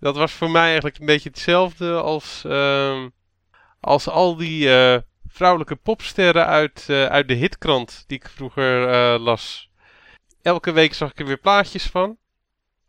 Dat 0.01 0.17
was 0.17 0.33
voor 0.33 0.51
mij 0.51 0.65
eigenlijk 0.65 0.99
een 0.99 1.07
beetje 1.07 1.29
hetzelfde 1.29 2.01
als, 2.01 2.45
ehm, 2.45 3.09
als 3.81 4.09
al 4.09 4.37
die 4.37 4.75
eh, 4.75 4.99
vrouwelijke 5.29 5.77
popsterren 5.77 6.47
uit, 6.47 6.85
eh, 6.89 7.05
uit 7.05 7.29
de 7.29 7.35
hitkrant 7.35 8.05
die 8.07 8.19
ik 8.19 8.29
vroeger 8.29 8.89
eh, 8.89 9.21
las. 9.21 9.71
Elke 10.43 10.73
week 10.73 10.95
zag 10.95 11.11
ik 11.11 11.19
er 11.19 11.27
weer 11.27 11.39
plaatjes 11.39 11.85
van. 11.85 12.17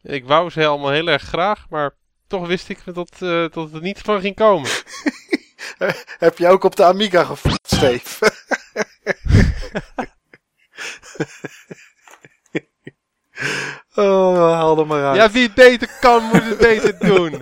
Ik 0.01 0.25
wou 0.25 0.49
ze 0.49 0.65
allemaal 0.65 0.91
heel 0.91 1.07
erg 1.07 1.23
graag, 1.23 1.69
maar 1.69 1.95
toch 2.27 2.47
wist 2.47 2.69
ik 2.69 2.79
dat, 2.85 3.15
dat 3.19 3.53
het 3.53 3.73
er 3.73 3.81
niet 3.81 3.99
van 3.99 4.21
ging 4.21 4.35
komen. 4.35 4.69
heb 6.19 6.37
je 6.37 6.47
ook 6.47 6.63
op 6.63 6.75
de 6.75 6.83
Amiga 6.83 7.23
gevoerd, 7.23 7.67
Steve? 7.67 8.31
oh, 13.95 14.53
haal 14.53 14.79
er 14.79 14.87
maar 14.87 15.05
uit. 15.05 15.15
Ja, 15.15 15.31
wie 15.31 15.53
beter 15.53 15.89
kan, 15.99 16.23
moet 16.23 16.43
het 16.43 16.57
beter 16.57 16.99
doen. 16.99 17.41